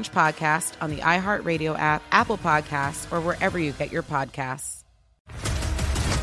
podcast 0.00 0.74
on 0.80 0.90
the 0.90 0.98
iHeartRadio 0.98 1.78
app, 1.78 2.02
Apple 2.10 2.38
Podcasts, 2.38 3.10
or 3.12 3.20
wherever 3.20 3.58
you 3.58 3.72
get 3.72 3.92
your 3.92 4.02
podcasts. 4.02 4.82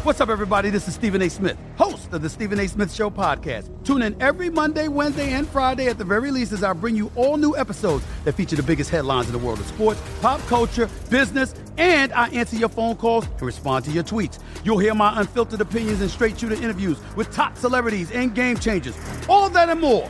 What's 0.03 0.21
up, 0.21 0.29
everybody? 0.29 0.69
This 0.69 0.87
is 0.87 0.95
Stephen 0.95 1.21
A. 1.21 1.29
Smith, 1.29 1.57
host 1.77 2.13
of 2.13 2.21
the 2.21 2.29
Stephen 2.29 2.57
A. 2.57 2.67
Smith 2.69 2.93
Show 2.93 3.09
podcast. 3.09 3.69
Tune 3.83 4.01
in 4.01 4.19
every 4.21 4.49
Monday, 4.49 4.87
Wednesday, 4.87 5.33
and 5.33 5.45
Friday 5.45 5.87
at 5.87 5.97
the 5.97 6.05
very 6.05 6.31
least 6.31 6.53
as 6.53 6.63
I 6.63 6.71
bring 6.71 6.95
you 6.95 7.11
all 7.17 7.35
new 7.35 7.55
episodes 7.57 8.05
that 8.23 8.31
feature 8.31 8.55
the 8.55 8.63
biggest 8.63 8.89
headlines 8.89 9.27
in 9.27 9.33
the 9.33 9.39
world 9.39 9.59
of 9.59 9.65
sports, 9.65 10.01
pop 10.21 10.39
culture, 10.47 10.89
business, 11.09 11.53
and 11.77 12.13
I 12.13 12.29
answer 12.29 12.55
your 12.55 12.69
phone 12.69 12.95
calls 12.95 13.25
and 13.25 13.41
respond 13.41 13.83
to 13.85 13.91
your 13.91 14.05
tweets. 14.05 14.39
You'll 14.63 14.77
hear 14.77 14.95
my 14.95 15.19
unfiltered 15.19 15.59
opinions 15.59 15.99
and 15.99 16.09
straight 16.09 16.39
shooter 16.39 16.55
interviews 16.55 16.97
with 17.17 17.33
top 17.33 17.57
celebrities 17.57 18.09
and 18.11 18.33
game 18.33 18.55
changers. 18.55 18.97
All 19.27 19.49
that 19.49 19.67
and 19.67 19.81
more. 19.81 20.09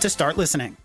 to 0.00 0.10
start 0.10 0.36
listening. 0.36 0.76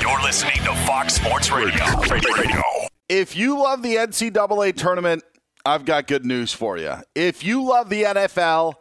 You're 0.00 0.22
listening 0.22 0.56
to 0.64 0.74
Fox 0.86 1.14
Sports 1.14 1.50
Radio. 1.50 1.84
Radio. 2.10 2.62
If 3.08 3.36
you 3.36 3.58
love 3.58 3.82
the 3.82 3.96
NCAA 3.96 4.76
tournament, 4.76 5.24
I've 5.64 5.84
got 5.84 6.06
good 6.06 6.24
news 6.24 6.52
for 6.52 6.78
you. 6.78 6.94
If 7.14 7.44
you 7.44 7.64
love 7.64 7.88
the 7.90 8.04
NFL, 8.04 8.74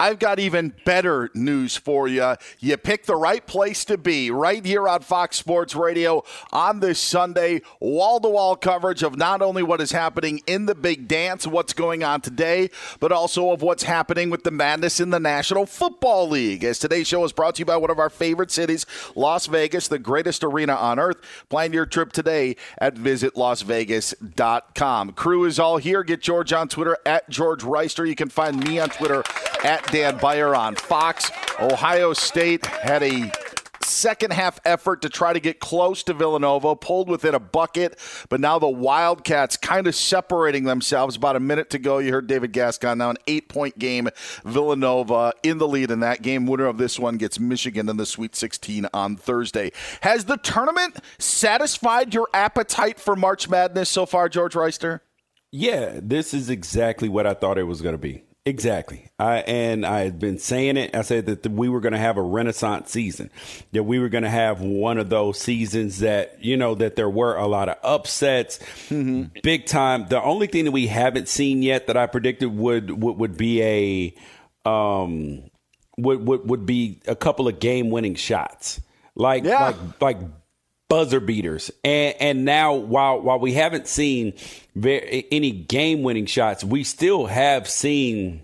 I've 0.00 0.18
got 0.18 0.40
even 0.40 0.74
better 0.84 1.30
news 1.34 1.76
for 1.76 2.08
you. 2.08 2.34
You 2.58 2.76
picked 2.76 3.06
the 3.06 3.14
right 3.14 3.46
place 3.46 3.84
to 3.84 3.96
be 3.96 4.28
right 4.30 4.64
here 4.64 4.88
on 4.88 5.02
Fox 5.02 5.36
Sports 5.36 5.76
Radio 5.76 6.24
on 6.52 6.80
this 6.80 6.98
Sunday. 6.98 7.62
Wall 7.78 8.18
to 8.20 8.28
wall 8.28 8.56
coverage 8.56 9.04
of 9.04 9.16
not 9.16 9.40
only 9.40 9.62
what 9.62 9.80
is 9.80 9.92
happening 9.92 10.40
in 10.48 10.66
the 10.66 10.74
big 10.74 11.06
dance, 11.06 11.46
what's 11.46 11.72
going 11.72 12.02
on 12.02 12.20
today, 12.20 12.70
but 12.98 13.12
also 13.12 13.52
of 13.52 13.62
what's 13.62 13.84
happening 13.84 14.30
with 14.30 14.42
the 14.42 14.50
madness 14.50 14.98
in 14.98 15.10
the 15.10 15.20
National 15.20 15.64
Football 15.64 16.28
League. 16.28 16.64
As 16.64 16.80
today's 16.80 17.06
show 17.06 17.22
is 17.22 17.32
brought 17.32 17.54
to 17.54 17.60
you 17.60 17.66
by 17.66 17.76
one 17.76 17.90
of 17.90 18.00
our 18.00 18.10
favorite 18.10 18.50
cities, 18.50 18.84
Las 19.14 19.46
Vegas, 19.46 19.86
the 19.86 20.00
greatest 20.00 20.42
arena 20.42 20.74
on 20.74 20.98
earth. 20.98 21.20
Plan 21.48 21.72
your 21.72 21.86
trip 21.86 22.12
today 22.12 22.56
at 22.78 22.96
visitlasvegas.com. 22.96 25.12
Crew 25.12 25.44
is 25.44 25.60
all 25.60 25.76
here. 25.76 26.02
Get 26.02 26.20
George 26.20 26.52
on 26.52 26.66
Twitter 26.66 26.96
at 27.06 27.30
George 27.30 27.62
Wrighster. 27.62 28.08
You 28.08 28.16
can 28.16 28.28
find 28.28 28.66
me 28.66 28.80
on 28.80 28.88
Twitter 28.88 29.22
at 29.62 29.83
Dan 29.90 30.18
Beyer 30.18 30.54
on 30.54 30.74
Fox. 30.76 31.30
Ohio 31.60 32.12
State 32.12 32.66
had 32.66 33.02
a 33.02 33.30
second 33.84 34.32
half 34.32 34.58
effort 34.64 35.02
to 35.02 35.08
try 35.08 35.32
to 35.32 35.40
get 35.40 35.60
close 35.60 36.02
to 36.04 36.12
Villanova, 36.12 36.74
pulled 36.74 37.08
within 37.08 37.34
a 37.34 37.40
bucket, 37.40 37.98
but 38.28 38.40
now 38.40 38.58
the 38.58 38.68
Wildcats 38.68 39.56
kind 39.56 39.86
of 39.86 39.94
separating 39.94 40.64
themselves. 40.64 41.16
About 41.16 41.36
a 41.36 41.40
minute 41.40 41.70
to 41.70 41.78
go, 41.78 41.98
you 41.98 42.12
heard 42.12 42.26
David 42.26 42.52
Gascon 42.52 42.98
now 42.98 43.10
an 43.10 43.16
eight 43.26 43.48
point 43.48 43.78
game. 43.78 44.08
Villanova 44.44 45.32
in 45.42 45.58
the 45.58 45.68
lead 45.68 45.90
in 45.90 46.00
that 46.00 46.22
game. 46.22 46.46
Winner 46.46 46.66
of 46.66 46.78
this 46.78 46.98
one 46.98 47.16
gets 47.16 47.38
Michigan 47.38 47.88
in 47.88 47.96
the 47.96 48.06
Sweet 48.06 48.34
16 48.34 48.88
on 48.92 49.16
Thursday. 49.16 49.70
Has 50.02 50.24
the 50.24 50.36
tournament 50.38 50.98
satisfied 51.18 52.14
your 52.14 52.28
appetite 52.34 52.98
for 52.98 53.16
March 53.16 53.48
Madness 53.48 53.88
so 53.88 54.06
far, 54.06 54.28
George 54.28 54.54
Wrighster? 54.54 55.00
Yeah, 55.50 56.00
this 56.02 56.34
is 56.34 56.50
exactly 56.50 57.08
what 57.08 57.26
I 57.26 57.34
thought 57.34 57.58
it 57.58 57.64
was 57.64 57.80
going 57.80 57.94
to 57.94 57.98
be. 57.98 58.24
Exactly. 58.46 59.08
I 59.18 59.38
and 59.38 59.86
I 59.86 60.00
had 60.00 60.18
been 60.18 60.38
saying 60.38 60.76
it. 60.76 60.94
I 60.94 61.00
said 61.00 61.24
that 61.26 61.46
we 61.50 61.70
were 61.70 61.80
going 61.80 61.94
to 61.94 61.98
have 61.98 62.18
a 62.18 62.22
renaissance 62.22 62.90
season. 62.90 63.30
That 63.72 63.84
we 63.84 63.98
were 63.98 64.10
going 64.10 64.24
to 64.24 64.30
have 64.30 64.60
one 64.60 64.98
of 64.98 65.08
those 65.08 65.38
seasons 65.38 66.00
that, 66.00 66.44
you 66.44 66.58
know, 66.58 66.74
that 66.74 66.94
there 66.94 67.08
were 67.08 67.36
a 67.36 67.46
lot 67.46 67.70
of 67.70 67.78
upsets, 67.82 68.58
mm-hmm. 68.88 69.38
big 69.42 69.64
time. 69.64 70.08
The 70.08 70.22
only 70.22 70.46
thing 70.46 70.66
that 70.66 70.72
we 70.72 70.88
haven't 70.88 71.28
seen 71.28 71.62
yet 71.62 71.86
that 71.86 71.96
I 71.96 72.06
predicted 72.06 72.54
would 72.54 72.90
would, 73.02 73.16
would 73.16 73.36
be 73.38 73.62
a 73.62 74.68
um 74.68 75.44
would, 75.96 76.26
would 76.26 76.48
would 76.48 76.66
be 76.66 77.00
a 77.06 77.16
couple 77.16 77.48
of 77.48 77.58
game 77.58 77.88
winning 77.88 78.14
shots. 78.14 78.78
Like 79.14 79.44
yeah. 79.44 79.64
like 79.64 79.76
like 80.02 80.18
buzzer 80.94 81.18
beaters. 81.18 81.72
And 81.82 82.14
and 82.20 82.44
now 82.44 82.74
while 82.74 83.20
while 83.20 83.40
we 83.40 83.52
haven't 83.52 83.88
seen 83.88 84.32
very, 84.76 85.26
any 85.32 85.50
game 85.50 86.04
winning 86.04 86.26
shots, 86.26 86.62
we 86.62 86.84
still 86.84 87.26
have 87.26 87.68
seen 87.68 88.42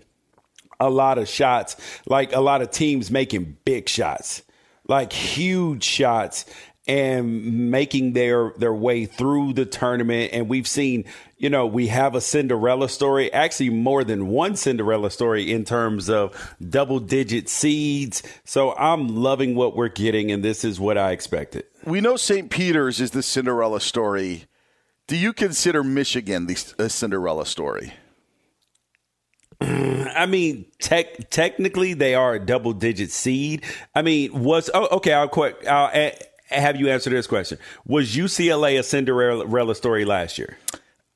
a 0.77 0.89
lot 0.89 1.17
of 1.17 1.29
shots, 1.29 1.77
like 2.05 2.35
a 2.35 2.41
lot 2.41 2.61
of 2.61 2.69
teams 2.69 3.09
making 3.09 3.55
big 3.63 3.87
shots, 3.87 4.41
like 4.85 5.13
huge 5.13 5.85
shots 5.85 6.43
and 6.89 7.71
making 7.71 8.11
their 8.11 8.51
their 8.57 8.73
way 8.73 9.05
through 9.05 9.53
the 9.53 9.65
tournament. 9.65 10.31
And 10.33 10.49
we've 10.49 10.67
seen 10.67 11.05
you 11.37 11.49
know 11.49 11.65
we 11.65 11.87
have 11.87 12.15
a 12.15 12.21
Cinderella 12.21 12.89
story 12.89 13.31
actually 13.31 13.69
more 13.69 14.03
than 14.03 14.27
one 14.27 14.57
Cinderella 14.57 15.09
story 15.09 15.49
in 15.49 15.63
terms 15.63 16.09
of 16.09 16.35
double 16.59 16.99
digit 16.99 17.47
seeds. 17.47 18.23
So 18.43 18.73
I'm 18.73 19.07
loving 19.07 19.55
what 19.55 19.77
we're 19.77 19.87
getting 19.87 20.33
and 20.33 20.43
this 20.43 20.65
is 20.65 20.81
what 20.81 20.97
I 20.97 21.11
expected 21.11 21.63
we 21.85 22.01
know 22.01 22.15
St. 22.15 22.49
Peter's 22.49 22.99
is 23.01 23.11
the 23.11 23.23
Cinderella 23.23 23.81
story 23.81 24.45
do 25.07 25.17
you 25.17 25.33
consider 25.33 25.83
Michigan 25.83 26.47
the 26.47 26.89
Cinderella 26.89 27.45
story 27.45 27.93
mm, 29.59 30.11
I 30.15 30.25
mean, 30.25 30.65
tech, 30.79 31.29
technically, 31.29 31.93
they 31.93 32.15
are 32.15 32.35
a 32.35 32.39
double 32.39 32.73
digit 32.73 33.11
seed. 33.11 33.63
I 33.95 34.01
mean, 34.01 34.43
was 34.43 34.69
oh, 34.73 34.97
okay. 34.97 35.13
I'll 35.13 35.29
quick. 35.29 35.65
I'll 35.65 36.11
have 36.49 36.75
you 36.75 36.89
answer 36.89 37.09
this 37.09 37.27
question: 37.27 37.57
Was 37.85 38.15
UCLA 38.15 38.77
a 38.77 38.83
Cinderella 38.83 39.73
story 39.73 40.05
last 40.05 40.37
year? 40.37 40.57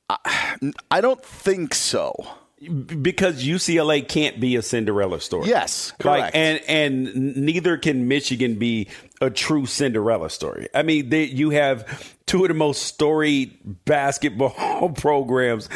I 0.08 1.00
don't 1.00 1.22
think 1.24 1.74
so 1.74 2.26
because 2.58 3.44
UCLA 3.44 4.06
can't 4.06 4.40
be 4.40 4.56
a 4.56 4.62
Cinderella 4.62 5.20
story. 5.20 5.48
Yes, 5.48 5.92
correct. 5.98 6.34
Like, 6.34 6.34
and 6.34 6.60
and 6.66 7.36
neither 7.36 7.76
can 7.76 8.08
Michigan 8.08 8.54
be 8.58 8.88
a 9.20 9.28
true 9.28 9.66
Cinderella 9.66 10.30
story. 10.30 10.68
I 10.74 10.82
mean, 10.82 11.10
they, 11.10 11.24
you 11.24 11.50
have 11.50 12.14
two 12.24 12.44
of 12.44 12.48
the 12.48 12.54
most 12.54 12.82
storied 12.82 13.84
basketball 13.84 14.90
programs 14.96 15.68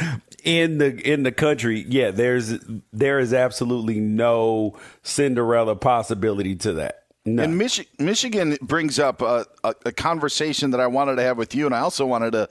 in 0.42 0.78
the 0.78 0.96
in 1.00 1.22
the 1.22 1.32
country. 1.32 1.84
Yeah, 1.86 2.12
there's 2.12 2.58
there 2.92 3.18
is 3.18 3.34
absolutely 3.34 4.00
no 4.00 4.78
Cinderella 5.02 5.76
possibility 5.76 6.56
to 6.56 6.74
that. 6.74 7.04
No. 7.26 7.42
And 7.42 7.60
Michi- 7.60 7.86
Michigan 7.98 8.56
brings 8.62 8.98
up 8.98 9.20
a, 9.20 9.44
a, 9.62 9.74
a 9.84 9.92
conversation 9.92 10.70
that 10.70 10.80
I 10.80 10.86
wanted 10.86 11.16
to 11.16 11.22
have 11.22 11.36
with 11.36 11.54
you, 11.54 11.66
and 11.66 11.74
I 11.74 11.80
also 11.80 12.06
wanted 12.06 12.30
to 12.30 12.48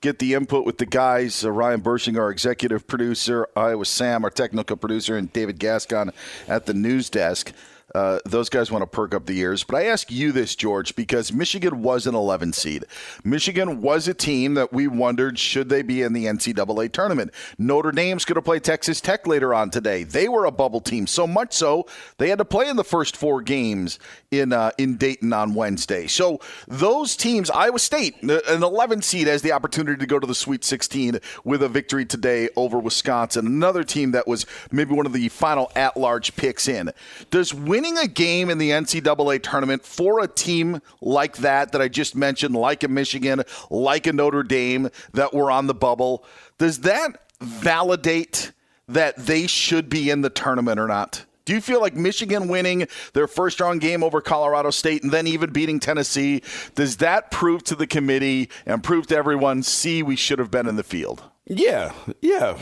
get 0.00 0.18
the 0.18 0.34
input 0.34 0.64
with 0.64 0.78
the 0.78 0.86
guys 0.86 1.44
uh, 1.44 1.50
Ryan 1.50 1.80
Bershing, 1.80 2.18
our 2.18 2.30
executive 2.30 2.86
producer, 2.86 3.48
Iowa 3.56 3.84
Sam, 3.84 4.24
our 4.24 4.30
technical 4.30 4.76
producer, 4.76 5.16
and 5.16 5.32
David 5.32 5.58
Gascon 5.58 6.12
at 6.46 6.66
the 6.66 6.74
news 6.74 7.10
desk. 7.10 7.52
Uh, 7.94 8.18
those 8.24 8.48
guys 8.48 8.70
want 8.70 8.82
to 8.82 8.86
perk 8.86 9.14
up 9.14 9.26
the 9.26 9.38
ears. 9.38 9.64
But 9.64 9.76
I 9.76 9.86
ask 9.86 10.10
you 10.10 10.32
this, 10.32 10.54
George, 10.54 10.94
because 10.94 11.32
Michigan 11.32 11.82
was 11.82 12.06
an 12.06 12.14
11 12.14 12.52
seed. 12.52 12.84
Michigan 13.24 13.80
was 13.80 14.08
a 14.08 14.14
team 14.14 14.54
that 14.54 14.72
we 14.72 14.88
wondered 14.88 15.38
should 15.38 15.68
they 15.68 15.82
be 15.82 16.02
in 16.02 16.12
the 16.12 16.26
NCAA 16.26 16.92
tournament. 16.92 17.32
Notre 17.58 17.92
Dame's 17.92 18.24
going 18.24 18.34
to 18.34 18.42
play 18.42 18.60
Texas 18.60 19.00
Tech 19.00 19.26
later 19.26 19.54
on 19.54 19.70
today. 19.70 20.04
They 20.04 20.28
were 20.28 20.44
a 20.44 20.50
bubble 20.50 20.80
team, 20.80 21.06
so 21.06 21.26
much 21.26 21.52
so 21.52 21.86
they 22.18 22.28
had 22.28 22.38
to 22.38 22.44
play 22.44 22.68
in 22.68 22.76
the 22.76 22.84
first 22.84 23.16
four 23.16 23.40
games 23.40 23.98
in 24.30 24.52
uh, 24.52 24.70
in 24.78 24.96
Dayton 24.96 25.32
on 25.32 25.54
Wednesday. 25.54 26.06
So 26.06 26.40
those 26.66 27.16
teams, 27.16 27.50
Iowa 27.50 27.78
State, 27.78 28.22
an 28.22 28.62
11 28.62 29.02
seed, 29.02 29.26
has 29.26 29.42
the 29.42 29.52
opportunity 29.52 29.98
to 29.98 30.06
go 30.06 30.18
to 30.18 30.26
the 30.26 30.34
Sweet 30.34 30.64
16 30.64 31.18
with 31.44 31.62
a 31.62 31.68
victory 31.68 32.04
today 32.04 32.48
over 32.56 32.78
Wisconsin. 32.78 33.46
Another 33.46 33.84
team 33.84 34.12
that 34.12 34.26
was 34.26 34.46
maybe 34.70 34.94
one 34.94 35.06
of 35.06 35.12
the 35.12 35.28
final 35.28 35.70
at-large 35.74 36.36
picks 36.36 36.68
in. 36.68 36.90
Does 37.30 37.54
winning 37.78 37.96
a 37.96 38.08
game 38.08 38.50
in 38.50 38.58
the 38.58 38.70
NCAA 38.70 39.40
tournament 39.40 39.84
for 39.84 40.18
a 40.18 40.26
team 40.26 40.82
like 41.00 41.36
that 41.36 41.70
that 41.70 41.80
I 41.80 41.86
just 41.86 42.16
mentioned, 42.16 42.56
like 42.56 42.82
a 42.82 42.88
Michigan, 42.88 43.44
like 43.70 44.08
a 44.08 44.12
Notre 44.12 44.42
Dame 44.42 44.90
that 45.12 45.32
were 45.32 45.48
on 45.48 45.68
the 45.68 45.74
bubble, 45.74 46.24
does 46.58 46.80
that 46.80 47.30
validate 47.40 48.50
that 48.88 49.14
they 49.14 49.46
should 49.46 49.88
be 49.88 50.10
in 50.10 50.22
the 50.22 50.28
tournament 50.28 50.80
or 50.80 50.88
not? 50.88 51.24
Do 51.44 51.54
you 51.54 51.60
feel 51.60 51.80
like 51.80 51.94
Michigan 51.94 52.48
winning 52.48 52.88
their 53.12 53.28
first 53.28 53.60
round 53.60 53.80
game 53.80 54.02
over 54.02 54.20
Colorado 54.20 54.70
State 54.70 55.04
and 55.04 55.12
then 55.12 55.28
even 55.28 55.52
beating 55.52 55.78
Tennessee, 55.78 56.42
does 56.74 56.96
that 56.96 57.30
prove 57.30 57.62
to 57.64 57.76
the 57.76 57.86
committee 57.86 58.50
and 58.66 58.82
prove 58.82 59.06
to 59.06 59.16
everyone, 59.16 59.62
see, 59.62 60.02
we 60.02 60.16
should 60.16 60.40
have 60.40 60.50
been 60.50 60.66
in 60.66 60.74
the 60.74 60.82
field? 60.82 61.22
Yeah, 61.46 61.92
yeah. 62.20 62.58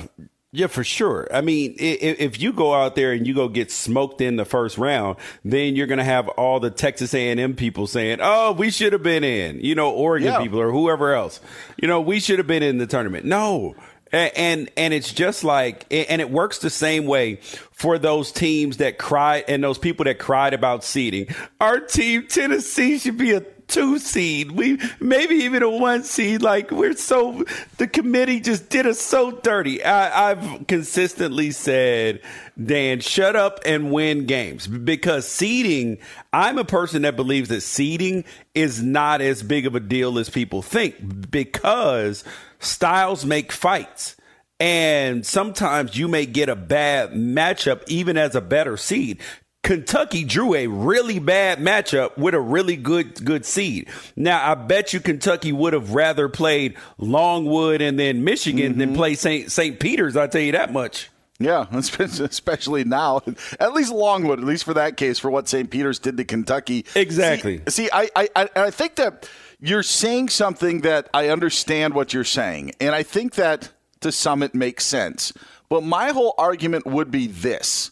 Yeah, 0.57 0.69
for 0.69 0.85
sure. 0.85 1.29
I 1.31 1.43
mean, 1.43 1.77
if, 1.79 2.19
if, 2.19 2.41
you 2.41 2.51
go 2.51 2.73
out 2.73 2.95
there 2.95 3.13
and 3.13 3.27
you 3.27 3.35
go 3.35 3.47
get 3.47 3.71
smoked 3.71 4.23
in 4.23 4.37
the 4.37 4.47
first 4.47 4.79
round, 4.79 5.19
then 5.45 5.77
you're 5.77 5.87
going 5.87 5.99
to 5.99 6.05
have 6.05 6.29
all 6.29 6.61
the 6.61 6.71
Texas 6.71 7.13
A&M 7.13 7.55
people 7.57 7.87
saying, 7.87 8.21
"Oh, 8.23 8.53
we 8.53 8.71
should 8.71 8.95
have 8.95 9.03
been 9.03 9.23
in," 9.23 9.61
you 9.61 9.75
know, 9.75 9.91
Oregon 9.91 10.33
yeah. 10.33 10.41
people 10.41 10.59
or 10.59 10.73
whoever 10.73 11.13
else. 11.13 11.41
You 11.77 11.89
know, 11.89 12.01
we 12.01 12.21
should 12.21 12.39
have 12.39 12.47
been 12.47 12.63
in 12.63 12.79
the 12.79 12.87
tournament. 12.87 13.27
No, 13.27 13.77
and 14.11 14.71
and 14.79 14.95
it's 14.95 15.13
just 15.13 15.45
like 15.45 15.85
and 15.91 16.23
it 16.23 16.31
works 16.31 16.61
the 16.61 16.71
same 16.71 17.05
way 17.05 17.37
for 17.73 17.99
those 17.99 18.33
teams 18.33 18.79
that 18.79 18.97
cried 18.97 19.45
and 19.49 19.63
those 19.63 19.77
people 19.77 20.05
that 20.05 20.19
cried 20.19 20.55
about 20.55 20.85
seeding. 20.85 21.29
Our 21.61 21.81
team 21.81 22.29
Tennessee 22.29 22.97
should 22.97 23.19
be 23.19 23.33
a 23.33 23.43
two 23.69 23.99
seed. 23.99 24.51
We 24.53 24.79
maybe 25.01 25.35
even 25.37 25.63
a 25.63 25.71
one 25.71 26.05
seed. 26.05 26.43
Like 26.43 26.71
we're 26.71 26.97
so 26.97 27.45
the 27.79 27.87
committee 27.87 28.41
just 28.41 28.69
did 28.69 28.87
us 28.87 29.01
so 29.01 29.31
dirty. 29.31 29.83
I, 29.83 30.31
I've 30.31 30.67
consistently 30.67 31.51
said, 31.51 32.21
Dan, 32.63 33.01
shut 33.01 33.37
up 33.37 33.61
and 33.65 33.93
win 33.93 34.27
games 34.27 34.67
because 34.67 35.27
seeding. 35.29 35.99
I'm 36.33 36.59
a 36.59 36.65
person 36.65 37.03
that 37.03 37.17
believes 37.17 37.49
that 37.49 37.63
seeding 37.63 38.25
is 38.55 38.83
not 38.83 39.21
as 39.21 39.43
big 39.43 39.67
of 39.67 39.75
a 39.75 39.81
deal 39.81 40.19
as 40.19 40.31
people 40.31 40.63
think 40.63 41.31
because 41.31 42.25
styles 42.61 43.25
make 43.25 43.53
fights. 43.53 44.17
And 44.59 45.27
sometimes 45.27 45.99
you 45.99 46.09
may 46.09 46.25
get 46.25 46.49
a 46.49 46.57
bad 46.57 47.11
matchup 47.11 47.83
even 47.89 48.17
as 48.17 48.35
a 48.35 48.41
better 48.41 48.79
seed. 48.79 49.21
Kentucky 49.67 50.23
drew 50.23 50.55
a 50.55 50.69
really 50.69 51.19
bad 51.19 51.59
matchup 51.59 52.17
with 52.17 52.35
a 52.35 52.41
really 52.41 52.77
good 52.77 53.25
good 53.25 53.45
seed. 53.45 53.89
Now 54.15 54.53
I 54.53 54.55
bet 54.55 54.93
you 54.93 55.01
Kentucky 55.01 55.51
would 55.51 55.73
have 55.73 55.93
rather 55.93 56.29
played 56.29 56.77
Longwood 56.99 57.83
and 57.83 57.99
then 57.99 58.23
Michigan 58.23 58.73
mm-hmm. 58.73 58.79
than 58.79 58.95
play 58.95 59.17
St. 59.17 59.51
St. 59.51 59.81
Peter's. 59.81 60.17
I 60.17 60.29
tell 60.29 60.41
you 60.41 60.53
that 60.53 60.73
much. 60.73 61.11
Yeah, 61.41 61.67
especially 61.73 62.85
now. 62.85 63.23
At 63.59 63.75
least 63.75 63.91
Longwood, 63.91 64.39
at 64.39 64.45
least 64.45 64.63
for 64.63 64.75
that 64.75 64.97
case, 64.97 65.19
for 65.19 65.33
what 65.33 65.49
St. 65.49 65.69
Peter's 65.69 65.99
did 65.99 66.17
to 66.17 66.25
Kentucky. 66.25 66.87
Exactly. 66.95 67.59
See, 67.67 67.87
see 67.87 67.91
I, 67.93 68.09
I, 68.15 68.49
I 68.55 68.71
think 68.71 68.95
that 68.95 69.29
you're 69.61 69.83
saying 69.83 70.29
something 70.29 70.83
that 70.83 71.11
I 71.13 71.29
understand 71.29 71.93
what 71.93 72.15
you're 72.15 72.23
saying, 72.23 72.71
and 72.81 72.95
I 72.95 73.03
think 73.03 73.35
that 73.35 73.71
to 74.03 74.13
some 74.13 74.45
it 74.45 74.55
makes 74.55 74.85
sense. 74.85 75.33
But 75.69 75.83
my 75.83 76.13
whole 76.13 76.37
argument 76.39 76.87
would 76.87 77.11
be 77.11 77.27
this 77.27 77.91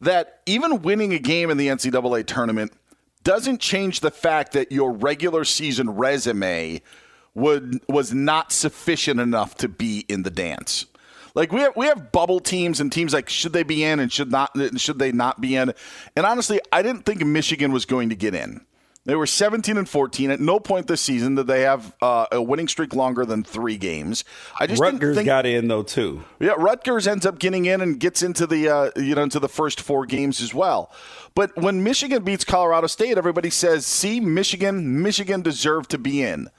that 0.00 0.40
even 0.46 0.82
winning 0.82 1.12
a 1.12 1.18
game 1.18 1.50
in 1.50 1.56
the 1.56 1.68
NCAA 1.68 2.26
tournament 2.26 2.72
doesn't 3.24 3.60
change 3.60 4.00
the 4.00 4.10
fact 4.10 4.52
that 4.52 4.72
your 4.72 4.92
regular 4.92 5.44
season 5.44 5.90
resume 5.90 6.80
would 7.34 7.80
was 7.88 8.12
not 8.12 8.52
sufficient 8.52 9.20
enough 9.20 9.54
to 9.56 9.68
be 9.68 10.04
in 10.08 10.22
the 10.22 10.30
dance. 10.30 10.86
Like 11.34 11.52
we 11.52 11.60
have 11.60 11.76
we 11.76 11.86
have 11.86 12.10
bubble 12.10 12.40
teams 12.40 12.80
and 12.80 12.90
teams 12.90 13.12
like 13.12 13.28
should 13.28 13.52
they 13.52 13.62
be 13.62 13.84
in 13.84 14.00
and 14.00 14.12
should 14.12 14.30
not 14.30 14.56
should 14.76 14.98
they 14.98 15.12
not 15.12 15.40
be 15.40 15.56
in? 15.56 15.72
And 16.16 16.26
honestly, 16.26 16.60
I 16.72 16.82
didn't 16.82 17.04
think 17.04 17.24
Michigan 17.24 17.72
was 17.72 17.84
going 17.84 18.08
to 18.08 18.16
get 18.16 18.34
in. 18.34 18.64
They 19.04 19.14
were 19.14 19.26
17 19.26 19.78
and 19.78 19.88
14. 19.88 20.30
At 20.30 20.40
no 20.40 20.60
point 20.60 20.86
this 20.86 21.00
season 21.00 21.34
did 21.34 21.46
they 21.46 21.62
have 21.62 21.94
uh, 22.02 22.26
a 22.30 22.42
winning 22.42 22.68
streak 22.68 22.94
longer 22.94 23.24
than 23.24 23.42
three 23.42 23.78
games. 23.78 24.22
I 24.60 24.66
just 24.66 24.82
Rutgers 24.82 25.16
think, 25.16 25.26
got 25.26 25.46
in 25.46 25.68
though 25.68 25.82
too. 25.82 26.24
Yeah, 26.40 26.54
Rutgers 26.58 27.06
ends 27.06 27.24
up 27.24 27.38
getting 27.38 27.64
in 27.64 27.80
and 27.80 27.98
gets 27.98 28.22
into 28.22 28.46
the 28.46 28.68
uh, 28.68 28.90
you 28.96 29.14
know 29.14 29.22
into 29.22 29.40
the 29.40 29.48
first 29.48 29.80
four 29.80 30.04
games 30.04 30.42
as 30.42 30.52
well. 30.52 30.92
But 31.34 31.56
when 31.56 31.82
Michigan 31.82 32.22
beats 32.22 32.44
Colorado 32.44 32.86
State, 32.86 33.16
everybody 33.16 33.48
says, 33.48 33.86
"See, 33.86 34.20
Michigan, 34.20 35.00
Michigan 35.02 35.40
deserved 35.40 35.90
to 35.90 35.98
be 35.98 36.22
in." 36.22 36.50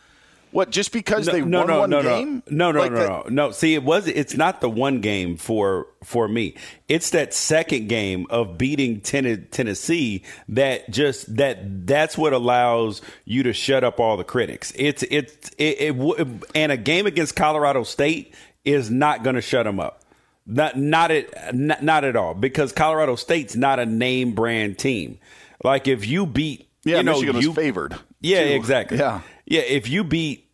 What? 0.51 0.71
Just 0.71 0.91
because 0.91 1.27
no, 1.27 1.33
they 1.33 1.41
no, 1.41 1.59
won 1.59 1.67
no, 1.67 1.79
one 1.79 1.89
no, 1.91 2.01
game? 2.01 2.43
No, 2.49 2.71
no, 2.71 2.79
like 2.79 2.91
no, 2.91 2.97
the, 2.97 3.07
no, 3.07 3.23
no. 3.29 3.51
See, 3.51 3.75
it 3.75 3.83
was. 3.83 4.07
It's 4.07 4.35
not 4.35 4.61
the 4.61 4.69
one 4.69 4.99
game 4.99 5.37
for 5.37 5.87
for 6.03 6.27
me. 6.27 6.55
It's 6.87 7.11
that 7.11 7.33
second 7.33 7.87
game 7.87 8.25
of 8.29 8.57
beating 8.57 9.01
ten- 9.01 9.47
Tennessee 9.51 10.23
that 10.47 10.89
just 10.89 11.35
that 11.35 11.85
that's 11.85 12.17
what 12.17 12.33
allows 12.33 13.01
you 13.25 13.43
to 13.43 13.53
shut 13.53 13.83
up 13.83 13.99
all 13.99 14.17
the 14.17 14.23
critics. 14.23 14.73
It's 14.75 15.03
it's 15.03 15.49
it, 15.59 15.95
it 15.97 16.43
and 16.55 16.71
a 16.71 16.77
game 16.77 17.05
against 17.05 17.35
Colorado 17.35 17.83
State 17.83 18.33
is 18.65 18.89
not 18.89 19.23
going 19.23 19.35
to 19.35 19.41
shut 19.41 19.65
them 19.65 19.79
up. 19.79 20.03
Not 20.47 20.77
not 20.77 21.11
at 21.11 21.53
not, 21.53 21.83
not 21.83 22.03
at 22.03 22.15
all 22.15 22.33
because 22.33 22.71
Colorado 22.71 23.15
State's 23.15 23.55
not 23.55 23.79
a 23.79 23.85
name 23.85 24.33
brand 24.33 24.79
team. 24.79 25.19
Like 25.63 25.87
if 25.87 26.07
you 26.07 26.25
beat, 26.25 26.67
yeah, 26.83 26.97
you 26.97 27.03
know, 27.03 27.19
Michigan 27.19 27.41
you, 27.41 27.53
favored. 27.53 27.95
Yeah, 28.21 28.45
too. 28.45 28.53
exactly. 28.55 28.97
Yeah. 28.97 29.21
Yeah, 29.49 29.61
if 29.61 29.89
you 29.89 30.03
beat, 30.03 30.47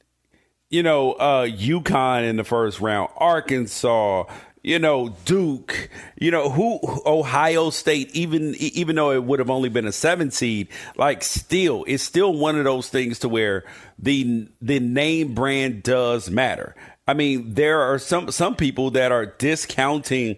you 0.69 0.81
know, 0.81 1.13
uh, 1.13 1.45
UConn 1.45 2.27
in 2.27 2.37
the 2.37 2.45
first 2.45 2.79
round, 2.79 3.09
Arkansas, 3.17 4.23
you 4.63 4.79
know, 4.79 5.09
Duke, 5.25 5.89
you 6.17 6.31
know, 6.31 6.49
who 6.49 6.79
Ohio 7.05 7.69
State, 7.71 8.09
even 8.15 8.55
even 8.55 8.95
though 8.95 9.11
it 9.11 9.23
would 9.23 9.39
have 9.39 9.49
only 9.49 9.67
been 9.67 9.85
a 9.85 9.91
seven 9.91 10.31
seed, 10.31 10.69
like 10.95 11.23
still, 11.23 11.83
it's 11.87 12.03
still 12.03 12.33
one 12.33 12.57
of 12.57 12.63
those 12.63 12.87
things 12.87 13.19
to 13.19 13.29
where 13.29 13.65
the 13.99 14.47
the 14.61 14.79
name 14.79 15.35
brand 15.35 15.83
does 15.83 16.31
matter. 16.31 16.73
I 17.05 17.13
mean, 17.15 17.53
there 17.53 17.81
are 17.81 17.99
some 17.99 18.31
some 18.31 18.55
people 18.55 18.91
that 18.91 19.11
are 19.11 19.25
discounting 19.25 20.37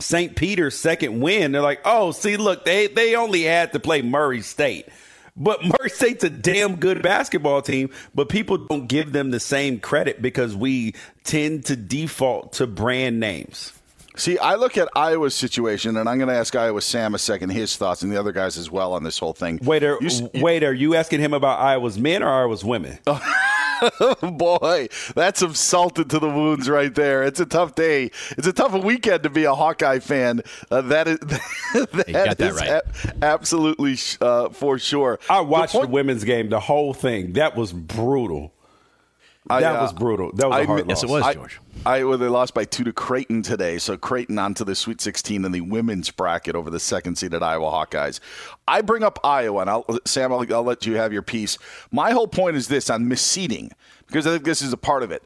St. 0.00 0.34
Peter's 0.34 0.76
second 0.76 1.20
win. 1.20 1.52
They're 1.52 1.62
like, 1.62 1.82
oh, 1.84 2.10
see, 2.10 2.36
look, 2.36 2.64
they 2.64 2.88
they 2.88 3.14
only 3.14 3.42
had 3.44 3.72
to 3.74 3.80
play 3.80 4.02
Murray 4.02 4.42
State. 4.42 4.88
But 5.36 5.64
Murray 5.64 5.90
State's 5.90 6.22
a 6.22 6.30
damn 6.30 6.76
good 6.76 7.02
basketball 7.02 7.60
team, 7.60 7.90
but 8.14 8.28
people 8.28 8.56
don't 8.56 8.86
give 8.86 9.12
them 9.12 9.32
the 9.32 9.40
same 9.40 9.80
credit 9.80 10.22
because 10.22 10.54
we 10.54 10.94
tend 11.24 11.64
to 11.66 11.76
default 11.76 12.52
to 12.54 12.68
brand 12.68 13.18
names. 13.18 13.72
See, 14.16 14.38
I 14.38 14.54
look 14.54 14.78
at 14.78 14.88
Iowa's 14.94 15.34
situation, 15.34 15.96
and 15.96 16.08
I'm 16.08 16.18
going 16.18 16.28
to 16.28 16.36
ask 16.36 16.54
Iowa 16.54 16.80
Sam 16.80 17.16
a 17.16 17.18
second 17.18 17.50
his 17.50 17.76
thoughts, 17.76 18.02
and 18.02 18.12
the 18.12 18.16
other 18.16 18.30
guys 18.30 18.56
as 18.56 18.70
well 18.70 18.92
on 18.92 19.02
this 19.02 19.18
whole 19.18 19.32
thing. 19.32 19.58
Wait, 19.60 19.82
are, 19.82 19.98
you, 20.00 20.30
wait, 20.34 20.62
are 20.62 20.72
you 20.72 20.94
asking 20.94 21.18
him 21.18 21.34
about 21.34 21.58
Iowa's 21.58 21.98
men 21.98 22.22
or 22.22 22.28
Iowa's 22.28 22.64
women? 22.64 23.00
Boy, 24.22 24.88
that's 25.14 25.40
some 25.40 25.54
salt 25.54 25.98
into 25.98 26.18
the 26.18 26.28
wounds 26.28 26.68
right 26.68 26.94
there. 26.94 27.22
It's 27.22 27.40
a 27.40 27.46
tough 27.46 27.74
day. 27.74 28.10
It's 28.30 28.46
a 28.46 28.52
tough 28.52 28.72
weekend 28.84 29.22
to 29.24 29.30
be 29.30 29.44
a 29.44 29.54
Hawkeye 29.54 29.98
fan. 29.98 30.42
Uh, 30.70 30.82
that 30.82 31.08
is 31.08 31.18
that, 31.74 32.36
that 32.38 32.40
is 32.40 32.56
right. 32.56 32.70
a- 32.70 32.84
absolutely 33.22 33.96
uh, 34.20 34.48
for 34.50 34.78
sure. 34.78 35.18
I 35.28 35.40
watched 35.40 35.72
the, 35.72 35.80
point- 35.80 35.90
the, 35.90 35.94
women's 35.94 36.24
game, 36.24 36.48
the 36.48 36.60
whole 36.60 36.94
thing. 36.94 37.34
That 37.34 37.56
was 37.56 37.72
brutal. 37.72 38.53
I, 39.50 39.60
that 39.60 39.76
uh, 39.76 39.82
was 39.82 39.92
brutal. 39.92 40.32
That 40.32 40.48
was 40.48 40.56
I, 40.56 40.60
a 40.62 40.66
hard 40.66 40.88
yes, 40.88 41.02
loss. 41.02 41.10
it 41.10 41.12
was, 41.12 41.34
George. 41.34 41.60
I, 41.84 41.98
I 41.98 42.04
well, 42.04 42.16
they 42.16 42.28
lost 42.28 42.54
by 42.54 42.64
two 42.64 42.82
to 42.84 42.92
Creighton 42.92 43.42
today, 43.42 43.76
so 43.78 43.96
Creighton 43.96 44.38
onto 44.38 44.64
the 44.64 44.74
Sweet 44.74 45.02
16 45.02 45.44
in 45.44 45.52
the 45.52 45.60
women's 45.60 46.10
bracket 46.10 46.56
over 46.56 46.70
the 46.70 46.80
second 46.80 47.16
seeded 47.16 47.42
Iowa 47.42 47.70
Hawkeyes. 47.70 48.20
I 48.66 48.80
bring 48.80 49.02
up 49.02 49.18
Iowa, 49.22 49.60
and 49.60 49.70
I'll, 49.70 49.84
Sam, 50.06 50.32
I'll, 50.32 50.50
I'll 50.52 50.62
let 50.62 50.86
you 50.86 50.96
have 50.96 51.12
your 51.12 51.22
piece. 51.22 51.58
My 51.90 52.12
whole 52.12 52.26
point 52.28 52.56
is 52.56 52.68
this 52.68 52.88
on 52.88 53.04
misseeding, 53.04 53.72
because 54.06 54.26
I 54.26 54.30
think 54.30 54.44
this 54.44 54.62
is 54.62 54.72
a 54.72 54.78
part 54.78 55.02
of 55.02 55.10
it. 55.10 55.22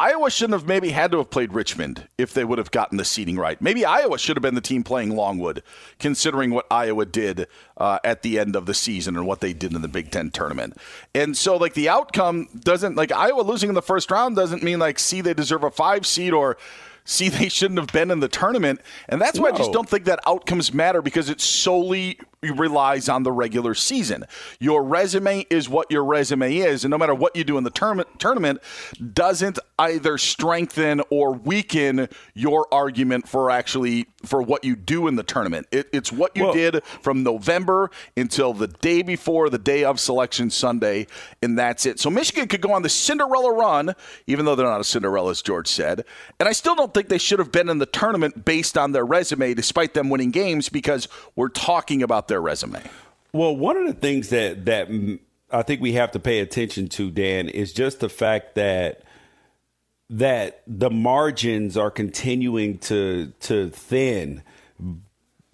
Iowa 0.00 0.30
shouldn't 0.30 0.58
have 0.58 0.66
maybe 0.66 0.88
had 0.88 1.12
to 1.12 1.18
have 1.18 1.28
played 1.28 1.52
Richmond 1.52 2.08
if 2.16 2.32
they 2.32 2.42
would 2.42 2.56
have 2.56 2.70
gotten 2.70 2.96
the 2.96 3.04
seeding 3.04 3.36
right. 3.36 3.60
Maybe 3.60 3.84
Iowa 3.84 4.18
should 4.18 4.34
have 4.34 4.42
been 4.42 4.54
the 4.54 4.62
team 4.62 4.82
playing 4.82 5.14
Longwood, 5.14 5.62
considering 5.98 6.52
what 6.52 6.64
Iowa 6.70 7.04
did 7.04 7.46
uh, 7.76 7.98
at 8.02 8.22
the 8.22 8.38
end 8.38 8.56
of 8.56 8.64
the 8.64 8.72
season 8.72 9.14
and 9.14 9.26
what 9.26 9.40
they 9.40 9.52
did 9.52 9.74
in 9.74 9.82
the 9.82 9.88
Big 9.88 10.10
Ten 10.10 10.30
tournament. 10.30 10.78
And 11.14 11.36
so, 11.36 11.58
like, 11.58 11.74
the 11.74 11.90
outcome 11.90 12.48
doesn't, 12.58 12.96
like, 12.96 13.12
Iowa 13.12 13.42
losing 13.42 13.68
in 13.68 13.74
the 13.74 13.82
first 13.82 14.10
round 14.10 14.36
doesn't 14.36 14.62
mean, 14.62 14.78
like, 14.78 14.98
see, 14.98 15.20
they 15.20 15.34
deserve 15.34 15.64
a 15.64 15.70
five 15.70 16.06
seed 16.06 16.32
or 16.32 16.56
see 17.04 17.28
they 17.28 17.50
shouldn't 17.50 17.78
have 17.78 17.92
been 17.92 18.10
in 18.10 18.20
the 18.20 18.28
tournament. 18.28 18.80
And 19.06 19.20
that's 19.20 19.38
why 19.38 19.50
I 19.50 19.52
just 19.52 19.70
don't 19.70 19.88
think 19.88 20.06
that 20.06 20.20
outcomes 20.26 20.72
matter 20.72 21.02
because 21.02 21.28
it's 21.28 21.44
solely 21.44 22.18
relies 22.48 23.08
on 23.08 23.22
the 23.22 23.32
regular 23.32 23.74
season. 23.74 24.24
Your 24.58 24.82
resume 24.82 25.44
is 25.50 25.68
what 25.68 25.90
your 25.90 26.04
resume 26.04 26.56
is, 26.56 26.84
and 26.84 26.90
no 26.90 26.96
matter 26.96 27.14
what 27.14 27.36
you 27.36 27.44
do 27.44 27.58
in 27.58 27.64
the 27.64 27.70
tournament, 27.70 28.08
tournament 28.18 28.60
doesn't 29.12 29.58
either 29.78 30.16
strengthen 30.16 31.02
or 31.10 31.32
weaken 31.32 32.08
your 32.34 32.66
argument 32.72 33.28
for 33.28 33.50
actually 33.50 34.06
for 34.24 34.42
what 34.42 34.64
you 34.64 34.76
do 34.76 35.06
in 35.06 35.16
the 35.16 35.22
tournament. 35.22 35.66
It, 35.70 35.88
it's 35.92 36.12
what 36.12 36.36
you 36.36 36.52
did 36.52 36.84
from 37.02 37.22
November 37.22 37.90
until 38.16 38.52
the 38.52 38.68
day 38.68 39.02
before 39.02 39.50
the 39.50 39.58
day 39.58 39.84
of 39.84 40.00
selection 40.00 40.50
Sunday, 40.50 41.06
and 41.42 41.58
that's 41.58 41.84
it. 41.84 42.00
So 42.00 42.08
Michigan 42.10 42.48
could 42.48 42.60
go 42.60 42.72
on 42.72 42.82
the 42.82 42.88
Cinderella 42.88 43.52
run, 43.52 43.94
even 44.26 44.44
though 44.44 44.54
they're 44.54 44.66
not 44.66 44.80
a 44.80 44.84
Cinderella, 44.84 45.30
as 45.30 45.42
George 45.42 45.68
said. 45.68 46.04
And 46.38 46.48
I 46.48 46.52
still 46.52 46.74
don't 46.74 46.92
think 46.92 47.08
they 47.08 47.18
should 47.18 47.38
have 47.38 47.52
been 47.52 47.68
in 47.68 47.78
the 47.78 47.86
tournament 47.86 48.44
based 48.44 48.78
on 48.78 48.92
their 48.92 49.04
resume, 49.04 49.54
despite 49.54 49.92
them 49.94 50.08
winning 50.08 50.30
games, 50.30 50.68
because 50.70 51.08
we're 51.36 51.48
talking 51.48 52.02
about 52.02 52.28
their 52.30 52.40
resume. 52.40 52.82
Well, 53.32 53.54
one 53.54 53.76
of 53.76 53.86
the 53.86 53.92
things 53.92 54.30
that 54.30 54.64
that 54.64 54.88
I 55.50 55.62
think 55.62 55.80
we 55.80 55.92
have 55.92 56.12
to 56.12 56.18
pay 56.18 56.40
attention 56.40 56.88
to, 56.90 57.10
Dan, 57.10 57.48
is 57.48 57.72
just 57.72 58.00
the 58.00 58.08
fact 58.08 58.54
that 58.54 59.02
that 60.08 60.62
the 60.66 60.90
margins 60.90 61.76
are 61.76 61.90
continuing 61.90 62.78
to 62.78 63.32
to 63.40 63.70
thin 63.70 64.42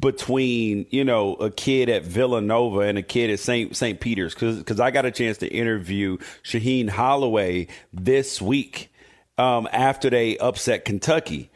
between 0.01 0.87
you 0.91 1.05
know 1.05 1.35
a 1.35 1.51
kid 1.51 1.89
at 1.89 2.05
Villanova 2.05 2.81
and 2.81 2.99
a 2.99 3.03
kid 3.03 3.31
at 3.31 3.41
St. 3.41 3.77
St. 3.77 4.01
Peter's 4.01 4.35
because 4.35 4.81
I 4.81 4.91
got 4.91 5.05
a 5.05 5.11
chance 5.11 5.39
to 5.39 5.49
interview 5.49 6.19
Shaheen 6.43 6.89
Holloway 6.89 7.69
this 7.93 8.41
week 8.41 8.93
um, 9.39 9.69
after 9.73 10.09
they 10.09 10.39
upset 10.39 10.85
Kentucky. 10.85 11.51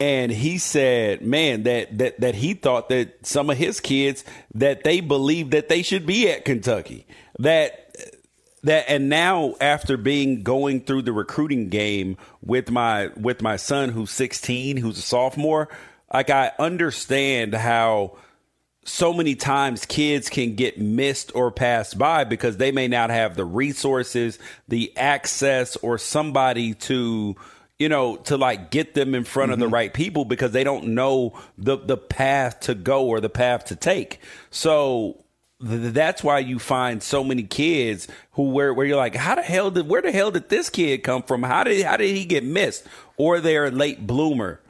And 0.00 0.32
he 0.32 0.58
said, 0.58 1.22
"Man, 1.22 1.62
that 1.64 1.98
that 1.98 2.20
that 2.20 2.34
he 2.34 2.54
thought 2.54 2.88
that 2.88 3.24
some 3.24 3.48
of 3.48 3.56
his 3.56 3.80
kids 3.80 4.24
that 4.54 4.84
they 4.84 5.00
believed 5.00 5.52
that 5.52 5.68
they 5.68 5.82
should 5.82 6.04
be 6.04 6.28
at 6.30 6.44
Kentucky. 6.44 7.06
That 7.38 7.96
that 8.64 8.86
and 8.88 9.08
now 9.08 9.54
after 9.60 9.96
being 9.96 10.42
going 10.42 10.80
through 10.80 11.02
the 11.02 11.12
recruiting 11.12 11.68
game 11.68 12.16
with 12.42 12.70
my 12.70 13.10
with 13.16 13.40
my 13.40 13.56
son 13.56 13.90
who's 13.90 14.10
16, 14.10 14.78
who's 14.78 14.98
a 14.98 15.02
sophomore, 15.02 15.68
like 16.12 16.30
I 16.30 16.52
understand 16.58 17.54
how 17.54 18.16
so 18.84 19.12
many 19.12 19.34
times 19.34 19.86
kids 19.86 20.28
can 20.28 20.54
get 20.54 20.78
missed 20.78 21.32
or 21.34 21.50
passed 21.50 21.98
by 21.98 22.24
because 22.24 22.56
they 22.56 22.70
may 22.70 22.88
not 22.88 23.10
have 23.10 23.36
the 23.36 23.44
resources, 23.44 24.38
the 24.68 24.96
access, 24.96 25.76
or 25.76 25.98
somebody 25.98 26.74
to, 26.74 27.34
you 27.78 27.88
know, 27.88 28.16
to 28.16 28.36
like 28.36 28.70
get 28.70 28.94
them 28.94 29.14
in 29.14 29.24
front 29.24 29.52
of 29.52 29.58
the 29.58 29.68
right 29.68 29.92
people 29.92 30.24
because 30.24 30.52
they 30.52 30.64
don't 30.64 30.88
know 30.88 31.38
the 31.58 31.76
the 31.76 31.96
path 31.96 32.60
to 32.60 32.74
go 32.74 33.06
or 33.06 33.20
the 33.20 33.28
path 33.28 33.66
to 33.66 33.76
take. 33.76 34.20
So 34.50 35.24
th- 35.60 35.92
that's 35.92 36.22
why 36.22 36.38
you 36.38 36.58
find 36.58 37.02
so 37.02 37.24
many 37.24 37.42
kids 37.42 38.06
who 38.32 38.50
where 38.50 38.72
where 38.72 38.86
you're 38.86 38.96
like, 38.96 39.16
how 39.16 39.34
the 39.34 39.42
hell 39.42 39.70
did 39.70 39.88
where 39.88 40.02
the 40.02 40.12
hell 40.12 40.30
did 40.30 40.48
this 40.48 40.70
kid 40.70 41.02
come 41.02 41.22
from? 41.22 41.42
How 41.42 41.64
did 41.64 41.84
how 41.84 41.96
did 41.96 42.14
he 42.14 42.24
get 42.24 42.44
missed? 42.44 42.86
Or 43.16 43.40
they're 43.40 43.66
a 43.66 43.70
late 43.70 44.06
bloomer. 44.06 44.60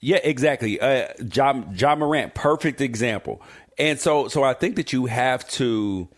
Yeah, 0.00 0.18
exactly. 0.24 0.80
Uh, 0.80 1.08
John 1.28 1.74
John 1.76 2.00
Morant, 2.00 2.34
perfect 2.34 2.80
example. 2.80 3.40
And 3.78 3.98
so, 3.98 4.28
so 4.28 4.42
I 4.42 4.52
think 4.52 4.76
that 4.76 4.92
you 4.92 5.06
have 5.06 5.48
to 5.50 6.08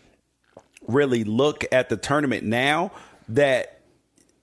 really 0.87 1.23
look 1.23 1.65
at 1.71 1.89
the 1.89 1.97
tournament 1.97 2.43
now 2.43 2.91
that 3.29 3.74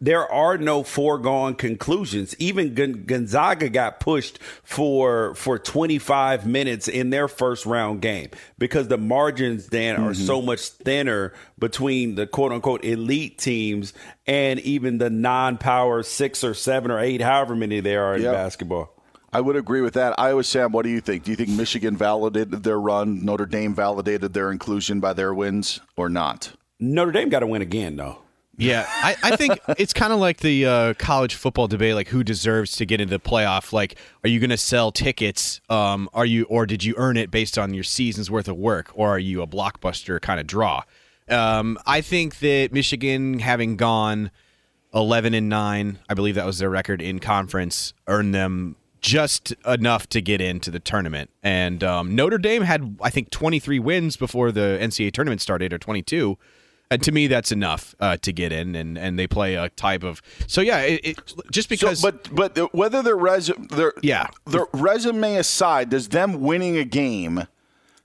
there 0.02 0.30
are 0.30 0.58
no 0.58 0.82
foregone 0.82 1.54
conclusions. 1.54 2.34
Even 2.40 2.74
Gonzaga 2.74 3.68
got 3.68 4.00
pushed 4.00 4.40
for 4.64 5.36
for 5.36 5.60
25 5.60 6.44
minutes 6.44 6.88
in 6.88 7.10
their 7.10 7.28
first 7.28 7.64
round 7.66 8.02
game 8.02 8.30
because 8.58 8.88
the 8.88 8.98
margins 8.98 9.68
then 9.68 10.02
are 10.02 10.12
so 10.12 10.38
mm-hmm. 10.38 10.46
much 10.46 10.68
thinner 10.70 11.32
between 11.56 12.16
the 12.16 12.26
quote 12.26 12.50
unquote 12.50 12.84
elite 12.84 13.38
teams 13.38 13.94
and 14.26 14.58
even 14.60 14.98
the 14.98 15.08
non-power 15.08 16.02
six 16.02 16.42
or 16.42 16.52
seven 16.52 16.90
or 16.90 16.98
eight, 16.98 17.20
however 17.20 17.54
many 17.54 17.78
there 17.78 18.04
are 18.04 18.16
in 18.16 18.22
basketball. 18.22 18.92
I 19.32 19.40
would 19.40 19.54
agree 19.54 19.82
with 19.82 19.94
that. 19.94 20.18
Iowa 20.18 20.42
Sam, 20.42 20.72
what 20.72 20.82
do 20.82 20.90
you 20.90 21.00
think? 21.00 21.22
Do 21.22 21.30
you 21.30 21.36
think 21.36 21.50
Michigan 21.50 21.96
validated 21.96 22.64
their 22.64 22.78
run? 22.78 23.24
Notre 23.24 23.46
Dame 23.46 23.72
validated 23.72 24.34
their 24.34 24.50
inclusion 24.50 24.98
by 24.98 25.12
their 25.12 25.32
wins 25.32 25.80
or 25.96 26.08
not? 26.08 26.52
Notre 26.80 27.12
Dame 27.12 27.28
got 27.28 27.40
to 27.40 27.46
win 27.46 27.62
again, 27.62 27.96
though. 27.96 28.21
Yeah, 28.58 28.86
I, 28.88 29.16
I 29.22 29.36
think 29.36 29.58
it's 29.78 29.92
kind 29.92 30.12
of 30.12 30.18
like 30.18 30.38
the 30.38 30.66
uh, 30.66 30.94
college 30.94 31.34
football 31.34 31.68
debate, 31.68 31.94
like 31.94 32.08
who 32.08 32.22
deserves 32.22 32.76
to 32.76 32.86
get 32.86 33.00
into 33.00 33.16
the 33.16 33.20
playoff. 33.20 33.72
Like, 33.72 33.96
are 34.24 34.28
you 34.28 34.40
going 34.40 34.50
to 34.50 34.56
sell 34.56 34.92
tickets? 34.92 35.60
Um, 35.70 36.08
are 36.12 36.26
you, 36.26 36.44
or 36.44 36.66
did 36.66 36.84
you 36.84 36.94
earn 36.96 37.16
it 37.16 37.30
based 37.30 37.58
on 37.58 37.72
your 37.74 37.84
season's 37.84 38.30
worth 38.30 38.48
of 38.48 38.56
work, 38.56 38.90
or 38.94 39.08
are 39.08 39.18
you 39.18 39.42
a 39.42 39.46
blockbuster 39.46 40.20
kind 40.20 40.38
of 40.38 40.46
draw? 40.46 40.82
Um, 41.28 41.78
I 41.86 42.00
think 42.02 42.40
that 42.40 42.70
Michigan, 42.72 43.38
having 43.38 43.76
gone 43.76 44.30
eleven 44.94 45.34
and 45.34 45.48
nine, 45.48 45.98
I 46.08 46.14
believe 46.14 46.34
that 46.34 46.46
was 46.46 46.58
their 46.58 46.70
record 46.70 47.00
in 47.00 47.20
conference, 47.20 47.94
earned 48.06 48.34
them 48.34 48.76
just 49.00 49.52
enough 49.66 50.08
to 50.10 50.20
get 50.20 50.40
into 50.40 50.70
the 50.70 50.78
tournament. 50.78 51.30
And 51.42 51.82
um, 51.82 52.14
Notre 52.14 52.38
Dame 52.38 52.62
had, 52.62 52.96
I 53.00 53.08
think, 53.08 53.30
twenty 53.30 53.58
three 53.60 53.78
wins 53.78 54.16
before 54.16 54.52
the 54.52 54.78
NCAA 54.80 55.12
tournament 55.12 55.40
started, 55.40 55.72
or 55.72 55.78
twenty 55.78 56.02
two. 56.02 56.38
And 56.92 57.02
to 57.04 57.12
me, 57.12 57.26
that's 57.26 57.50
enough 57.50 57.94
uh, 58.00 58.18
to 58.18 58.32
get 58.32 58.52
in, 58.52 58.74
and, 58.74 58.98
and 58.98 59.18
they 59.18 59.26
play 59.26 59.54
a 59.54 59.70
type 59.70 60.02
of. 60.02 60.20
So 60.46 60.60
yeah, 60.60 60.80
it, 60.80 61.00
it, 61.02 61.34
just 61.50 61.68
because. 61.70 62.00
So, 62.00 62.10
but 62.10 62.34
but 62.56 62.74
whether 62.74 63.02
their 63.02 63.16
resume 63.16 63.66
their 63.68 63.94
Yeah. 64.02 64.26
their 64.46 64.66
resume 64.74 65.36
aside, 65.36 65.88
does 65.88 66.10
them 66.10 66.40
winning 66.42 66.76
a 66.76 66.84
game 66.84 67.46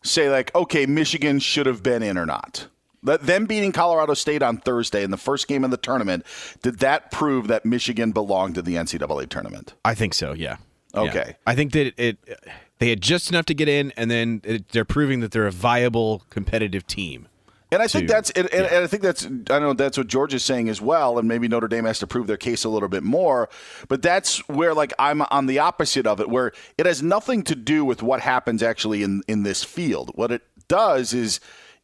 say 0.03 0.29
like 0.29 0.55
okay 0.55 0.85
Michigan 0.85 1.39
should 1.39 1.65
have 1.65 1.83
been 1.83 2.01
in 2.01 2.17
or 2.17 2.25
not? 2.25 2.67
That 3.03 3.23
them 3.25 3.45
beating 3.45 3.73
Colorado 3.73 4.13
State 4.13 4.41
on 4.41 4.57
Thursday 4.57 5.03
in 5.03 5.11
the 5.11 5.17
first 5.17 5.49
game 5.49 5.63
of 5.65 5.71
the 5.71 5.77
tournament 5.77 6.25
did 6.61 6.79
that 6.79 7.11
prove 7.11 7.47
that 7.47 7.65
Michigan 7.65 8.11
belonged 8.13 8.55
to 8.55 8.61
the 8.61 8.75
NCAA 8.75 9.27
tournament? 9.27 9.73
I 9.83 9.95
think 9.95 10.13
so. 10.13 10.31
Yeah. 10.33 10.57
Yeah. 10.93 11.01
Okay. 11.01 11.35
I 11.45 11.55
think 11.55 11.73
that 11.73 11.93
it, 12.01 12.17
they 12.79 12.89
had 12.89 13.01
just 13.01 13.29
enough 13.29 13.45
to 13.47 13.53
get 13.53 13.67
in, 13.67 13.91
and 13.97 14.09
then 14.09 14.41
it, 14.43 14.69
they're 14.69 14.85
proving 14.85 15.19
that 15.19 15.31
they're 15.31 15.45
a 15.45 15.51
viable 15.51 16.23
competitive 16.29 16.87
team. 16.87 17.27
And 17.71 17.81
I 17.81 17.87
think 17.87 18.07
to- 18.07 18.13
that's 18.13 18.29
and, 18.31 18.47
and, 18.53 18.65
and 18.65 18.83
I 18.83 18.87
think 18.87 19.03
that's 19.03 19.25
I 19.25 19.59
know 19.59 19.73
that's 19.73 19.97
what 19.97 20.07
George 20.07 20.33
is 20.33 20.43
saying 20.43 20.69
as 20.69 20.81
well, 20.81 21.19
and 21.19 21.27
maybe 21.27 21.47
Notre 21.47 21.67
Dame 21.67 21.85
has 21.85 21.99
to 21.99 22.07
prove 22.07 22.27
their 22.27 22.37
case 22.37 22.63
a 22.63 22.69
little 22.69 22.87
bit 22.87 23.03
more. 23.03 23.49
But 23.87 24.01
that's 24.01 24.47
where 24.47 24.73
like 24.73 24.93
I'm 24.97 25.21
on 25.23 25.47
the 25.47 25.59
opposite 25.59 26.07
of 26.07 26.19
it, 26.21 26.29
where 26.29 26.53
it 26.77 26.85
has 26.85 27.03
nothing 27.03 27.43
to 27.43 27.55
do 27.55 27.83
with 27.83 28.01
what 28.01 28.21
happens 28.21 28.63
actually 28.63 29.03
in 29.03 29.21
in 29.27 29.43
this 29.43 29.63
field. 29.63 30.11
What 30.15 30.31
it 30.31 30.43
does 30.67 31.13
is 31.13 31.39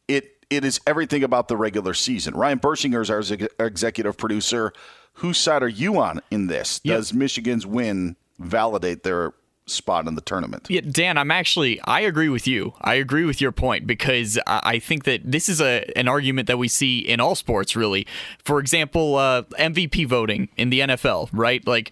it 0.08 0.36
it 0.50 0.64
is 0.64 0.80
everything 0.86 1.22
about 1.22 1.48
the 1.48 1.56
regular 1.56 1.94
season. 1.94 2.34
Ryan 2.34 2.60
Bershinger 2.60 3.02
is 3.02 3.10
our 3.10 3.66
executive 3.66 4.16
producer. 4.16 4.72
Whose 5.18 5.38
side 5.38 5.62
are 5.62 5.68
you 5.68 6.00
on 6.00 6.20
in 6.30 6.48
this? 6.48 6.80
Does 6.96 7.14
Michigan's 7.14 7.66
win 7.66 8.16
validate 8.38 9.04
their 9.04 9.32
spot 9.66 10.06
in 10.06 10.14
the 10.14 10.20
tournament? 10.20 10.66
Yeah, 10.68 10.82
Dan, 10.82 11.18
I'm 11.18 11.30
actually 11.30 11.80
I 11.82 12.00
agree 12.00 12.28
with 12.28 12.46
you. 12.46 12.74
I 12.80 12.94
agree 12.94 13.24
with 13.24 13.40
your 13.40 13.52
point 13.52 13.86
because 13.86 14.38
I 14.46 14.78
think 14.78 15.04
that 15.04 15.20
this 15.24 15.48
is 15.48 15.60
a 15.60 15.84
an 15.96 16.08
argument 16.08 16.48
that 16.48 16.58
we 16.58 16.68
see 16.68 16.98
in 16.98 17.20
all 17.20 17.34
sports 17.34 17.76
really. 17.76 18.06
For 18.44 18.58
example, 18.58 19.16
uh, 19.16 19.42
MVP 19.58 20.06
voting 20.06 20.48
in 20.56 20.70
the 20.70 20.80
NFL, 20.80 21.30
right? 21.32 21.66
Like 21.66 21.90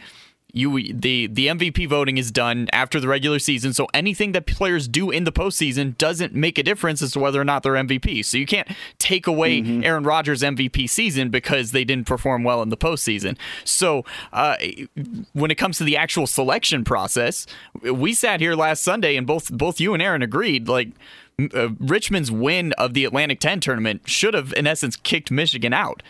you 0.52 0.92
the 0.92 1.28
the 1.28 1.46
MVP 1.46 1.88
voting 1.88 2.18
is 2.18 2.30
done 2.30 2.68
after 2.72 3.00
the 3.00 3.08
regular 3.08 3.38
season, 3.38 3.72
so 3.72 3.88
anything 3.94 4.32
that 4.32 4.46
players 4.46 4.86
do 4.86 5.10
in 5.10 5.24
the 5.24 5.32
postseason 5.32 5.96
doesn't 5.96 6.34
make 6.34 6.58
a 6.58 6.62
difference 6.62 7.00
as 7.00 7.12
to 7.12 7.20
whether 7.20 7.40
or 7.40 7.44
not 7.44 7.62
they're 7.62 7.72
MVP. 7.72 8.24
So 8.24 8.36
you 8.36 8.46
can't 8.46 8.68
take 8.98 9.26
away 9.26 9.62
Aaron 9.82 10.04
Rodgers' 10.04 10.42
MVP 10.42 10.90
season 10.90 11.30
because 11.30 11.72
they 11.72 11.84
didn't 11.84 12.06
perform 12.06 12.44
well 12.44 12.60
in 12.62 12.68
the 12.68 12.76
postseason. 12.76 13.36
So 13.64 14.04
uh, 14.32 14.56
when 15.32 15.50
it 15.50 15.56
comes 15.56 15.78
to 15.78 15.84
the 15.84 15.96
actual 15.96 16.26
selection 16.26 16.84
process, 16.84 17.46
we 17.82 18.12
sat 18.12 18.40
here 18.40 18.54
last 18.54 18.82
Sunday 18.82 19.16
and 19.16 19.26
both 19.26 19.50
both 19.50 19.80
you 19.80 19.94
and 19.94 20.02
Aaron 20.02 20.22
agreed 20.22 20.68
like. 20.68 20.90
Uh, 21.54 21.70
Richmond's 21.80 22.30
win 22.30 22.72
of 22.74 22.92
the 22.92 23.06
Atlantic 23.06 23.40
10 23.40 23.58
tournament 23.60 24.02
should 24.04 24.34
have, 24.34 24.52
in 24.52 24.66
essence, 24.66 24.96
kicked 24.96 25.30
Michigan 25.30 25.72
out. 25.72 26.02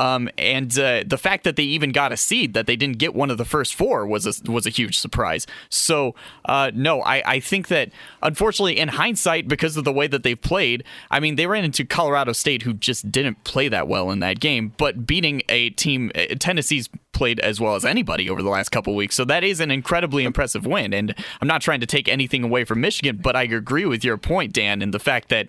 Um, 0.00 0.30
and 0.38 0.70
uh, 0.78 1.04
the 1.06 1.18
fact 1.18 1.44
that 1.44 1.56
they 1.56 1.62
even 1.62 1.92
got 1.92 2.10
a 2.10 2.16
seed, 2.16 2.54
that 2.54 2.66
they 2.66 2.74
didn't 2.74 2.96
get 2.96 3.14
one 3.14 3.30
of 3.30 3.36
the 3.36 3.44
first 3.44 3.74
four, 3.74 4.06
was 4.06 4.24
a, 4.24 4.50
was 4.50 4.64
a 4.66 4.70
huge 4.70 4.98
surprise. 4.98 5.46
So, 5.68 6.14
uh, 6.46 6.70
no, 6.74 7.02
I, 7.02 7.22
I 7.34 7.40
think 7.40 7.68
that 7.68 7.90
unfortunately, 8.22 8.78
in 8.78 8.88
hindsight, 8.88 9.46
because 9.46 9.76
of 9.76 9.84
the 9.84 9.92
way 9.92 10.06
that 10.06 10.22
they've 10.22 10.40
played, 10.40 10.84
I 11.10 11.20
mean, 11.20 11.36
they 11.36 11.46
ran 11.46 11.64
into 11.64 11.84
Colorado 11.84 12.32
State, 12.32 12.62
who 12.62 12.72
just 12.72 13.12
didn't 13.12 13.44
play 13.44 13.68
that 13.68 13.88
well 13.88 14.10
in 14.10 14.20
that 14.20 14.40
game, 14.40 14.72
but 14.78 15.06
beating 15.06 15.42
a 15.50 15.68
team, 15.70 16.10
uh, 16.14 16.34
Tennessee's 16.38 16.88
played 17.12 17.40
as 17.40 17.60
well 17.60 17.74
as 17.74 17.84
anybody 17.84 18.30
over 18.30 18.42
the 18.42 18.48
last 18.48 18.70
couple 18.70 18.94
weeks. 18.94 19.14
So 19.14 19.26
that 19.26 19.44
is 19.44 19.60
an 19.60 19.70
incredibly 19.70 20.24
impressive 20.24 20.64
win. 20.64 20.94
And 20.94 21.14
I'm 21.42 21.48
not 21.48 21.60
trying 21.60 21.80
to 21.80 21.86
take 21.86 22.08
anything 22.08 22.42
away 22.42 22.64
from 22.64 22.80
Michigan, 22.80 23.18
but 23.22 23.36
I 23.36 23.42
agree 23.42 23.84
with 23.84 24.02
your 24.02 24.16
point, 24.16 24.54
Dan, 24.54 24.80
and 24.80 24.94
the 24.94 24.98
fact 24.98 25.28
that 25.28 25.48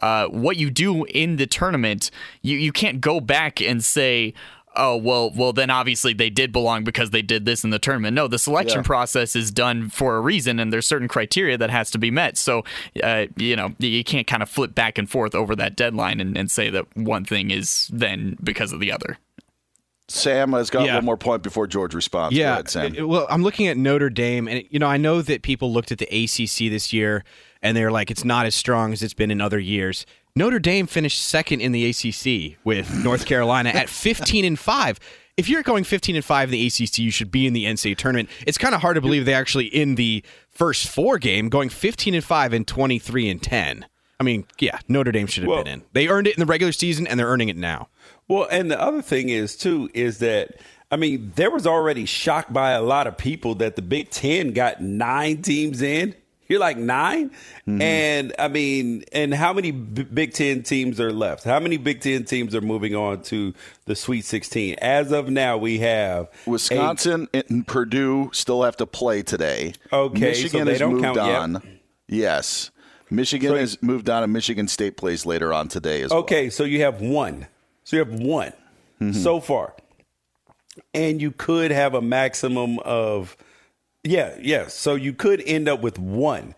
uh, 0.00 0.28
what 0.28 0.56
you 0.56 0.70
do 0.70 1.04
in 1.04 1.36
the 1.36 1.46
tournament, 1.46 2.10
you, 2.42 2.56
you 2.56 2.72
can't 2.72 3.00
go 3.00 3.20
back 3.20 3.60
and 3.60 3.84
say, 3.84 4.34
oh 4.76 4.96
well 4.96 5.30
well 5.34 5.52
then 5.52 5.68
obviously 5.68 6.12
they 6.12 6.30
did 6.30 6.52
belong 6.52 6.84
because 6.84 7.10
they 7.10 7.22
did 7.22 7.44
this 7.44 7.64
in 7.64 7.70
the 7.70 7.78
tournament 7.78 8.14
no 8.14 8.28
the 8.28 8.38
selection 8.38 8.78
yeah. 8.78 8.84
process 8.84 9.34
is 9.34 9.50
done 9.50 9.88
for 9.90 10.16
a 10.16 10.20
reason 10.20 10.60
and 10.60 10.72
there's 10.72 10.86
certain 10.86 11.08
criteria 11.08 11.58
that 11.58 11.70
has 11.70 11.90
to 11.90 11.98
be 11.98 12.10
met 12.10 12.36
so 12.36 12.64
uh, 13.02 13.26
you 13.36 13.56
know 13.56 13.74
you 13.78 14.04
can't 14.04 14.26
kind 14.26 14.42
of 14.42 14.48
flip 14.48 14.74
back 14.74 14.96
and 14.96 15.10
forth 15.10 15.34
over 15.34 15.56
that 15.56 15.76
deadline 15.76 16.20
and, 16.20 16.36
and 16.36 16.50
say 16.50 16.70
that 16.70 16.86
one 16.96 17.24
thing 17.24 17.50
is 17.50 17.90
then 17.92 18.36
because 18.42 18.72
of 18.72 18.80
the 18.80 18.92
other 18.92 19.18
Sam 20.10 20.52
has 20.54 20.70
got 20.70 20.86
yeah. 20.86 20.96
one 20.96 21.04
more 21.04 21.16
point 21.16 21.44
before 21.44 21.68
George 21.68 21.94
responds. 21.94 22.36
Yeah, 22.36 22.54
ahead, 22.54 22.68
Sam. 22.68 23.06
Well, 23.06 23.28
I'm 23.30 23.44
looking 23.44 23.68
at 23.68 23.76
Notre 23.76 24.10
Dame, 24.10 24.48
and 24.48 24.64
you 24.68 24.80
know, 24.80 24.88
I 24.88 24.96
know 24.96 25.22
that 25.22 25.42
people 25.42 25.72
looked 25.72 25.92
at 25.92 25.98
the 25.98 26.06
ACC 26.06 26.68
this 26.68 26.92
year, 26.92 27.22
and 27.62 27.76
they're 27.76 27.90
like, 27.90 28.10
it's 28.10 28.24
not 28.24 28.46
as 28.46 28.54
strong 28.54 28.92
as 28.92 29.02
it's 29.02 29.14
been 29.14 29.30
in 29.30 29.40
other 29.40 29.58
years. 29.58 30.06
Notre 30.36 30.58
Dame 30.58 30.86
finished 30.86 31.22
second 31.22 31.60
in 31.60 31.72
the 31.72 31.88
ACC 31.90 32.58
with 32.64 32.94
North 33.02 33.26
Carolina 33.26 33.70
at 33.70 33.88
15 33.90 34.44
and 34.44 34.58
5. 34.58 35.00
If 35.36 35.48
you're 35.48 35.62
going 35.62 35.84
15 35.84 36.16
and 36.16 36.24
5 36.24 36.48
in 36.48 36.52
the 36.52 36.66
ACC, 36.66 36.98
you 36.98 37.10
should 37.10 37.30
be 37.30 37.46
in 37.46 37.52
the 37.52 37.64
NCAA 37.64 37.96
tournament. 37.96 38.28
It's 38.46 38.58
kind 38.58 38.74
of 38.74 38.80
hard 38.80 38.96
to 38.96 39.00
believe 39.00 39.24
they 39.24 39.34
actually 39.34 39.66
in 39.66 39.94
the 39.94 40.22
first 40.50 40.88
four 40.88 41.18
game 41.18 41.48
going 41.48 41.68
15 41.68 42.14
and 42.14 42.24
5 42.24 42.52
and 42.52 42.66
23 42.66 43.30
and 43.30 43.42
10. 43.42 43.86
I 44.18 44.22
mean, 44.22 44.44
yeah, 44.58 44.78
Notre 44.86 45.12
Dame 45.12 45.26
should 45.26 45.44
have 45.44 45.50
well, 45.50 45.64
been 45.64 45.72
in. 45.72 45.82
They 45.94 46.08
earned 46.08 46.26
it 46.26 46.34
in 46.34 46.40
the 46.40 46.46
regular 46.46 46.72
season 46.72 47.06
and 47.06 47.18
they're 47.18 47.28
earning 47.28 47.48
it 47.48 47.56
now. 47.56 47.88
Well, 48.28 48.46
and 48.50 48.70
the 48.70 48.80
other 48.80 49.00
thing 49.00 49.30
is 49.30 49.56
too 49.56 49.90
is 49.94 50.18
that 50.18 50.60
I 50.90 50.96
mean, 50.96 51.32
there 51.36 51.50
was 51.50 51.66
already 51.66 52.04
shocked 52.04 52.52
by 52.52 52.72
a 52.72 52.82
lot 52.82 53.06
of 53.06 53.16
people 53.16 53.54
that 53.56 53.76
the 53.76 53.82
Big 53.82 54.10
10 54.10 54.52
got 54.52 54.82
9 54.82 55.42
teams 55.42 55.82
in 55.82 56.14
you're 56.50 56.60
like 56.60 56.76
9 56.76 57.30
mm-hmm. 57.30 57.80
and 57.80 58.34
I 58.38 58.48
mean, 58.48 59.04
and 59.12 59.32
how 59.32 59.52
many 59.52 59.70
B- 59.70 60.02
Big 60.02 60.34
Ten 60.34 60.62
teams 60.62 61.00
are 61.00 61.12
left? 61.12 61.44
How 61.44 61.60
many 61.60 61.76
Big 61.76 62.00
Ten 62.00 62.24
teams 62.24 62.54
are 62.54 62.60
moving 62.60 62.94
on 62.94 63.22
to 63.24 63.54
the 63.86 63.94
Sweet 63.94 64.24
16? 64.24 64.74
As 64.82 65.12
of 65.12 65.30
now, 65.30 65.56
we 65.56 65.78
have 65.78 66.28
Wisconsin 66.46 67.28
eight. 67.32 67.48
and 67.48 67.66
Purdue 67.66 68.30
still 68.32 68.64
have 68.64 68.76
to 68.78 68.86
play 68.86 69.22
today. 69.22 69.74
Okay, 69.92 70.20
Michigan 70.20 70.66
so 70.66 70.72
has 70.72 70.80
moved 70.80 71.18
on. 71.18 71.52
Yet. 71.52 71.62
Yes, 72.08 72.70
Michigan 73.08 73.50
so, 73.50 73.56
has 73.56 73.80
moved 73.80 74.10
on, 74.10 74.24
and 74.24 74.32
Michigan 74.32 74.66
State 74.66 74.96
plays 74.96 75.24
later 75.24 75.52
on 75.52 75.68
today 75.68 76.02
as 76.02 76.10
okay, 76.10 76.14
well. 76.14 76.22
Okay, 76.22 76.50
so 76.50 76.64
you 76.64 76.82
have 76.82 77.00
one. 77.00 77.46
So 77.84 77.96
you 77.96 78.04
have 78.04 78.12
one 78.12 78.52
mm-hmm. 79.00 79.12
so 79.12 79.38
far, 79.38 79.74
and 80.92 81.22
you 81.22 81.30
could 81.30 81.70
have 81.70 81.94
a 81.94 82.02
maximum 82.02 82.80
of 82.80 83.36
yeah, 84.02 84.36
yeah. 84.40 84.68
So 84.68 84.94
you 84.94 85.12
could 85.12 85.42
end 85.44 85.68
up 85.68 85.80
with 85.80 85.98
one, 85.98 86.54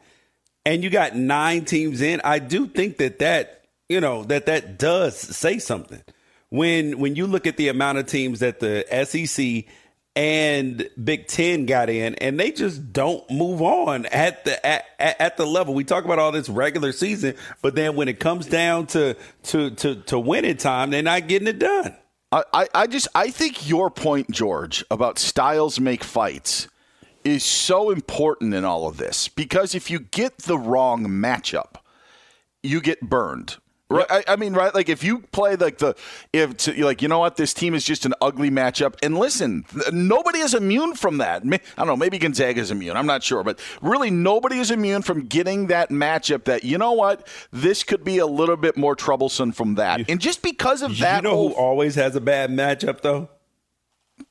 and 0.65 0.85
you 0.85 0.91
got 0.91 1.17
nine 1.17 1.65
teams 1.65 2.01
in. 2.01 2.21
I 2.25 2.39
do 2.39 2.67
think 2.67 2.99
that 2.99 3.19
that 3.19 3.65
you 3.89 4.01
know 4.01 4.25
that 4.25 4.47
that 4.47 4.79
does 4.79 5.19
say 5.19 5.59
something 5.59 6.03
when 6.51 6.99
when 6.99 7.17
you 7.17 7.27
look 7.27 7.47
at 7.47 7.57
the 7.57 7.69
amount 7.69 7.99
of 7.99 8.07
teams 8.07 8.41
that 8.41 8.61
the 8.61 8.85
SEC 9.05 9.65
and 10.15 10.89
Big 11.03 11.27
Ten 11.27 11.67
got 11.67 11.89
in, 11.89 12.15
and 12.17 12.39
they 12.39 12.53
just 12.53 12.93
don't 12.93 13.29
move 13.31 13.63
on 13.63 14.07
at 14.07 14.45
the 14.45 14.65
at, 14.65 14.85
at 15.01 15.37
the 15.37 15.47
level. 15.47 15.75
We 15.75 15.85
talk 15.85 16.05
about 16.05 16.19
all 16.19 16.31
this 16.31 16.49
regular 16.49 16.93
season, 16.93 17.35
but 17.61 17.75
then 17.75 17.97
when 17.97 18.09
it 18.09 18.21
comes 18.21 18.47
down 18.47 18.87
to 18.89 19.17
to 19.45 19.71
to, 19.71 19.97
to 20.03 20.19
winning 20.19 20.59
time, 20.59 20.91
they're 20.91 21.03
not 21.03 21.27
getting 21.27 21.49
it 21.49 21.59
done. 21.59 21.97
I, 22.31 22.67
I 22.75 22.87
just 22.87 23.09
I 23.15 23.31
think 23.31 23.69
your 23.69 23.91
point, 23.91 24.31
George, 24.31 24.83
about 24.91 25.19
styles 25.19 25.79
make 25.79 26.03
fights 26.03 26.67
is 27.25 27.45
so 27.45 27.91
important 27.91 28.55
in 28.55 28.65
all 28.65 28.87
of 28.87 28.97
this 28.97 29.29
because 29.29 29.75
if 29.75 29.91
you 29.91 29.99
get 29.99 30.39
the 30.39 30.59
wrong 30.59 31.07
matchup, 31.07 31.77
you 32.63 32.81
get 32.81 33.01
burned. 33.01 33.57
Right? 33.93 34.07
I, 34.09 34.25
I, 34.29 34.37
mean, 34.37 34.55
right? 34.55 34.75
Like 34.75 34.89
if 34.89 35.05
you 35.05 35.21
play 35.33 35.57
like 35.57 35.79
the 35.79 35.95
if 36.33 36.57
to, 36.59 36.85
like 36.85 37.03
you 37.03 37.09
know 37.09 37.19
what, 37.19 37.37
this 37.37 37.53
team 37.53 37.75
is 37.75 37.85
just 37.85 38.07
an 38.07 38.15
ugly 38.21 38.51
matchup. 38.51 38.95
And 39.03 39.19
listen, 39.19 39.65
nobody 39.93 40.39
is 40.39 40.55
immune 40.55 40.95
from 40.95 41.19
that. 41.19 41.43
I 41.45 41.59
don't 41.77 41.87
know. 41.87 41.97
Maybe 41.97 42.19
Gonzaga 42.19 42.61
is 42.61 42.71
immune. 42.71 42.97
I'm 42.97 43.07
not 43.07 43.23
sure, 43.23 43.45
but 43.45 43.61
really 43.83 44.11
nobody 44.11 44.59
is 44.59 44.71
immune 44.71 45.03
from 45.03 45.27
getting 45.27 45.67
that 45.67 45.91
matchup. 45.91 46.45
That 46.45 46.65
you 46.65 46.79
know 46.79 46.93
what, 46.93 47.27
this 47.51 47.85
could 47.85 48.05
be 48.05 48.19
a 48.19 48.27
little 48.27 48.57
bit 48.57 48.77
more 48.77 48.97
troublesome 48.97 49.53
from 49.53 49.75
that. 49.75 50.09
and 50.09 50.21
just 50.21 50.43
because 50.43 50.83
of 50.83 50.93
you 50.93 51.05
that, 51.05 51.23
you 51.23 51.31
know 51.31 51.49
who 51.49 51.55
always 51.55 51.95
has 51.97 52.17
a 52.17 52.21
bad 52.21 52.51
matchup 52.51 53.03
though. 53.03 53.29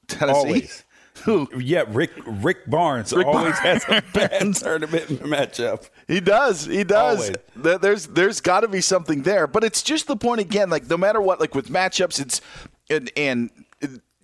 Tennessee. 0.07 0.39
Always. 0.39 0.83
Who? 1.23 1.49
Yeah, 1.57 1.83
Rick 1.87 2.11
Rick 2.25 2.69
Barnes 2.69 3.13
Rick 3.13 3.27
always 3.27 3.59
Barnes. 3.59 3.83
has 3.83 3.85
a 3.89 4.03
bad 4.13 4.55
tournament 4.55 5.07
matchup. 5.23 5.89
He 6.07 6.19
does. 6.19 6.65
He 6.65 6.83
does. 6.83 7.31
Always. 7.55 7.79
There's 7.81 8.07
there's 8.07 8.41
got 8.41 8.61
to 8.61 8.67
be 8.67 8.81
something 8.81 9.23
there, 9.23 9.47
but 9.47 9.63
it's 9.63 9.83
just 9.83 10.07
the 10.07 10.15
point 10.15 10.41
again. 10.41 10.69
Like 10.69 10.89
no 10.89 10.97
matter 10.97 11.21
what, 11.21 11.39
like 11.39 11.55
with 11.55 11.69
matchups, 11.69 12.19
it's 12.19 12.41
and 12.89 13.11
and 13.15 13.49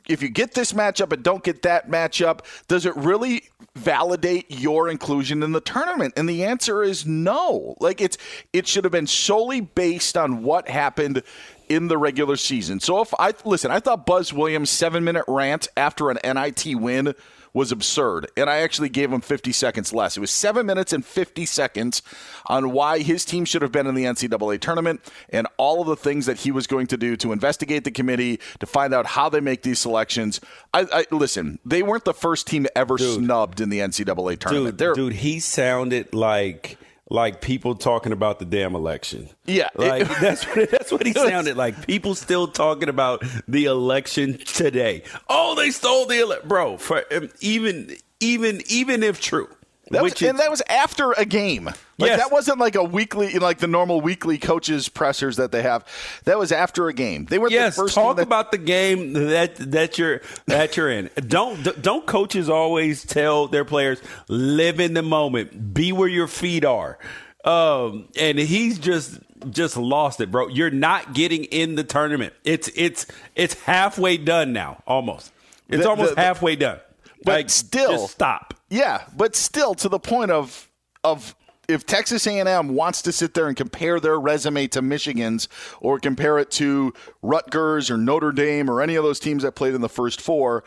if 0.07 0.21
you 0.21 0.29
get 0.29 0.53
this 0.53 0.73
matchup 0.73 1.11
and 1.11 1.21
don't 1.23 1.43
get 1.43 1.61
that 1.63 1.89
matchup, 1.89 2.39
does 2.67 2.85
it 2.85 2.95
really 2.95 3.43
validate 3.75 4.45
your 4.49 4.89
inclusion 4.89 5.43
in 5.43 5.51
the 5.51 5.61
tournament? 5.61 6.13
And 6.15 6.27
the 6.27 6.45
answer 6.45 6.81
is 6.81 7.05
no. 7.05 7.75
Like 7.79 8.01
it's 8.01 8.17
it 8.53 8.67
should 8.67 8.85
have 8.85 8.91
been 8.91 9.07
solely 9.07 9.61
based 9.61 10.17
on 10.17 10.43
what 10.43 10.69
happened 10.69 11.23
in 11.69 11.87
the 11.87 11.97
regular 11.97 12.35
season. 12.35 12.79
So 12.79 13.01
if 13.01 13.13
I 13.19 13.33
listen, 13.45 13.71
I 13.71 13.79
thought 13.79 14.05
Buzz 14.05 14.33
Williams' 14.33 14.69
seven 14.69 15.03
minute 15.03 15.25
rant 15.27 15.67
after 15.77 16.09
an 16.09 16.17
NIT 16.23 16.75
win 16.75 17.13
was 17.57 17.71
absurd. 17.71 18.29
And 18.37 18.49
I 18.49 18.57
actually 18.57 18.89
gave 18.89 19.11
him 19.11 19.19
50 19.19 19.51
seconds 19.51 19.91
less. 19.91 20.15
It 20.15 20.19
was 20.19 20.31
seven 20.31 20.65
minutes 20.65 20.93
and 20.93 21.03
50 21.03 21.45
seconds 21.45 22.03
on 22.45 22.71
why 22.71 22.99
his 22.99 23.25
team 23.25 23.45
should 23.45 23.63
have 23.63 23.71
been 23.71 23.87
in 23.87 23.95
the 23.95 24.03
NCAA 24.03 24.61
tournament 24.61 25.01
and 25.29 25.47
all 25.57 25.81
of 25.81 25.87
the 25.87 25.95
things 25.95 26.27
that 26.27 26.37
he 26.37 26.51
was 26.51 26.67
going 26.67 26.85
to 26.87 26.97
do 26.97 27.17
to 27.17 27.31
investigate 27.31 27.83
the 27.83 27.91
committee, 27.91 28.39
to 28.59 28.65
find 28.67 28.93
out 28.93 29.07
how 29.07 29.27
they 29.27 29.39
make 29.39 29.63
these 29.63 29.79
selections. 29.79 30.39
I, 30.73 30.85
I 30.93 31.05
listen, 31.09 31.59
they 31.65 31.81
weren't 31.81 32.05
the 32.05 32.13
first 32.13 32.45
team 32.47 32.67
ever 32.75 32.95
dude, 32.95 33.23
snubbed 33.23 33.59
in 33.59 33.69
the 33.69 33.79
NCAA 33.79 34.39
tournament. 34.39 34.77
Dude, 34.77 34.95
dude, 34.95 35.13
he 35.13 35.39
sounded 35.39 36.13
like 36.13 36.77
like 37.09 37.41
people 37.41 37.75
talking 37.75 38.11
about 38.11 38.39
the 38.39 38.45
damn 38.45 38.75
election. 38.75 39.29
Yeah, 39.45 39.69
like 39.75 40.07
that's 40.19 40.43
what 40.45 40.69
that's 40.69 40.91
what 40.91 41.05
he 41.05 41.13
sounded 41.13 41.57
like. 41.57 41.87
People 41.87 42.15
still 42.15 42.47
talking 42.47 42.89
about 42.89 43.23
the 43.47 43.65
election 43.65 44.37
today. 44.39 45.03
Oh, 45.29 45.55
they 45.55 45.71
stole 45.71 46.05
the 46.05 46.17
ele- 46.19 46.41
bro. 46.45 46.77
For 46.77 47.03
um, 47.11 47.29
even 47.39 47.95
even 48.19 48.61
even 48.67 49.03
if 49.03 49.21
true, 49.21 49.49
that 49.91 50.03
was, 50.03 50.21
and 50.21 50.39
that 50.39 50.49
was 50.49 50.61
after 50.67 51.11
a 51.13 51.25
game. 51.25 51.65
Like 51.99 52.09
yes. 52.09 52.19
that 52.19 52.31
wasn't 52.31 52.59
like 52.59 52.75
a 52.75 52.83
weekly, 52.83 53.39
like 53.39 53.57
the 53.59 53.67
normal 53.67 54.01
weekly 54.01 54.37
coaches 54.37 54.89
pressers 54.89 55.37
that 55.37 55.51
they 55.51 55.63
have. 55.63 55.85
That 56.25 56.37
was 56.37 56.51
after 56.51 56.87
a 56.87 56.93
game. 56.93 57.25
They 57.25 57.39
were 57.39 57.49
yes. 57.49 57.75
The 57.75 57.83
first 57.83 57.95
talk 57.95 58.17
that- 58.17 58.23
about 58.23 58.51
the 58.51 58.57
game 58.57 59.13
that 59.13 59.55
that 59.55 59.97
you're 59.97 60.21
that 60.45 60.77
you're 60.77 60.89
in. 60.89 61.09
don't 61.27 61.81
don't 61.81 62.05
coaches 62.05 62.49
always 62.49 63.03
tell 63.03 63.47
their 63.47 63.65
players 63.65 64.01
live 64.27 64.79
in 64.79 64.93
the 64.93 65.01
moment, 65.01 65.73
be 65.73 65.91
where 65.91 66.09
your 66.09 66.27
feet 66.27 66.65
are. 66.65 66.99
Um, 67.45 68.09
and 68.19 68.37
he's 68.37 68.77
just 68.77 69.19
just 69.49 69.77
lost 69.77 70.19
it, 70.21 70.31
bro. 70.31 70.47
You're 70.49 70.69
not 70.69 71.13
getting 71.13 71.45
in 71.45 71.75
the 71.75 71.83
tournament. 71.83 72.33
It's 72.43 72.69
it's 72.75 73.05
it's 73.35 73.53
halfway 73.61 74.17
done 74.17 74.53
now, 74.53 74.83
almost. 74.85 75.31
It's 75.69 75.83
the, 75.83 75.89
almost 75.89 76.15
the, 76.15 76.21
halfway 76.21 76.55
done. 76.55 76.79
But 77.27 77.35
like, 77.35 77.49
still, 77.49 78.07
stop. 78.07 78.53
Yeah, 78.69 79.03
but 79.15 79.35
still, 79.35 79.75
to 79.75 79.89
the 79.89 79.99
point 79.99 80.31
of 80.31 80.69
of 81.03 81.35
if 81.67 81.85
Texas 81.85 82.25
A&M 82.25 82.69
wants 82.69 83.01
to 83.01 83.11
sit 83.11 83.33
there 83.33 83.47
and 83.47 83.55
compare 83.55 83.99
their 83.99 84.19
resume 84.19 84.67
to 84.67 84.81
Michigan's 84.81 85.49
or 85.81 85.99
compare 85.99 86.39
it 86.39 86.49
to 86.51 86.93
Rutgers 87.21 87.91
or 87.91 87.97
Notre 87.97 88.31
Dame 88.31 88.69
or 88.69 88.81
any 88.81 88.95
of 88.95 89.03
those 89.03 89.19
teams 89.19 89.43
that 89.43 89.53
played 89.53 89.73
in 89.73 89.81
the 89.81 89.89
first 89.89 90.21
four, 90.21 90.63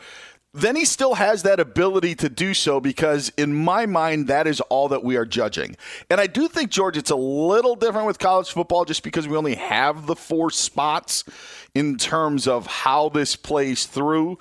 then 0.53 0.75
he 0.75 0.83
still 0.85 1.15
has 1.15 1.43
that 1.43 1.59
ability 1.59 2.13
to 2.15 2.29
do 2.29 2.53
so 2.53 2.79
because 2.79 3.29
in 3.37 3.53
my 3.53 3.85
mind 3.85 4.27
that 4.27 4.47
is 4.47 4.59
all 4.61 4.89
that 4.89 5.03
we 5.03 5.15
are 5.15 5.25
judging. 5.25 5.75
And 6.09 6.19
I 6.19 6.27
do 6.27 6.47
think 6.47 6.69
George 6.69 6.97
it's 6.97 7.09
a 7.09 7.15
little 7.15 7.75
different 7.75 8.05
with 8.05 8.19
college 8.19 8.51
football 8.51 8.85
just 8.85 9.01
because 9.01 9.27
we 9.27 9.37
only 9.37 9.55
have 9.55 10.07
the 10.07 10.15
four 10.15 10.51
spots 10.51 11.23
in 11.73 11.97
terms 11.97 12.47
of 12.47 12.67
how 12.67 13.09
this 13.09 13.35
plays 13.35 13.85
through 13.85 14.37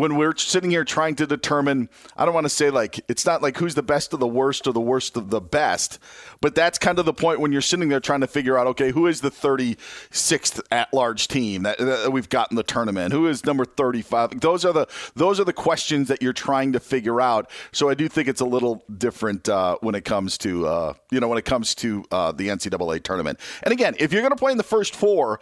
when 0.00 0.16
we're 0.16 0.36
sitting 0.36 0.70
here 0.70 0.84
trying 0.84 1.14
to 1.16 1.26
determine, 1.26 1.88
I 2.16 2.24
don't 2.24 2.34
want 2.34 2.44
to 2.44 2.50
say 2.50 2.70
like, 2.70 3.00
it's 3.08 3.26
not 3.26 3.42
like 3.42 3.56
who's 3.56 3.74
the 3.74 3.82
best 3.82 4.12
of 4.12 4.20
the 4.20 4.26
worst 4.26 4.66
or 4.66 4.72
the 4.72 4.80
worst 4.80 5.16
of 5.16 5.30
the 5.30 5.40
best, 5.40 5.98
but 6.40 6.54
that's 6.54 6.78
kind 6.78 6.98
of 6.98 7.04
the 7.04 7.12
point 7.12 7.40
when 7.40 7.52
you're 7.52 7.60
sitting 7.60 7.88
there 7.88 8.00
trying 8.00 8.20
to 8.20 8.26
figure 8.26 8.58
out, 8.58 8.66
okay, 8.68 8.90
who 8.90 9.06
is 9.06 9.20
the 9.20 9.30
36th 9.30 10.60
at 10.70 10.92
large 10.92 11.28
team 11.28 11.62
that, 11.64 11.78
that 11.78 12.12
we've 12.12 12.28
got 12.28 12.50
in 12.50 12.56
the 12.56 12.62
tournament? 12.62 13.12
Who 13.12 13.26
is 13.26 13.44
number 13.44 13.64
35? 13.64 14.40
Those 14.40 14.64
are 14.64 14.72
the, 14.72 14.86
those 15.14 15.40
are 15.40 15.44
the 15.44 15.52
questions 15.52 16.08
that 16.08 16.22
you're 16.22 16.32
trying 16.32 16.72
to 16.72 16.80
figure 16.80 17.20
out. 17.20 17.50
So 17.72 17.88
I 17.88 17.94
do 17.94 18.08
think 18.08 18.28
it's 18.28 18.40
a 18.40 18.46
little 18.46 18.84
different 18.96 19.48
uh, 19.48 19.76
when 19.80 19.94
it 19.94 20.04
comes 20.04 20.38
to, 20.38 20.66
uh, 20.66 20.92
you 21.10 21.20
know, 21.20 21.28
when 21.28 21.38
it 21.38 21.44
comes 21.44 21.74
to 21.76 22.04
uh, 22.10 22.32
the 22.32 22.48
NCAA 22.48 23.02
tournament. 23.02 23.40
And 23.62 23.72
again, 23.72 23.94
if 23.98 24.12
you're 24.12 24.22
going 24.22 24.32
to 24.32 24.36
play 24.36 24.52
in 24.52 24.58
the 24.58 24.64
first 24.64 24.94
four, 24.94 25.40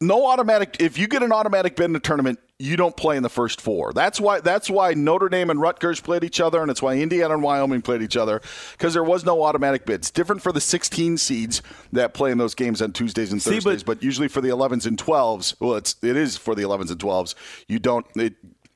no 0.00 0.26
automatic, 0.26 0.76
if 0.80 0.98
you 0.98 1.08
get 1.08 1.22
an 1.22 1.32
automatic 1.32 1.76
bid 1.76 1.86
in 1.86 1.92
the 1.92 2.00
tournament, 2.00 2.38
you 2.58 2.76
don't 2.76 2.96
play 2.96 3.16
in 3.16 3.22
the 3.22 3.28
first 3.28 3.60
four. 3.60 3.92
That's 3.92 4.18
why 4.18 4.40
that's 4.40 4.70
why 4.70 4.94
Notre 4.94 5.28
Dame 5.28 5.50
and 5.50 5.60
Rutgers 5.60 6.00
played 6.00 6.24
each 6.24 6.40
other, 6.40 6.62
and 6.62 6.70
it's 6.70 6.80
why 6.80 6.94
Indiana 6.96 7.34
and 7.34 7.42
Wyoming 7.42 7.82
played 7.82 8.00
each 8.02 8.16
other 8.16 8.40
because 8.72 8.94
there 8.94 9.04
was 9.04 9.24
no 9.24 9.42
automatic 9.42 9.84
bids. 9.84 10.10
Different 10.10 10.40
for 10.42 10.52
the 10.52 10.60
16 10.60 11.18
seeds 11.18 11.60
that 11.92 12.14
play 12.14 12.30
in 12.30 12.38
those 12.38 12.54
games 12.54 12.80
on 12.80 12.92
Tuesdays 12.92 13.32
and 13.32 13.42
See, 13.42 13.50
Thursdays, 13.54 13.82
but- 13.82 13.98
but, 13.98 14.02
usually 14.02 14.28
for 14.28 14.40
the 14.40 14.48
11s 14.48 14.86
and 14.86 14.96
12s, 14.96 15.54
well, 15.60 15.74
it's 15.74 15.96
it 16.02 16.16
is 16.16 16.36
for 16.36 16.54
the 16.54 16.62
11s 16.62 16.90
and 16.90 16.98
12s. 17.00 17.34
You 17.68 17.78
don't. 17.78 18.06
It, 18.14 18.34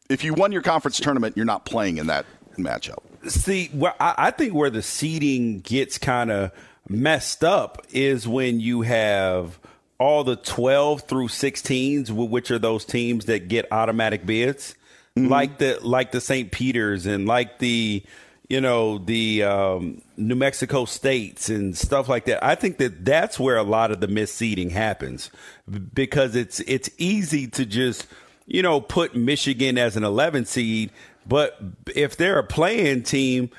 if 0.08 0.24
you 0.24 0.34
won 0.34 0.52
your 0.52 0.62
conference 0.62 0.98
tournament, 0.98 1.36
you're 1.36 1.46
not 1.46 1.64
playing 1.64 1.98
in 1.98 2.08
that 2.08 2.26
matchup. 2.58 2.98
See, 3.28 3.70
well, 3.72 3.94
I, 4.00 4.14
I 4.18 4.30
think 4.30 4.54
where 4.54 4.70
the 4.70 4.82
seeding 4.82 5.60
gets 5.60 5.98
kind 5.98 6.30
of 6.30 6.50
messed 6.88 7.44
up 7.44 7.86
is 7.92 8.26
when 8.26 8.58
you 8.58 8.82
have 8.82 9.59
all 10.00 10.24
the 10.24 10.34
12 10.36 11.02
through 11.02 11.28
16s, 11.28 12.08
wh- 12.08 12.30
which 12.30 12.50
are 12.50 12.58
those 12.58 12.84
teams 12.86 13.26
that 13.26 13.48
get 13.48 13.70
automatic 13.70 14.24
bids, 14.24 14.74
like 15.14 15.58
the 15.58 15.78
like 15.82 16.12
the 16.12 16.20
St. 16.20 16.50
Peter's 16.50 17.04
and 17.04 17.26
like 17.26 17.58
the 17.58 18.02
you 18.48 18.60
know 18.60 18.96
the 18.98 19.42
um, 19.44 20.00
New 20.16 20.34
Mexico 20.34 20.86
states 20.86 21.50
and 21.50 21.76
stuff 21.76 22.08
like 22.08 22.24
that. 22.24 22.42
I 22.42 22.54
think 22.54 22.78
that 22.78 23.04
that's 23.04 23.38
where 23.38 23.56
a 23.56 23.62
lot 23.62 23.90
of 23.90 24.00
the 24.00 24.08
misseeding 24.08 24.70
happens 24.70 25.30
because 25.92 26.34
it's 26.34 26.60
it's 26.60 26.88
easy 26.96 27.46
to 27.48 27.66
just 27.66 28.06
you 28.46 28.62
know 28.62 28.80
put 28.80 29.14
Michigan 29.14 29.76
as 29.76 29.96
an 29.96 30.04
11 30.04 30.46
seed, 30.46 30.90
but 31.26 31.60
if 31.94 32.16
they're 32.16 32.38
a 32.38 32.44
playing 32.44 33.02
team. 33.02 33.50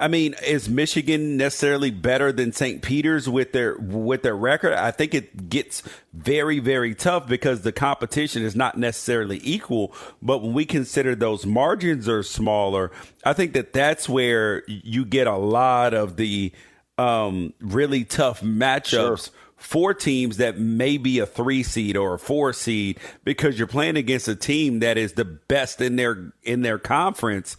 I 0.00 0.08
mean, 0.08 0.34
is 0.44 0.68
Michigan 0.68 1.36
necessarily 1.36 1.90
better 1.90 2.32
than 2.32 2.52
St. 2.52 2.80
Peter's 2.80 3.28
with 3.28 3.52
their 3.52 3.76
with 3.78 4.22
their 4.22 4.34
record? 4.34 4.72
I 4.72 4.90
think 4.90 5.14
it 5.14 5.50
gets 5.50 5.82
very 6.14 6.58
very 6.58 6.94
tough 6.94 7.28
because 7.28 7.60
the 7.60 7.72
competition 7.72 8.42
is 8.42 8.56
not 8.56 8.78
necessarily 8.78 9.40
equal. 9.44 9.94
But 10.22 10.42
when 10.42 10.54
we 10.54 10.64
consider 10.64 11.14
those 11.14 11.44
margins 11.44 12.08
are 12.08 12.22
smaller, 12.22 12.90
I 13.24 13.34
think 13.34 13.52
that 13.52 13.74
that's 13.74 14.08
where 14.08 14.64
you 14.66 15.04
get 15.04 15.26
a 15.26 15.36
lot 15.36 15.92
of 15.92 16.16
the 16.16 16.52
um, 16.96 17.52
really 17.60 18.04
tough 18.04 18.40
matchups 18.40 19.30
for 19.60 19.92
teams 19.92 20.38
that 20.38 20.58
may 20.58 20.96
be 20.96 21.18
a 21.18 21.26
three 21.26 21.62
seed 21.62 21.94
or 21.94 22.14
a 22.14 22.18
four 22.18 22.54
seed 22.54 22.98
because 23.24 23.58
you're 23.58 23.68
playing 23.68 23.96
against 23.96 24.26
a 24.26 24.34
team 24.34 24.80
that 24.80 24.96
is 24.96 25.12
the 25.12 25.24
best 25.26 25.82
in 25.82 25.96
their 25.96 26.32
in 26.42 26.62
their 26.62 26.78
conference 26.78 27.58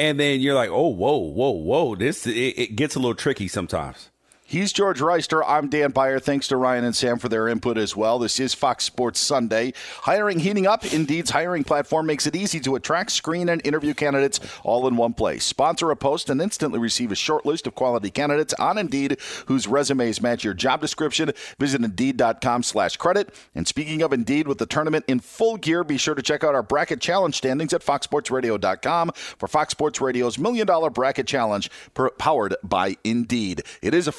and 0.00 0.18
then 0.18 0.40
you're 0.40 0.54
like, 0.54 0.70
oh, 0.70 0.88
whoa, 0.88 1.18
whoa, 1.18 1.50
whoa. 1.50 1.94
This 1.94 2.26
it, 2.26 2.32
it 2.32 2.76
gets 2.76 2.94
a 2.94 2.98
little 2.98 3.14
tricky 3.14 3.48
sometimes. 3.48 4.09
He's 4.50 4.72
George 4.72 4.98
Wrighster. 4.98 5.44
I'm 5.46 5.68
Dan 5.68 5.92
Beyer. 5.92 6.18
Thanks 6.18 6.48
to 6.48 6.56
Ryan 6.56 6.82
and 6.82 6.96
Sam 6.96 7.20
for 7.20 7.28
their 7.28 7.46
input 7.46 7.78
as 7.78 7.94
well. 7.94 8.18
This 8.18 8.40
is 8.40 8.52
Fox 8.52 8.82
Sports 8.82 9.20
Sunday. 9.20 9.72
Hiring 10.00 10.40
heating 10.40 10.66
up. 10.66 10.84
Indeed's 10.92 11.30
hiring 11.30 11.62
platform 11.62 12.06
makes 12.06 12.26
it 12.26 12.34
easy 12.34 12.58
to 12.58 12.74
attract, 12.74 13.12
screen, 13.12 13.48
and 13.48 13.64
interview 13.64 13.94
candidates 13.94 14.40
all 14.64 14.88
in 14.88 14.96
one 14.96 15.12
place. 15.12 15.44
Sponsor 15.44 15.92
a 15.92 15.96
post 15.96 16.28
and 16.28 16.42
instantly 16.42 16.80
receive 16.80 17.12
a 17.12 17.14
short 17.14 17.46
list 17.46 17.68
of 17.68 17.76
quality 17.76 18.10
candidates 18.10 18.52
on 18.54 18.76
Indeed 18.76 19.18
whose 19.46 19.68
resumes 19.68 20.20
match 20.20 20.42
your 20.42 20.52
job 20.52 20.80
description. 20.80 21.30
Visit 21.60 21.84
Indeed.com 21.84 22.64
slash 22.64 22.96
credit. 22.96 23.32
And 23.54 23.68
speaking 23.68 24.02
of 24.02 24.12
Indeed, 24.12 24.48
with 24.48 24.58
the 24.58 24.66
tournament 24.66 25.04
in 25.06 25.20
full 25.20 25.58
gear, 25.58 25.84
be 25.84 25.96
sure 25.96 26.16
to 26.16 26.22
check 26.22 26.42
out 26.42 26.56
our 26.56 26.64
bracket 26.64 27.00
challenge 27.00 27.36
standings 27.36 27.72
at 27.72 27.84
FoxSportsRadio.com 27.84 29.12
for 29.14 29.46
Fox 29.46 29.70
Sports 29.70 30.00
Radio's 30.00 30.40
Million 30.40 30.66
Dollar 30.66 30.90
Bracket 30.90 31.28
Challenge 31.28 31.70
powered 32.18 32.56
by 32.64 32.96
Indeed. 33.04 33.62
It 33.80 33.94
is 33.94 34.08
a 34.08 34.12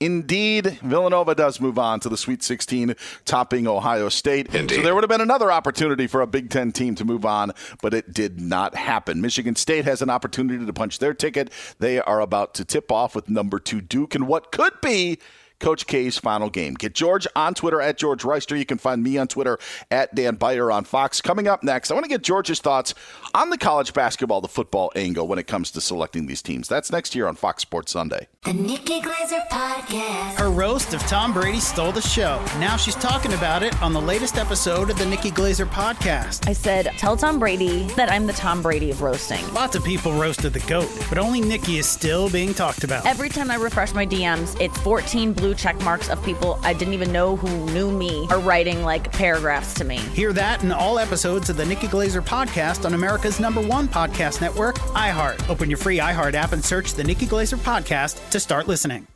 Indeed, 0.00 0.78
Villanova 0.82 1.34
does 1.34 1.60
move 1.60 1.78
on 1.78 2.00
to 2.00 2.08
the 2.08 2.16
Sweet 2.16 2.42
16, 2.42 2.94
topping 3.24 3.66
Ohio 3.66 4.08
State. 4.08 4.52
So 4.52 4.82
there 4.82 4.94
would 4.94 5.04
have 5.04 5.08
been 5.08 5.20
another 5.20 5.50
opportunity 5.50 6.06
for 6.06 6.20
a 6.20 6.26
Big 6.26 6.50
Ten 6.50 6.72
team 6.72 6.94
to 6.96 7.04
move 7.04 7.24
on, 7.24 7.52
but 7.82 7.94
it 7.94 8.12
did 8.12 8.40
not 8.40 8.74
happen. 8.74 9.20
Michigan 9.20 9.56
State 9.56 9.84
has 9.84 10.02
an 10.02 10.10
opportunity 10.10 10.64
to 10.64 10.72
punch 10.72 10.98
their 10.98 11.14
ticket. 11.14 11.50
They 11.78 12.00
are 12.00 12.20
about 12.20 12.54
to 12.54 12.64
tip 12.64 12.90
off 12.90 13.14
with 13.14 13.28
number 13.28 13.58
two 13.58 13.80
Duke 13.80 14.14
and 14.14 14.26
what 14.26 14.52
could 14.52 14.80
be 14.80 15.18
Coach 15.64 15.86
K's 15.86 16.18
final 16.18 16.50
game. 16.50 16.74
Get 16.74 16.92
George 16.92 17.26
on 17.34 17.54
Twitter 17.54 17.80
at 17.80 17.96
George 17.96 18.22
Wrighster. 18.22 18.58
You 18.58 18.66
can 18.66 18.76
find 18.76 19.02
me 19.02 19.16
on 19.16 19.28
Twitter 19.28 19.58
at 19.90 20.14
Dan 20.14 20.34
Beyer 20.34 20.70
on 20.70 20.84
Fox. 20.84 21.22
Coming 21.22 21.48
up 21.48 21.62
next, 21.62 21.90
I 21.90 21.94
want 21.94 22.04
to 22.04 22.10
get 22.10 22.20
George's 22.20 22.60
thoughts 22.60 22.92
on 23.32 23.48
the 23.48 23.56
college 23.56 23.94
basketball, 23.94 24.42
the 24.42 24.48
football 24.48 24.92
angle 24.94 25.26
when 25.26 25.38
it 25.38 25.46
comes 25.46 25.70
to 25.70 25.80
selecting 25.80 26.26
these 26.26 26.42
teams. 26.42 26.68
That's 26.68 26.92
next 26.92 27.14
year 27.14 27.26
on 27.26 27.34
Fox 27.34 27.62
Sports 27.62 27.92
Sunday. 27.92 28.28
The 28.44 28.52
Nikki 28.52 29.00
Glazer 29.00 29.48
Podcast. 29.48 30.34
Her 30.34 30.50
roast 30.50 30.92
of 30.92 31.00
Tom 31.06 31.32
Brady 31.32 31.60
stole 31.60 31.92
the 31.92 32.02
show. 32.02 32.44
Now 32.58 32.76
she's 32.76 32.96
talking 32.96 33.32
about 33.32 33.62
it 33.62 33.74
on 33.80 33.94
the 33.94 34.02
latest 34.02 34.36
episode 34.36 34.90
of 34.90 34.98
the 34.98 35.06
Nikki 35.06 35.30
Glazer 35.30 35.64
podcast. 35.64 36.46
I 36.46 36.52
said, 36.52 36.90
tell 36.98 37.16
Tom 37.16 37.38
Brady 37.38 37.84
that 37.96 38.12
I'm 38.12 38.26
the 38.26 38.34
Tom 38.34 38.60
Brady 38.60 38.90
of 38.90 39.00
roasting. 39.00 39.42
Lots 39.54 39.76
of 39.76 39.82
people 39.82 40.12
roasted 40.12 40.52
the 40.52 40.60
GOAT, 40.68 40.90
but 41.08 41.16
only 41.16 41.40
Nikki 41.40 41.78
is 41.78 41.88
still 41.88 42.28
being 42.28 42.52
talked 42.52 42.84
about. 42.84 43.06
Every 43.06 43.30
time 43.30 43.50
I 43.50 43.54
refresh 43.54 43.94
my 43.94 44.04
DMs, 44.04 44.60
it's 44.60 44.76
14 44.80 45.32
blue 45.32 45.53
check 45.54 45.80
marks 45.82 46.08
of 46.08 46.22
people 46.24 46.58
I 46.62 46.72
didn't 46.72 46.94
even 46.94 47.12
know 47.12 47.36
who 47.36 47.48
knew 47.72 47.90
me 47.90 48.26
are 48.30 48.40
writing 48.40 48.82
like 48.82 49.12
paragraphs 49.12 49.74
to 49.74 49.84
me. 49.84 49.98
Hear 49.98 50.32
that 50.32 50.62
in 50.62 50.72
all 50.72 50.98
episodes 50.98 51.50
of 51.50 51.56
the 51.56 51.66
Nikki 51.66 51.86
Glazer 51.86 52.22
podcast 52.22 52.84
on 52.84 52.94
America's 52.94 53.40
number 53.40 53.60
one 53.60 53.88
podcast 53.88 54.40
network, 54.40 54.78
iHeart. 54.94 55.48
Open 55.48 55.70
your 55.70 55.78
free 55.78 55.98
iHeart 55.98 56.34
app 56.34 56.52
and 56.52 56.64
search 56.64 56.94
the 56.94 57.04
Nikki 57.04 57.26
Glazer 57.26 57.58
podcast 57.58 58.30
to 58.30 58.40
start 58.40 58.68
listening. 58.68 59.06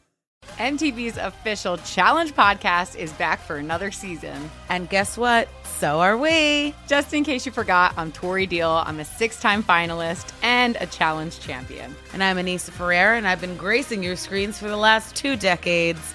MTV's 0.56 1.16
official 1.18 1.76
Challenge 1.78 2.34
podcast 2.34 2.96
is 2.96 3.12
back 3.12 3.40
for 3.40 3.56
another 3.56 3.90
season. 3.92 4.50
And 4.68 4.88
guess 4.88 5.16
what? 5.16 5.48
So 5.78 6.00
are 6.00 6.16
we. 6.16 6.74
Just 6.88 7.14
in 7.14 7.22
case 7.22 7.46
you 7.46 7.52
forgot, 7.52 7.94
I'm 7.96 8.10
Tori 8.10 8.46
Deal. 8.46 8.70
I'm 8.84 8.98
a 8.98 9.04
six 9.04 9.40
time 9.40 9.62
finalist 9.62 10.32
and 10.42 10.76
a 10.80 10.86
challenge 10.86 11.38
champion. 11.38 11.94
And 12.12 12.24
I'm 12.24 12.36
Aneesa 12.36 12.70
Ferreira, 12.70 13.16
and 13.16 13.28
I've 13.28 13.40
been 13.40 13.56
gracing 13.56 14.02
your 14.02 14.16
screens 14.16 14.58
for 14.58 14.68
the 14.68 14.76
last 14.76 15.14
two 15.14 15.36
decades. 15.36 16.14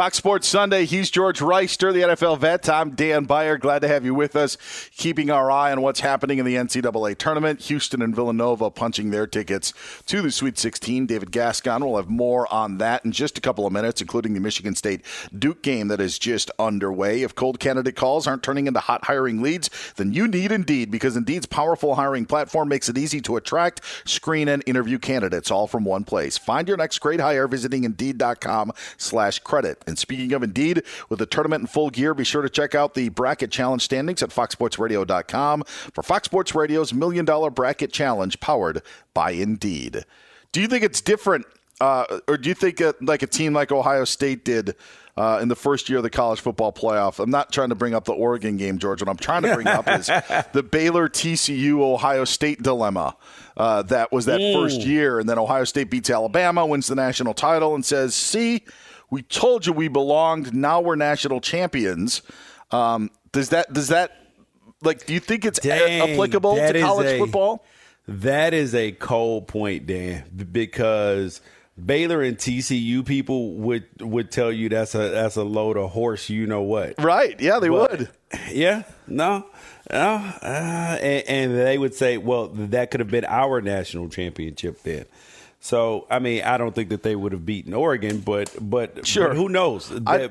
Fox 0.00 0.16
Sports 0.16 0.48
Sunday. 0.48 0.86
He's 0.86 1.10
George 1.10 1.40
Wrighster, 1.40 1.92
the 1.92 2.00
NFL 2.00 2.38
vet. 2.38 2.70
I'm 2.70 2.92
Dan 2.92 3.24
Beyer. 3.24 3.58
Glad 3.58 3.80
to 3.80 3.88
have 3.88 4.02
you 4.02 4.14
with 4.14 4.34
us, 4.34 4.56
keeping 4.96 5.30
our 5.30 5.50
eye 5.50 5.70
on 5.72 5.82
what's 5.82 6.00
happening 6.00 6.38
in 6.38 6.46
the 6.46 6.54
NCAA 6.54 7.18
tournament. 7.18 7.60
Houston 7.64 8.00
and 8.00 8.16
Villanova 8.16 8.70
punching 8.70 9.10
their 9.10 9.26
tickets 9.26 9.74
to 10.06 10.22
the 10.22 10.30
Sweet 10.30 10.56
16. 10.56 11.04
David 11.04 11.30
Gascon 11.30 11.84
will 11.84 11.98
have 11.98 12.08
more 12.08 12.50
on 12.50 12.78
that 12.78 13.04
in 13.04 13.12
just 13.12 13.36
a 13.36 13.42
couple 13.42 13.66
of 13.66 13.74
minutes, 13.74 14.00
including 14.00 14.32
the 14.32 14.40
Michigan 14.40 14.74
State 14.74 15.04
Duke 15.38 15.62
game 15.62 15.88
that 15.88 16.00
is 16.00 16.18
just 16.18 16.50
underway. 16.58 17.20
If 17.20 17.34
cold 17.34 17.60
candidate 17.60 17.94
calls 17.94 18.26
aren't 18.26 18.42
turning 18.42 18.68
into 18.68 18.80
hot 18.80 19.04
hiring 19.04 19.42
leads, 19.42 19.68
then 19.96 20.14
you 20.14 20.26
need 20.26 20.50
Indeed 20.50 20.90
because 20.90 21.14
Indeed's 21.14 21.44
powerful 21.44 21.96
hiring 21.96 22.24
platform 22.24 22.70
makes 22.70 22.88
it 22.88 22.96
easy 22.96 23.20
to 23.20 23.36
attract, 23.36 23.82
screen, 24.06 24.48
and 24.48 24.62
interview 24.64 24.98
candidates 24.98 25.50
all 25.50 25.66
from 25.66 25.84
one 25.84 26.04
place. 26.04 26.38
Find 26.38 26.66
your 26.66 26.78
next 26.78 27.00
great 27.00 27.20
hire 27.20 27.46
visiting 27.46 27.84
Indeed.com 27.84 28.72
slash 28.96 29.40
credit. 29.40 29.84
And 29.90 29.98
speaking 29.98 30.32
of 30.32 30.42
Indeed, 30.42 30.82
with 31.10 31.18
the 31.18 31.26
tournament 31.26 31.60
in 31.60 31.66
full 31.66 31.90
gear, 31.90 32.14
be 32.14 32.24
sure 32.24 32.40
to 32.40 32.48
check 32.48 32.74
out 32.74 32.94
the 32.94 33.10
bracket 33.10 33.50
challenge 33.50 33.82
standings 33.82 34.22
at 34.22 34.30
foxsportsradio.com 34.30 35.64
for 35.92 36.02
Fox 36.02 36.24
Sports 36.24 36.54
Radio's 36.54 36.94
Million 36.94 37.26
Dollar 37.26 37.50
Bracket 37.50 37.92
Challenge 37.92 38.40
powered 38.40 38.82
by 39.12 39.32
Indeed. 39.32 40.04
Do 40.52 40.60
you 40.60 40.66
think 40.66 40.82
it's 40.84 41.00
different, 41.00 41.46
uh, 41.80 42.20
or 42.26 42.36
do 42.36 42.48
you 42.48 42.54
think 42.54 42.80
uh, 42.80 42.94
like 43.00 43.22
a 43.22 43.26
team 43.26 43.52
like 43.52 43.70
Ohio 43.70 44.04
State 44.04 44.44
did 44.44 44.74
uh, 45.16 45.38
in 45.42 45.48
the 45.48 45.56
first 45.56 45.88
year 45.88 45.98
of 45.98 46.02
the 46.02 46.10
college 46.10 46.40
football 46.40 46.72
playoff? 46.72 47.20
I'm 47.20 47.30
not 47.30 47.52
trying 47.52 47.68
to 47.68 47.74
bring 47.74 47.94
up 47.94 48.04
the 48.04 48.12
Oregon 48.12 48.56
game, 48.56 48.78
George. 48.78 49.00
What 49.00 49.08
I'm 49.08 49.16
trying 49.16 49.42
to 49.42 49.54
bring 49.54 49.66
up 49.66 49.88
is 49.88 50.06
the 50.52 50.62
Baylor 50.62 51.08
TCU 51.08 51.80
Ohio 51.80 52.24
State 52.24 52.62
dilemma. 52.62 53.16
Uh, 53.56 53.82
that 53.82 54.10
was 54.10 54.24
that 54.26 54.40
first 54.54 54.80
year, 54.80 55.18
and 55.18 55.28
then 55.28 55.38
Ohio 55.38 55.64
State 55.64 55.90
beats 55.90 56.10
Alabama, 56.10 56.64
wins 56.66 56.86
the 56.86 56.94
national 56.94 57.34
title, 57.34 57.74
and 57.74 57.84
says, 57.84 58.14
"See, 58.14 58.62
we 59.10 59.22
told 59.22 59.66
you 59.66 59.72
we 59.72 59.88
belonged. 59.88 60.54
Now 60.54 60.80
we're 60.80 60.96
national 60.96 61.40
champions." 61.40 62.22
Um, 62.70 63.10
does 63.32 63.50
that 63.50 63.72
does 63.72 63.88
that 63.88 64.16
like? 64.82 65.06
Do 65.06 65.12
you 65.14 65.20
think 65.20 65.44
it's 65.44 65.58
Dang, 65.60 66.12
applicable 66.12 66.56
to 66.56 66.80
college 66.80 67.06
a- 67.06 67.18
football? 67.18 67.64
That 68.08 68.54
is 68.54 68.74
a 68.74 68.92
cold 68.92 69.46
point, 69.46 69.86
Dan, 69.86 70.24
because 70.52 71.40
Baylor 71.84 72.22
and 72.22 72.36
TCU 72.36 73.04
people 73.06 73.54
would 73.54 73.84
would 74.00 74.30
tell 74.32 74.50
you 74.50 74.68
that's 74.68 74.94
a 74.94 75.10
that's 75.10 75.36
a 75.36 75.44
load 75.44 75.76
of 75.76 75.90
horse. 75.90 76.28
You 76.28 76.46
know 76.46 76.62
what? 76.62 76.94
Right? 76.98 77.38
Yeah, 77.40 77.58
they 77.60 77.68
But- 77.68 77.90
would. 77.98 78.08
Yeah. 78.50 78.84
No. 79.06 79.46
No. 79.92 79.98
Uh, 80.42 80.98
and, 81.02 81.24
and 81.28 81.58
they 81.58 81.76
would 81.78 81.94
say, 81.94 82.16
well, 82.16 82.46
that 82.48 82.90
could 82.92 83.00
have 83.00 83.10
been 83.10 83.24
our 83.24 83.60
national 83.60 84.08
championship 84.08 84.82
then. 84.84 85.04
So, 85.62 86.06
I 86.10 86.18
mean, 86.20 86.42
I 86.42 86.56
don't 86.56 86.74
think 86.74 86.88
that 86.88 87.02
they 87.02 87.14
would 87.14 87.32
have 87.32 87.44
beaten 87.44 87.74
Oregon, 87.74 88.20
but 88.20 88.54
but 88.60 89.06
Sure. 89.06 89.28
but 89.28 89.36
who 89.36 89.48
knows? 89.48 89.92
I- 90.06 90.30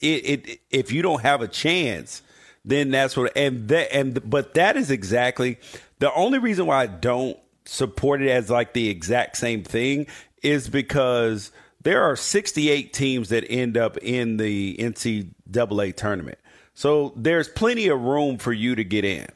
it, 0.00 0.60
if 0.70 0.92
you 0.92 1.02
don't 1.02 1.22
have 1.22 1.42
a 1.42 1.48
chance, 1.48 2.22
then 2.64 2.90
that's 2.90 3.16
what 3.16 3.36
and 3.36 3.68
that 3.68 3.92
and 3.94 4.28
but 4.30 4.54
that 4.54 4.76
is 4.76 4.90
exactly 4.90 5.58
the 5.98 6.12
only 6.14 6.38
reason 6.38 6.66
why 6.66 6.82
I 6.82 6.86
don't 6.86 7.36
support 7.64 8.22
it 8.22 8.28
as 8.30 8.48
like 8.48 8.72
the 8.72 8.88
exact 8.88 9.36
same 9.36 9.62
thing 9.64 10.06
is 10.42 10.68
because 10.68 11.50
there 11.82 12.02
are 12.02 12.14
68 12.16 12.92
teams 12.92 13.30
that 13.30 13.44
end 13.50 13.76
up 13.76 13.96
in 13.98 14.36
the 14.36 14.76
NCAA 14.78 15.96
tournament. 15.96 16.38
So 16.74 17.12
there's 17.16 17.48
plenty 17.48 17.88
of 17.88 18.00
room 18.00 18.38
for 18.38 18.52
you 18.52 18.74
to 18.76 18.84
get 18.84 19.04
in. 19.04 19.26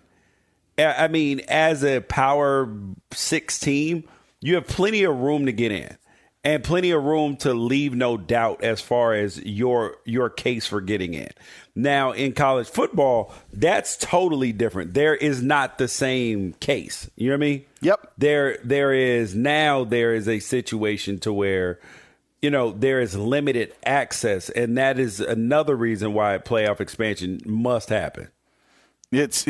I 0.78 1.08
mean, 1.08 1.40
as 1.48 1.84
a 1.84 2.00
power 2.00 2.68
six 3.12 3.58
team, 3.60 4.04
you 4.44 4.56
have 4.56 4.66
plenty 4.66 5.04
of 5.04 5.16
room 5.16 5.46
to 5.46 5.52
get 5.52 5.72
in 5.72 5.96
and 6.44 6.62
plenty 6.62 6.90
of 6.90 7.02
room 7.02 7.34
to 7.38 7.54
leave 7.54 7.94
no 7.94 8.18
doubt 8.18 8.62
as 8.62 8.78
far 8.82 9.14
as 9.14 9.42
your 9.42 9.96
your 10.04 10.28
case 10.28 10.66
for 10.66 10.82
getting 10.82 11.14
in. 11.14 11.30
Now, 11.74 12.12
in 12.12 12.34
college 12.34 12.68
football, 12.68 13.32
that's 13.54 13.96
totally 13.96 14.52
different. 14.52 14.92
There 14.92 15.16
is 15.16 15.42
not 15.42 15.78
the 15.78 15.88
same 15.88 16.52
case. 16.60 17.10
You 17.16 17.30
know 17.30 17.36
what 17.36 17.44
I 17.44 17.48
mean? 17.48 17.64
Yep. 17.80 18.12
There 18.18 18.58
there 18.62 18.92
is 18.92 19.34
now 19.34 19.84
there 19.84 20.14
is 20.14 20.28
a 20.28 20.40
situation 20.40 21.18
to 21.20 21.32
where 21.32 21.80
you 22.42 22.50
know 22.50 22.70
there 22.70 23.00
is 23.00 23.16
limited 23.16 23.74
access 23.82 24.50
and 24.50 24.76
that 24.76 24.98
is 24.98 25.20
another 25.20 25.74
reason 25.74 26.12
why 26.12 26.36
playoff 26.36 26.80
expansion 26.80 27.40
must 27.46 27.88
happen. 27.88 28.28
It's 29.14 29.46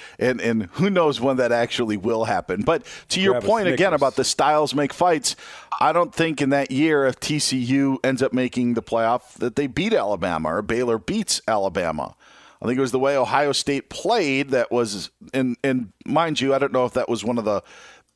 and 0.18 0.40
and 0.40 0.64
who 0.72 0.90
knows 0.90 1.20
when 1.20 1.36
that 1.38 1.52
actually 1.52 1.96
will 1.96 2.24
happen. 2.24 2.62
But 2.62 2.84
to 3.10 3.20
your 3.20 3.34
Grab 3.34 3.44
point 3.44 3.68
again 3.68 3.94
about 3.94 4.16
the 4.16 4.24
styles 4.24 4.74
make 4.74 4.92
fights, 4.92 5.36
I 5.80 5.92
don't 5.92 6.14
think 6.14 6.40
in 6.40 6.50
that 6.50 6.70
year 6.70 7.06
if 7.06 7.20
TCU 7.20 7.98
ends 8.04 8.22
up 8.22 8.32
making 8.32 8.74
the 8.74 8.82
playoff 8.82 9.34
that 9.34 9.56
they 9.56 9.66
beat 9.66 9.92
Alabama 9.92 10.54
or 10.54 10.62
Baylor 10.62 10.98
beats 10.98 11.40
Alabama. 11.48 12.14
I 12.60 12.66
think 12.66 12.76
it 12.76 12.80
was 12.80 12.92
the 12.92 12.98
way 12.98 13.16
Ohio 13.16 13.52
State 13.52 13.88
played 13.88 14.50
that 14.50 14.70
was 14.70 15.10
and 15.32 15.56
and 15.62 15.92
mind 16.04 16.40
you, 16.40 16.54
I 16.54 16.58
don't 16.58 16.72
know 16.72 16.84
if 16.84 16.94
that 16.94 17.08
was 17.08 17.24
one 17.24 17.38
of 17.38 17.44
the 17.44 17.62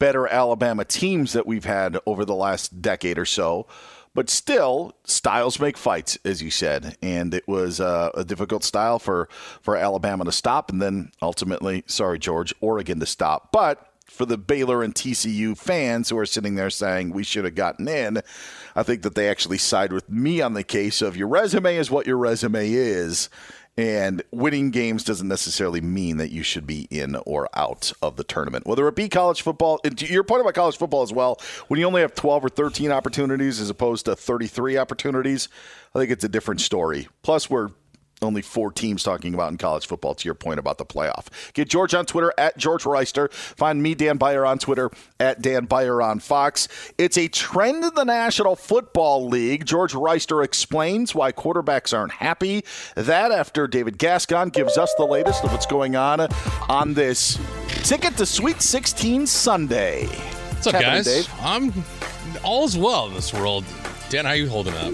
better 0.02 0.26
Alabama 0.26 0.84
teams 0.84 1.32
that 1.32 1.46
we've 1.46 1.64
had 1.64 1.96
over 2.06 2.24
the 2.24 2.34
last 2.34 2.82
decade 2.82 3.18
or 3.18 3.24
so. 3.24 3.68
But 4.14 4.28
still, 4.28 4.94
styles 5.04 5.58
make 5.58 5.78
fights, 5.78 6.18
as 6.24 6.42
you 6.42 6.50
said, 6.50 6.98
and 7.00 7.32
it 7.32 7.48
was 7.48 7.80
uh, 7.80 8.10
a 8.14 8.24
difficult 8.24 8.62
style 8.62 8.98
for 8.98 9.28
for 9.62 9.76
Alabama 9.76 10.24
to 10.24 10.32
stop, 10.32 10.70
and 10.70 10.82
then 10.82 11.12
ultimately, 11.22 11.84
sorry, 11.86 12.18
George, 12.18 12.54
Oregon 12.60 13.00
to 13.00 13.06
stop. 13.06 13.52
But 13.52 13.88
for 14.12 14.26
the 14.26 14.36
Baylor 14.36 14.82
and 14.82 14.94
TCU 14.94 15.56
fans 15.56 16.10
who 16.10 16.18
are 16.18 16.26
sitting 16.26 16.54
there 16.54 16.68
saying 16.68 17.10
we 17.10 17.24
should 17.24 17.46
have 17.46 17.54
gotten 17.54 17.88
in, 17.88 18.20
I 18.76 18.82
think 18.82 19.02
that 19.02 19.14
they 19.14 19.28
actually 19.30 19.56
side 19.56 19.92
with 19.92 20.10
me 20.10 20.42
on 20.42 20.52
the 20.52 20.62
case 20.62 21.00
of 21.00 21.16
your 21.16 21.28
resume 21.28 21.76
is 21.76 21.90
what 21.90 22.06
your 22.06 22.18
resume 22.18 22.70
is. 22.70 23.30
And 23.76 24.22
winning 24.30 24.70
games 24.70 25.02
doesn't 25.02 25.28
necessarily 25.28 25.80
mean 25.80 26.18
that 26.18 26.30
you 26.30 26.42
should 26.42 26.66
be 26.66 26.86
in 26.90 27.16
or 27.24 27.48
out 27.54 27.90
of 28.02 28.16
the 28.16 28.24
tournament. 28.24 28.66
Whether 28.66 28.86
it 28.86 28.94
be 28.94 29.08
college 29.08 29.40
football, 29.40 29.80
your 29.96 30.24
point 30.24 30.42
about 30.42 30.54
college 30.54 30.76
football 30.76 31.02
as 31.02 31.12
well, 31.12 31.40
when 31.68 31.80
you 31.80 31.86
only 31.86 32.02
have 32.02 32.14
12 32.14 32.44
or 32.44 32.48
13 32.50 32.90
opportunities 32.90 33.60
as 33.60 33.70
opposed 33.70 34.04
to 34.04 34.14
33 34.14 34.76
opportunities, 34.76 35.48
I 35.94 35.98
think 35.98 36.10
it's 36.10 36.24
a 36.24 36.28
different 36.28 36.60
story. 36.60 37.08
Plus, 37.22 37.48
we're 37.48 37.70
only 38.24 38.42
four 38.42 38.72
teams 38.72 39.02
talking 39.02 39.34
about 39.34 39.50
in 39.50 39.58
college 39.58 39.86
football, 39.86 40.14
to 40.14 40.24
your 40.26 40.34
point 40.34 40.58
about 40.58 40.78
the 40.78 40.86
playoff. 40.86 41.26
Get 41.52 41.68
George 41.68 41.94
on 41.94 42.06
Twitter 42.06 42.32
at 42.38 42.56
George 42.56 42.84
Wrighster. 42.84 43.32
Find 43.32 43.82
me, 43.82 43.94
Dan 43.94 44.16
Beyer, 44.16 44.44
on 44.44 44.58
Twitter 44.58 44.90
at 45.20 45.42
Dan 45.42 45.66
Beyer 45.66 46.00
on 46.02 46.20
Fox. 46.20 46.68
It's 46.98 47.16
a 47.16 47.28
trend 47.28 47.84
in 47.84 47.94
the 47.94 48.04
National 48.04 48.56
Football 48.56 49.28
League. 49.28 49.64
George 49.66 49.92
Wrighster 49.92 50.44
explains 50.44 51.14
why 51.14 51.32
quarterbacks 51.32 51.96
aren't 51.96 52.12
happy. 52.12 52.64
That 52.94 53.32
after 53.32 53.66
David 53.66 53.98
Gascon 53.98 54.50
gives 54.50 54.78
us 54.78 54.92
the 54.96 55.04
latest 55.06 55.44
of 55.44 55.52
what's 55.52 55.66
going 55.66 55.96
on 55.96 56.20
on 56.68 56.94
this 56.94 57.38
ticket 57.84 58.16
to 58.16 58.26
Sweet 58.26 58.60
16 58.60 59.26
Sunday. 59.26 60.06
What's 60.06 60.66
up, 60.66 60.74
happening, 60.74 60.94
guys? 60.94 61.06
Dave? 61.06 61.30
I'm 61.40 61.72
all's 62.44 62.76
well 62.76 63.08
in 63.08 63.14
this 63.14 63.32
world. 63.32 63.64
Dan, 64.12 64.26
how 64.26 64.32
you 64.32 64.46
holding 64.46 64.74
up? 64.74 64.92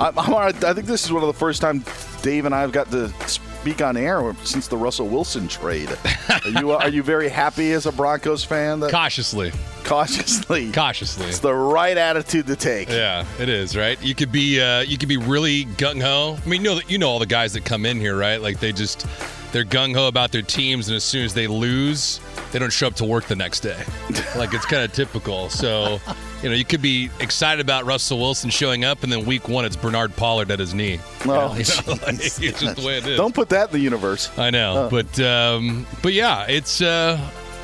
I'm, 0.00 0.18
I'm 0.18 0.32
all 0.32 0.40
right. 0.40 0.64
I 0.64 0.72
think 0.72 0.86
this 0.86 1.04
is 1.04 1.12
one 1.12 1.22
of 1.22 1.26
the 1.26 1.34
first 1.38 1.60
times 1.60 1.84
Dave 2.22 2.46
and 2.46 2.54
I 2.54 2.62
have 2.62 2.72
got 2.72 2.90
to 2.92 3.10
speak 3.28 3.82
on 3.82 3.94
air 3.94 4.34
since 4.42 4.68
the 4.68 4.76
Russell 4.78 5.06
Wilson 5.06 5.48
trade. 5.48 5.90
Are 6.30 6.48
you 6.48 6.70
are 6.72 6.88
you 6.88 7.02
very 7.02 7.28
happy 7.28 7.72
as 7.72 7.84
a 7.84 7.92
Broncos 7.92 8.42
fan? 8.42 8.80
That 8.80 8.90
Cautiously. 8.90 9.52
cautiously, 9.84 10.72
Cautiously. 10.72 11.26
it's 11.26 11.40
the 11.40 11.52
right 11.54 11.98
attitude 11.98 12.46
to 12.46 12.56
take. 12.56 12.88
Yeah, 12.88 13.26
it 13.38 13.50
is 13.50 13.76
right. 13.76 14.02
You 14.02 14.14
could 14.14 14.32
be 14.32 14.58
uh, 14.62 14.80
you 14.80 14.96
could 14.96 15.10
be 15.10 15.18
really 15.18 15.66
gung 15.66 16.00
ho. 16.00 16.38
I 16.42 16.48
mean, 16.48 16.62
you 16.62 16.70
know 16.70 16.74
that 16.76 16.90
you 16.90 16.96
know 16.96 17.10
all 17.10 17.18
the 17.18 17.26
guys 17.26 17.52
that 17.52 17.66
come 17.66 17.84
in 17.84 18.00
here, 18.00 18.16
right? 18.16 18.40
Like 18.40 18.60
they 18.60 18.72
just 18.72 19.06
they're 19.54 19.64
gung 19.64 19.94
ho 19.94 20.08
about 20.08 20.32
their 20.32 20.42
teams, 20.42 20.88
and 20.88 20.96
as 20.96 21.04
soon 21.04 21.24
as 21.24 21.32
they 21.32 21.46
lose, 21.46 22.20
they 22.50 22.58
don't 22.58 22.72
show 22.72 22.88
up 22.88 22.94
to 22.96 23.04
work 23.04 23.24
the 23.26 23.36
next 23.36 23.60
day. 23.60 23.80
like 24.36 24.52
it's 24.52 24.66
kind 24.66 24.82
of 24.82 24.92
typical. 24.92 25.48
So 25.48 26.00
you 26.42 26.48
know, 26.48 26.56
you 26.56 26.64
could 26.64 26.82
be 26.82 27.08
excited 27.20 27.60
about 27.60 27.84
Russell 27.84 28.18
Wilson 28.18 28.50
showing 28.50 28.84
up, 28.84 29.04
and 29.04 29.12
then 29.12 29.24
week 29.24 29.48
one, 29.48 29.64
it's 29.64 29.76
Bernard 29.76 30.14
Pollard 30.16 30.50
at 30.50 30.58
his 30.58 30.74
knee. 30.74 30.98
Oh, 31.24 31.54
You 31.54 31.64
know, 31.86 31.92
like, 32.02 32.14
it's 32.20 32.38
just 32.60 32.76
the 32.76 32.82
way 32.84 32.98
it 32.98 33.06
is. 33.06 33.16
Don't 33.16 33.34
put 33.34 33.48
that 33.50 33.68
in 33.68 33.72
the 33.74 33.78
universe. 33.80 34.36
I 34.36 34.50
know, 34.50 34.86
Oh. 34.86 34.90
but 34.90 35.20
um, 35.20 35.86
but 36.02 36.12
yeah, 36.14 36.46
it's 36.48 36.80
a 36.80 37.18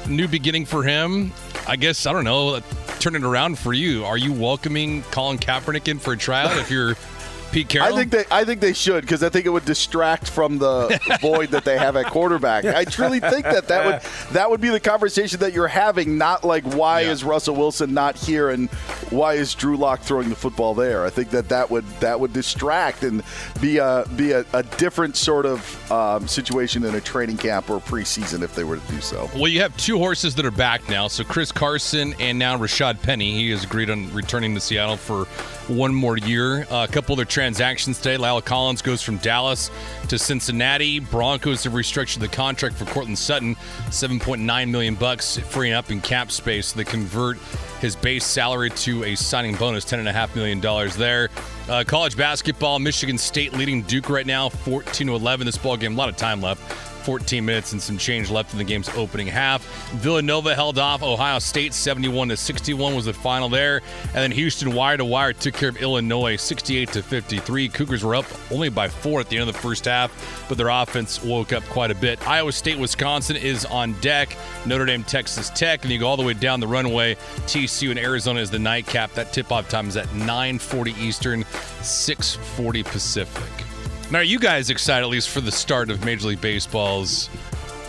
new 0.09 0.29
beginning 0.29 0.67
for 0.67 0.85
him. 0.85 1.33
I 1.67 1.75
guess 1.77 2.07
I 2.07 2.13
don't 2.13 2.25
know. 2.25 2.61
turn 3.01 3.17
it 3.17 3.23
around 3.25 3.59
for 3.59 3.73
you. 3.73 4.05
Are 4.05 4.17
you 4.17 4.33
welcoming 4.33 5.03
Colin 5.11 5.39
Kaepernick 5.39 5.89
in 5.89 5.99
for 5.99 6.13
a 6.13 6.17
tryout 6.17 6.57
if 6.57 6.71
you're 6.71 6.95
Pete 7.51 7.69
Carroll? 7.69 7.93
I 7.93 7.97
think 7.97 8.11
they 8.11 8.25
I 8.31 8.45
think 8.45 8.61
they 8.61 8.73
should 8.73 9.03
because 9.03 9.23
I 9.23 9.29
think 9.29 9.47
it 9.47 9.51
would 9.51 9.65
distract 9.65 10.29
from 10.29 10.59
the 10.59 11.01
void 11.21 11.51
that 11.51 11.65
they 11.65 11.79
have 11.79 11.97
at 11.97 12.07
quarterback. 12.07 12.65
I 12.65 12.85
truly 12.85 13.21
think 13.21 13.45
that 13.45 13.69
that 13.69 13.87
would 13.87 14.33
that 14.33 14.51
would 14.51 14.61
be 14.61 14.69
the 14.69 14.81
conversation 14.81 15.41
that 15.41 15.53
you're 15.53 15.69
having, 15.69 16.19
not 16.19 16.45
like 16.45 16.65
why 16.75 17.03
is 17.03 17.25
Russell 17.25 17.57
Wilson 17.57 17.95
not 17.95 18.17
here 18.17 18.51
and 18.51 18.69
why 19.11 19.35
is 19.35 19.55
Drew 19.55 19.77
Lock 19.77 20.01
throwing 20.01 20.29
the 20.29 20.37
football 20.37 20.75
there. 20.75 21.05
I 21.05 21.11
think 21.11 21.31
that 21.31 21.49
that 21.49 21.71
would 21.71 21.87
that 22.01 22.19
would 22.19 22.33
distract 22.33 23.03
and 23.03 23.23
be 23.61 23.79
a 23.79 24.05
be 24.17 24.33
a, 24.33 24.45
a 24.53 24.63
different 24.63 25.17
sort 25.17 25.47
of 25.47 25.93
um, 25.93 26.29
situation 26.29 26.85
in 26.85 26.95
a 26.95 27.01
training 27.01 27.37
camp 27.37 27.71
or 27.71 27.81
preseason 27.81 28.43
if 28.43 28.55
they 28.55 28.65
were 28.65 28.77
to 28.77 28.93
do 28.93 29.01
so. 29.01 29.29
Well, 29.35 29.49
you 29.49 29.61
have 29.61 29.77
two 29.77 29.99
horses 29.99 30.35
that 30.37 30.47
are 30.47 30.51
back 30.51 30.89
now. 30.89 31.09
So 31.09 31.25
Chris 31.25 31.53
Carson 31.53 32.15
and 32.21 32.39
now 32.39 32.57
Rashaad 32.57 33.03
Penny. 33.03 33.33
He 33.33 33.51
has 33.51 33.65
agreed 33.65 33.91
on 33.91 34.13
returning 34.13 34.55
to 34.55 34.61
Seattle 34.61 34.97
for 34.97 35.27
one 35.71 35.95
more 35.95 36.17
year. 36.19 36.67
Uh, 36.71 36.87
a 36.89 36.93
couple 36.93 37.15
other 37.15 37.25
transactions 37.25 37.99
today. 37.99 38.17
La'el 38.17 38.45
Collins 38.45 38.83
goes 38.83 39.03
from 39.03 39.17
Dallas 39.19 39.71
to 40.09 40.19
Cincinnati. 40.19 40.99
Broncos 40.99 41.65
have 41.65 41.73
restructured 41.73 42.19
the 42.19 42.29
contract 42.29 42.77
for 42.77 42.85
Courtland 42.87 43.19
Sutton, 43.19 43.55
7.9 43.89 44.71
million 44.71 44.95
bucks, 44.95 45.39
freeing 45.39 45.73
up 45.73 45.91
in 45.91 46.01
cap 46.01 46.31
space. 46.31 46.69
So 46.69 46.77
they 46.77 46.85
convert 46.85 47.39
his 47.81 47.97
base 47.97 48.25
salary 48.25 48.71
to 48.71 49.05
a 49.05 49.15
signing 49.15 49.55
bonus, 49.55 49.85
$10.5 49.85 50.35
million 50.35 50.61
there. 50.99 51.29
Uh, 51.69 51.85
college 51.87 52.17
basketball, 52.17 52.79
Michigan 52.79 53.17
State 53.17 53.53
leading 53.53 53.83
Duke 53.83 54.11
right 54.11 54.27
now, 54.27 54.49
14 54.49 55.07
to 55.07 55.15
11. 55.15 55.47
This 55.47 55.57
ball 55.57 55.77
game, 55.77 55.95
a 55.95 55.97
lot 55.97 56.09
of 56.09 56.17
time 56.17 56.41
left. 56.41 56.90
14 57.01 57.45
minutes 57.45 57.73
and 57.73 57.81
some 57.81 57.99
change 57.99 58.31
left 58.31 58.53
in 58.53 58.59
the 58.59 58.65
game's 58.65 58.89
opening 58.91 59.27
half. 59.27 59.65
Villanova 59.95 60.55
held 60.55 60.79
off 60.79 61.03
Ohio 61.03 61.39
State 61.39 61.75
71 61.75 62.29
to 62.29 62.37
61 62.37 62.95
was 62.95 63.05
the 63.05 63.13
final 63.13 63.49
there, 63.49 63.83
and 64.07 64.17
then 64.17 64.31
Houston 64.31 64.75
wire 64.75 64.97
to 64.97 65.05
wire 65.05 65.33
took 65.33 65.55
care 65.55 65.69
of 65.69 65.77
Illinois 65.77 66.37
68 66.37 66.93
to 66.93 67.03
53. 67.03 67.69
Cougars 67.69 68.05
were 68.05 68.15
up 68.15 68.27
only 68.51 68.69
by 68.69 68.89
four 68.89 69.21
at 69.21 69.29
the 69.29 69.39
end 69.39 69.49
of 69.49 69.55
the 69.55 69.61
first 69.61 69.85
half, 69.85 70.47
but 70.49 70.59
their 70.59 70.69
offense 70.69 71.23
woke 71.23 71.53
up 71.53 71.63
quite 71.65 71.91
a 71.91 71.95
bit. 71.95 72.27
Iowa 72.27 72.53
State 72.53 72.79
Wisconsin 72.79 73.37
is 73.37 73.65
on 73.65 73.93
deck. 74.01 74.37
Notre 74.67 74.87
Dame 74.87 75.05
Texas 75.05 75.51
Tech, 75.51 75.83
and 75.83 75.93
you 75.93 75.99
go 75.99 76.07
all 76.07 76.17
the 76.17 76.23
way 76.23 76.35
down 76.35 76.61
the 76.61 76.69
runway. 76.69 77.15
TCU 77.47 77.91
and 77.91 77.99
Arizona 77.99 78.41
is 78.41 78.51
the 78.51 78.59
nightcap. 78.59 79.13
That 79.15 79.33
tip-off 79.33 79.69
time 79.69 79.89
is 79.89 79.97
at 79.97 80.07
9:40 80.15 80.95
Eastern, 80.99 81.45
6:40 81.83 82.83
Pacific. 82.83 83.70
Now, 84.11 84.19
are 84.19 84.25
you 84.25 84.39
guys 84.41 84.71
excited 84.71 85.05
at 85.05 85.09
least 85.09 85.29
for 85.29 85.41
the 85.41 85.53
start 85.53 85.89
of 85.91 86.05
Major 86.05 86.29
League 86.29 86.41
Baseball's 86.41 87.31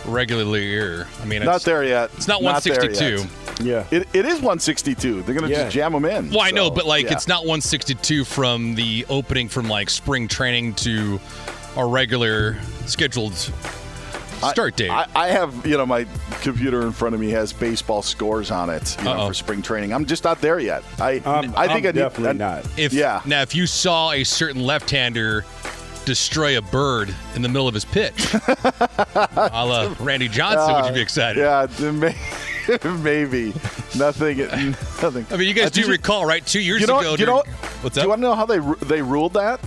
regular 0.06 0.58
year? 0.60 1.08
I 1.20 1.24
mean, 1.24 1.42
it's 1.42 1.46
not 1.46 1.62
there 1.62 1.82
yet. 1.82 2.10
It's 2.16 2.28
not 2.28 2.42
Not 2.42 2.64
162. 2.64 3.64
Yeah, 3.64 3.84
it, 3.90 4.08
it 4.12 4.24
is 4.24 4.34
162. 4.34 5.22
They're 5.22 5.34
going 5.34 5.46
to 5.46 5.50
Yeah. 5.50 5.64
just 5.64 5.74
jam 5.74 5.92
them 5.92 6.04
in. 6.04 6.30
Well, 6.30 6.40
I 6.40 6.52
know, 6.52 6.70
but 6.70 6.86
like 6.86 7.06
yeah. 7.06 7.12
it's 7.12 7.26
not 7.26 7.40
162 7.40 8.24
from 8.24 8.76
the 8.76 9.04
opening 9.08 9.48
from 9.48 9.68
like 9.68 9.90
spring 9.90 10.28
training 10.28 10.74
to 10.76 11.20
our 11.76 11.88
regular 11.88 12.56
scheduled 12.86 13.34
start 13.34 14.76
date. 14.76 14.90
I, 14.90 15.06
I 15.14 15.28
have, 15.28 15.66
you 15.66 15.76
know, 15.76 15.86
my 15.86 16.06
computer 16.40 16.82
in 16.82 16.92
front 16.92 17.14
of 17.14 17.20
me 17.20 17.30
has 17.30 17.52
baseball 17.52 18.02
scores 18.02 18.50
on 18.50 18.70
it 18.70 18.96
you 18.98 19.04
know, 19.04 19.28
for 19.28 19.34
spring 19.34 19.62
training. 19.62 19.92
I'm 19.92 20.04
just 20.06 20.24
not 20.24 20.40
there 20.40 20.58
yet. 20.58 20.82
I, 20.98 21.20
I'm- 21.24 21.52
I 21.56 21.66
think 21.68 21.84
I'm 21.84 21.90
I 21.90 21.90
need, 21.90 21.94
definitely 21.94 22.28
I- 22.30 22.32
not. 22.32 22.66
If 22.78 22.92
yeah, 22.92 23.22
now 23.24 23.42
if 23.42 23.54
you 23.54 23.66
saw 23.66 24.12
a 24.12 24.24
certain 24.24 24.62
left-hander 24.62 25.44
destroy 26.04 26.58
a 26.58 26.62
bird 26.62 27.14
in 27.34 27.42
the 27.42 27.48
middle 27.48 27.68
of 27.68 27.74
his 27.74 27.84
pitch, 27.84 28.34
a 28.34 29.64
la 29.64 29.94
Randy 30.00 30.28
Johnson, 30.28 30.74
would 30.74 30.86
you 30.86 30.92
be 30.92 31.00
excited? 31.00 31.40
Yeah, 31.40 31.66
may- 31.90 32.16
maybe 33.02 33.52
nothing. 33.96 34.38
Nothing. 34.38 35.26
I 35.30 35.36
mean, 35.36 35.48
you 35.48 35.54
guys 35.54 35.66
Uh, 35.66 35.70
do 35.70 35.80
you- 35.82 35.88
recall, 35.88 36.24
right? 36.26 36.44
Two 36.46 36.60
years 36.60 36.80
you 36.80 36.86
know, 36.86 36.98
ago. 37.00 37.10
you 37.12 37.16
during- 37.18 37.34
know, 37.36 37.42
what's 37.82 37.94
do 37.96 38.02
you 38.02 38.08
want 38.08 38.20
to 38.20 38.22
know 38.22 38.34
how 38.34 38.46
they 38.46 38.58
they 38.86 39.02
ruled 39.02 39.34
that? 39.34 39.60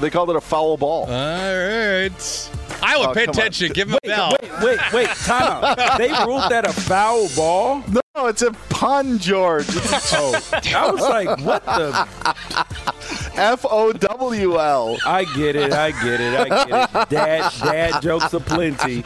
They 0.00 0.10
called 0.10 0.30
it 0.30 0.36
a 0.36 0.40
foul 0.40 0.76
ball. 0.76 1.04
All 1.04 1.08
right. 1.08 2.50
Iowa, 2.82 3.06
Oh, 3.08 3.14
pay 3.14 3.24
come 3.24 3.30
on. 3.34 3.40
attention. 3.40 3.72
Give 3.72 3.88
him 3.88 3.94
a 4.02 4.06
bell. 4.06 4.36
Wait, 4.42 4.50
wait, 4.62 4.92
wait, 4.92 5.08
time 5.08 5.64
out. 5.64 5.78
They 5.98 6.08
ruled 6.26 6.50
that 6.50 6.66
a 6.68 6.72
foul 6.74 7.26
ball? 7.34 7.82
No, 7.88 8.26
it's 8.26 8.42
a 8.42 8.50
pun, 8.68 9.18
George. 9.18 9.66
Oh, 10.12 10.38
I 10.74 10.90
was 10.90 11.00
like, 11.00 11.40
what 11.40 11.64
the? 11.64 12.06
F 13.36 13.64
O 13.68 13.92
W 13.92 14.60
L. 14.60 14.96
I 15.04 15.24
get 15.36 15.56
it. 15.56 15.72
I 15.72 15.90
get 15.90 16.20
it. 16.20 16.34
I 16.34 16.48
get 16.48 16.68
it. 16.68 17.08
Dad, 17.10 17.52
dad 17.60 18.02
jokes 18.02 18.32
aplenty. 18.32 19.04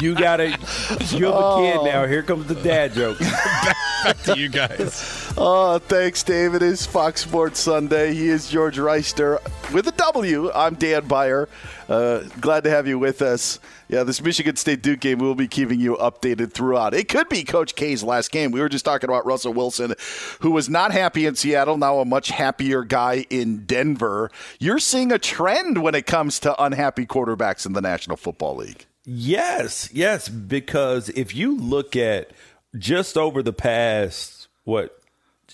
You 0.00 0.14
gotta. 0.14 0.48
You 0.48 1.26
have 1.26 1.34
a 1.34 1.56
kid 1.56 1.76
oh. 1.78 1.84
now. 1.84 2.06
Here 2.06 2.22
comes 2.22 2.46
the 2.46 2.54
dad 2.56 2.94
joke. 2.94 3.18
Back 4.04 4.22
to 4.22 4.38
you 4.38 4.48
guys. 4.48 5.31
Oh, 5.34 5.78
thanks, 5.78 6.22
David. 6.22 6.62
It's 6.62 6.84
Fox 6.84 7.22
Sports 7.22 7.58
Sunday. 7.58 8.12
He 8.12 8.28
is 8.28 8.48
George 8.50 8.76
Wrighster 8.76 9.40
with 9.72 9.88
a 9.88 9.92
W. 9.92 10.52
I'm 10.52 10.74
Dan 10.74 11.08
Beyer. 11.08 11.48
Uh, 11.88 12.20
glad 12.40 12.64
to 12.64 12.70
have 12.70 12.86
you 12.86 12.98
with 12.98 13.22
us. 13.22 13.58
Yeah, 13.88 14.02
this 14.02 14.22
Michigan 14.22 14.56
State 14.56 14.82
Duke 14.82 15.00
game, 15.00 15.18
we'll 15.18 15.34
be 15.34 15.48
keeping 15.48 15.80
you 15.80 15.96
updated 15.96 16.52
throughout. 16.52 16.92
It 16.92 17.08
could 17.08 17.30
be 17.30 17.44
Coach 17.44 17.74
K's 17.74 18.02
last 18.04 18.30
game. 18.30 18.50
We 18.50 18.60
were 18.60 18.68
just 18.68 18.84
talking 18.84 19.08
about 19.08 19.24
Russell 19.24 19.54
Wilson, 19.54 19.94
who 20.40 20.50
was 20.50 20.68
not 20.68 20.92
happy 20.92 21.24
in 21.24 21.34
Seattle, 21.34 21.78
now 21.78 21.98
a 22.00 22.04
much 22.04 22.28
happier 22.28 22.84
guy 22.84 23.26
in 23.30 23.64
Denver. 23.64 24.30
You're 24.60 24.78
seeing 24.78 25.10
a 25.12 25.18
trend 25.18 25.82
when 25.82 25.94
it 25.94 26.06
comes 26.06 26.40
to 26.40 26.62
unhappy 26.62 27.06
quarterbacks 27.06 27.64
in 27.64 27.72
the 27.72 27.82
National 27.82 28.18
Football 28.18 28.56
League. 28.56 28.84
Yes, 29.04 29.88
yes, 29.92 30.28
because 30.28 31.08
if 31.08 31.34
you 31.34 31.56
look 31.58 31.96
at 31.96 32.30
just 32.78 33.16
over 33.16 33.42
the 33.42 33.52
past 33.52 34.48
what 34.64 35.01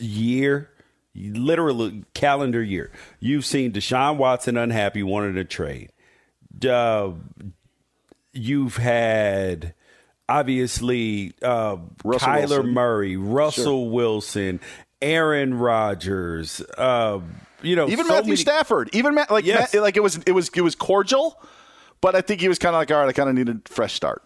year, 0.01 0.71
literally 1.15 2.05
calendar 2.15 2.63
year, 2.63 2.91
you've 3.21 3.45
seen 3.47 3.73
Deshaun 3.73 4.17
Watson 4.17 4.57
unhappy, 4.57 5.03
wanted 5.03 5.37
a 5.37 5.45
trade. 5.45 5.91
Uh, 6.69 7.13
you've 8.33 8.77
had 8.77 9.75
obviously 10.29 11.33
uh, 11.43 11.77
Russell 12.05 12.29
Kyler 12.29 12.49
Wilson. 12.49 12.75
Murray, 12.75 13.17
Russell 13.17 13.91
Wilson, 13.91 14.61
Aaron 15.01 15.55
Rodgers. 15.55 16.61
Uh, 16.77 17.21
you 17.63 17.77
know, 17.77 17.89
Even 17.89 18.07
so 18.07 18.13
Matthew 18.15 18.31
many- 18.31 18.37
Stafford, 18.37 18.91
even 18.93 19.15
Matt, 19.15 19.31
like 19.31 19.45
Yes. 19.45 19.73
Matt, 19.75 19.83
like 19.83 19.97
it 19.97 20.03
was 20.03 20.19
it 20.27 20.33
was 20.33 20.49
it 20.55 20.61
was 20.61 20.75
cordial, 20.75 21.41
but 22.01 22.15
I 22.15 22.21
think 22.21 22.41
he 22.41 22.49
was 22.49 22.59
kind 22.59 22.75
of 22.75 22.81
like, 22.81 22.91
all 22.91 22.99
right, 22.99 23.09
I 23.09 23.13
kind 23.13 23.29
of 23.29 23.35
need 23.35 23.49
a 23.49 23.61
fresh 23.69 23.95
start. 23.95 24.23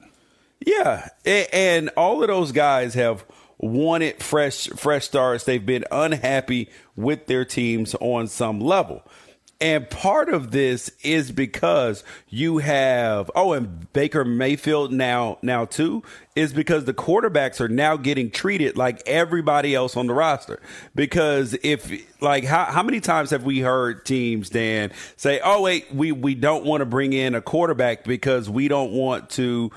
Yeah, 0.65 1.09
A- 1.25 1.53
and 1.55 1.89
all 1.97 2.23
of 2.23 2.29
those 2.29 2.53
guys 2.53 2.95
have 2.95 3.25
wanted 3.63 4.23
fresh 4.23 4.69
fresh 4.69 5.07
starts. 5.07 5.45
They've 5.45 5.65
been 5.65 5.85
unhappy 5.91 6.69
with 6.97 7.27
their 7.27 7.45
teams 7.45 7.95
on 8.01 8.27
some 8.27 8.61
level. 8.61 9.03
And 9.63 9.89
part 9.89 10.29
of 10.29 10.51
this 10.51 10.91
is 11.05 11.31
because 11.31 12.03
you 12.29 12.59
have 12.59 13.31
oh, 13.37 13.53
and 13.53 13.91
Baker 13.93 14.25
Mayfield 14.25 14.93
now 14.93 15.39
now 15.41 15.67
too 15.67 16.03
is 16.35 16.53
because 16.53 16.85
the 16.85 16.93
quarterbacks 16.93 17.61
are 17.61 17.69
now 17.69 17.97
getting 17.97 18.29
treated 18.29 18.77
like 18.77 19.03
everybody 19.07 19.73
else 19.73 19.97
on 19.97 20.09
the 20.09 20.15
roster. 20.15 20.61
Because 20.97 21.57
if 21.63 21.93
like 22.21 22.43
how 22.43 22.65
how 22.65 22.83
many 22.83 22.99
times 22.99 23.31
have 23.31 23.45
we 23.45 23.61
heard 23.61 24.05
teams 24.05 24.51
Dan 24.51 24.91
say, 25.17 25.41
"Oh 25.45 25.63
wait, 25.63 25.95
we 25.95 26.11
we 26.11 26.35
don't 26.35 26.65
want 26.65 26.81
to 26.81 26.87
bring 26.87 27.13
in 27.13 27.37
a 27.37 27.41
quarterback 27.41 28.03
because 28.03 28.51
we 28.51 28.67
don't 28.67 28.91
want 28.91 29.31
to 29.31 29.71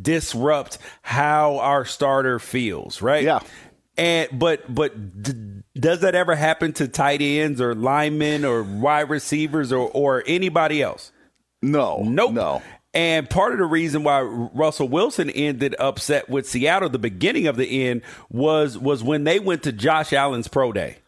disrupt 0.00 0.78
how 1.02 1.58
our 1.58 1.84
starter 1.84 2.38
feels," 2.38 3.02
right? 3.02 3.24
Yeah. 3.24 3.40
And 3.98 4.28
but 4.38 4.72
but 4.74 5.22
d- 5.22 5.62
does 5.74 6.00
that 6.00 6.14
ever 6.14 6.34
happen 6.36 6.72
to 6.74 6.88
tight 6.88 7.22
ends 7.22 7.60
or 7.60 7.74
linemen 7.74 8.44
or 8.44 8.62
wide 8.62 9.08
receivers 9.10 9.72
or 9.72 9.90
or 9.92 10.22
anybody 10.26 10.82
else? 10.82 11.12
No, 11.62 12.02
Nope. 12.02 12.32
no. 12.32 12.62
And 12.92 13.28
part 13.28 13.52
of 13.52 13.58
the 13.58 13.64
reason 13.66 14.04
why 14.04 14.20
Russell 14.22 14.88
Wilson 14.88 15.28
ended 15.30 15.74
upset 15.78 16.28
with 16.30 16.48
Seattle, 16.48 16.88
the 16.88 16.98
beginning 16.98 17.46
of 17.46 17.56
the 17.56 17.86
end, 17.88 18.02
was 18.30 18.78
was 18.78 19.02
when 19.02 19.24
they 19.24 19.38
went 19.38 19.62
to 19.64 19.72
Josh 19.72 20.12
Allen's 20.12 20.48
pro 20.48 20.72
day. 20.72 20.98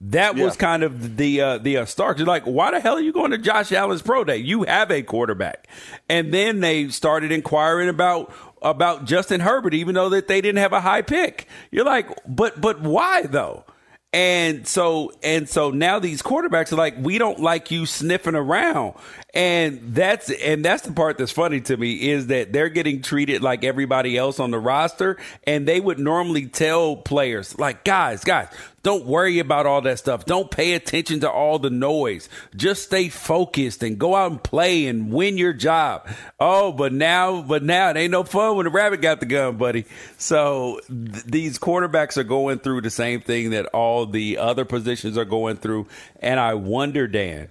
That 0.00 0.36
was 0.36 0.54
Yeah. 0.54 0.60
kind 0.60 0.82
of 0.84 1.16
the 1.16 1.40
uh, 1.40 1.58
the 1.58 1.78
uh, 1.78 1.84
start. 1.84 2.18
You're 2.18 2.26
like, 2.26 2.44
why 2.44 2.70
the 2.70 2.78
hell 2.80 2.94
are 2.96 3.00
you 3.00 3.12
going 3.12 3.32
to 3.32 3.38
Josh 3.38 3.72
Allen's 3.72 4.00
pro 4.00 4.22
day? 4.22 4.36
You 4.36 4.62
have 4.62 4.90
a 4.92 5.02
quarterback, 5.02 5.66
and 6.08 6.32
then 6.32 6.60
they 6.60 6.88
started 6.88 7.32
inquiring 7.32 7.88
about 7.88 8.32
about 8.62 9.04
Justin 9.04 9.40
Herbert, 9.40 9.74
even 9.74 9.94
though 9.94 10.08
that 10.10 10.28
they 10.28 10.40
didn't 10.40 10.58
have 10.58 10.72
a 10.72 10.80
high 10.80 11.02
pick. 11.02 11.46
You're 11.70 11.84
like, 11.84 12.08
but 12.26 12.60
but 12.60 12.80
why 12.80 13.22
though? 13.22 13.64
And 14.10 14.66
so 14.66 15.12
and 15.22 15.46
so 15.48 15.70
now 15.70 15.98
these 15.98 16.22
quarterbacks 16.22 16.72
are 16.72 16.76
like, 16.76 16.94
we 16.98 17.18
don't 17.18 17.40
like 17.40 17.70
you 17.70 17.84
sniffing 17.84 18.34
around. 18.34 18.94
And 19.34 19.94
that's 19.94 20.30
and 20.30 20.64
that's 20.64 20.82
the 20.82 20.92
part 20.92 21.18
that's 21.18 21.30
funny 21.30 21.60
to 21.62 21.76
me 21.76 22.08
is 22.08 22.28
that 22.28 22.50
they're 22.52 22.70
getting 22.70 23.02
treated 23.02 23.42
like 23.42 23.64
everybody 23.64 24.16
else 24.16 24.40
on 24.40 24.50
the 24.50 24.58
roster. 24.58 25.18
And 25.44 25.68
they 25.68 25.78
would 25.78 25.98
normally 25.98 26.46
tell 26.46 26.96
players, 26.96 27.58
like, 27.58 27.84
guys, 27.84 28.24
guys, 28.24 28.48
Don't 28.88 29.04
worry 29.04 29.38
about 29.38 29.66
all 29.66 29.82
that 29.82 29.98
stuff. 29.98 30.24
Don't 30.24 30.50
pay 30.50 30.72
attention 30.72 31.20
to 31.20 31.30
all 31.30 31.58
the 31.58 31.68
noise. 31.68 32.30
Just 32.56 32.84
stay 32.84 33.10
focused 33.10 33.82
and 33.82 33.98
go 33.98 34.16
out 34.16 34.30
and 34.30 34.42
play 34.42 34.86
and 34.86 35.12
win 35.12 35.36
your 35.36 35.52
job. 35.52 36.08
Oh, 36.40 36.72
but 36.72 36.94
now, 36.94 37.42
but 37.42 37.62
now 37.62 37.90
it 37.90 37.98
ain't 37.98 38.12
no 38.12 38.24
fun 38.24 38.56
when 38.56 38.64
the 38.64 38.70
rabbit 38.70 39.02
got 39.02 39.20
the 39.20 39.26
gun, 39.26 39.58
buddy. 39.58 39.84
So 40.16 40.80
th- 40.88 41.24
these 41.24 41.58
quarterbacks 41.58 42.16
are 42.16 42.24
going 42.24 42.60
through 42.60 42.80
the 42.80 42.88
same 42.88 43.20
thing 43.20 43.50
that 43.50 43.66
all 43.74 44.06
the 44.06 44.38
other 44.38 44.64
positions 44.64 45.18
are 45.18 45.26
going 45.26 45.56
through. 45.56 45.86
And 46.20 46.40
I 46.40 46.54
wonder, 46.54 47.06
Dan, 47.06 47.50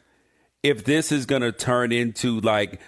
if 0.64 0.86
this 0.86 1.12
is 1.12 1.28
going 1.28 1.44
to 1.44 1.52
turn 1.52 1.92
into 1.92 2.40
like 2.42 2.82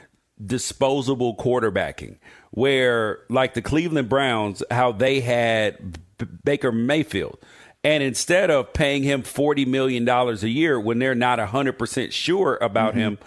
disposable 0.44 1.36
quarterbacking 1.36 2.18
where 2.50 3.20
like 3.30 3.54
the 3.54 3.62
Cleveland 3.62 4.10
Browns 4.10 4.64
how 4.72 4.92
they 4.92 5.20
had 5.20 6.00
B- 6.18 6.26
Baker 6.44 6.72
Mayfield 6.72 7.38
and 7.84 8.04
instead 8.04 8.50
of 8.52 8.74
paying 8.74 9.04
him 9.04 9.22
40 9.24 9.66
million 9.66 10.06
dollars 10.06 10.44
a 10.44 10.50
year 10.50 10.80
when 10.80 11.00
they're 11.00 11.16
not 11.16 11.40
100% 11.40 12.12
sure 12.12 12.58
about 12.62 12.92
Mm-hmm. 12.92 13.00
him 13.00 13.18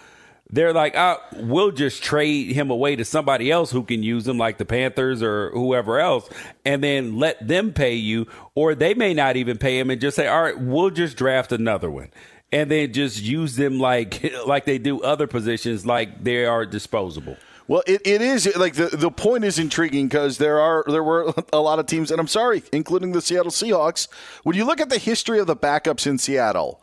they're 0.55 0.75
like, 0.75 0.95
oh, 0.95 1.17
we'll 1.39 1.71
just 1.71 2.03
trade 2.03 2.53
him 2.53 2.71
away 2.71 2.95
to 2.97 3.07
somebody 3.07 3.51
else 3.51 3.71
who 3.71 3.85
can 3.85 4.03
use 4.03 4.29
him, 4.29 4.37
like 4.37 4.59
the 4.59 4.67
Panthers 4.67 5.23
or 5.23 5.51
whoever 5.53 5.99
else, 5.99 6.29
and 6.67 6.85
then 6.85 7.17
let 7.19 7.49
them 7.49 7.73
pay 7.73 7.95
you. 7.95 8.27
Or 8.55 8.75
they 8.75 8.93
may 8.93 9.15
not 9.15 9.37
even 9.37 9.57
pay 9.57 9.79
him 9.79 9.89
and 9.89 9.99
just 9.99 10.15
say, 10.15 10.27
all 10.29 10.43
right, 10.43 10.59
we'll 10.61 10.91
just 10.91 11.17
draft 11.17 11.53
another 11.53 11.91
one. 11.91 12.11
And 12.53 12.71
then 12.71 12.93
just 12.93 13.23
use 13.23 13.57
them 13.57 13.79
like 13.79 14.31
like 14.47 14.67
they 14.67 14.77
do 14.77 15.01
other 15.01 15.27
positions, 15.27 15.87
like 15.87 16.23
they 16.23 16.45
are 16.45 16.67
disposable. 16.67 17.39
Well, 17.69 17.83
it, 17.87 18.03
it 18.05 18.21
is 18.21 18.55
like 18.57 18.75
the 18.75 18.87
the 18.89 19.11
point 19.11 19.45
is 19.45 19.59
intriguing 19.59 20.09
because 20.09 20.39
there 20.39 20.61
are 20.61 20.85
there 20.87 21.03
were 21.03 21.33
a 21.53 21.61
lot 21.61 21.79
of 21.79 21.87
teams, 21.87 22.11
and 22.11 22.21
I'm 22.21 22.29
sorry, 22.29 22.63
including 22.73 23.13
the 23.13 23.21
Seattle 23.21 23.53
Seahawks. 23.53 24.09
When 24.43 24.57
you 24.57 24.65
look 24.65 24.81
at 24.81 24.89
the 24.89 24.99
history 24.99 25.39
of 25.39 25.47
the 25.47 25.57
backups 25.57 26.07
in 26.07 26.19
Seattle, 26.19 26.83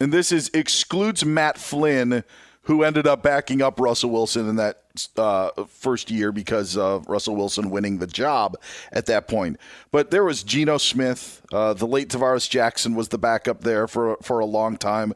and 0.00 0.12
this 0.12 0.32
is 0.32 0.50
excludes 0.52 1.24
Matt 1.24 1.58
Flynn, 1.58 2.24
who 2.62 2.82
ended 2.82 3.06
up 3.06 3.22
backing 3.22 3.62
up 3.62 3.78
Russell 3.78 4.10
Wilson 4.10 4.48
in 4.48 4.56
that 4.56 4.82
uh, 5.16 5.50
first 5.68 6.10
year 6.10 6.32
because 6.32 6.76
of 6.76 7.08
Russell 7.08 7.36
Wilson 7.36 7.70
winning 7.70 7.98
the 7.98 8.06
job 8.06 8.56
at 8.90 9.06
that 9.06 9.28
point. 9.28 9.58
But 9.90 10.10
there 10.10 10.24
was 10.24 10.42
Geno 10.42 10.78
Smith, 10.78 11.44
uh, 11.52 11.74
the 11.74 11.86
late 11.86 12.08
Tarvaris 12.08 12.48
Jackson 12.48 12.94
was 12.94 13.08
the 13.08 13.18
backup 13.18 13.60
there 13.60 13.86
for 13.86 14.16
for 14.22 14.40
a 14.40 14.46
long 14.46 14.76
time 14.76 15.14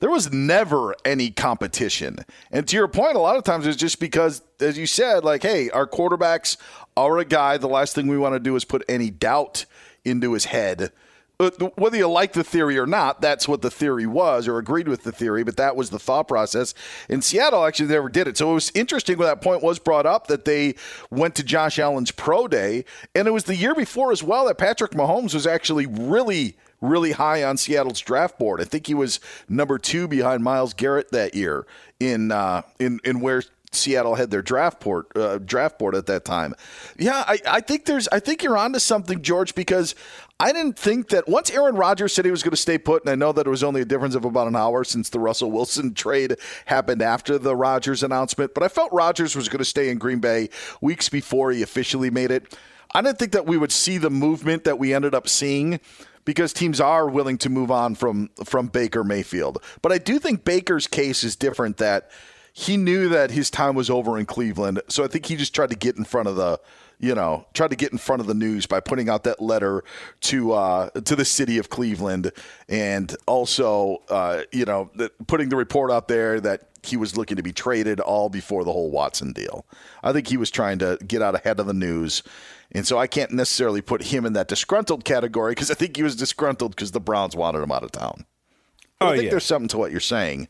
there 0.00 0.10
was 0.10 0.32
never 0.32 0.94
any 1.04 1.30
competition. 1.30 2.18
And 2.50 2.66
to 2.68 2.76
your 2.76 2.88
point, 2.88 3.16
a 3.16 3.20
lot 3.20 3.36
of 3.36 3.44
times 3.44 3.66
it's 3.66 3.76
just 3.76 3.98
because, 4.00 4.42
as 4.60 4.78
you 4.78 4.86
said, 4.86 5.24
like, 5.24 5.42
hey, 5.42 5.70
our 5.70 5.86
quarterbacks 5.86 6.56
are 6.96 7.18
a 7.18 7.24
guy. 7.24 7.56
The 7.56 7.68
last 7.68 7.94
thing 7.94 8.06
we 8.06 8.18
want 8.18 8.34
to 8.34 8.40
do 8.40 8.54
is 8.56 8.64
put 8.64 8.84
any 8.88 9.10
doubt 9.10 9.64
into 10.04 10.32
his 10.32 10.46
head. 10.46 10.92
Uh, 11.40 11.50
Whether 11.76 11.98
you 11.98 12.08
like 12.08 12.32
the 12.32 12.42
theory 12.42 12.78
or 12.78 12.86
not, 12.86 13.20
that's 13.20 13.46
what 13.46 13.62
the 13.62 13.70
theory 13.70 14.06
was, 14.06 14.48
or 14.48 14.58
agreed 14.58 14.88
with 14.88 15.04
the 15.04 15.12
theory, 15.12 15.44
but 15.44 15.56
that 15.56 15.76
was 15.76 15.90
the 15.90 15.98
thought 15.98 16.26
process. 16.26 16.74
And 17.08 17.22
Seattle 17.22 17.64
actually 17.64 17.88
never 17.88 18.08
did 18.08 18.26
it. 18.26 18.36
So 18.36 18.50
it 18.50 18.54
was 18.54 18.72
interesting 18.74 19.18
when 19.18 19.28
that 19.28 19.40
point 19.40 19.62
was 19.62 19.78
brought 19.78 20.06
up 20.06 20.26
that 20.26 20.44
they 20.44 20.74
went 21.10 21.36
to 21.36 21.44
Josh 21.44 21.78
Allen's 21.78 22.10
pro 22.10 22.48
day. 22.48 22.84
And 23.14 23.28
it 23.28 23.32
was 23.32 23.44
the 23.44 23.54
year 23.54 23.74
before 23.74 24.10
as 24.10 24.22
well 24.22 24.46
that 24.46 24.58
Patrick 24.58 24.92
Mahomes 24.92 25.32
was 25.32 25.46
actually 25.46 25.86
really 25.86 26.56
really 26.80 27.12
high 27.12 27.42
on 27.44 27.56
Seattle's 27.56 28.00
draft 28.00 28.38
board. 28.38 28.60
I 28.60 28.64
think 28.64 28.86
he 28.86 28.94
was 28.94 29.20
number 29.48 29.78
two 29.78 30.08
behind 30.08 30.42
Myles 30.42 30.74
Garrett 30.74 31.10
that 31.12 31.34
year 31.34 31.66
in 32.00 32.30
uh, 32.32 32.62
in 32.78 33.00
in 33.04 33.20
where 33.20 33.42
Seattle 33.72 34.14
had 34.14 34.30
their 34.30 34.42
draft 34.42 34.80
board 34.80 35.06
uh, 35.14 35.38
draft 35.38 35.78
board 35.78 35.94
at 35.94 36.06
that 36.06 36.24
time. 36.24 36.54
Yeah, 36.98 37.24
I, 37.26 37.38
I 37.46 37.60
think 37.60 37.84
there's 37.84 38.08
I 38.08 38.20
think 38.20 38.42
you're 38.42 38.56
onto 38.56 38.78
something, 38.78 39.22
George, 39.22 39.54
because 39.54 39.94
I 40.40 40.52
didn't 40.52 40.78
think 40.78 41.08
that 41.08 41.28
once 41.28 41.50
Aaron 41.50 41.74
Rodgers 41.74 42.14
said 42.14 42.24
he 42.24 42.30
was 42.30 42.42
going 42.42 42.52
to 42.52 42.56
stay 42.56 42.78
put, 42.78 43.02
and 43.02 43.10
I 43.10 43.14
know 43.14 43.32
that 43.32 43.46
it 43.46 43.50
was 43.50 43.64
only 43.64 43.80
a 43.80 43.84
difference 43.84 44.14
of 44.14 44.24
about 44.24 44.46
an 44.46 44.56
hour 44.56 44.84
since 44.84 45.10
the 45.10 45.18
Russell 45.18 45.50
Wilson 45.50 45.94
trade 45.94 46.36
happened 46.66 47.02
after 47.02 47.38
the 47.38 47.56
Rodgers 47.56 48.02
announcement, 48.02 48.54
but 48.54 48.62
I 48.62 48.68
felt 48.68 48.92
Rodgers 48.92 49.36
was 49.36 49.48
going 49.48 49.58
to 49.58 49.64
stay 49.64 49.90
in 49.90 49.98
Green 49.98 50.20
Bay 50.20 50.48
weeks 50.80 51.08
before 51.08 51.50
he 51.50 51.62
officially 51.62 52.10
made 52.10 52.30
it. 52.30 52.56
I 52.94 53.02
didn't 53.02 53.18
think 53.18 53.32
that 53.32 53.46
we 53.46 53.58
would 53.58 53.72
see 53.72 53.98
the 53.98 54.10
movement 54.10 54.64
that 54.64 54.78
we 54.78 54.94
ended 54.94 55.14
up 55.14 55.28
seeing 55.28 55.80
because 56.28 56.52
teams 56.52 56.78
are 56.78 57.08
willing 57.08 57.38
to 57.38 57.48
move 57.48 57.70
on 57.70 57.94
from 57.94 58.28
from 58.44 58.66
Baker 58.66 59.02
Mayfield. 59.02 59.62
But 59.80 59.92
I 59.92 59.96
do 59.96 60.18
think 60.18 60.44
Baker's 60.44 60.86
case 60.86 61.24
is 61.24 61.34
different 61.36 61.78
that 61.78 62.10
he 62.52 62.76
knew 62.76 63.08
that 63.08 63.30
his 63.30 63.48
time 63.48 63.74
was 63.74 63.88
over 63.88 64.18
in 64.18 64.26
Cleveland. 64.26 64.82
So 64.88 65.02
I 65.02 65.06
think 65.06 65.24
he 65.24 65.36
just 65.36 65.54
tried 65.54 65.70
to 65.70 65.76
get 65.76 65.96
in 65.96 66.04
front 66.04 66.28
of 66.28 66.36
the 66.36 66.60
you 67.00 67.14
know, 67.14 67.46
tried 67.54 67.70
to 67.70 67.76
get 67.76 67.92
in 67.92 67.98
front 67.98 68.20
of 68.20 68.26
the 68.26 68.34
news 68.34 68.66
by 68.66 68.80
putting 68.80 69.08
out 69.08 69.24
that 69.24 69.40
letter 69.40 69.84
to 70.20 70.52
uh, 70.52 70.90
to 70.90 71.16
the 71.16 71.24
city 71.24 71.56
of 71.56 71.70
Cleveland, 71.70 72.30
and 72.68 73.16
also, 73.26 74.02
uh, 74.10 74.42
you 74.52 74.66
know, 74.66 74.90
that 74.96 75.12
putting 75.28 75.48
the 75.48 75.56
report 75.56 75.90
out 75.90 76.08
there 76.08 76.40
that 76.40 76.68
he 76.82 76.98
was 76.98 77.16
looking 77.16 77.36
to 77.36 77.42
be 77.42 77.52
traded 77.52 78.00
all 78.00 78.28
before 78.28 78.64
the 78.64 78.72
whole 78.72 78.90
Watson 78.90 79.32
deal. 79.32 79.64
I 80.02 80.12
think 80.12 80.26
he 80.26 80.36
was 80.36 80.50
trying 80.50 80.78
to 80.80 80.98
get 81.06 81.22
out 81.22 81.34
ahead 81.34 81.58
of 81.58 81.66
the 81.66 81.72
news. 81.72 82.22
And 82.72 82.86
so 82.86 82.98
I 82.98 83.06
can't 83.06 83.30
necessarily 83.32 83.80
put 83.80 84.04
him 84.04 84.26
in 84.26 84.34
that 84.34 84.48
disgruntled 84.48 85.04
category 85.04 85.52
because 85.52 85.70
I 85.70 85.74
think 85.74 85.96
he 85.96 86.02
was 86.02 86.16
disgruntled 86.16 86.76
because 86.76 86.90
the 86.92 87.00
Browns 87.00 87.34
wanted 87.34 87.62
him 87.62 87.72
out 87.72 87.82
of 87.82 87.92
town. 87.92 88.26
But 88.98 89.06
Oh, 89.06 89.08
I 89.10 89.12
think 89.14 89.24
yeah. 89.24 89.30
there's 89.30 89.44
something 89.44 89.68
to 89.68 89.78
what 89.78 89.90
you're 89.90 90.00
saying 90.00 90.48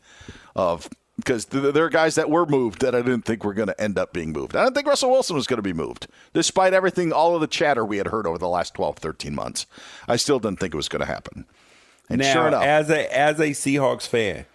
of 0.55 0.89
because 1.15 1.45
th- 1.45 1.73
there 1.73 1.85
are 1.85 1.89
guys 1.89 2.15
that 2.15 2.29
were 2.29 2.45
moved 2.45 2.81
that 2.81 2.95
I 2.95 3.01
didn't 3.01 3.23
think 3.23 3.43
were 3.43 3.53
going 3.53 3.67
to 3.67 3.79
end 3.81 3.97
up 3.99 4.11
being 4.13 4.31
moved. 4.31 4.55
I 4.55 4.63
didn't 4.63 4.75
think 4.75 4.87
Russell 4.87 5.11
Wilson 5.11 5.35
was 5.35 5.47
going 5.47 5.57
to 5.59 5.61
be 5.61 5.73
moved, 5.73 6.07
despite 6.33 6.73
everything, 6.73 7.11
all 7.13 7.35
of 7.35 7.41
the 7.41 7.47
chatter 7.47 7.85
we 7.85 7.97
had 7.97 8.07
heard 8.07 8.25
over 8.25 8.37
the 8.37 8.47
last 8.47 8.73
12, 8.73 8.97
13 8.97 9.35
months. 9.35 9.65
I 10.07 10.15
still 10.15 10.39
didn't 10.39 10.59
think 10.59 10.73
it 10.73 10.77
was 10.77 10.89
going 10.89 11.01
to 11.01 11.05
happen. 11.05 11.45
And 12.09 12.19
now, 12.21 12.33
sure 12.33 12.47
enough, 12.47 12.63
as 12.63 12.89
a 12.89 13.15
as 13.17 13.39
a 13.39 13.49
Seahawks 13.49 14.07
fan, 14.07 14.45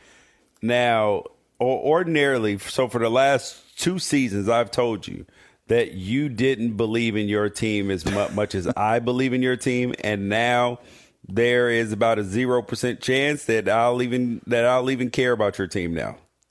now 0.61 1.25
or 1.59 1.79
ordinarily, 1.81 2.59
so 2.59 2.89
for 2.89 2.99
the 2.99 3.11
last 3.11 3.79
two 3.79 3.99
seasons, 3.99 4.49
I've 4.49 4.71
told 4.71 5.07
you 5.07 5.25
that 5.69 5.93
you 5.93 6.29
didn't 6.29 6.77
believe 6.77 7.17
in 7.17 7.29
your 7.29 7.49
team 7.49 7.91
as 7.91 8.05
mu- 8.05 8.29
much 8.31 8.55
as 8.55 8.67
I 8.77 8.99
believe 8.99 9.33
in 9.33 9.43
your 9.43 9.57
team, 9.57 9.95
and 10.03 10.29
now 10.29 10.79
there 11.27 11.71
is 11.71 11.93
about 11.93 12.19
a 12.19 12.25
zero 12.25 12.63
percent 12.63 13.01
chance 13.01 13.45
that 13.47 13.69
I'll 13.69 14.03
even 14.03 14.43
that 14.47 14.65
I'll 14.65 14.91
even 14.91 15.11
care 15.11 15.33
about 15.33 15.59
your 15.59 15.67
team 15.67 15.95
now. 15.95 16.17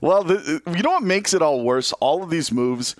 well, 0.00 0.22
the, 0.24 0.62
you 0.66 0.82
know 0.82 0.90
what 0.90 1.02
makes 1.02 1.34
it 1.34 1.42
all 1.42 1.64
worse? 1.64 1.92
All 1.94 2.22
of 2.22 2.30
these 2.30 2.52
moves 2.52 2.94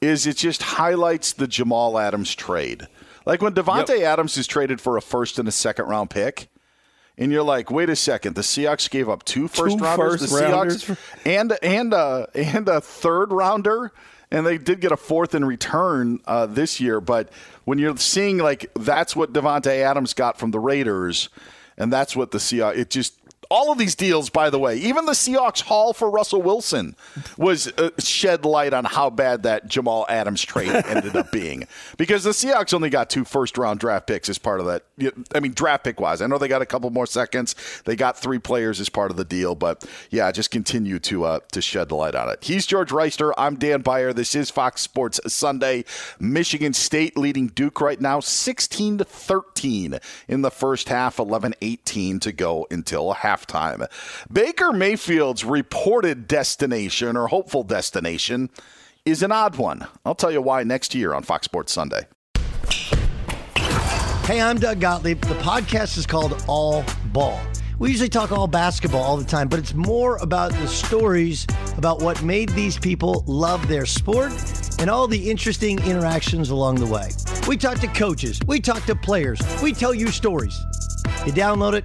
is 0.00 0.26
it 0.26 0.36
just 0.36 0.62
highlights 0.62 1.32
the 1.32 1.46
Jamal 1.46 1.98
Adams 1.98 2.34
trade. 2.34 2.86
Like 3.26 3.40
when 3.40 3.54
Davante 3.54 4.00
Adams 4.00 4.36
is 4.36 4.46
traded 4.46 4.80
for 4.80 4.96
a 4.96 5.02
first 5.02 5.38
and 5.38 5.48
a 5.48 5.52
second 5.52 5.86
round 5.86 6.10
pick, 6.10 6.48
and 7.16 7.30
you're 7.30 7.44
like, 7.44 7.70
wait 7.70 7.88
a 7.88 7.96
second, 7.96 8.34
the 8.34 8.42
Seahawks 8.42 8.90
gave 8.90 9.08
up 9.08 9.24
two 9.24 9.48
first 9.48 9.80
rounders, 9.80 10.20
first 10.20 10.32
the 10.32 10.40
rounders? 10.40 10.84
Seahawks, 10.84 10.98
and 11.24 11.58
and 11.62 11.92
a 11.94 12.28
and 12.34 12.68
a 12.68 12.80
third 12.80 13.32
rounder, 13.32 13.92
and 14.30 14.46
they 14.46 14.58
did 14.58 14.80
get 14.80 14.92
a 14.92 14.96
fourth 14.96 15.34
in 15.34 15.44
return 15.44 16.20
uh, 16.26 16.46
this 16.46 16.80
year. 16.80 17.00
But 17.00 17.30
when 17.64 17.78
you're 17.78 17.96
seeing 17.96 18.38
like 18.38 18.70
that's 18.74 19.14
what 19.14 19.32
Davante 19.32 19.78
Adams 19.78 20.14
got 20.14 20.38
from 20.38 20.50
the 20.50 20.60
Raiders, 20.60 21.28
and 21.76 21.92
that's 21.92 22.14
what 22.14 22.30
the 22.30 22.38
Seahawks, 22.38 22.76
it 22.76 22.90
just 22.90 23.14
all 23.50 23.72
of 23.72 23.78
these 23.78 23.94
deals, 23.94 24.30
by 24.30 24.50
the 24.50 24.58
way, 24.58 24.76
even 24.76 25.06
the 25.06 25.12
Seahawks 25.12 25.62
haul 25.62 25.92
for 25.92 26.10
Russell 26.10 26.42
Wilson 26.42 26.96
was 27.36 27.68
uh, 27.68 27.90
shed 27.98 28.44
light 28.44 28.72
on 28.72 28.84
how 28.84 29.10
bad 29.10 29.42
that 29.44 29.68
Jamal 29.68 30.06
Adams 30.08 30.42
trade 30.42 30.70
ended 30.86 31.16
up 31.16 31.32
being. 31.32 31.66
Because 31.96 32.24
the 32.24 32.30
Seahawks 32.30 32.74
only 32.74 32.90
got 32.90 33.10
two 33.10 33.24
first 33.24 33.58
round 33.58 33.80
draft 33.80 34.06
picks 34.06 34.28
as 34.28 34.38
part 34.38 34.60
of 34.60 34.66
that. 34.66 34.84
I 35.34 35.40
mean, 35.40 35.52
draft 35.52 35.84
pick 35.84 36.00
wise. 36.00 36.22
I 36.22 36.26
know 36.26 36.38
they 36.38 36.48
got 36.48 36.62
a 36.62 36.66
couple 36.66 36.90
more 36.90 37.06
seconds. 37.06 37.54
They 37.84 37.96
got 37.96 38.18
three 38.18 38.38
players 38.38 38.80
as 38.80 38.88
part 38.88 39.10
of 39.10 39.16
the 39.16 39.24
deal. 39.24 39.54
But 39.54 39.84
yeah, 40.10 40.30
just 40.32 40.50
continue 40.50 40.98
to 41.00 41.24
uh, 41.24 41.40
to 41.52 41.60
shed 41.60 41.88
the 41.88 41.96
light 41.96 42.14
on 42.14 42.28
it. 42.28 42.44
He's 42.44 42.66
George 42.66 42.90
Wrighster. 42.90 43.32
I'm 43.36 43.56
Dan 43.56 43.82
Beyer. 43.82 44.12
This 44.12 44.34
is 44.34 44.50
Fox 44.50 44.82
Sports 44.82 45.20
Sunday. 45.26 45.84
Michigan 46.18 46.72
State 46.72 47.16
leading 47.16 47.48
Duke 47.48 47.80
right 47.80 48.00
now 48.00 48.20
16 48.20 48.98
to 48.98 49.04
13 49.04 49.98
in 50.28 50.42
the 50.42 50.50
first 50.50 50.88
half, 50.88 51.18
11 51.18 51.54
18 51.60 52.20
to 52.20 52.32
go 52.32 52.66
until 52.70 53.12
halftime. 53.34 53.86
Baker 54.32 54.72
Mayfield's 54.72 55.44
reported 55.44 56.28
destination 56.28 57.16
or 57.16 57.28
hopeful 57.28 57.62
destination 57.62 58.50
is 59.04 59.22
an 59.22 59.32
odd 59.32 59.56
one. 59.56 59.86
I'll 60.04 60.14
tell 60.14 60.30
you 60.30 60.40
why 60.40 60.62
next 60.62 60.94
year 60.94 61.14
on 61.14 61.22
Fox 61.22 61.44
Sports 61.44 61.72
Sunday. 61.72 62.06
Hey, 64.24 64.40
I'm 64.40 64.58
Doug 64.58 64.80
Gottlieb. 64.80 65.20
The 65.20 65.34
podcast 65.34 65.98
is 65.98 66.06
called 66.06 66.42
All 66.48 66.84
Ball. 67.12 67.38
We 67.78 67.90
usually 67.90 68.08
talk 68.08 68.30
all 68.30 68.46
basketball 68.46 69.02
all 69.02 69.16
the 69.16 69.24
time, 69.24 69.48
but 69.48 69.58
it's 69.58 69.74
more 69.74 70.16
about 70.18 70.52
the 70.52 70.68
stories 70.68 71.46
about 71.76 72.00
what 72.00 72.22
made 72.22 72.48
these 72.50 72.78
people 72.78 73.24
love 73.26 73.66
their 73.68 73.84
sport 73.84 74.32
and 74.78 74.88
all 74.88 75.08
the 75.08 75.30
interesting 75.30 75.78
interactions 75.80 76.50
along 76.50 76.76
the 76.76 76.86
way. 76.86 77.10
We 77.48 77.56
talk 77.56 77.80
to 77.80 77.88
coaches, 77.88 78.40
we 78.46 78.60
talk 78.60 78.84
to 78.84 78.94
players, 78.94 79.40
we 79.62 79.72
tell 79.72 79.92
you 79.92 80.06
stories. 80.08 80.58
You 81.26 81.32
download 81.32 81.74
it, 81.74 81.84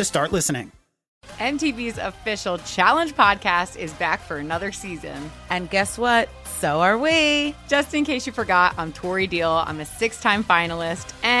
to 0.01 0.05
start 0.05 0.31
listening. 0.31 0.71
MTV's 1.37 1.99
official 1.99 2.57
Challenge 2.57 3.13
podcast 3.15 3.77
is 3.77 3.93
back 3.93 4.19
for 4.19 4.37
another 4.37 4.71
season. 4.71 5.29
And 5.51 5.69
guess 5.69 5.97
what? 5.97 6.27
So 6.59 6.81
are 6.81 6.97
we. 6.97 7.55
Just 7.67 7.93
in 7.93 8.03
case 8.03 8.25
you 8.25 8.33
forgot, 8.33 8.73
I'm 8.77 8.91
Tori 8.91 9.27
Deal. 9.27 9.51
I'm 9.51 9.79
a 9.79 9.85
six 9.85 10.19
time 10.19 10.43
finalist 10.43 11.13
and 11.23 11.40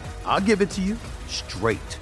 I'll 0.31 0.39
give 0.39 0.61
it 0.61 0.69
to 0.71 0.81
you 0.81 0.95
straight. 1.27 1.99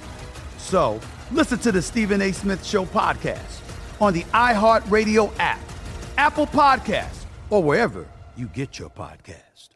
So 0.59 1.01
listen 1.31 1.57
to 1.59 1.71
the 1.71 1.81
Stephen 1.81 2.21
A. 2.21 2.31
Smith 2.31 2.63
Show 2.63 2.85
podcast 2.85 3.59
on 3.99 4.13
the 4.13 4.21
iHeartRadio 4.25 5.33
app, 5.39 5.59
Apple 6.15 6.45
Podcasts, 6.45 7.25
or 7.49 7.63
wherever 7.63 8.05
you 8.37 8.45
get 8.45 8.77
your 8.77 8.91
podcast. 8.91 9.69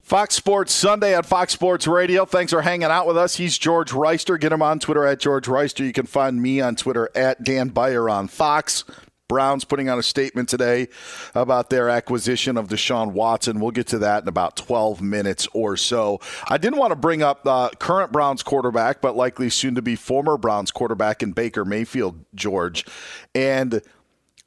Fox 0.00 0.34
Sports 0.34 0.72
Sunday 0.72 1.14
on 1.14 1.24
Fox 1.24 1.52
Sports 1.52 1.86
Radio. 1.86 2.24
Thanks 2.24 2.52
for 2.52 2.62
hanging 2.62 2.84
out 2.84 3.06
with 3.06 3.18
us. 3.18 3.36
He's 3.36 3.58
George 3.58 3.90
Wrighster. 3.90 4.40
Get 4.40 4.50
him 4.50 4.62
on 4.62 4.78
Twitter 4.78 5.04
at 5.04 5.20
George 5.20 5.46
Wrighster. 5.46 5.84
You 5.84 5.92
can 5.92 6.06
find 6.06 6.40
me 6.40 6.62
on 6.62 6.76
Twitter 6.76 7.10
at 7.14 7.44
Dan 7.44 7.68
Beyer 7.68 8.08
on 8.08 8.28
Fox. 8.28 8.82
Browns 9.30 9.64
putting 9.64 9.88
out 9.88 9.96
a 9.96 10.02
statement 10.02 10.48
today 10.48 10.88
about 11.36 11.70
their 11.70 11.88
acquisition 11.88 12.56
of 12.56 12.66
Deshaun 12.66 13.12
Watson. 13.12 13.60
We'll 13.60 13.70
get 13.70 13.86
to 13.86 13.98
that 13.98 14.24
in 14.24 14.28
about 14.28 14.56
12 14.56 15.00
minutes 15.00 15.46
or 15.52 15.76
so. 15.76 16.18
I 16.48 16.58
didn't 16.58 16.80
want 16.80 16.90
to 16.90 16.96
bring 16.96 17.22
up 17.22 17.46
uh, 17.46 17.70
current 17.78 18.10
Browns 18.10 18.42
quarterback, 18.42 19.00
but 19.00 19.14
likely 19.14 19.48
soon 19.48 19.76
to 19.76 19.82
be 19.82 19.94
former 19.94 20.36
Browns 20.36 20.72
quarterback 20.72 21.22
in 21.22 21.30
Baker 21.30 21.64
Mayfield, 21.64 22.24
George. 22.34 22.84
And 23.32 23.80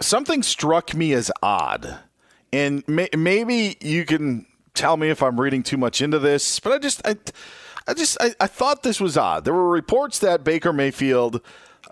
something 0.02 0.44
struck 0.44 0.94
me 0.94 1.14
as 1.14 1.32
odd. 1.42 2.00
And 2.52 2.86
may- 2.86 3.08
maybe 3.18 3.78
you 3.80 4.04
can 4.04 4.46
tell 4.74 4.98
me 4.98 5.10
if 5.10 5.24
I'm 5.24 5.40
reading 5.40 5.64
too 5.64 5.78
much 5.78 6.02
into 6.02 6.20
this, 6.20 6.60
but 6.60 6.74
I 6.74 6.78
just, 6.80 7.08
I, 7.08 7.16
I 7.88 7.94
just, 7.94 8.18
I, 8.20 8.36
I 8.38 8.48
thought 8.48 8.84
this 8.84 9.00
was 9.00 9.16
odd. 9.16 9.46
There 9.46 9.54
were 9.54 9.70
reports 9.70 10.20
that 10.20 10.44
Baker 10.44 10.74
Mayfield 10.74 11.40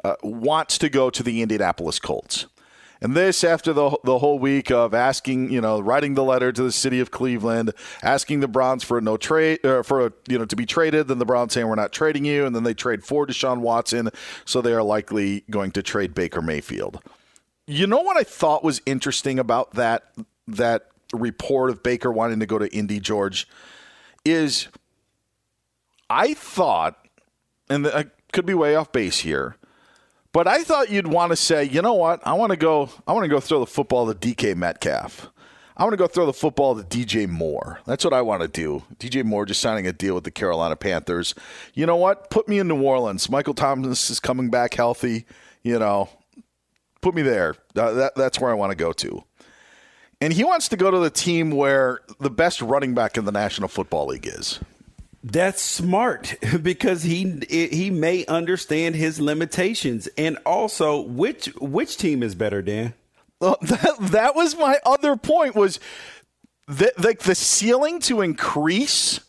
uh, 0.03 0.15
wants 0.23 0.77
to 0.79 0.89
go 0.89 1.09
to 1.09 1.23
the 1.23 1.41
Indianapolis 1.41 1.97
Colts. 1.97 2.47
And 3.01 3.15
this 3.15 3.43
after 3.43 3.73
the 3.73 3.97
the 4.03 4.19
whole 4.19 4.37
week 4.37 4.69
of 4.69 4.93
asking, 4.93 5.51
you 5.51 5.59
know, 5.59 5.79
writing 5.79 6.13
the 6.13 6.23
letter 6.23 6.51
to 6.51 6.63
the 6.63 6.71
city 6.71 6.99
of 6.99 7.09
Cleveland, 7.09 7.73
asking 8.03 8.41
the 8.41 8.47
Browns 8.47 8.83
for 8.83 8.99
a 8.99 9.01
no 9.01 9.17
trade 9.17 9.65
uh, 9.65 9.81
for 9.81 10.05
a, 10.05 10.13
you 10.27 10.37
know 10.37 10.45
to 10.45 10.55
be 10.55 10.67
traded, 10.67 11.07
then 11.07 11.17
the 11.17 11.25
Browns 11.25 11.53
saying 11.53 11.67
we're 11.67 11.75
not 11.75 11.91
trading 11.91 12.25
you, 12.25 12.45
and 12.45 12.55
then 12.55 12.63
they 12.63 12.75
trade 12.75 13.03
for 13.03 13.25
Deshaun 13.25 13.59
Watson, 13.59 14.09
so 14.45 14.61
they 14.61 14.73
are 14.73 14.83
likely 14.83 15.43
going 15.49 15.71
to 15.71 15.81
trade 15.81 16.13
Baker 16.13 16.41
Mayfield. 16.41 17.01
You 17.65 17.87
know 17.87 18.01
what 18.01 18.17
I 18.17 18.23
thought 18.23 18.63
was 18.63 18.81
interesting 18.85 19.39
about 19.39 19.71
that 19.71 20.11
that 20.47 20.87
report 21.11 21.71
of 21.71 21.81
Baker 21.81 22.11
wanting 22.11 22.39
to 22.39 22.45
go 22.45 22.59
to 22.59 22.71
Indy, 22.73 22.99
George, 22.99 23.47
is 24.23 24.67
I 26.09 26.33
thought, 26.35 27.03
and 27.67 27.87
I 27.87 28.05
could 28.31 28.45
be 28.45 28.53
way 28.53 28.75
off 28.75 28.91
base 28.91 29.19
here, 29.19 29.55
but 30.33 30.47
I 30.47 30.63
thought 30.63 30.89
you'd 30.89 31.07
want 31.07 31.31
to 31.31 31.35
say, 31.35 31.63
you 31.63 31.81
know 31.81 31.93
what? 31.93 32.25
I 32.25 32.33
want 32.33 32.51
to 32.51 32.57
go. 32.57 32.89
I 33.07 33.13
want 33.13 33.25
to 33.25 33.29
go 33.29 33.39
throw 33.39 33.59
the 33.59 33.65
football 33.65 34.11
to 34.11 34.17
DK 34.17 34.55
Metcalf. 34.55 35.29
I 35.75 35.83
want 35.83 35.93
to 35.93 35.97
go 35.97 36.07
throw 36.07 36.25
the 36.25 36.33
football 36.33 36.75
to 36.75 36.83
DJ 36.83 37.27
Moore. 37.27 37.79
That's 37.85 38.03
what 38.03 38.13
I 38.13 38.21
want 38.21 38.41
to 38.41 38.47
do. 38.47 38.83
DJ 38.99 39.23
Moore 39.23 39.45
just 39.45 39.61
signing 39.61 39.87
a 39.87 39.93
deal 39.93 40.13
with 40.13 40.25
the 40.25 40.31
Carolina 40.31 40.75
Panthers. 40.75 41.33
You 41.73 41.85
know 41.85 41.95
what? 41.95 42.29
Put 42.29 42.47
me 42.47 42.59
in 42.59 42.67
New 42.67 42.81
Orleans. 42.81 43.29
Michael 43.29 43.53
Thomas 43.53 44.09
is 44.09 44.19
coming 44.19 44.49
back 44.49 44.73
healthy. 44.73 45.25
You 45.63 45.79
know, 45.79 46.09
put 47.01 47.15
me 47.15 47.21
there. 47.21 47.55
That, 47.73 48.13
that's 48.15 48.39
where 48.39 48.51
I 48.51 48.53
want 48.53 48.71
to 48.71 48.75
go 48.75 48.91
to. 48.93 49.23
And 50.19 50.31
he 50.31 50.43
wants 50.43 50.69
to 50.69 50.77
go 50.77 50.91
to 50.91 50.99
the 50.99 51.09
team 51.09 51.49
where 51.49 52.01
the 52.19 52.29
best 52.29 52.61
running 52.61 52.93
back 52.93 53.17
in 53.17 53.25
the 53.25 53.31
National 53.31 53.67
Football 53.67 54.07
League 54.07 54.27
is. 54.27 54.59
That's 55.23 55.61
smart 55.61 56.35
because 56.61 57.03
he 57.03 57.41
he 57.49 57.89
may 57.89 58.25
understand 58.25 58.95
his 58.95 59.19
limitations, 59.19 60.07
and 60.17 60.37
also 60.45 61.01
which 61.01 61.47
which 61.59 61.97
team 61.97 62.23
is 62.23 62.35
better, 62.35 62.61
Dan? 62.61 62.93
Well, 63.39 63.57
that 63.61 63.97
that 63.99 64.35
was 64.35 64.57
my 64.57 64.77
other 64.85 65.15
point 65.15 65.55
was 65.55 65.79
that 66.67 66.99
like 67.03 67.19
the 67.19 67.35
ceiling 67.35 67.99
to 68.01 68.21
increase 68.21 69.19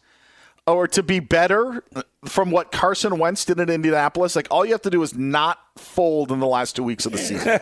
or 0.66 0.86
to 0.86 1.02
be 1.02 1.18
better 1.18 1.82
from 2.24 2.50
what 2.50 2.70
Carson 2.70 3.18
Wentz 3.18 3.44
did 3.44 3.58
in 3.58 3.68
Indianapolis, 3.68 4.36
like 4.36 4.46
all 4.50 4.64
you 4.64 4.72
have 4.72 4.82
to 4.82 4.90
do 4.90 5.02
is 5.02 5.14
not 5.16 5.58
fold 5.76 6.30
in 6.30 6.38
the 6.38 6.46
last 6.46 6.76
two 6.76 6.84
weeks 6.84 7.04
of 7.04 7.12
the 7.12 7.18
season. 7.18 7.58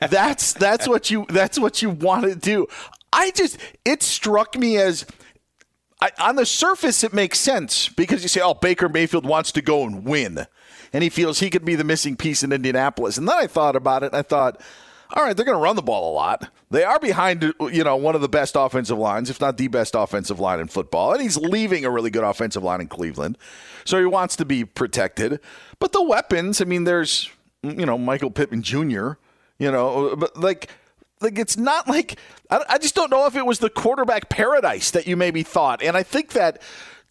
that's 0.10 0.54
that's 0.54 0.88
what 0.88 1.10
you 1.10 1.26
that's 1.28 1.58
what 1.58 1.82
you 1.82 1.90
want 1.90 2.24
to 2.24 2.34
do. 2.34 2.66
I 3.12 3.30
just 3.32 3.58
it 3.84 4.02
struck 4.02 4.56
me 4.56 4.78
as 4.78 5.06
I, 6.00 6.10
on 6.18 6.36
the 6.36 6.46
surface 6.46 7.02
it 7.02 7.12
makes 7.12 7.38
sense 7.38 7.88
because 7.88 8.22
you 8.22 8.28
say, 8.28 8.40
"Oh, 8.40 8.54
Baker 8.54 8.88
Mayfield 8.88 9.26
wants 9.26 9.52
to 9.52 9.62
go 9.62 9.84
and 9.84 10.04
win." 10.04 10.46
And 10.92 11.02
he 11.02 11.10
feels 11.10 11.40
he 11.40 11.50
could 11.50 11.64
be 11.64 11.74
the 11.74 11.84
missing 11.84 12.16
piece 12.16 12.42
in 12.42 12.52
Indianapolis. 12.52 13.18
And 13.18 13.28
then 13.28 13.36
I 13.36 13.46
thought 13.46 13.76
about 13.76 14.02
it 14.02 14.06
and 14.06 14.16
I 14.16 14.22
thought, 14.22 14.60
all 15.14 15.22
right, 15.22 15.36
they're 15.36 15.44
going 15.44 15.56
to 15.56 15.62
run 15.62 15.76
the 15.76 15.82
ball 15.82 16.12
a 16.12 16.14
lot. 16.14 16.50
They 16.70 16.82
are 16.82 16.98
behind, 16.98 17.54
you 17.60 17.84
know, 17.84 17.96
one 17.96 18.14
of 18.14 18.20
the 18.20 18.28
best 18.28 18.56
offensive 18.56 18.98
lines, 18.98 19.30
if 19.30 19.40
not 19.40 19.56
the 19.56 19.68
best 19.68 19.94
offensive 19.94 20.40
line 20.40 20.58
in 20.58 20.66
football. 20.66 21.12
And 21.12 21.22
he's 21.22 21.36
leaving 21.36 21.84
a 21.84 21.90
really 21.90 22.10
good 22.10 22.24
offensive 22.24 22.62
line 22.62 22.80
in 22.80 22.88
Cleveland. 22.88 23.38
So 23.84 23.98
he 23.98 24.06
wants 24.06 24.36
to 24.36 24.44
be 24.44 24.64
protected. 24.64 25.40
But 25.78 25.92
the 25.92 26.02
weapons, 26.02 26.60
I 26.60 26.64
mean, 26.64 26.84
there's, 26.84 27.30
you 27.62 27.86
know, 27.86 27.98
Michael 27.98 28.30
Pittman 28.30 28.62
Jr., 28.62 29.12
you 29.58 29.70
know, 29.70 30.16
but 30.16 30.36
like, 30.36 30.70
like 31.20 31.38
it's 31.38 31.56
not 31.56 31.88
like 31.88 32.18
I, 32.50 32.64
I 32.70 32.78
just 32.78 32.94
don't 32.94 33.10
know 33.10 33.26
if 33.26 33.36
it 33.36 33.46
was 33.46 33.58
the 33.58 33.70
quarterback 33.70 34.28
paradise 34.28 34.90
that 34.92 35.06
you 35.06 35.16
maybe 35.16 35.42
thought. 35.42 35.82
And 35.82 35.96
I 35.96 36.02
think 36.02 36.32
that 36.32 36.62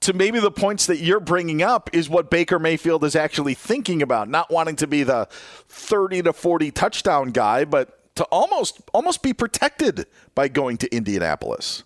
to 0.01 0.13
maybe 0.13 0.39
the 0.39 0.51
points 0.51 0.85
that 0.85 0.97
you're 0.97 1.19
bringing 1.19 1.61
up 1.61 1.89
is 1.93 2.09
what 2.09 2.29
Baker 2.29 2.59
Mayfield 2.59 3.03
is 3.03 3.15
actually 3.15 3.53
thinking 3.53 4.01
about, 4.01 4.29
not 4.29 4.51
wanting 4.51 4.75
to 4.77 4.87
be 4.87 5.03
the 5.03 5.27
30 5.69 6.23
to 6.23 6.33
40 6.33 6.71
touchdown 6.71 7.31
guy, 7.31 7.65
but 7.65 8.13
to 8.15 8.23
almost 8.25 8.81
almost 8.93 9.23
be 9.23 9.33
protected 9.33 10.05
by 10.33 10.47
going 10.47 10.77
to 10.77 10.95
Indianapolis. 10.95 11.83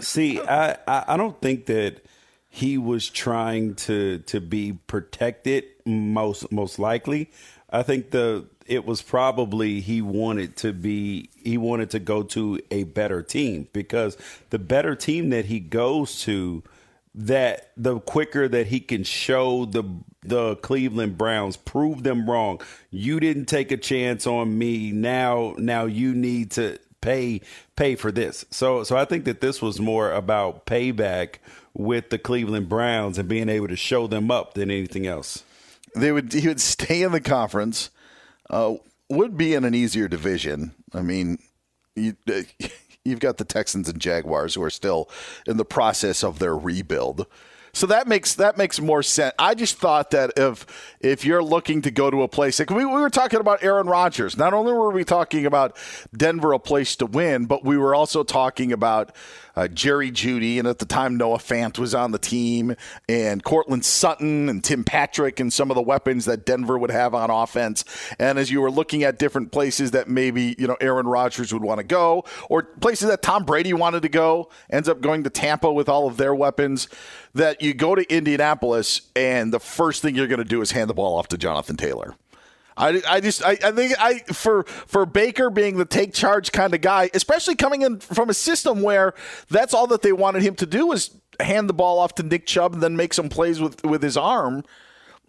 See, 0.00 0.40
I, 0.40 0.76
I, 0.86 1.16
don't 1.16 1.40
think 1.40 1.66
that 1.66 2.04
he 2.48 2.78
was 2.78 3.08
trying 3.08 3.74
to 3.74 4.18
to 4.20 4.40
be 4.40 4.72
protected 4.86 5.64
most 5.84 6.50
most 6.52 6.78
likely. 6.78 7.30
I 7.70 7.82
think 7.82 8.10
the 8.10 8.46
it 8.68 8.84
was 8.84 9.02
probably 9.02 9.80
he 9.80 10.02
wanted 10.02 10.56
to 10.56 10.72
be 10.72 11.30
he 11.34 11.58
wanted 11.58 11.90
to 11.90 11.98
go 11.98 12.22
to 12.22 12.60
a 12.70 12.84
better 12.84 13.22
team 13.22 13.68
because 13.72 14.16
the 14.50 14.58
better 14.58 14.94
team 14.94 15.30
that 15.30 15.46
he 15.46 15.58
goes 15.58 16.20
to 16.22 16.62
that 17.14 17.72
the 17.76 17.98
quicker 18.00 18.46
that 18.46 18.68
he 18.68 18.80
can 18.80 19.02
show 19.02 19.64
the 19.64 19.82
the 20.22 20.56
Cleveland 20.56 21.16
Browns 21.16 21.56
prove 21.56 22.02
them 22.02 22.28
wrong. 22.28 22.60
You 22.90 23.18
didn't 23.18 23.46
take 23.46 23.72
a 23.72 23.76
chance 23.76 24.26
on 24.26 24.56
me. 24.56 24.92
Now 24.92 25.54
now 25.58 25.86
you 25.86 26.14
need 26.14 26.52
to 26.52 26.78
pay 27.00 27.40
pay 27.74 27.96
for 27.96 28.12
this. 28.12 28.44
So 28.50 28.84
so 28.84 28.96
I 28.96 29.04
think 29.04 29.24
that 29.24 29.40
this 29.40 29.62
was 29.62 29.80
more 29.80 30.12
about 30.12 30.66
payback 30.66 31.36
with 31.74 32.10
the 32.10 32.18
Cleveland 32.18 32.68
Browns 32.68 33.18
and 33.18 33.28
being 33.28 33.48
able 33.48 33.68
to 33.68 33.76
show 33.76 34.06
them 34.06 34.30
up 34.30 34.54
than 34.54 34.70
anything 34.70 35.06
else. 35.06 35.42
They 35.96 36.12
would 36.12 36.32
he 36.32 36.46
would 36.46 36.60
stay 36.60 37.02
in 37.02 37.12
the 37.12 37.20
conference. 37.20 37.90
Uh, 38.50 38.74
would 39.10 39.36
be 39.36 39.54
in 39.54 39.64
an 39.64 39.74
easier 39.74 40.08
division. 40.08 40.74
I 40.92 41.02
mean, 41.02 41.38
you, 41.94 42.16
you've 43.04 43.20
got 43.20 43.38
the 43.38 43.44
Texans 43.44 43.88
and 43.88 44.00
Jaguars 44.00 44.54
who 44.54 44.62
are 44.62 44.70
still 44.70 45.08
in 45.46 45.56
the 45.56 45.64
process 45.64 46.22
of 46.22 46.38
their 46.38 46.56
rebuild. 46.56 47.26
So 47.72 47.86
that 47.86 48.08
makes 48.08 48.34
that 48.36 48.56
makes 48.56 48.80
more 48.80 49.02
sense. 49.02 49.34
I 49.38 49.54
just 49.54 49.78
thought 49.78 50.10
that 50.10 50.32
if 50.36 50.66
if 51.00 51.24
you're 51.24 51.42
looking 51.42 51.82
to 51.82 51.90
go 51.90 52.10
to 52.10 52.22
a 52.22 52.28
place 52.28 52.58
like 52.58 52.70
we, 52.70 52.84
we 52.84 53.00
were 53.00 53.10
talking 53.10 53.40
about 53.40 53.62
Aaron 53.62 53.86
Rodgers, 53.86 54.36
not 54.36 54.54
only 54.54 54.72
were 54.72 54.90
we 54.90 55.04
talking 55.04 55.46
about 55.46 55.76
Denver 56.16 56.52
a 56.52 56.58
place 56.58 56.96
to 56.96 57.06
win, 57.06 57.44
but 57.44 57.64
we 57.64 57.76
were 57.76 57.94
also 57.94 58.24
talking 58.24 58.72
about 58.72 59.14
uh, 59.58 59.66
Jerry 59.66 60.12
Jeudy, 60.12 60.60
and 60.60 60.68
at 60.68 60.78
the 60.78 60.86
time 60.86 61.16
Noah 61.16 61.38
Fant 61.38 61.80
was 61.80 61.92
on 61.92 62.12
the 62.12 62.18
team, 62.18 62.76
and 63.08 63.42
Courtland 63.42 63.84
Sutton 63.84 64.48
and 64.48 64.62
Tim 64.62 64.84
Patrick, 64.84 65.40
and 65.40 65.52
some 65.52 65.68
of 65.68 65.74
the 65.74 65.82
weapons 65.82 66.26
that 66.26 66.46
Denver 66.46 66.78
would 66.78 66.92
have 66.92 67.12
on 67.12 67.28
offense. 67.28 67.84
And 68.20 68.38
as 68.38 68.52
you 68.52 68.60
were 68.60 68.70
looking 68.70 69.02
at 69.02 69.18
different 69.18 69.50
places 69.50 69.90
that 69.90 70.08
maybe 70.08 70.54
you 70.58 70.68
know 70.68 70.76
Aaron 70.80 71.08
Rodgers 71.08 71.52
would 71.52 71.64
want 71.64 71.78
to 71.78 71.84
go, 71.84 72.24
or 72.48 72.62
places 72.62 73.08
that 73.08 73.20
Tom 73.20 73.44
Brady 73.44 73.72
wanted 73.72 74.02
to 74.02 74.08
go, 74.08 74.48
ends 74.70 74.88
up 74.88 75.00
going 75.00 75.24
to 75.24 75.30
Tampa 75.30 75.72
with 75.72 75.88
all 75.88 76.06
of 76.06 76.18
their 76.18 76.34
weapons. 76.36 76.86
That 77.34 77.60
you 77.60 77.74
go 77.74 77.96
to 77.96 78.08
Indianapolis, 78.14 79.02
and 79.16 79.52
the 79.52 79.60
first 79.60 80.02
thing 80.02 80.14
you're 80.14 80.28
going 80.28 80.38
to 80.38 80.44
do 80.44 80.60
is 80.60 80.70
hand 80.70 80.88
the 80.88 80.94
ball 80.94 81.18
off 81.18 81.26
to 81.28 81.36
Jonathan 81.36 81.76
Taylor. 81.76 82.14
I, 82.78 83.02
I 83.08 83.20
just 83.20 83.44
I, 83.44 83.58
I 83.62 83.72
think 83.72 83.94
I 83.98 84.20
for 84.32 84.62
for 84.62 85.04
Baker 85.04 85.50
being 85.50 85.76
the 85.76 85.84
take 85.84 86.14
charge 86.14 86.52
kind 86.52 86.72
of 86.74 86.80
guy, 86.80 87.10
especially 87.12 87.56
coming 87.56 87.82
in 87.82 87.98
from 87.98 88.30
a 88.30 88.34
system 88.34 88.82
where 88.82 89.14
that's 89.50 89.74
all 89.74 89.88
that 89.88 90.02
they 90.02 90.12
wanted 90.12 90.42
him 90.42 90.54
to 90.56 90.66
do 90.66 90.86
was 90.86 91.10
hand 91.40 91.68
the 91.68 91.74
ball 91.74 91.98
off 91.98 92.14
to 92.16 92.22
Nick 92.22 92.46
Chubb 92.46 92.74
and 92.74 92.82
then 92.82 92.96
make 92.96 93.12
some 93.12 93.28
plays 93.28 93.60
with 93.60 93.84
with 93.84 94.02
his 94.02 94.16
arm. 94.16 94.64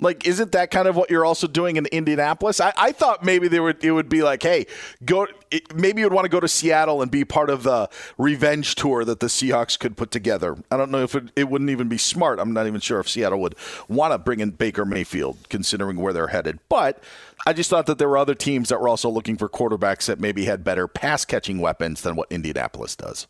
Like, 0.02 0.26
isn't 0.26 0.54
that 0.54 0.72
kind 0.72 0.88
of 0.88 0.96
what 0.96 1.10
you're 1.10 1.26
also 1.26 1.46
doing 1.46 1.76
in 1.76 1.86
Indianapolis? 1.88 2.62
I, 2.62 2.72
I 2.78 2.92
thought 2.94 3.24
maybe 3.24 3.50
they 3.50 3.60
would 3.60 3.84
it 3.84 3.92
would 3.92 4.08
be 4.08 4.24
like, 4.24 4.42
hey, 4.42 4.66
go. 5.04 5.28
Maybe 5.74 6.02
you'd 6.02 6.14
want 6.14 6.26
to 6.26 6.30
go 6.30 6.40
to 6.40 6.48
Seattle 6.48 7.02
and 7.02 7.10
be 7.12 7.26
part 7.26 7.50
of 7.50 7.64
the 7.64 7.90
revenge 8.18 8.76
tour 8.76 9.04
that 9.04 9.20
the 9.20 9.28
Seahawks 9.28 9.78
could 9.78 9.98
put 9.98 10.12
together. 10.12 10.58
I 10.72 10.78
don't 10.78 10.92
know 10.92 11.02
if 11.02 11.16
it, 11.16 11.32
it 11.36 11.50
wouldn't 11.50 11.70
even 11.72 11.90
be 11.90 11.98
smart. 11.98 12.40
I'm 12.40 12.54
not 12.54 12.68
even 12.68 12.80
sure 12.80 13.00
if 13.00 13.10
Seattle 13.10 13.42
would 13.42 13.56
want 13.88 14.14
to 14.14 14.20
bring 14.20 14.40
in 14.40 14.52
Baker 14.52 14.86
Mayfield, 14.86 15.50
considering 15.50 15.98
where 15.98 16.14
they're 16.14 16.28
headed. 16.28 16.60
But 16.70 17.04
I 17.46 17.54
just 17.54 17.70
thought 17.70 17.88
that 17.88 17.98
there 17.98 18.08
were 18.08 18.18
other 18.18 18.36
teams 18.36 18.70
that 18.70 18.80
were 18.80 18.88
also 18.88 19.10
looking 19.10 19.38
for 19.38 19.50
quarterbacks 19.50 20.06
that 20.06 20.20
maybe 20.20 20.46
had 20.46 20.64
better 20.64 20.88
pass 20.88 21.26
catching 21.26 21.60
weapons 21.60 22.02
than 22.02 22.16
what 22.16 22.32
Indianapolis 22.32 22.96
does. 22.96 23.28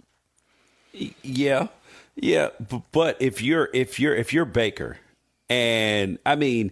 Yeah, 0.91 1.67
yeah, 2.15 2.49
but 2.91 3.21
if 3.21 3.41
you're 3.41 3.69
if 3.73 3.99
you're 3.99 4.15
if 4.15 4.33
you're 4.33 4.45
Baker 4.45 4.97
and 5.49 6.19
I 6.25 6.35
mean, 6.35 6.71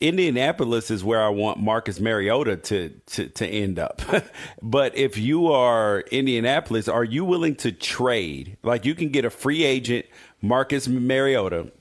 Indianapolis 0.00 0.90
is 0.90 1.04
where 1.04 1.22
I 1.22 1.28
want 1.28 1.60
Marcus 1.60 2.00
Mariota 2.00 2.56
to 2.56 2.88
to, 3.06 3.28
to 3.28 3.46
end 3.46 3.78
up. 3.78 4.02
but 4.62 4.96
if 4.96 5.16
you 5.16 5.50
are 5.52 6.00
Indianapolis, 6.10 6.88
are 6.88 7.04
you 7.04 7.24
willing 7.24 7.56
to 7.56 7.72
trade? 7.72 8.56
Like 8.62 8.84
you 8.84 8.94
can 8.94 9.10
get 9.10 9.24
a 9.24 9.30
free 9.30 9.64
agent, 9.64 10.06
Marcus 10.42 10.88
Mariota, 10.88 11.72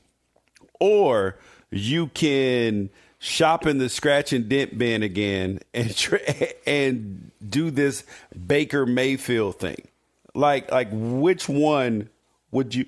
or 0.79 1.37
you 1.71 2.07
can 2.07 2.89
shop 3.19 3.65
in 3.65 3.77
the 3.77 3.89
scratch 3.89 4.33
and 4.33 4.49
dent 4.49 4.77
bin 4.77 5.01
again 5.01 5.59
and 5.73 5.95
tra- 5.95 6.19
and 6.67 7.31
do 7.47 7.71
this 7.71 8.03
Baker 8.45 8.85
Mayfield 8.85 9.59
thing. 9.59 9.87
Like 10.35 10.71
like 10.71 10.89
which 10.91 11.49
one 11.49 12.09
would 12.51 12.75
you 12.75 12.85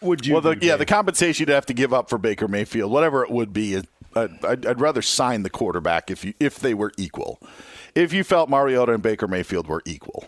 would 0.00 0.26
you? 0.26 0.34
Well, 0.34 0.42
the, 0.42 0.58
yeah, 0.60 0.76
the 0.76 0.86
compensation 0.86 1.42
you'd 1.42 1.54
have 1.54 1.66
to 1.66 1.74
give 1.74 1.92
up 1.92 2.08
for 2.08 2.18
Baker 2.18 2.48
Mayfield, 2.48 2.90
whatever 2.90 3.24
it 3.24 3.30
would 3.30 3.52
be, 3.52 3.76
I'd, 4.14 4.44
I'd, 4.44 4.66
I'd, 4.66 4.80
rather 4.80 5.02
sign 5.02 5.42
the 5.42 5.50
quarterback 5.50 6.10
if 6.10 6.24
you 6.24 6.34
if 6.40 6.58
they 6.58 6.74
were 6.74 6.92
equal. 6.96 7.40
If 7.94 8.12
you 8.12 8.24
felt 8.24 8.48
Mariota 8.48 8.92
and 8.92 9.02
Baker 9.02 9.26
Mayfield 9.26 9.66
were 9.66 9.82
equal, 9.84 10.24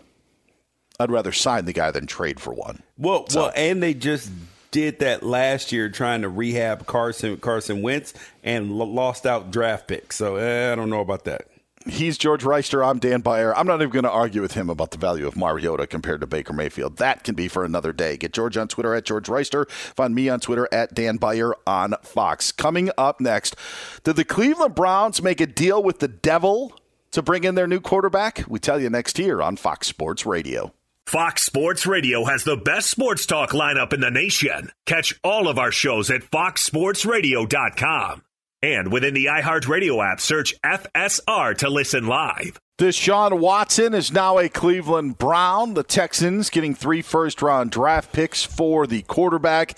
I'd 0.98 1.10
rather 1.10 1.32
sign 1.32 1.64
the 1.64 1.72
guy 1.72 1.90
than 1.90 2.06
trade 2.06 2.40
for 2.40 2.52
one. 2.52 2.82
Well, 2.98 3.26
so. 3.28 3.42
well, 3.42 3.52
and 3.54 3.82
they 3.82 3.94
just 3.94 4.30
did 4.70 5.00
that 5.00 5.22
last 5.22 5.72
year 5.72 5.88
trying 5.88 6.22
to 6.22 6.28
rehab 6.28 6.86
Carson 6.86 7.36
Carson 7.38 7.82
Wentz 7.82 8.14
and 8.42 8.72
lost 8.72 9.26
out 9.26 9.50
draft 9.50 9.88
picks. 9.88 10.16
So 10.16 10.36
eh, 10.36 10.72
I 10.72 10.74
don't 10.74 10.90
know 10.90 11.00
about 11.00 11.24
that. 11.24 11.46
He's 11.88 12.18
George 12.18 12.44
Wrighster. 12.44 12.86
I'm 12.86 12.98
Dan 12.98 13.22
Beyer. 13.22 13.56
I'm 13.56 13.66
not 13.66 13.80
even 13.80 13.88
going 13.90 14.04
to 14.04 14.10
argue 14.10 14.42
with 14.42 14.52
him 14.52 14.68
about 14.68 14.90
the 14.90 14.98
value 14.98 15.26
of 15.26 15.34
Mariota 15.34 15.86
compared 15.86 16.20
to 16.20 16.26
Baker 16.26 16.52
Mayfield. 16.52 16.98
That 16.98 17.24
can 17.24 17.34
be 17.34 17.48
for 17.48 17.64
another 17.64 17.94
day. 17.94 18.18
Get 18.18 18.34
George 18.34 18.58
on 18.58 18.68
Twitter 18.68 18.94
at 18.94 19.06
George 19.06 19.28
Wrighster. 19.28 19.68
Find 19.70 20.14
me 20.14 20.28
on 20.28 20.40
Twitter 20.40 20.68
at 20.70 20.92
Dan 20.92 21.16
Beyer 21.16 21.54
on 21.66 21.94
Fox. 22.02 22.52
Coming 22.52 22.90
up 22.98 23.18
next, 23.18 23.56
did 24.04 24.16
the 24.16 24.26
Cleveland 24.26 24.74
Browns 24.74 25.22
make 25.22 25.40
a 25.40 25.46
deal 25.46 25.82
with 25.82 26.00
the 26.00 26.08
devil 26.08 26.74
to 27.12 27.22
bring 27.22 27.44
in 27.44 27.54
their 27.54 27.66
new 27.66 27.80
quarterback? 27.80 28.44
We 28.46 28.58
tell 28.58 28.78
you 28.78 28.90
next 28.90 29.16
here 29.16 29.40
on 29.42 29.56
Fox 29.56 29.86
Sports 29.86 30.26
Radio. 30.26 30.74
Fox 31.06 31.42
Sports 31.44 31.86
Radio 31.86 32.24
has 32.26 32.44
the 32.44 32.58
best 32.58 32.90
sports 32.90 33.24
talk 33.24 33.52
lineup 33.52 33.94
in 33.94 34.00
the 34.00 34.10
nation. 34.10 34.70
Catch 34.84 35.18
all 35.24 35.48
of 35.48 35.58
our 35.58 35.72
shows 35.72 36.10
at 36.10 36.20
foxsportsradio.com. 36.30 38.22
And 38.62 38.92
within 38.92 39.14
the 39.14 39.26
iHeartRadio 39.26 40.04
app, 40.04 40.20
search 40.20 40.54
FSR 40.62 41.56
to 41.58 41.70
listen 41.70 42.06
live. 42.06 42.60
Deshaun 42.78 43.38
Watson 43.38 43.94
is 43.94 44.12
now 44.12 44.38
a 44.38 44.48
Cleveland 44.48 45.18
Brown. 45.18 45.74
The 45.74 45.82
Texans 45.82 46.50
getting 46.50 46.74
three 46.74 47.02
first 47.02 47.42
round 47.42 47.70
draft 47.70 48.12
picks 48.12 48.42
for 48.42 48.86
the 48.86 49.02
quarterback 49.02 49.76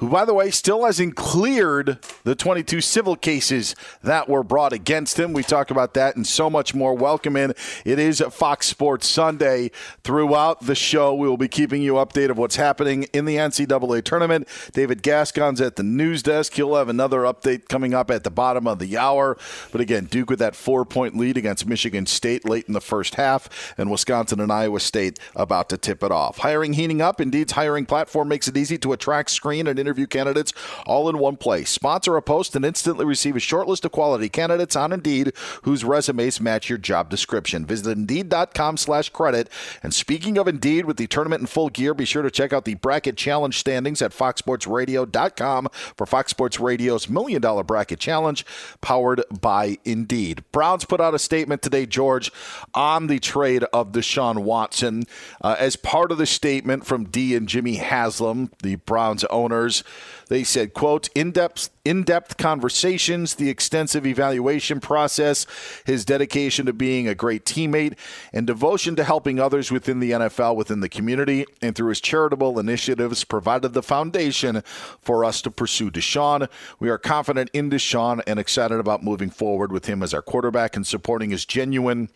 who, 0.00 0.08
by 0.08 0.24
the 0.24 0.32
way, 0.32 0.50
still 0.50 0.86
hasn't 0.86 1.14
cleared 1.14 1.98
the 2.24 2.34
22 2.34 2.80
civil 2.80 3.16
cases 3.16 3.76
that 4.02 4.30
were 4.30 4.42
brought 4.42 4.72
against 4.72 5.18
him. 5.18 5.34
We 5.34 5.42
talk 5.42 5.70
about 5.70 5.92
that 5.92 6.16
and 6.16 6.26
so 6.26 6.48
much 6.48 6.74
more. 6.74 6.94
Welcome 6.94 7.36
in. 7.36 7.52
It 7.84 7.98
is 7.98 8.22
Fox 8.30 8.66
Sports 8.66 9.06
Sunday. 9.06 9.70
Throughout 10.02 10.62
the 10.62 10.74
show, 10.74 11.14
we 11.14 11.28
will 11.28 11.36
be 11.36 11.48
keeping 11.48 11.82
you 11.82 11.94
updated 11.94 12.30
of 12.30 12.38
what's 12.38 12.56
happening 12.56 13.02
in 13.12 13.26
the 13.26 13.36
NCAA 13.36 14.02
tournament. 14.02 14.48
David 14.72 15.02
Gascon's 15.02 15.60
at 15.60 15.76
the 15.76 15.82
news 15.82 16.22
desk. 16.22 16.54
He'll 16.54 16.76
have 16.76 16.88
another 16.88 17.20
update 17.20 17.68
coming 17.68 17.92
up 17.92 18.10
at 18.10 18.24
the 18.24 18.30
bottom 18.30 18.66
of 18.66 18.78
the 18.78 18.96
hour. 18.96 19.36
But 19.70 19.82
again, 19.82 20.06
Duke 20.06 20.30
with 20.30 20.38
that 20.38 20.56
four 20.56 20.86
point 20.86 21.14
lead 21.14 21.36
against 21.36 21.66
Michigan 21.66 22.06
State 22.06 22.48
late 22.48 22.64
in 22.66 22.72
the 22.72 22.80
first 22.80 23.16
half, 23.16 23.74
and 23.76 23.90
Wisconsin 23.90 24.40
and 24.40 24.50
Iowa 24.50 24.80
State 24.80 25.18
about 25.36 25.68
to 25.68 25.76
tip 25.76 26.02
it 26.02 26.10
off. 26.10 26.38
Hiring 26.38 26.72
heating 26.72 27.02
up. 27.02 27.20
Indeed's 27.20 27.52
hiring 27.52 27.84
platform 27.84 28.28
makes 28.28 28.48
it 28.48 28.56
easy 28.56 28.78
to 28.78 28.94
attract, 28.94 29.30
screen, 29.30 29.66
and 29.66 29.78
candidates 30.06 30.52
all 30.86 31.08
in 31.08 31.18
one 31.18 31.36
place. 31.36 31.70
Sponsor 31.70 32.16
a 32.16 32.22
post 32.22 32.56
and 32.56 32.64
instantly 32.64 33.04
receive 33.04 33.36
a 33.36 33.40
short 33.40 33.68
list 33.68 33.84
of 33.84 33.92
quality 33.92 34.28
candidates 34.28 34.76
on 34.76 34.92
Indeed 34.92 35.32
whose 35.62 35.84
resumes 35.84 36.40
match 36.40 36.68
your 36.68 36.78
job 36.78 37.10
description. 37.10 37.66
Visit 37.66 37.96
Indeed.com 37.96 38.76
slash 38.76 39.08
credit. 39.10 39.48
And 39.82 39.92
speaking 39.92 40.38
of 40.38 40.48
Indeed, 40.48 40.84
with 40.84 40.96
the 40.96 41.06
tournament 41.06 41.40
in 41.40 41.46
full 41.46 41.68
gear, 41.68 41.94
be 41.94 42.04
sure 42.04 42.22
to 42.22 42.30
check 42.30 42.52
out 42.52 42.64
the 42.64 42.74
Bracket 42.74 43.16
Challenge 43.16 43.58
standings 43.58 44.02
at 44.02 44.12
FoxSportsRadio.com 44.12 45.68
for 45.96 46.06
Fox 46.06 46.30
Sports 46.30 46.60
Radio's 46.60 47.08
Million 47.08 47.40
Dollar 47.40 47.64
Bracket 47.64 48.00
Challenge, 48.00 48.44
powered 48.80 49.22
by 49.40 49.78
Indeed. 49.84 50.44
Browns 50.52 50.84
put 50.84 51.00
out 51.00 51.14
a 51.14 51.18
statement 51.18 51.62
today, 51.62 51.86
George, 51.86 52.32
on 52.74 53.06
the 53.06 53.18
trade 53.18 53.64
of 53.72 53.92
Deshaun 53.92 54.42
Watson. 54.42 55.04
Uh, 55.40 55.56
as 55.58 55.76
part 55.76 56.12
of 56.12 56.18
the 56.18 56.26
statement 56.26 56.86
from 56.86 57.04
Dee 57.04 57.34
and 57.34 57.48
Jimmy 57.48 57.76
Haslam, 57.76 58.50
the 58.62 58.76
Browns 58.76 59.24
owners, 59.24 59.79
they 60.28 60.44
said, 60.44 60.74
quote, 60.74 61.08
in-depth 61.14 61.70
in-depth 61.84 62.36
conversations, 62.36 63.34
the 63.34 63.48
extensive 63.48 64.06
evaluation 64.06 64.80
process, 64.80 65.46
his 65.84 66.04
dedication 66.04 66.66
to 66.66 66.72
being 66.72 67.08
a 67.08 67.14
great 67.14 67.44
teammate, 67.44 67.96
and 68.32 68.46
devotion 68.46 68.94
to 68.96 69.02
helping 69.02 69.40
others 69.40 69.72
within 69.72 69.98
the 69.98 70.12
NFL, 70.12 70.56
within 70.56 70.80
the 70.80 70.88
community, 70.88 71.46
and 71.62 71.74
through 71.74 71.88
his 71.88 72.00
charitable 72.00 72.58
initiatives 72.58 73.24
provided 73.24 73.72
the 73.72 73.82
foundation 73.82 74.62
for 75.00 75.24
us 75.24 75.42
to 75.42 75.50
pursue 75.50 75.90
Deshaun. 75.90 76.48
We 76.78 76.90
are 76.90 76.98
confident 76.98 77.50
in 77.52 77.70
Deshaun 77.70 78.22
and 78.26 78.38
excited 78.38 78.78
about 78.78 79.02
moving 79.02 79.30
forward 79.30 79.72
with 79.72 79.86
him 79.86 80.02
as 80.02 80.14
our 80.14 80.22
quarterback 80.22 80.76
and 80.76 80.86
supporting 80.86 81.30
his 81.30 81.44
genuine 81.44 82.08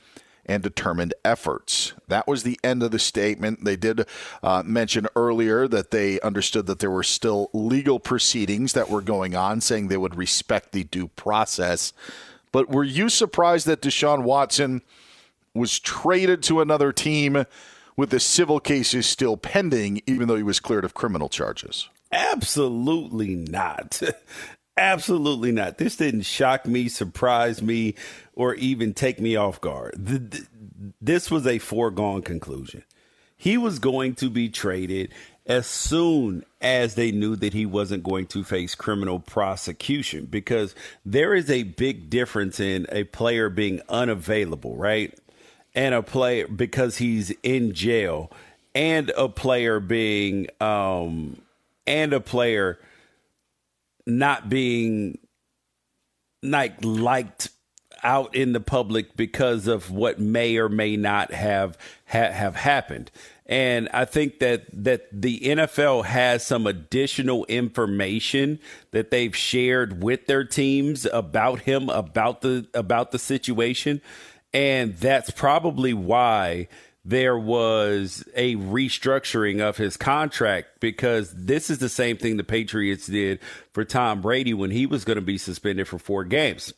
and 0.46 0.62
determined 0.62 1.14
efforts. 1.24 1.92
That 2.08 2.26
was 2.26 2.42
the 2.42 2.58
end 2.62 2.82
of 2.82 2.90
the 2.90 2.98
statement. 2.98 3.64
They 3.64 3.76
did 3.76 4.06
uh, 4.42 4.62
mention 4.64 5.06
earlier 5.16 5.66
that 5.68 5.90
they 5.90 6.20
understood 6.20 6.66
that 6.66 6.78
there 6.78 6.90
were 6.90 7.02
still 7.02 7.50
legal 7.52 8.00
proceedings 8.00 8.72
that 8.74 8.90
were 8.90 9.02
going 9.02 9.34
on, 9.34 9.60
saying 9.60 9.88
they 9.88 9.96
would 9.96 10.16
respect 10.16 10.72
the 10.72 10.84
due 10.84 11.08
process. 11.08 11.92
But 12.52 12.68
were 12.68 12.84
you 12.84 13.08
surprised 13.08 13.66
that 13.66 13.80
Deshaun 13.80 14.22
Watson 14.22 14.82
was 15.54 15.78
traded 15.78 16.42
to 16.44 16.60
another 16.60 16.92
team 16.92 17.46
with 17.96 18.10
the 18.10 18.20
civil 18.20 18.60
cases 18.60 19.06
still 19.06 19.36
pending, 19.36 20.02
even 20.06 20.28
though 20.28 20.36
he 20.36 20.42
was 20.42 20.60
cleared 20.60 20.84
of 20.84 20.94
criminal 20.94 21.28
charges? 21.28 21.88
Absolutely 22.12 23.34
not. 23.34 24.00
Absolutely 24.76 25.52
not. 25.52 25.78
This 25.78 25.96
didn't 25.96 26.22
shock 26.22 26.66
me, 26.66 26.88
surprise 26.88 27.62
me, 27.62 27.94
or 28.34 28.54
even 28.54 28.92
take 28.92 29.20
me 29.20 29.36
off 29.36 29.60
guard. 29.60 29.94
This 31.00 31.30
was 31.30 31.46
a 31.46 31.58
foregone 31.58 32.22
conclusion. 32.22 32.82
He 33.36 33.56
was 33.56 33.78
going 33.78 34.14
to 34.16 34.30
be 34.30 34.48
traded 34.48 35.12
as 35.46 35.66
soon 35.66 36.44
as 36.60 36.94
they 36.94 37.12
knew 37.12 37.36
that 37.36 37.52
he 37.52 37.66
wasn't 37.66 38.02
going 38.02 38.26
to 38.26 38.42
face 38.42 38.74
criminal 38.74 39.20
prosecution 39.20 40.24
because 40.24 40.74
there 41.04 41.34
is 41.34 41.50
a 41.50 41.62
big 41.64 42.08
difference 42.08 42.58
in 42.58 42.86
a 42.90 43.04
player 43.04 43.50
being 43.50 43.80
unavailable, 43.88 44.76
right? 44.76 45.16
And 45.74 45.94
a 45.94 46.02
player 46.02 46.48
because 46.48 46.96
he's 46.96 47.30
in 47.42 47.74
jail 47.74 48.32
and 48.74 49.10
a 49.16 49.28
player 49.28 49.78
being 49.78 50.48
um 50.60 51.40
and 51.86 52.12
a 52.12 52.20
player 52.20 52.78
not 54.06 54.48
being 54.48 55.18
like 56.42 56.84
liked 56.84 57.50
out 58.02 58.34
in 58.34 58.52
the 58.52 58.60
public 58.60 59.16
because 59.16 59.66
of 59.66 59.90
what 59.90 60.20
may 60.20 60.56
or 60.58 60.68
may 60.68 60.96
not 60.96 61.32
have 61.32 61.78
ha- 62.06 62.30
have 62.30 62.54
happened. 62.54 63.10
And 63.46 63.88
I 63.92 64.04
think 64.04 64.38
that 64.38 64.64
that 64.72 65.08
the 65.12 65.40
NFL 65.40 66.04
has 66.06 66.46
some 66.46 66.66
additional 66.66 67.44
information 67.46 68.58
that 68.90 69.10
they've 69.10 69.34
shared 69.34 70.02
with 70.02 70.26
their 70.26 70.44
teams 70.44 71.06
about 71.06 71.60
him 71.60 71.88
about 71.88 72.42
the 72.42 72.66
about 72.74 73.10
the 73.10 73.18
situation 73.18 74.00
and 74.54 74.94
that's 74.96 75.30
probably 75.30 75.92
why 75.92 76.68
there 77.04 77.38
was 77.38 78.24
a 78.34 78.56
restructuring 78.56 79.60
of 79.60 79.76
his 79.76 79.96
contract 79.96 80.80
because 80.80 81.32
this 81.34 81.68
is 81.68 81.78
the 81.78 81.88
same 81.88 82.16
thing 82.16 82.36
the 82.36 82.44
Patriots 82.44 83.06
did 83.06 83.40
for 83.72 83.84
Tom 83.84 84.22
Brady 84.22 84.54
when 84.54 84.70
he 84.70 84.86
was 84.86 85.04
going 85.04 85.16
to 85.16 85.22
be 85.22 85.38
suspended 85.38 85.86
for 85.86 85.98
four 85.98 86.24
games. 86.24 86.72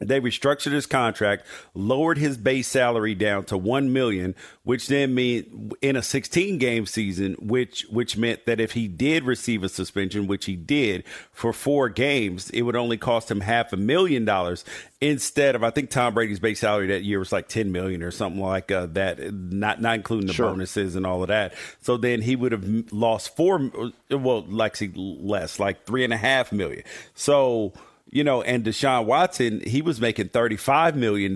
They 0.00 0.20
restructured 0.20 0.72
his 0.72 0.86
contract, 0.86 1.46
lowered 1.74 2.18
his 2.18 2.36
base 2.38 2.68
salary 2.68 3.14
down 3.14 3.44
to 3.44 3.58
one 3.58 3.92
million, 3.92 4.34
which 4.62 4.88
then 4.88 5.14
mean 5.14 5.72
in 5.82 5.94
a 5.94 6.02
16 6.02 6.58
game 6.58 6.86
season, 6.86 7.34
which 7.40 7.86
which 7.90 8.16
meant 8.16 8.46
that 8.46 8.60
if 8.60 8.72
he 8.72 8.88
did 8.88 9.24
receive 9.24 9.62
a 9.62 9.68
suspension, 9.68 10.26
which 10.26 10.46
he 10.46 10.56
did 10.56 11.04
for 11.32 11.52
four 11.52 11.88
games, 11.88 12.48
it 12.50 12.62
would 12.62 12.76
only 12.76 12.96
cost 12.96 13.30
him 13.30 13.40
half 13.42 13.72
a 13.72 13.76
million 13.76 14.24
dollars 14.24 14.64
instead 15.02 15.54
of 15.54 15.62
I 15.62 15.70
think 15.70 15.90
Tom 15.90 16.14
Brady's 16.14 16.40
base 16.40 16.60
salary 16.60 16.86
that 16.88 17.02
year 17.04 17.18
was 17.18 17.32
like 17.32 17.48
10 17.48 17.70
million 17.72 18.02
or 18.02 18.10
something 18.10 18.40
like 18.40 18.70
uh, 18.70 18.86
that, 18.92 19.32
not 19.32 19.80
not 19.80 19.96
including 19.96 20.26
the 20.26 20.32
Sure. 20.32 20.50
bonuses 20.50 20.96
and 20.96 21.04
all 21.06 21.22
of 21.22 21.28
that. 21.28 21.52
So 21.82 21.96
then 21.96 22.22
he 22.22 22.36
would 22.36 22.52
have 22.52 22.92
lost 22.92 23.36
four, 23.36 23.70
well, 24.10 24.42
like 24.48 24.76
less, 24.94 25.58
like 25.60 25.84
three 25.84 26.04
and 26.04 26.12
a 26.12 26.16
half 26.16 26.52
million. 26.52 26.84
So 27.14 27.72
you 28.12 28.24
know, 28.24 28.42
and 28.42 28.64
Deshaun 28.64 29.04
Watson, 29.04 29.60
he 29.64 29.82
was 29.82 30.00
making 30.00 30.30
$35 30.30 30.96
million 30.96 31.32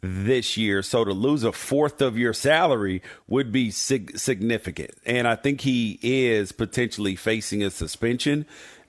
this 0.00 0.56
year. 0.56 0.82
So 0.82 1.04
to 1.04 1.12
lose 1.12 1.42
a 1.42 1.52
fourth 1.52 2.00
of 2.00 2.16
your 2.16 2.32
salary 2.32 3.02
would 3.26 3.50
be 3.50 3.70
sig- 3.72 4.16
significant. 4.16 4.92
And 5.04 5.26
I 5.26 5.34
think 5.34 5.62
he 5.62 5.98
is 6.02 6.52
potentially 6.52 7.16
facing 7.16 7.62
a 7.62 7.70
suspension. 7.70 8.46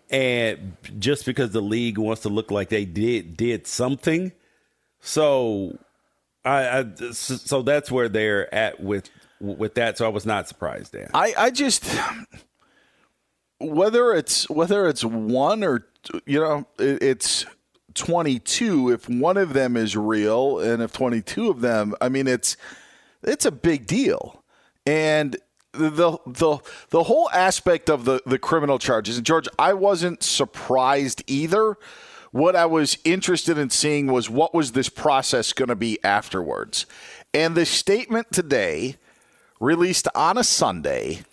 And 0.10 0.78
just 1.00 1.26
because 1.26 1.52
the 1.52 1.62
league 1.62 1.98
wants 1.98 2.22
to 2.22 2.30
look 2.30 2.52
like 2.52 2.70
they 2.70 2.86
did 2.86 3.36
did 3.36 3.68
something. 3.68 4.32
So 5.02 5.78
I, 6.46 6.80
I 6.80 7.12
so 7.12 7.62
that's 7.62 7.92
where 7.92 8.08
they're 8.08 8.54
at 8.54 8.80
with 8.80 9.10
with 9.42 9.74
that. 9.76 9.98
So 9.98 10.06
I 10.06 10.10
was 10.10 10.26
not 10.26 10.48
surprised 10.48 10.94
there. 10.94 11.10
I, 11.14 11.34
I 11.38 11.50
just 11.50 11.84
whether 13.60 14.14
it's 14.14 14.50
whether 14.50 14.88
it's 14.88 15.04
one 15.04 15.64
or 15.64 15.86
you 16.26 16.40
know 16.40 16.66
it, 16.80 17.02
it's 17.02 17.46
22 17.94 18.92
if 18.92 19.10
one 19.10 19.38
of 19.38 19.54
them 19.54 19.76
is 19.76 19.98
real 19.98 20.60
and 20.60 20.82
if 20.82 20.94
22 20.94 21.50
of 21.50 21.62
them 21.62 21.96
i 22.02 22.10
mean 22.10 22.28
it's 22.28 22.58
it's 23.24 23.46
a 23.46 23.52
big 23.52 23.86
deal. 23.86 24.44
And 24.86 25.38
the 25.74 26.18
the 26.26 26.58
the 26.90 27.04
whole 27.04 27.30
aspect 27.32 27.90
of 27.90 28.06
the 28.06 28.22
the 28.26 28.40
criminal 28.40 28.80
charges 28.80 29.18
and 29.18 29.26
george 29.26 29.48
i 29.60 29.74
wasn't 29.74 30.24
surprised 30.24 31.24
either. 31.28 31.78
What 32.32 32.56
i 32.56 32.66
was 32.66 32.98
interested 33.04 33.58
in 33.58 33.70
seeing 33.70 34.08
was 34.08 34.30
what 34.30 34.54
was 34.54 34.72
this 34.72 34.90
process 34.90 35.54
going 35.54 35.70
to 35.70 35.76
be 35.76 36.00
afterwards. 36.04 36.86
And 37.34 37.56
the 37.56 37.66
statement 37.66 38.32
today 38.32 38.96
released 39.60 40.08
on 40.16 40.38
a 40.38 40.44
sunday 40.44 41.24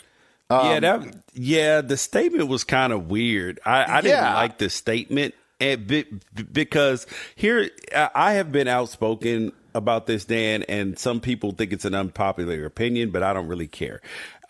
yeah, 0.58 0.74
um, 0.74 0.80
that 0.80 1.14
yeah, 1.34 1.80
the 1.80 1.96
statement 1.96 2.48
was 2.48 2.64
kind 2.64 2.92
of 2.92 3.08
weird. 3.10 3.60
I, 3.64 3.98
I 3.98 4.00
didn't 4.00 4.12
Yeah. 4.20 4.34
like 4.34 4.58
the 4.58 4.70
statement 4.70 5.34
and 5.60 5.86
be, 5.86 6.04
because 6.52 7.06
here 7.36 7.70
I 7.94 8.10
I 8.14 8.32
have 8.34 8.52
been 8.52 8.68
outspoken 8.68 9.52
about 9.74 10.06
this, 10.06 10.24
Dan, 10.24 10.62
and 10.64 10.98
some 10.98 11.20
people 11.20 11.52
think 11.52 11.72
it's 11.72 11.84
an 11.84 11.94
unpopular 11.94 12.64
opinion, 12.64 13.10
but 13.10 13.22
I 13.22 13.32
don't 13.32 13.48
really 13.48 13.68
care. 13.68 14.00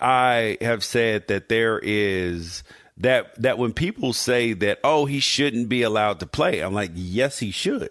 I 0.01 0.59
have 0.61 0.85
said 0.85 1.29
that 1.29 1.49
there 1.49 1.79
is 1.83 2.63
that 2.99 3.35
that 3.41 3.59
when 3.59 3.73
people 3.73 4.13
say 4.13 4.53
that 4.53 4.79
oh 4.85 5.07
he 5.07 5.21
shouldn't 5.21 5.69
be 5.69 5.83
allowed 5.83 6.21
to 6.21 6.27
play, 6.27 6.61
I'm 6.61 6.75
like 6.75 6.91
yes 6.95 7.39
he 7.39 7.51
should 7.51 7.91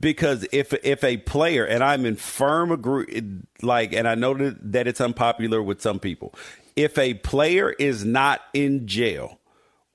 because 0.00 0.46
if 0.52 0.72
if 0.84 1.02
a 1.04 1.16
player 1.18 1.64
and 1.64 1.82
I'm 1.82 2.06
in 2.06 2.16
firm 2.16 2.70
agree 2.70 3.24
like 3.62 3.92
and 3.92 4.06
I 4.06 4.14
know 4.14 4.34
that, 4.34 4.72
that 4.72 4.86
it's 4.86 5.00
unpopular 5.00 5.62
with 5.62 5.80
some 5.82 5.98
people 5.98 6.34
if 6.76 6.98
a 6.98 7.14
player 7.14 7.70
is 7.70 8.04
not 8.04 8.40
in 8.52 8.86
jail 8.86 9.38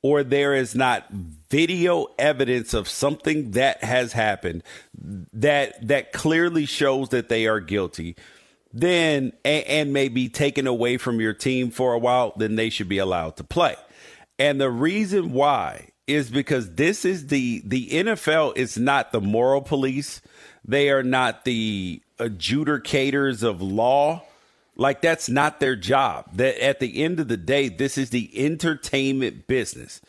or 0.01 0.23
there 0.23 0.53
is 0.55 0.75
not 0.75 1.09
video 1.11 2.07
evidence 2.19 2.73
of 2.73 2.87
something 2.87 3.51
that 3.51 3.83
has 3.83 4.13
happened 4.13 4.63
that 4.93 5.85
that 5.87 6.13
clearly 6.13 6.65
shows 6.65 7.09
that 7.09 7.29
they 7.29 7.47
are 7.47 7.59
guilty 7.59 8.15
then 8.73 9.33
and, 9.45 9.65
and 9.65 9.93
may 9.93 10.09
be 10.09 10.29
taken 10.29 10.67
away 10.67 10.97
from 10.97 11.19
your 11.19 11.33
team 11.33 11.71
for 11.71 11.93
a 11.93 11.99
while 11.99 12.33
then 12.37 12.55
they 12.55 12.69
should 12.69 12.89
be 12.89 12.97
allowed 12.97 13.35
to 13.37 13.43
play 13.43 13.75
And 14.39 14.61
the 14.61 14.69
reason 14.69 15.33
why 15.33 15.89
is 16.07 16.29
because 16.29 16.75
this 16.75 17.03
is 17.05 17.27
the 17.27 17.61
the 17.65 17.89
NFL 17.89 18.57
is 18.57 18.77
not 18.77 19.11
the 19.11 19.21
moral 19.21 19.61
police. 19.61 20.21
They 20.65 20.89
are 20.89 21.03
not 21.03 21.45
the 21.45 22.01
adjudicators 22.19 23.43
of 23.43 23.61
law. 23.61 24.23
Like 24.77 25.01
that's 25.01 25.27
not 25.27 25.59
their 25.59 25.75
job. 25.75 26.25
That 26.33 26.63
at 26.63 26.79
the 26.79 27.03
end 27.03 27.19
of 27.19 27.27
the 27.27 27.37
day, 27.37 27.67
this 27.67 27.97
is 27.97 28.11
the 28.11 28.31
entertainment 28.37 29.47
business. 29.47 29.99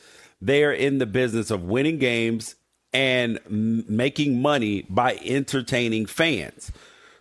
They 0.40 0.62
are 0.62 0.72
in 0.72 0.98
the 0.98 1.06
business 1.06 1.50
of 1.50 1.64
winning 1.64 1.98
games 1.98 2.54
and 2.92 3.38
m- 3.46 3.84
making 3.88 4.40
money 4.40 4.82
by 4.88 5.18
entertaining 5.24 6.06
fans. 6.06 6.70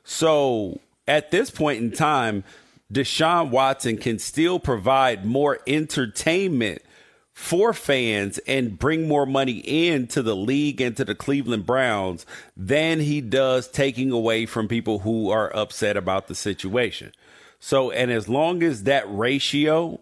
So 0.03 0.79
at 1.07 1.31
this 1.31 1.49
point 1.49 1.81
in 1.81 1.91
time, 1.91 2.43
Deshaun 2.93 3.49
Watson 3.49 3.97
can 3.97 4.19
still 4.19 4.59
provide 4.59 5.25
more 5.25 5.59
entertainment 5.65 6.81
for 7.33 7.71
fans 7.71 8.39
and 8.47 8.79
bring 8.79 9.07
more 9.07 9.25
money 9.25 9.59
into 9.59 10.21
the 10.21 10.35
league 10.35 10.81
and 10.81 10.97
to 10.97 11.05
the 11.05 11.13
Cleveland 11.13 11.65
Browns 11.65 12.25
than 12.55 12.99
he 12.99 13.21
does 13.21 13.67
taking 13.67 14.11
away 14.11 14.45
from 14.45 14.67
people 14.67 14.99
who 14.99 15.29
are 15.29 15.55
upset 15.55 15.95
about 15.95 16.27
the 16.27 16.35
situation. 16.35 17.11
So, 17.59 17.91
and 17.91 18.11
as 18.11 18.29
long 18.29 18.63
as 18.63 18.83
that 18.83 19.05
ratio 19.07 19.99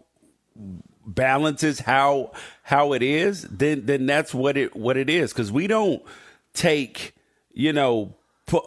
balances 1.06 1.80
how 1.80 2.32
how 2.64 2.94
it 2.94 3.04
is, 3.04 3.44
then 3.44 3.86
then 3.86 4.06
that's 4.06 4.34
what 4.34 4.58
it 4.58 4.76
what 4.76 4.98
it 4.98 5.10
is. 5.10 5.32
Because 5.32 5.52
we 5.52 5.68
don't 5.68 6.04
take 6.54 7.14
you 7.54 7.74
know 7.74 8.16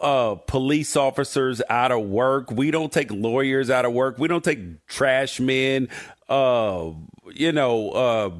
uh, 0.01 0.35
police 0.47 0.95
officers 0.95 1.61
out 1.69 1.91
of 1.91 2.05
work. 2.05 2.51
We 2.51 2.71
don't 2.71 2.91
take 2.91 3.11
lawyers 3.11 3.69
out 3.69 3.85
of 3.85 3.93
work. 3.93 4.17
We 4.17 4.27
don't 4.27 4.43
take 4.43 4.85
trash 4.87 5.39
men. 5.39 5.89
Uh, 6.27 6.91
you 7.33 7.51
know, 7.51 7.91
uh, 7.91 8.31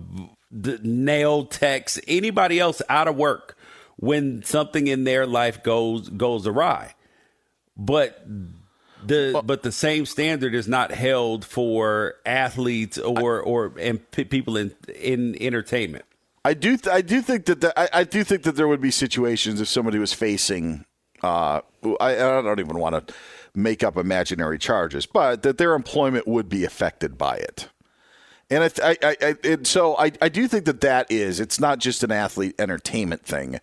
the 0.51 0.79
nail 0.83 1.45
techs, 1.45 1.99
anybody 2.07 2.59
else 2.59 2.81
out 2.89 3.07
of 3.07 3.15
work 3.15 3.57
when 3.97 4.43
something 4.43 4.87
in 4.87 5.03
their 5.03 5.25
life 5.25 5.63
goes 5.63 6.09
goes 6.09 6.47
awry. 6.47 6.95
But 7.77 8.25
the 9.05 9.41
but 9.43 9.63
the 9.63 9.71
same 9.71 10.05
standard 10.05 10.53
is 10.53 10.67
not 10.67 10.91
held 10.91 11.45
for 11.45 12.15
athletes 12.25 12.97
or 12.97 13.41
or 13.41 13.73
and 13.79 14.09
p- 14.11 14.25
people 14.25 14.57
in 14.57 14.75
in 14.95 15.35
entertainment. 15.41 16.05
I 16.45 16.53
do. 16.53 16.77
Th- 16.77 16.93
I 16.93 17.01
do 17.01 17.21
think 17.21 17.45
that. 17.45 17.61
The, 17.61 17.77
I, 17.79 18.01
I 18.01 18.03
do 18.03 18.23
think 18.23 18.43
that 18.43 18.55
there 18.55 18.67
would 18.67 18.81
be 18.81 18.91
situations 18.91 19.61
if 19.61 19.67
somebody 19.67 19.99
was 19.99 20.13
facing. 20.13 20.85
Uh, 21.21 21.61
I, 21.99 22.13
I 22.13 22.41
don't 22.41 22.59
even 22.59 22.79
want 22.79 23.07
to 23.07 23.13
make 23.53 23.83
up 23.83 23.97
imaginary 23.97 24.57
charges, 24.57 25.05
but 25.05 25.43
that 25.43 25.57
their 25.57 25.73
employment 25.73 26.27
would 26.27 26.47
be 26.47 26.63
affected 26.63 27.17
by 27.17 27.35
it. 27.35 27.67
And 28.49 28.63
I, 28.63 28.71
I, 28.81 28.97
I, 29.03 29.15
I 29.21 29.35
and 29.43 29.67
so 29.67 29.97
I, 29.97 30.11
I 30.21 30.29
do 30.29 30.47
think 30.47 30.65
that 30.65 30.81
that 30.81 31.11
is. 31.11 31.39
It's 31.39 31.59
not 31.59 31.79
just 31.79 32.03
an 32.03 32.11
athlete 32.11 32.55
entertainment 32.57 33.25
thing. 33.25 33.59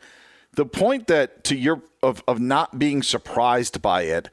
The 0.53 0.67
point 0.67 1.07
that 1.07 1.45
to 1.45 1.57
your 1.57 1.83
of 2.03 2.23
of 2.29 2.41
not 2.41 2.79
being 2.79 3.03
surprised 3.03 3.81
by 3.83 4.03
it. 4.03 4.29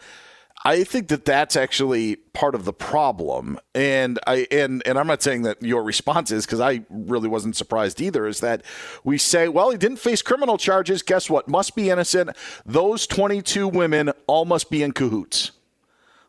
I 0.65 0.85
think 0.85 1.09
that 1.09 1.25
that's 1.25 1.57
actually 1.57 2.15
part 2.15 2.55
of 2.55 2.63
the 2.63 2.71
problem, 2.71 3.59
and 3.75 4.17
I 4.25 4.47
and 4.49 4.81
and 4.85 4.97
I'm 4.97 5.07
not 5.07 5.21
saying 5.21 5.41
that 5.41 5.61
your 5.61 5.83
response 5.83 6.31
is 6.31 6.45
because 6.45 6.61
I 6.61 6.83
really 6.89 7.27
wasn't 7.27 7.57
surprised 7.57 7.99
either. 7.99 8.25
Is 8.25 8.39
that 8.39 8.63
we 9.03 9.17
say, 9.17 9.49
well, 9.49 9.71
he 9.71 9.77
didn't 9.77 9.97
face 9.97 10.21
criminal 10.21 10.57
charges. 10.57 11.01
Guess 11.01 11.29
what? 11.29 11.49
Must 11.49 11.75
be 11.75 11.89
innocent. 11.89 12.29
Those 12.65 13.05
22 13.07 13.67
women 13.67 14.11
all 14.25 14.45
must 14.45 14.69
be 14.69 14.83
in 14.83 14.93
cahoots. 14.93 15.51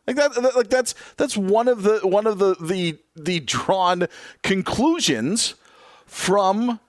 Like 0.05 0.17
that, 0.17 0.55
like 0.55 0.69
that's 0.69 0.95
that's 1.15 1.37
one 1.37 1.69
of 1.69 1.83
the 1.83 1.99
one 2.03 2.27
of 2.27 2.37
the 2.37 2.55
the 2.59 2.99
the 3.15 3.39
drawn 3.39 4.07
conclusions 4.43 5.55
from 6.05 6.81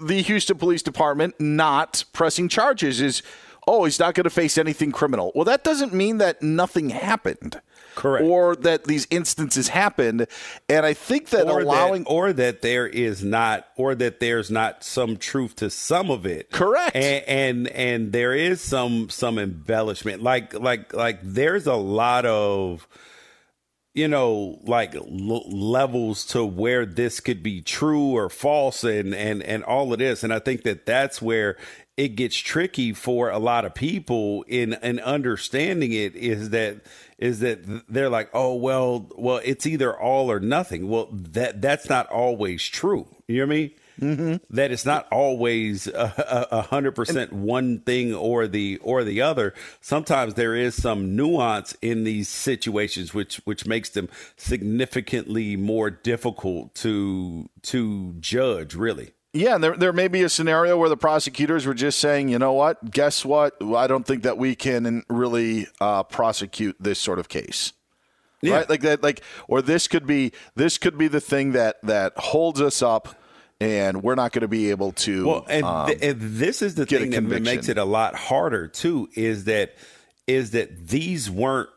the 0.00 0.22
Houston 0.22 0.58
Police 0.58 0.82
Department 0.82 1.38
not 1.38 2.04
pressing 2.12 2.48
charges 2.48 3.00
is 3.00 3.22
oh 3.66 3.84
he's 3.84 3.98
not 3.98 4.14
going 4.14 4.24
to 4.24 4.30
face 4.30 4.58
anything 4.58 4.92
criminal. 4.92 5.32
Well, 5.34 5.44
that 5.44 5.64
doesn't 5.64 5.92
mean 5.92 6.18
that 6.18 6.42
nothing 6.42 6.90
happened. 6.90 7.60
Correct. 7.94 8.24
Or 8.24 8.54
that 8.56 8.84
these 8.84 9.06
instances 9.08 9.68
happened, 9.68 10.26
and 10.68 10.84
I 10.84 10.92
think 10.92 11.30
that 11.30 11.46
or 11.46 11.60
allowing 11.60 12.04
that, 12.04 12.10
or 12.10 12.32
that 12.34 12.60
there 12.60 12.86
is 12.86 13.24
not 13.24 13.68
or 13.76 13.94
that 13.94 14.20
there's 14.20 14.50
not 14.50 14.84
some 14.84 15.16
truth 15.16 15.56
to 15.56 15.70
some 15.70 16.10
of 16.10 16.26
it 16.26 16.50
correct 16.50 16.94
and 16.94 17.24
and, 17.26 17.68
and 17.68 18.12
there 18.12 18.34
is 18.34 18.60
some 18.60 19.08
some 19.08 19.38
embellishment 19.38 20.22
like 20.22 20.52
like 20.54 20.92
like 20.92 21.20
there's 21.22 21.66
a 21.66 21.74
lot 21.74 22.26
of 22.26 22.86
you 23.94 24.06
know 24.08 24.60
like 24.64 24.94
l- 24.94 25.50
levels 25.50 26.24
to 26.26 26.44
where 26.44 26.84
this 26.84 27.20
could 27.20 27.42
be 27.42 27.62
true 27.62 28.08
or 28.16 28.28
false 28.28 28.84
and 28.84 29.14
and 29.14 29.42
and 29.42 29.64
all 29.64 29.92
of 29.92 29.98
this 29.98 30.22
and 30.22 30.32
i 30.32 30.38
think 30.38 30.62
that 30.62 30.84
that's 30.86 31.20
where 31.22 31.56
it 31.96 32.08
gets 32.08 32.36
tricky 32.36 32.92
for 32.92 33.30
a 33.30 33.38
lot 33.38 33.64
of 33.64 33.74
people 33.74 34.44
in 34.48 34.74
in 34.74 35.00
understanding 35.00 35.92
it 35.92 36.14
is 36.14 36.50
that 36.50 36.78
is 37.18 37.40
that 37.40 37.60
they're 37.88 38.10
like 38.10 38.28
oh 38.34 38.54
well 38.54 39.10
well 39.16 39.40
it's 39.44 39.66
either 39.66 39.98
all 39.98 40.30
or 40.30 40.40
nothing. 40.40 40.88
Well 40.88 41.08
that 41.10 41.62
that's 41.62 41.88
not 41.88 42.06
always 42.08 42.62
true. 42.64 43.06
You 43.26 43.36
hear 43.36 43.46
me? 43.46 43.74
Mm-hmm. 44.00 44.54
that 44.54 44.70
it's 44.72 44.84
not 44.84 45.08
always 45.10 45.86
a 45.86 46.66
hundred 46.68 46.92
percent 46.92 47.32
one 47.32 47.80
thing 47.80 48.14
or 48.14 48.46
the 48.46 48.76
or 48.82 49.04
the 49.04 49.22
other. 49.22 49.54
Sometimes 49.80 50.34
there 50.34 50.54
is 50.54 50.74
some 50.74 51.16
nuance 51.16 51.74
in 51.80 52.04
these 52.04 52.28
situations 52.28 53.14
which 53.14 53.36
which 53.46 53.66
makes 53.66 53.88
them 53.88 54.10
significantly 54.36 55.56
more 55.56 55.88
difficult 55.88 56.74
to 56.74 57.48
to 57.62 58.16
judge 58.20 58.74
really 58.74 59.12
Yeah, 59.36 59.56
and 59.56 59.64
there, 59.64 59.76
there 59.76 59.92
may 59.92 60.08
be 60.08 60.22
a 60.22 60.28
scenario 60.28 60.78
where 60.78 60.88
the 60.88 60.96
prosecutors 60.96 61.66
were 61.66 61.74
just 61.74 61.98
saying, 61.98 62.28
you 62.28 62.38
know 62.38 62.52
what, 62.52 62.90
guess 62.90 63.24
what? 63.24 63.54
I 63.62 63.86
don't 63.86 64.06
think 64.06 64.22
that 64.22 64.38
we 64.38 64.54
can 64.54 65.04
really 65.08 65.66
uh, 65.80 66.02
prosecute 66.04 66.76
this 66.80 66.98
sort 66.98 67.18
of 67.18 67.28
case. 67.28 67.72
Yeah. 68.42 68.56
Right? 68.56 68.70
Like 68.70 68.80
that, 68.82 69.02
like, 69.02 69.22
or 69.48 69.62
this 69.62 69.88
could 69.88 70.06
be 70.06 70.32
this 70.54 70.78
could 70.78 70.98
be 70.98 71.08
the 71.08 71.20
thing 71.20 71.52
that 71.52 71.76
that 71.82 72.12
holds 72.16 72.60
us 72.60 72.82
up, 72.82 73.16
and 73.60 74.02
we're 74.02 74.14
not 74.14 74.32
going 74.32 74.42
to 74.42 74.48
be 74.48 74.70
able 74.70 74.92
to. 74.92 75.26
Well, 75.26 75.46
and, 75.48 75.64
um, 75.64 75.86
th- 75.86 75.98
and 76.02 76.20
this 76.20 76.62
is 76.62 76.74
the 76.74 76.86
thing 76.86 77.10
that 77.10 77.42
makes 77.42 77.68
it 77.68 77.78
a 77.78 77.84
lot 77.84 78.14
harder 78.14 78.68
too. 78.68 79.08
Is 79.14 79.44
that 79.44 79.74
is 80.26 80.50
that 80.52 80.88
these 80.88 81.30
weren't 81.30 81.70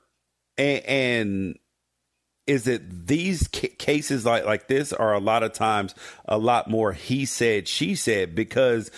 and, 0.58 0.86
and 0.86 1.60
is 2.50 2.64
that 2.64 3.08
these 3.08 3.48
ca- 3.54 3.76
cases 3.78 4.26
like 4.26 4.46
like 4.46 4.68
this 4.68 4.92
are 4.92 5.14
a 5.14 5.20
lot 5.20 5.44
of 5.44 5.54
times 5.54 5.96
a 6.26 6.38
lot 6.38 6.70
more 6.70 6.92
he 6.92 7.26
said 7.26 7.68
she 7.68 7.96
said 7.96 8.36
because 8.36 8.92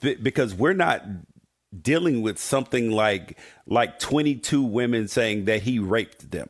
be- 0.00 0.16
because 0.16 0.54
we're 0.54 0.74
not 0.74 1.02
dealing 1.82 2.22
with 2.22 2.38
something 2.38 2.90
like 2.90 3.38
like 3.66 3.98
22 3.98 4.62
women 4.62 5.08
saying 5.08 5.46
that 5.46 5.62
he 5.62 5.78
raped 5.78 6.30
them 6.30 6.48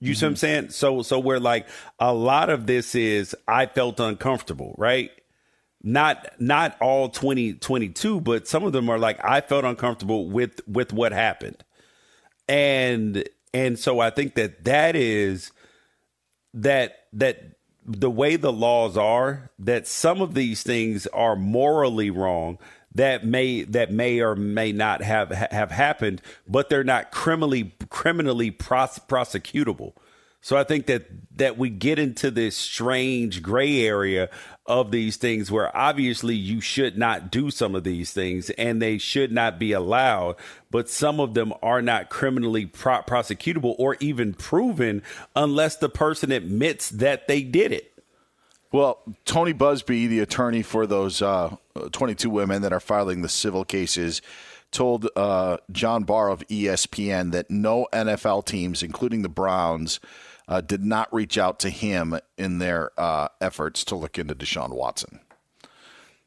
you 0.00 0.14
see 0.14 0.24
what 0.24 0.28
I'm 0.28 0.34
mm-hmm. 0.34 0.38
saying? 0.38 0.70
So 0.70 1.02
so 1.02 1.18
we're 1.18 1.38
like 1.38 1.68
a 1.98 2.12
lot 2.12 2.48
of 2.48 2.66
this 2.66 2.94
is 2.94 3.36
I 3.46 3.66
felt 3.66 4.00
uncomfortable, 4.00 4.74
right? 4.78 5.10
Not 5.82 6.26
not 6.38 6.76
all 6.80 7.10
20 7.10 7.54
22, 7.54 8.20
but 8.20 8.48
some 8.48 8.64
of 8.64 8.72
them 8.72 8.88
are 8.88 8.98
like 8.98 9.22
I 9.22 9.42
felt 9.42 9.64
uncomfortable 9.64 10.28
with 10.30 10.66
with 10.66 10.92
what 10.94 11.12
happened. 11.12 11.62
And 12.48 13.28
and 13.52 13.78
so 13.78 14.00
I 14.00 14.10
think 14.10 14.34
that 14.34 14.64
that 14.64 14.96
is 14.96 15.52
that 16.54 17.06
that 17.12 17.56
the 17.84 18.10
way 18.10 18.36
the 18.36 18.52
laws 18.52 18.96
are 18.96 19.50
that 19.58 19.86
some 19.86 20.20
of 20.20 20.34
these 20.34 20.62
things 20.62 21.06
are 21.08 21.34
morally 21.34 22.10
wrong 22.10 22.58
that 22.94 23.24
may 23.24 23.62
that 23.62 23.90
may 23.90 24.20
or 24.20 24.36
may 24.36 24.72
not 24.72 25.02
have 25.02 25.30
have 25.30 25.70
happened 25.70 26.20
but 26.46 26.68
they're 26.68 26.84
not 26.84 27.10
criminally 27.10 27.74
criminally 27.88 28.50
pros- 28.50 29.00
prosecutable. 29.08 29.94
So 30.40 30.56
i 30.56 30.64
think 30.64 30.86
that 30.86 31.06
that 31.36 31.58
we 31.58 31.70
get 31.70 31.98
into 31.98 32.30
this 32.30 32.56
strange 32.56 33.42
gray 33.42 33.80
area 33.80 34.30
of 34.70 34.92
these 34.92 35.16
things 35.16 35.50
where 35.50 35.76
obviously 35.76 36.34
you 36.34 36.60
should 36.60 36.96
not 36.96 37.30
do 37.30 37.50
some 37.50 37.74
of 37.74 37.82
these 37.82 38.12
things 38.12 38.50
and 38.50 38.80
they 38.80 38.96
should 38.96 39.32
not 39.32 39.58
be 39.58 39.72
allowed 39.72 40.36
but 40.70 40.88
some 40.88 41.18
of 41.18 41.34
them 41.34 41.52
are 41.62 41.82
not 41.82 42.08
criminally 42.08 42.66
pro- 42.66 43.02
prosecutable 43.02 43.74
or 43.78 43.96
even 44.00 44.32
proven 44.32 45.02
unless 45.34 45.76
the 45.76 45.88
person 45.88 46.30
admits 46.30 46.90
that 46.90 47.26
they 47.26 47.42
did 47.42 47.72
it. 47.72 47.92
Well, 48.72 49.00
Tony 49.24 49.52
Buzbee, 49.52 50.08
the 50.08 50.20
attorney 50.20 50.62
for 50.62 50.86
those 50.86 51.20
uh, 51.20 51.56
22 51.90 52.30
women 52.30 52.62
that 52.62 52.72
are 52.72 52.78
filing 52.78 53.22
the 53.22 53.28
civil 53.28 53.64
cases, 53.64 54.22
told 54.70 55.08
uh, 55.16 55.56
John 55.72 56.04
Barr 56.04 56.28
of 56.28 56.46
ESPN 56.46 57.32
that 57.32 57.50
no 57.50 57.88
NFL 57.92 58.46
teams, 58.46 58.84
including 58.84 59.22
the 59.22 59.28
Browns, 59.28 59.98
uh, 60.50 60.60
did 60.60 60.84
not 60.84 61.12
reach 61.14 61.38
out 61.38 61.60
to 61.60 61.70
him 61.70 62.18
in 62.36 62.58
their 62.58 62.90
uh, 63.00 63.28
efforts 63.40 63.84
to 63.84 63.94
look 63.94 64.18
into 64.18 64.34
Deshaun 64.34 64.74
Watson. 64.74 65.20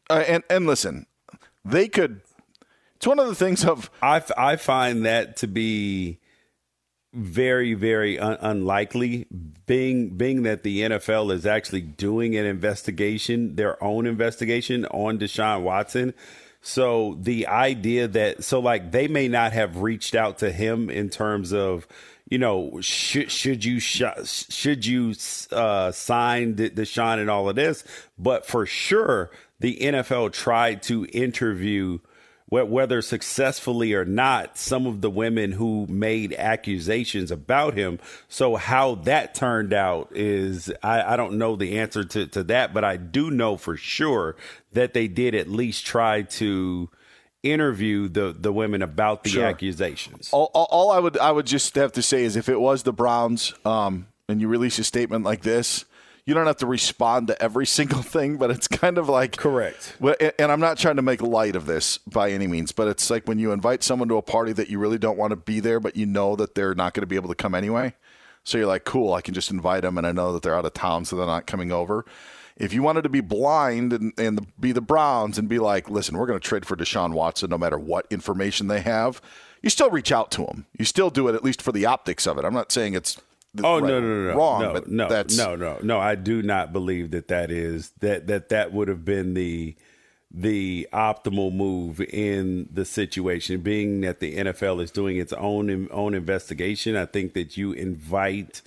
Uh, 0.09 0.23
and 0.25 0.43
and 0.49 0.65
listen, 0.65 1.05
they 1.65 1.87
could. 1.89 2.21
It's 2.95 3.05
one 3.05 3.19
of 3.19 3.27
the 3.27 3.35
things 3.35 3.65
of 3.65 3.91
I, 4.01 4.17
f- 4.17 4.31
I 4.37 4.55
find 4.55 5.05
that 5.05 5.35
to 5.37 5.47
be 5.47 6.19
very, 7.13 7.73
very 7.73 8.17
un- 8.17 8.37
unlikely. 8.39 9.27
Being 9.65 10.15
being 10.15 10.43
that 10.43 10.63
the 10.63 10.81
NFL 10.81 11.33
is 11.33 11.45
actually 11.45 11.81
doing 11.81 12.37
an 12.37 12.45
investigation, 12.45 13.55
their 13.55 13.81
own 13.83 14.07
investigation 14.07 14.85
on 14.85 15.19
Deshaun 15.19 15.63
Watson. 15.63 16.13
So 16.61 17.17
the 17.19 17.47
idea 17.47 18.07
that 18.07 18.45
so 18.45 18.61
like 18.61 18.91
they 18.91 19.09
may 19.09 19.27
not 19.27 19.51
have 19.51 19.81
reached 19.81 20.15
out 20.15 20.37
to 20.37 20.49
him 20.49 20.89
in 20.89 21.09
terms 21.09 21.51
of 21.51 21.87
you 22.33 22.39
know 22.39 22.81
should 22.81 23.29
should 23.29 23.63
you 23.63 23.79
sh- 23.79 24.01
should 24.49 24.87
you 24.87 25.13
uh, 25.51 25.91
sign 25.91 26.55
the 26.55 26.67
Deshaun 26.67 27.19
and 27.19 27.29
all 27.29 27.47
of 27.47 27.55
this, 27.55 27.83
but 28.17 28.43
for 28.43 28.65
sure 28.65 29.29
the 29.59 29.77
NFL 29.79 30.33
tried 30.33 30.81
to 30.83 31.05
interview 31.13 31.99
whether 32.49 33.03
successfully 33.03 33.93
or 33.93 34.05
not, 34.05 34.57
some 34.57 34.87
of 34.87 35.01
the 35.01 35.11
women 35.11 35.51
who 35.51 35.85
made 35.87 36.33
accusations 36.33 37.29
about 37.29 37.75
him. 37.75 37.99
So 38.29 38.55
how 38.55 38.95
that 38.95 39.33
turned 39.35 39.73
out 39.73 40.11
is 40.15 40.71
I, 40.83 41.13
I, 41.13 41.15
don't 41.15 41.39
know 41.39 41.55
the 41.55 41.79
answer 41.79 42.03
to, 42.03 42.27
to 42.27 42.43
that, 42.45 42.71
but 42.71 42.83
I 42.83 42.97
do 42.97 43.31
know 43.31 43.57
for 43.57 43.75
sure 43.75 44.35
that 44.73 44.93
they 44.93 45.07
did 45.07 45.33
at 45.33 45.49
least 45.49 45.85
try 45.85 46.23
to 46.23 46.89
interview 47.43 48.07
the 48.07 48.35
the 48.37 48.51
women 48.51 48.81
about 48.81 49.23
the 49.23 49.29
sure. 49.29 49.45
accusations. 49.45 50.29
All, 50.31 50.49
all, 50.53 50.67
all, 50.71 50.91
I 50.91 50.99
would 50.99 51.17
I 51.17 51.31
would 51.31 51.45
just 51.45 51.75
have 51.75 51.91
to 51.93 52.01
say 52.01 52.23
is 52.23 52.35
if 52.35 52.49
it 52.49 52.59
was 52.59 52.83
the 52.83 52.93
Browns, 52.93 53.53
um, 53.65 54.07
and 54.27 54.41
you 54.41 54.47
release 54.47 54.79
a 54.79 54.83
statement 54.83 55.23
like 55.23 55.41
this 55.41 55.85
you 56.25 56.33
don't 56.33 56.47
have 56.47 56.57
to 56.57 56.67
respond 56.67 57.27
to 57.27 57.41
every 57.41 57.65
single 57.79 58.01
thing, 58.01 58.37
but 58.37 58.51
it's 58.51 58.67
kind 58.67 58.97
of 58.97 59.09
like 59.09 59.37
correct. 59.37 59.97
And 60.39 60.51
I'm 60.51 60.59
not 60.59 60.77
trying 60.77 60.95
to 60.97 61.01
make 61.01 61.21
light 61.21 61.55
of 61.55 61.65
this 61.65 61.97
by 61.99 62.31
any 62.31 62.47
means, 62.47 62.71
but 62.71 62.87
it's 62.87 63.09
like 63.09 63.27
when 63.27 63.39
you 63.39 63.51
invite 63.51 63.83
someone 63.83 64.07
to 64.09 64.17
a 64.17 64.21
party 64.21 64.53
that 64.53 64.69
you 64.69 64.79
really 64.79 64.97
don't 64.97 65.17
want 65.17 65.31
to 65.31 65.35
be 65.35 65.59
there, 65.59 65.79
but 65.79 65.95
you 65.95 66.05
know 66.05 66.35
that 66.35 66.55
they're 66.55 66.75
not 66.75 66.93
going 66.93 67.01
to 67.01 67.07
be 67.07 67.15
able 67.15 67.29
to 67.29 67.35
come 67.35 67.55
anyway. 67.55 67.93
So 68.45 68.57
you're 68.57 68.67
like, 68.67 68.83
cool, 68.83 69.13
I 69.13 69.21
can 69.21 69.33
just 69.33 69.51
invite 69.51 69.83
them, 69.83 69.97
and 69.97 70.05
I 70.05 70.11
know 70.11 70.33
that 70.33 70.41
they're 70.41 70.55
out 70.55 70.65
of 70.65 70.73
town, 70.73 71.05
so 71.05 71.15
they're 71.15 71.25
not 71.25 71.47
coming 71.47 71.71
over. 71.71 72.05
If 72.57 72.73
you 72.73 72.83
wanted 72.83 73.01
to 73.03 73.09
be 73.09 73.21
blind 73.21 73.93
and, 73.93 74.13
and 74.17 74.37
the, 74.37 74.45
be 74.59 74.71
the 74.71 74.81
Browns 74.81 75.37
and 75.37 75.49
be 75.49 75.59
like, 75.59 75.89
listen, 75.89 76.17
we're 76.17 76.27
going 76.27 76.39
to 76.39 76.47
trade 76.47 76.65
for 76.65 76.75
Deshaun 76.75 77.13
Watson 77.13 77.49
no 77.49 77.57
matter 77.57 77.79
what 77.79 78.05
information 78.09 78.67
they 78.67 78.81
have, 78.81 79.21
you 79.61 79.69
still 79.69 79.89
reach 79.89 80.11
out 80.11 80.29
to 80.31 80.45
them. 80.45 80.65
You 80.77 80.85
still 80.85 81.09
do 81.09 81.27
it 81.27 81.35
at 81.35 81.43
least 81.43 81.61
for 81.61 81.71
the 81.71 81.85
optics 81.85 82.27
of 82.27 82.37
it. 82.37 82.45
I'm 82.45 82.53
not 82.53 82.71
saying 82.71 82.93
it's 82.93 83.19
oh 83.63 83.79
right, 83.79 83.87
no 83.87 83.99
no 83.99 84.23
no 84.23 84.35
wrong 84.35 84.61
no 84.61 84.73
but 84.73 84.87
no 84.87 85.09
that's... 85.09 85.37
no 85.37 85.55
no 85.55 85.77
no 85.83 85.99
i 85.99 86.15
do 86.15 86.41
not 86.41 86.73
believe 86.73 87.11
that 87.11 87.27
that 87.27 87.51
is 87.51 87.91
that 87.99 88.25
that 88.27 88.49
that 88.49 88.73
would 88.73 88.87
have 88.87 89.05
been 89.05 89.33
the 89.33 89.75
the 90.31 90.87
optimal 90.91 91.53
move 91.53 92.01
in 92.01 92.67
the 92.73 92.85
situation 92.85 93.61
being 93.61 94.01
that 94.01 94.19
the 94.19 94.35
NFL 94.35 94.81
is 94.81 94.89
doing 94.89 95.17
its 95.17 95.31
own 95.33 95.87
own 95.91 96.15
investigation 96.15 96.95
i 96.95 97.05
think 97.05 97.33
that 97.33 97.55
you 97.55 97.71
invite 97.73 98.63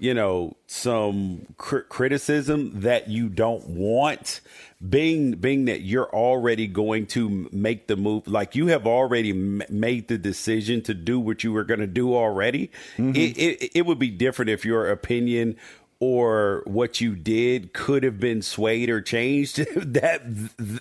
you 0.00 0.14
know 0.14 0.56
some 0.66 1.46
cr- 1.58 1.80
criticism 1.80 2.80
that 2.80 3.08
you 3.08 3.28
don't 3.28 3.66
want 3.66 4.40
being 4.88 5.32
being 5.32 5.66
that 5.66 5.82
you're 5.82 6.08
already 6.08 6.66
going 6.66 7.06
to 7.06 7.48
make 7.52 7.86
the 7.86 7.96
move 7.96 8.26
like 8.26 8.56
you 8.56 8.68
have 8.68 8.86
already 8.86 9.30
m- 9.30 9.62
made 9.68 10.08
the 10.08 10.16
decision 10.16 10.80
to 10.80 10.94
do 10.94 11.20
what 11.20 11.44
you 11.44 11.52
were 11.52 11.64
going 11.64 11.80
to 11.80 11.86
do 11.86 12.14
already 12.14 12.70
mm-hmm. 12.96 13.14
it, 13.14 13.36
it, 13.36 13.70
it 13.74 13.86
would 13.86 13.98
be 13.98 14.10
different 14.10 14.50
if 14.50 14.64
your 14.64 14.90
opinion 14.90 15.54
or 16.00 16.62
what 16.66 17.02
you 17.02 17.14
did 17.14 17.74
could 17.74 18.02
have 18.02 18.18
been 18.18 18.40
swayed 18.40 18.88
or 18.88 19.02
changed 19.02 19.56
that 19.76 20.22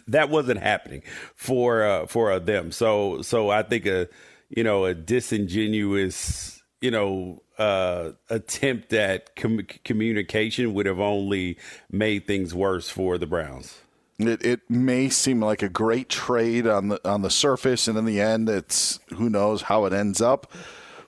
that 0.08 0.30
wasn't 0.30 0.60
happening 0.60 1.04
for 1.36 1.84
uh, 1.84 2.06
for 2.08 2.32
uh, 2.32 2.40
them 2.40 2.72
so 2.72 3.22
so 3.22 3.50
i 3.50 3.62
think 3.62 3.86
a 3.86 4.08
you 4.50 4.64
know 4.64 4.86
a 4.86 4.94
disingenuous 4.94 6.59
you 6.82 6.92
know 6.92 7.42
uh, 7.58 8.12
attempt 8.30 8.94
at 8.94 9.36
com- 9.36 9.68
communication 9.84 10.74
would 10.74 10.86
have 10.86 11.00
only 11.00 11.58
made 11.92 12.26
things 12.26 12.54
worse 12.54 12.90
for 12.90 13.18
the 13.18 13.28
Browns. 13.28 13.82
It, 14.18 14.44
it 14.44 14.70
may 14.70 15.10
seem 15.10 15.42
like 15.42 15.62
a 15.62 15.70
great 15.70 16.10
trade 16.10 16.68
on 16.68 16.90
the 16.90 17.10
on 17.10 17.22
the 17.22 17.30
surface, 17.30 17.88
and 17.88 17.98
in 17.98 18.06
the 18.06 18.20
end, 18.20 18.50
it's 18.50 19.00
who 19.16 19.30
knows 19.30 19.64
how 19.64 19.86
it 19.86 19.94
ends 19.94 20.22
up. 20.22 20.52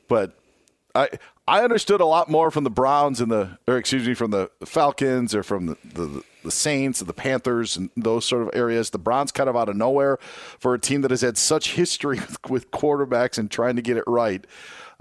But 0.08 0.38
I 0.96 1.10
I 1.48 1.64
understood 1.64 2.00
a 2.00 2.06
lot 2.06 2.30
more 2.30 2.52
from 2.52 2.64
the 2.64 2.70
Browns 2.70 3.20
and 3.20 3.32
the 3.32 3.58
or 3.68 3.78
excuse 3.78 4.08
me 4.08 4.14
from 4.14 4.32
the 4.32 4.50
Falcons 4.64 5.36
or 5.36 5.44
from 5.44 5.66
the, 5.66 5.78
the, 5.84 6.24
the 6.44 6.52
Saints 6.52 7.02
and 7.02 7.10
the 7.10 7.14
Panthers 7.14 7.76
and 7.76 7.90
those 7.98 8.26
sort 8.26 8.44
of 8.44 8.52
areas. 8.54 8.92
The 8.92 8.98
Browns 8.98 9.32
kind 9.32 9.50
of 9.50 9.58
out 9.58 9.68
of 9.68 9.76
nowhere 9.76 10.18
for 10.60 10.74
a 10.74 10.80
team 10.80 11.02
that 11.02 11.12
has 11.12 11.22
had 11.22 11.38
such 11.38 11.74
history 11.74 12.20
with, 12.20 12.50
with 12.50 12.72
quarterbacks 12.72 13.38
and 13.38 13.52
trying 13.52 13.76
to 13.76 13.82
get 13.82 13.98
it 13.98 14.06
right. 14.08 14.46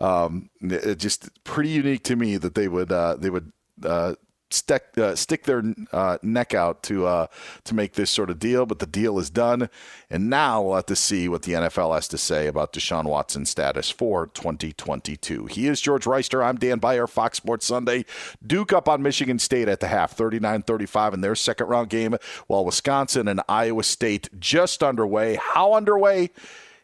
Um, 0.01 0.51
it 0.61 0.96
just 0.96 1.44
pretty 1.44 1.70
unique 1.70 2.05
to 2.05 2.16
me 2.16 2.38
that 2.38 2.55
they 2.55 2.68
would 2.68 2.90
uh, 2.90 3.16
they 3.16 3.30
would 3.30 3.53
uh, 3.84 4.14
stick 4.51 4.86
uh, 4.98 5.14
stick 5.14 5.44
their 5.44 5.62
uh, 5.92 6.18
neck 6.22 6.55
out 6.55 6.82
to 6.84 7.07
uh, 7.07 7.26
to 7.64 7.74
make 7.74 7.94
this 7.94 8.11
sort 8.11 8.30
of 8.30 8.38
deal, 8.38 8.66
but 8.66 8.78
the 8.78 8.86
deal 8.86 9.18
is 9.18 9.30
done, 9.30 9.68
and 10.11 10.28
now 10.28 10.62
we'll 10.62 10.76
have 10.76 10.86
to 10.86 10.96
see 10.96 11.28
what 11.28 11.42
the 11.42 11.53
NFL 11.53 11.94
has 11.94 12.09
to 12.09 12.18
say 12.18 12.46
about 12.46 12.72
Deshaun 12.72 13.05
Watson's 13.05 13.51
status 13.51 13.90
for 13.90 14.26
2022. 14.28 15.46
He 15.46 15.66
is 15.66 15.80
George 15.80 16.05
Wrighster. 16.05 16.44
I'm 16.44 16.57
Dan 16.57 16.78
Beyer, 16.78 17.07
Fox 17.07 17.36
Sports 17.36 17.66
Sunday. 17.66 18.05
Duke 18.44 18.72
up 18.72 18.88
on 18.88 19.03
Michigan 19.03 19.38
State 19.38 19.68
at 19.68 19.80
the 19.80 19.88
half, 19.88 20.16
39-35 20.16 21.14
in 21.14 21.20
their 21.20 21.34
second 21.34 21.68
round 21.68 21.88
game, 21.88 22.16
while 22.46 22.64
Wisconsin 22.64 23.28
and 23.28 23.40
Iowa 23.48 23.84
State 23.84 24.28
just 24.38 24.82
underway. 24.82 25.36
How 25.36 25.74
underway? 25.74 26.30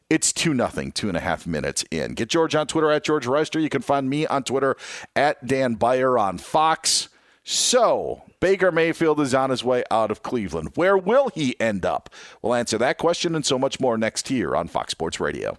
It's 0.08 0.32
2 0.32 0.54
nothing, 0.54 0.92
two 0.92 1.08
and 1.08 1.16
a 1.16 1.20
half 1.20 1.48
minutes 1.48 1.84
in. 1.90 2.14
Get 2.14 2.28
George 2.28 2.54
on 2.54 2.68
Twitter 2.68 2.92
at 2.92 3.02
George 3.02 3.26
Wrighster. 3.26 3.60
You 3.60 3.68
can 3.68 3.82
find 3.82 4.08
me 4.08 4.24
on 4.24 4.44
Twitter 4.44 4.76
at 5.16 5.44
Dan 5.44 5.74
Beyer 5.74 6.16
on 6.16 6.38
Fox. 6.38 7.08
So, 7.42 8.22
Baker 8.38 8.70
Mayfield 8.70 9.20
is 9.20 9.34
on 9.34 9.50
his 9.50 9.64
way 9.64 9.82
out 9.90 10.12
of 10.12 10.22
Cleveland. 10.22 10.70
Where 10.76 10.96
will 10.96 11.30
he 11.34 11.58
end 11.60 11.84
up? 11.84 12.08
We'll 12.40 12.54
answer 12.54 12.78
that 12.78 12.98
question 12.98 13.34
and 13.34 13.44
so 13.44 13.58
much 13.58 13.80
more 13.80 13.98
next 13.98 14.30
year 14.30 14.54
on 14.54 14.68
Fox 14.68 14.92
Sports 14.92 15.18
Radio. 15.18 15.58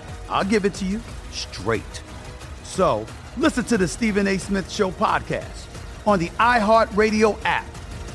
I'll 0.31 0.45
give 0.45 0.65
it 0.65 0.73
to 0.75 0.85
you 0.85 1.01
straight. 1.31 2.01
So 2.63 3.05
listen 3.37 3.63
to 3.65 3.77
the 3.77 3.87
Stephen 3.87 4.27
A. 4.27 4.37
Smith 4.37 4.71
Show 4.71 4.91
podcast 4.91 5.67
on 6.07 6.19
the 6.19 6.29
iHeartRadio 6.29 7.37
app, 7.45 7.65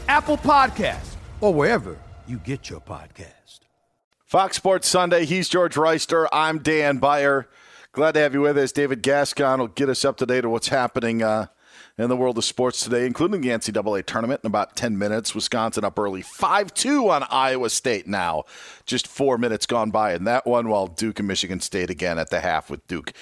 Apple 0.08 0.38
Podcasts, 0.38 1.14
or 1.40 1.52
wherever 1.52 1.96
you 2.26 2.38
get 2.38 2.70
your 2.70 2.80
podcast. 2.80 3.60
Fox 4.24 4.56
Sports 4.56 4.88
Sunday. 4.88 5.24
He's 5.24 5.48
George 5.48 5.76
Wrighster. 5.76 6.26
I'm 6.32 6.58
Dan 6.58 6.98
Beyer. 6.98 7.48
Glad 7.92 8.12
to 8.12 8.20
have 8.20 8.34
you 8.34 8.40
with 8.40 8.58
us. 8.58 8.72
David 8.72 9.02
Gascon 9.02 9.60
will 9.60 9.68
get 9.68 9.88
us 9.88 10.04
up 10.04 10.16
to 10.16 10.26
date 10.26 10.44
on 10.44 10.50
what's 10.50 10.68
happening 10.68 11.22
uh, 11.22 11.46
in 11.98 12.10
the 12.10 12.16
world 12.16 12.36
of 12.36 12.44
sports 12.44 12.84
today, 12.84 13.06
including 13.06 13.40
the 13.40 13.48
NCAA 13.48 14.04
tournament 14.04 14.42
in 14.44 14.48
about 14.48 14.76
10 14.76 14.98
minutes. 14.98 15.34
Wisconsin 15.34 15.84
up 15.84 15.98
early 15.98 16.22
5 16.22 16.74
2 16.74 17.08
on 17.08 17.24
Iowa 17.30 17.70
State 17.70 18.06
now. 18.06 18.44
Just 18.84 19.08
four 19.08 19.38
minutes 19.38 19.66
gone 19.66 19.90
by 19.90 20.14
in 20.14 20.24
that 20.24 20.46
one, 20.46 20.68
while 20.68 20.86
Duke 20.86 21.18
and 21.18 21.28
Michigan 21.28 21.60
State 21.60 21.88
again 21.88 22.18
at 22.18 22.30
the 22.30 22.40
half 22.40 22.68
with 22.68 22.86
Duke 22.86 23.12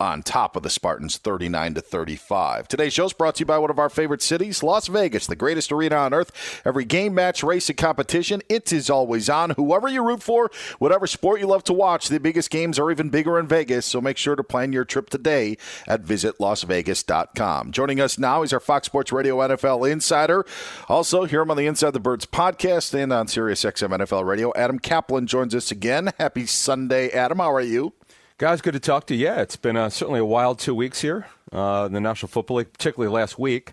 on 0.00 0.22
top 0.22 0.56
of 0.56 0.62
the 0.62 0.70
Spartans 0.70 1.18
39 1.18 1.74
to 1.74 1.80
35. 1.80 2.66
Today's 2.66 2.94
show 2.94 3.04
is 3.04 3.12
brought 3.12 3.34
to 3.36 3.40
you 3.40 3.46
by 3.46 3.58
one 3.58 3.70
of 3.70 3.78
our 3.78 3.90
favorite 3.90 4.22
cities, 4.22 4.62
Las 4.62 4.86
Vegas, 4.86 5.26
the 5.26 5.36
greatest 5.36 5.70
arena 5.70 5.96
on 5.96 6.14
earth. 6.14 6.62
Every 6.64 6.84
game, 6.84 7.14
match, 7.14 7.42
race, 7.42 7.68
and 7.68 7.76
competition, 7.76 8.42
it 8.48 8.72
is 8.72 8.88
always 8.88 9.28
on. 9.28 9.50
Whoever 9.50 9.88
you 9.88 10.02
root 10.02 10.22
for, 10.22 10.50
whatever 10.78 11.06
sport 11.06 11.40
you 11.40 11.46
love 11.46 11.64
to 11.64 11.72
watch, 11.72 12.08
the 12.08 12.18
biggest 12.18 12.50
games 12.50 12.78
are 12.78 12.90
even 12.90 13.10
bigger 13.10 13.38
in 13.38 13.46
Vegas, 13.46 13.84
so 13.86 14.00
make 14.00 14.16
sure 14.16 14.36
to 14.36 14.42
plan 14.42 14.72
your 14.72 14.84
trip 14.84 15.10
today 15.10 15.58
at 15.86 16.02
visitlasvegas.com. 16.02 17.72
Joining 17.72 18.00
us 18.00 18.18
now 18.18 18.42
is 18.42 18.52
our 18.52 18.60
Fox 18.60 18.86
Sports 18.86 19.12
Radio 19.12 19.36
NFL 19.36 19.90
insider. 19.90 20.46
Also, 20.88 21.24
hear 21.24 21.42
him 21.42 21.50
on 21.50 21.56
the 21.56 21.66
Inside 21.66 21.92
the 21.92 22.00
Birds 22.00 22.24
podcast 22.26 22.94
and 22.94 23.12
on 23.12 23.28
Sirius 23.28 23.64
XM 23.64 23.90
NFL 23.90 24.26
Radio. 24.26 24.52
Adam 24.56 24.78
Kaplan 24.78 25.26
joins 25.26 25.54
us 25.54 25.70
again. 25.70 26.12
Happy 26.18 26.46
Sunday, 26.46 27.10
Adam. 27.10 27.38
How 27.38 27.52
are 27.52 27.60
you? 27.60 27.92
Guys, 28.40 28.62
good 28.62 28.72
to 28.72 28.80
talk 28.80 29.06
to 29.08 29.14
you. 29.14 29.26
Yeah, 29.26 29.42
it's 29.42 29.56
been 29.56 29.76
uh, 29.76 29.90
certainly 29.90 30.18
a 30.18 30.24
wild 30.24 30.58
two 30.58 30.74
weeks 30.74 31.02
here 31.02 31.26
uh, 31.52 31.84
in 31.86 31.92
the 31.92 32.00
National 32.00 32.28
Football 32.28 32.56
League, 32.56 32.72
particularly 32.72 33.12
last 33.12 33.38
week. 33.38 33.72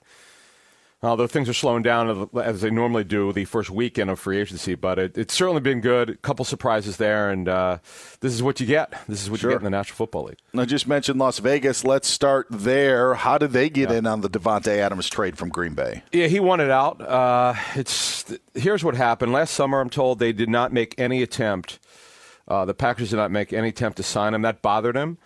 Although 1.02 1.28
things 1.28 1.48
are 1.48 1.54
slowing 1.54 1.84
down 1.84 2.30
as 2.36 2.60
they 2.60 2.70
normally 2.70 3.06
do 3.06 3.32
the 3.32 3.46
first 3.46 3.70
weekend 3.70 4.10
of 4.10 4.20
free 4.20 4.40
agency, 4.40 4.76
but 4.76 5.00
it, 5.00 5.18
it's 5.18 5.34
certainly 5.34 5.62
been 5.62 5.80
good. 5.80 6.10
A 6.10 6.16
couple 6.18 6.44
surprises 6.44 6.98
there, 6.98 7.30
and 7.30 7.48
uh, 7.48 7.78
this 8.20 8.34
is 8.34 8.44
what 8.44 8.60
you 8.60 8.66
get. 8.66 8.92
This 9.08 9.24
is 9.24 9.30
what 9.32 9.40
Sure. 9.40 9.52
you 9.52 9.56
get 9.56 9.62
in 9.62 9.64
the 9.64 9.70
National 9.78 9.96
Football 9.96 10.24
League. 10.26 10.40
I 10.54 10.66
just 10.66 10.86
mentioned 10.86 11.18
Las 11.18 11.40
Vegas. 11.40 11.86
Let's 11.86 12.10
start 12.10 12.48
there. 12.52 13.14
How 13.14 13.38
did 13.38 13.52
they 13.52 13.70
get 13.70 13.90
in 13.90 14.06
on 14.06 14.20
the 14.20 14.30
Davante 14.30 14.80
Adams 14.80 15.08
trade 15.08 15.38
from 15.38 15.48
Green 15.48 15.76
Bay? 15.76 16.04
Yeah, 16.12 16.28
he 16.28 16.42
wanted 16.42 16.72
out. 16.72 17.00
Uh, 17.00 17.54
it's 17.76 18.26
here's 18.54 18.84
what 18.84 18.96
happened 18.96 19.32
last 19.32 19.54
summer. 19.54 19.80
I'm 19.80 19.90
told 19.90 20.20
they 20.20 20.34
did 20.34 20.50
not 20.50 20.74
make 20.74 20.94
any 20.98 21.22
attempt. 21.24 21.80
Uh, 22.48 22.66
the 22.66 22.74
Packers 22.74 23.10
did 23.10 23.18
not 23.18 23.32
make 23.32 23.52
any 23.52 23.70
attempt 23.70 23.98
to 23.98 24.04
sign 24.04 24.34
him. 24.34 24.42
That 24.42 24.62
bothered 24.62 24.96
him. 24.96 25.18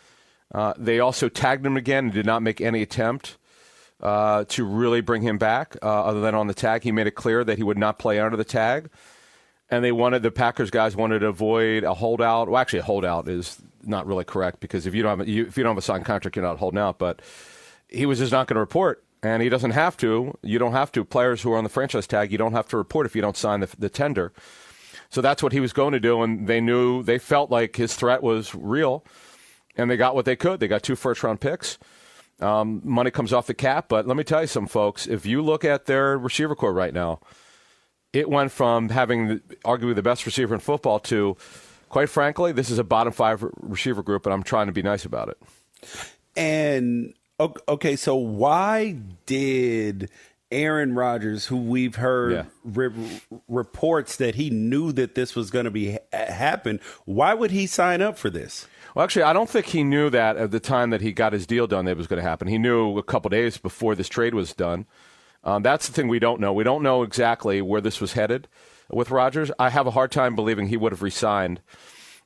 Uh, 0.53 0.73
they 0.77 0.99
also 0.99 1.29
tagged 1.29 1.65
him 1.65 1.77
again 1.77 2.05
and 2.05 2.13
did 2.13 2.25
not 2.25 2.41
make 2.41 2.59
any 2.59 2.81
attempt 2.81 3.37
uh, 4.01 4.45
to 4.49 4.65
really 4.65 5.01
bring 5.01 5.21
him 5.21 5.37
back, 5.37 5.77
uh, 5.81 6.03
other 6.03 6.21
than 6.21 6.35
on 6.35 6.47
the 6.47 6.53
tag. 6.53 6.83
He 6.83 6.91
made 6.91 7.07
it 7.07 7.11
clear 7.11 7.43
that 7.43 7.57
he 7.57 7.63
would 7.63 7.77
not 7.77 7.99
play 7.99 8.19
under 8.19 8.35
the 8.35 8.43
tag. 8.43 8.89
And 9.69 9.85
they 9.85 9.93
wanted 9.93 10.21
the 10.23 10.31
Packers 10.31 10.69
guys 10.69 10.95
wanted 10.95 11.19
to 11.19 11.27
avoid 11.27 11.85
a 11.85 11.93
holdout. 11.93 12.49
Well, 12.49 12.59
actually, 12.59 12.79
a 12.79 12.83
holdout 12.83 13.29
is 13.29 13.57
not 13.83 14.05
really 14.05 14.25
correct 14.25 14.59
because 14.59 14.85
if 14.85 14.93
you 14.93 15.01
don't 15.01 15.19
have 15.19 15.27
you, 15.27 15.45
if 15.45 15.57
you 15.57 15.63
don't 15.63 15.71
have 15.71 15.77
a 15.77 15.81
signed 15.81 16.03
contract, 16.03 16.35
you're 16.35 16.43
not 16.43 16.57
holding 16.57 16.79
out. 16.79 16.99
But 16.99 17.21
he 17.87 18.05
was 18.05 18.19
just 18.19 18.33
not 18.33 18.47
going 18.47 18.55
to 18.55 18.59
report, 18.59 19.01
and 19.23 19.41
he 19.41 19.47
doesn't 19.47 19.71
have 19.71 19.95
to. 19.97 20.37
You 20.41 20.59
don't 20.59 20.73
have 20.73 20.91
to. 20.93 21.05
Players 21.05 21.41
who 21.41 21.53
are 21.53 21.57
on 21.57 21.63
the 21.63 21.69
franchise 21.69 22.05
tag, 22.05 22.33
you 22.33 22.37
don't 22.37 22.51
have 22.51 22.67
to 22.69 22.77
report 22.77 23.05
if 23.05 23.15
you 23.15 23.21
don't 23.21 23.37
sign 23.37 23.61
the, 23.61 23.69
the 23.79 23.89
tender. 23.89 24.33
So 25.11 25.21
that's 25.21 25.43
what 25.43 25.51
he 25.51 25.59
was 25.59 25.73
going 25.73 25.91
to 25.91 25.99
do, 25.99 26.21
and 26.21 26.47
they 26.47 26.61
knew 26.61 27.03
they 27.03 27.19
felt 27.19 27.51
like 27.51 27.75
his 27.75 27.93
threat 27.95 28.23
was 28.23 28.55
real, 28.55 29.05
and 29.75 29.91
they 29.91 29.97
got 29.97 30.15
what 30.15 30.25
they 30.25 30.37
could. 30.37 30.61
They 30.61 30.69
got 30.69 30.83
two 30.83 30.95
first 30.95 31.21
round 31.21 31.41
picks. 31.41 31.77
Um, 32.39 32.81
money 32.83 33.11
comes 33.11 33.33
off 33.33 33.45
the 33.45 33.53
cap, 33.53 33.85
but 33.89 34.07
let 34.07 34.17
me 34.17 34.23
tell 34.23 34.41
you 34.41 34.47
some 34.47 34.67
folks. 34.67 35.07
If 35.07 35.25
you 35.25 35.41
look 35.41 35.63
at 35.65 35.85
their 35.85 36.17
receiver 36.17 36.55
core 36.55 36.73
right 36.73 36.93
now, 36.93 37.19
it 38.13 38.29
went 38.29 38.51
from 38.51 38.89
having 38.89 39.27
the, 39.27 39.41
arguably 39.65 39.95
the 39.95 40.01
best 40.01 40.25
receiver 40.25 40.53
in 40.53 40.59
football 40.59 40.99
to, 41.01 41.37
quite 41.89 42.09
frankly, 42.09 42.51
this 42.51 42.69
is 42.69 42.79
a 42.79 42.83
bottom 42.83 43.13
five 43.13 43.45
receiver 43.57 44.01
group, 44.01 44.25
and 44.25 44.33
I'm 44.33 44.43
trying 44.43 44.67
to 44.67 44.73
be 44.73 44.81
nice 44.81 45.05
about 45.05 45.29
it. 45.29 45.37
And 46.35 47.13
okay, 47.39 47.95
so 47.95 48.15
why 48.15 48.95
did 49.25 50.09
Aaron 50.51 50.93
Rodgers, 50.95 51.45
who 51.45 51.57
we've 51.57 51.95
heard 51.95 52.31
Yeah. 52.33 52.43
re- 52.63 52.91
reports 53.47 54.17
that 54.17 54.35
he 54.35 54.49
knew 54.49 54.91
that 54.93 55.15
this 55.15 55.35
was 55.35 55.49
going 55.51 55.65
to 55.65 55.71
be 55.71 55.97
happen, 56.11 56.79
why 57.05 57.33
would 57.33 57.51
he 57.51 57.67
sign 57.67 58.01
up 58.01 58.17
for 58.17 58.29
this? 58.29 58.67
Well, 58.95 59.03
actually, 59.03 59.23
I 59.23 59.33
don't 59.33 59.49
think 59.49 59.67
he 59.67 59.83
knew 59.83 60.09
that 60.09 60.35
at 60.37 60.51
the 60.51 60.59
time 60.59 60.89
that 60.89 61.01
he 61.01 61.13
got 61.13 61.31
his 61.33 61.47
deal 61.47 61.67
done 61.67 61.85
that 61.85 61.91
it 61.91 61.97
was 61.97 62.07
going 62.07 62.21
to 62.21 62.27
happen. 62.27 62.47
He 62.47 62.57
knew 62.57 62.97
a 62.97 63.03
couple 63.03 63.29
days 63.29 63.57
before 63.57 63.95
this 63.95 64.09
trade 64.09 64.33
was 64.35 64.53
done. 64.53 64.85
Um, 65.43 65.63
that's 65.63 65.87
the 65.87 65.93
thing 65.93 66.07
we 66.07 66.19
don't 66.19 66.39
know. 66.41 66.53
We 66.53 66.63
don't 66.63 66.83
know 66.83 67.01
exactly 67.03 67.61
where 67.61 67.81
this 67.81 67.99
was 68.01 68.13
headed 68.13 68.47
with 68.89 69.09
Rodgers. 69.09 69.49
I 69.57 69.69
have 69.69 69.87
a 69.87 69.91
hard 69.91 70.11
time 70.11 70.35
believing 70.35 70.67
he 70.67 70.77
would 70.77 70.91
have 70.91 71.01
resigned 71.01 71.61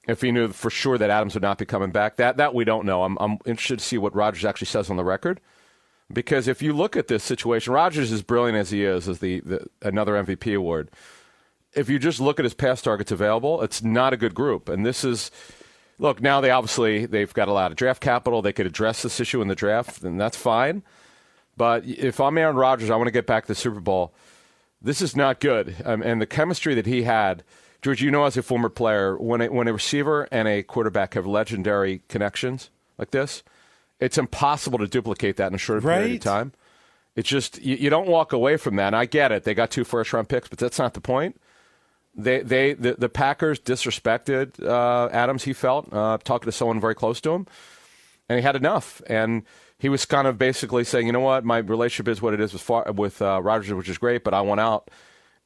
if 0.08 0.22
he 0.22 0.32
knew 0.32 0.50
for 0.50 0.70
sure 0.70 0.98
that 0.98 1.10
Adams 1.10 1.34
would 1.36 1.44
not 1.44 1.58
be 1.58 1.66
coming 1.66 1.92
back. 1.92 2.18
That 2.18 2.38
that 2.38 2.54
we 2.54 2.66
don't 2.66 2.86
know. 2.86 3.04
I'm, 3.04 3.18
I'm 3.20 3.38
interested 3.46 3.80
to 3.80 3.86
see 3.86 3.98
what 3.98 4.16
Rodgers 4.16 4.44
actually 4.44 4.68
says 4.68 4.90
on 4.90 4.98
the 4.98 5.04
record. 5.06 5.40
Because 6.12 6.48
if 6.48 6.62
you 6.62 6.74
look 6.74 6.96
at 6.96 7.08
this 7.08 7.24
situation, 7.24 7.74
Rodgers, 7.74 8.12
as 8.12 8.22
brilliant 8.22 8.58
as 8.58 8.70
he 8.70 8.84
is, 8.84 9.08
as 9.10 9.20
the, 9.20 9.40
the 9.40 9.66
another 9.82 10.14
MVP 10.14 10.56
award, 10.56 10.92
if 11.74 11.90
you 11.90 12.00
just 12.00 12.20
look 12.20 12.40
at 12.40 12.46
his 12.46 12.54
pass 12.54 12.82
targets 12.82 13.12
available, 13.12 13.62
it's 13.62 13.84
not 13.84 14.14
a 14.14 14.18
good 14.18 14.36
group. 14.36 14.70
And 14.70 14.86
this 14.86 15.04
is, 15.04 15.32
look, 15.98 16.22
now 16.22 16.42
they 16.42 16.52
obviously 16.52 17.06
they've 17.06 17.34
got 17.34 17.48
a 17.48 17.54
lot 17.54 17.72
of 17.72 17.78
draft 17.78 18.02
capital. 18.02 18.42
They 18.42 18.54
could 18.54 18.68
address 18.68 19.02
this 19.02 19.20
issue 19.20 19.42
in 19.42 19.48
the 19.48 19.56
draft, 19.56 20.04
and 20.04 20.20
that's 20.20 20.38
fine. 20.38 20.84
But 21.58 21.86
if 21.86 22.20
I'm 22.20 22.38
Aaron 22.38 22.56
Rodgers, 22.56 22.90
I 22.90 22.96
want 22.96 23.08
to 23.08 23.12
get 23.12 23.28
back 23.28 23.46
to 23.46 23.48
the 23.50 23.56
Super 23.56 23.80
Bowl. 23.80 24.14
This 24.82 25.02
is 25.02 25.16
not 25.16 25.40
good. 25.40 25.76
Um, 25.84 26.02
and 26.02 26.22
the 26.22 26.28
chemistry 26.28 26.76
that 26.76 26.86
he 26.86 27.04
had, 27.04 27.44
George, 27.82 28.02
you 28.02 28.12
know, 28.12 28.26
as 28.26 28.38
a 28.38 28.44
former 28.44 28.70
player, 28.70 29.18
when 29.18 29.42
a, 29.42 29.48
when 29.48 29.68
a 29.68 29.74
receiver 29.74 30.28
and 30.32 30.48
a 30.48 30.64
quarterback 30.64 31.14
have 31.14 31.26
legendary 31.26 32.02
connections 32.08 32.70
like 32.98 33.12
this, 33.12 33.44
it's 34.00 34.18
impossible 34.18 34.80
to 34.80 34.88
duplicate 34.88 35.38
that 35.38 35.48
in 35.48 35.56
a 35.56 35.58
short 35.58 35.84
period 35.84 36.02
Right. 36.02 36.12
of 36.16 36.22
time. 36.22 36.54
It's 37.16 37.30
just 37.30 37.62
you, 37.62 37.76
you 37.78 37.90
don't 37.90 38.08
walk 38.08 38.34
away 38.34 38.58
from 38.58 38.76
that. 38.76 38.88
And 38.88 38.96
I 38.96 39.06
get 39.06 39.32
it; 39.32 39.44
they 39.44 39.54
got 39.54 39.72
two 39.72 39.84
first 39.86 40.12
round 40.12 40.28
picks, 40.30 40.48
but 40.50 40.60
that's 40.60 40.78
not 40.80 40.94
the 40.94 41.02
point. 41.02 41.40
They 42.14 42.40
they 42.42 42.74
the, 42.74 42.94
the 42.98 43.10
Packers 43.10 43.60
disrespected 43.60 44.62
uh, 44.64 45.10
Adams. 45.12 45.44
He 45.44 45.54
felt 45.54 45.92
uh, 45.94 46.18
talking 46.24 46.46
to 46.46 46.52
someone 46.52 46.80
very 46.80 46.96
close 46.96 47.22
to 47.22 47.32
him, 47.32 47.48
and 48.30 48.38
he 48.40 48.44
had 48.44 48.56
enough. 48.56 49.02
And 49.08 49.44
he 49.80 49.90
was 49.90 50.06
kind 50.06 50.28
of 50.28 50.38
basically 50.38 50.84
saying, 50.86 51.06
you 51.08 51.12
know 51.14 51.20
what, 51.20 51.44
my 51.44 51.58
relationship 51.58 52.08
is 52.10 52.22
what 52.22 52.34
it 52.34 52.40
is 52.42 52.54
with 52.54 52.62
Far- 52.62 52.92
with 52.92 53.22
uh, 53.22 53.42
Rodgers, 53.42 53.74
which 53.74 53.90
is 53.90 53.98
great, 53.98 54.24
but 54.24 54.34
I 54.34 54.42
want 54.42 54.60
out. 54.62 54.90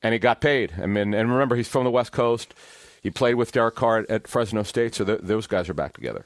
And 0.01 0.13
he 0.13 0.19
got 0.19 0.39
paid. 0.41 0.73
I 0.81 0.85
mean, 0.85 1.13
and 1.13 1.31
remember, 1.31 1.55
he's 1.55 1.67
from 1.67 1.83
the 1.83 1.91
West 1.91 2.11
Coast. 2.11 2.53
He 3.01 3.09
played 3.09 3.35
with 3.35 3.51
Derek 3.51 3.75
Carr 3.75 3.99
at, 3.99 4.09
at 4.09 4.27
Fresno 4.27 4.63
State, 4.63 4.95
so 4.95 5.03
th- 5.05 5.19
those 5.23 5.45
guys 5.47 5.69
are 5.69 5.73
back 5.73 5.93
together. 5.93 6.25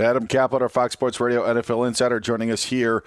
Adam 0.00 0.26
Kaplan, 0.26 0.62
our 0.62 0.68
Fox 0.68 0.94
Sports 0.94 1.20
Radio 1.20 1.42
NFL 1.42 1.86
insider, 1.86 2.18
joining 2.18 2.50
us 2.50 2.64
here. 2.64 3.04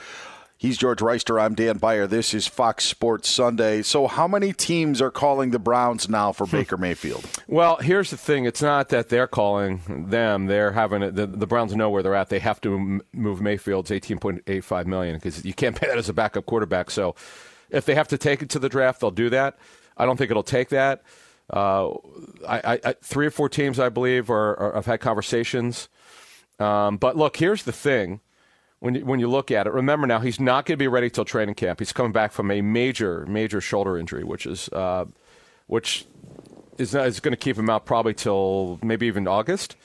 He's 0.57 0.77
George 0.77 0.99
Wrighster. 0.99 1.41
I'm 1.41 1.53
Dan 1.53 1.77
Beyer. 1.77 2.07
This 2.07 2.33
is 2.33 2.47
Fox 2.47 2.85
Sports 2.85 3.27
Sunday. 3.27 3.81
So, 3.81 4.07
how 4.07 4.27
many 4.27 4.53
teams 4.53 5.01
are 5.01 5.11
calling 5.11 5.49
the 5.51 5.59
Browns 5.59 6.07
now 6.07 6.31
for 6.31 6.45
Baker 6.51 6.77
Mayfield? 6.77 7.25
Well, 7.47 7.77
here's 7.77 8.11
the 8.11 8.17
thing. 8.17 8.45
It's 8.45 8.61
not 8.61 8.89
that 8.89 9.09
they're 9.09 9.27
calling 9.27 9.81
them. 10.09 10.45
They're 10.45 10.71
having 10.71 11.01
it. 11.01 11.15
The, 11.15 11.25
the 11.27 11.47
Browns 11.47 11.75
know 11.75 11.89
where 11.89 12.01
they're 12.03 12.15
at. 12.15 12.29
They 12.29 12.39
have 12.39 12.61
to 12.61 12.75
m- 12.75 13.01
move 13.11 13.41
Mayfield's 13.41 13.89
18.85 13.91 14.85
million 14.85 15.15
because 15.15 15.43
you 15.43 15.53
can't 15.53 15.75
pay 15.79 15.87
that 15.87 15.97
as 15.97 16.07
a 16.07 16.13
backup 16.13 16.45
quarterback. 16.45 16.89
So, 16.89 17.15
if 17.69 17.85
they 17.85 17.95
have 17.95 18.07
to 18.09 18.17
take 18.17 18.41
it 18.41 18.49
to 18.51 18.59
the 18.59 18.69
draft, 18.69 19.01
they'll 19.01 19.11
do 19.11 19.29
that. 19.31 19.57
I 19.97 20.05
don't 20.05 20.17
think 20.17 20.31
it'll 20.31 20.43
take 20.43 20.69
that. 20.69 21.03
Uh, 21.51 21.89
I, 22.47 22.79
I, 22.83 22.93
three 23.01 23.25
or 23.25 23.31
four 23.31 23.49
teams, 23.49 23.79
I 23.79 23.89
believe, 23.89 24.29
are, 24.29 24.57
are 24.57 24.73
have 24.75 24.85
had 24.85 24.99
conversations. 25.01 25.89
Um, 26.59 26.97
but 26.97 27.17
look, 27.17 27.37
here's 27.37 27.63
the 27.63 27.71
thing. 27.71 28.21
When 28.79 28.95
you, 28.95 29.05
when 29.05 29.19
you 29.19 29.27
look 29.27 29.51
at 29.51 29.67
it, 29.67 29.73
remember 29.73 30.05
now 30.05 30.19
he's 30.19 30.39
not 30.39 30.65
going 30.65 30.75
to 30.75 30.83
be 30.83 30.87
ready 30.87 31.09
till 31.09 31.25
training 31.25 31.55
camp. 31.55 31.79
He's 31.79 31.93
coming 31.93 32.11
back 32.11 32.31
from 32.31 32.51
a 32.51 32.61
major 32.61 33.25
major 33.25 33.61
shoulder 33.61 33.97
injury, 33.97 34.23
which 34.23 34.45
is 34.45 34.69
uh, 34.69 35.05
which 35.67 36.05
is, 36.77 36.93
is 36.93 37.19
going 37.19 37.31
to 37.31 37.37
keep 37.37 37.57
him 37.57 37.69
out 37.69 37.85
probably 37.85 38.13
till 38.13 38.79
maybe 38.83 39.07
even 39.07 39.27
August. 39.27 39.75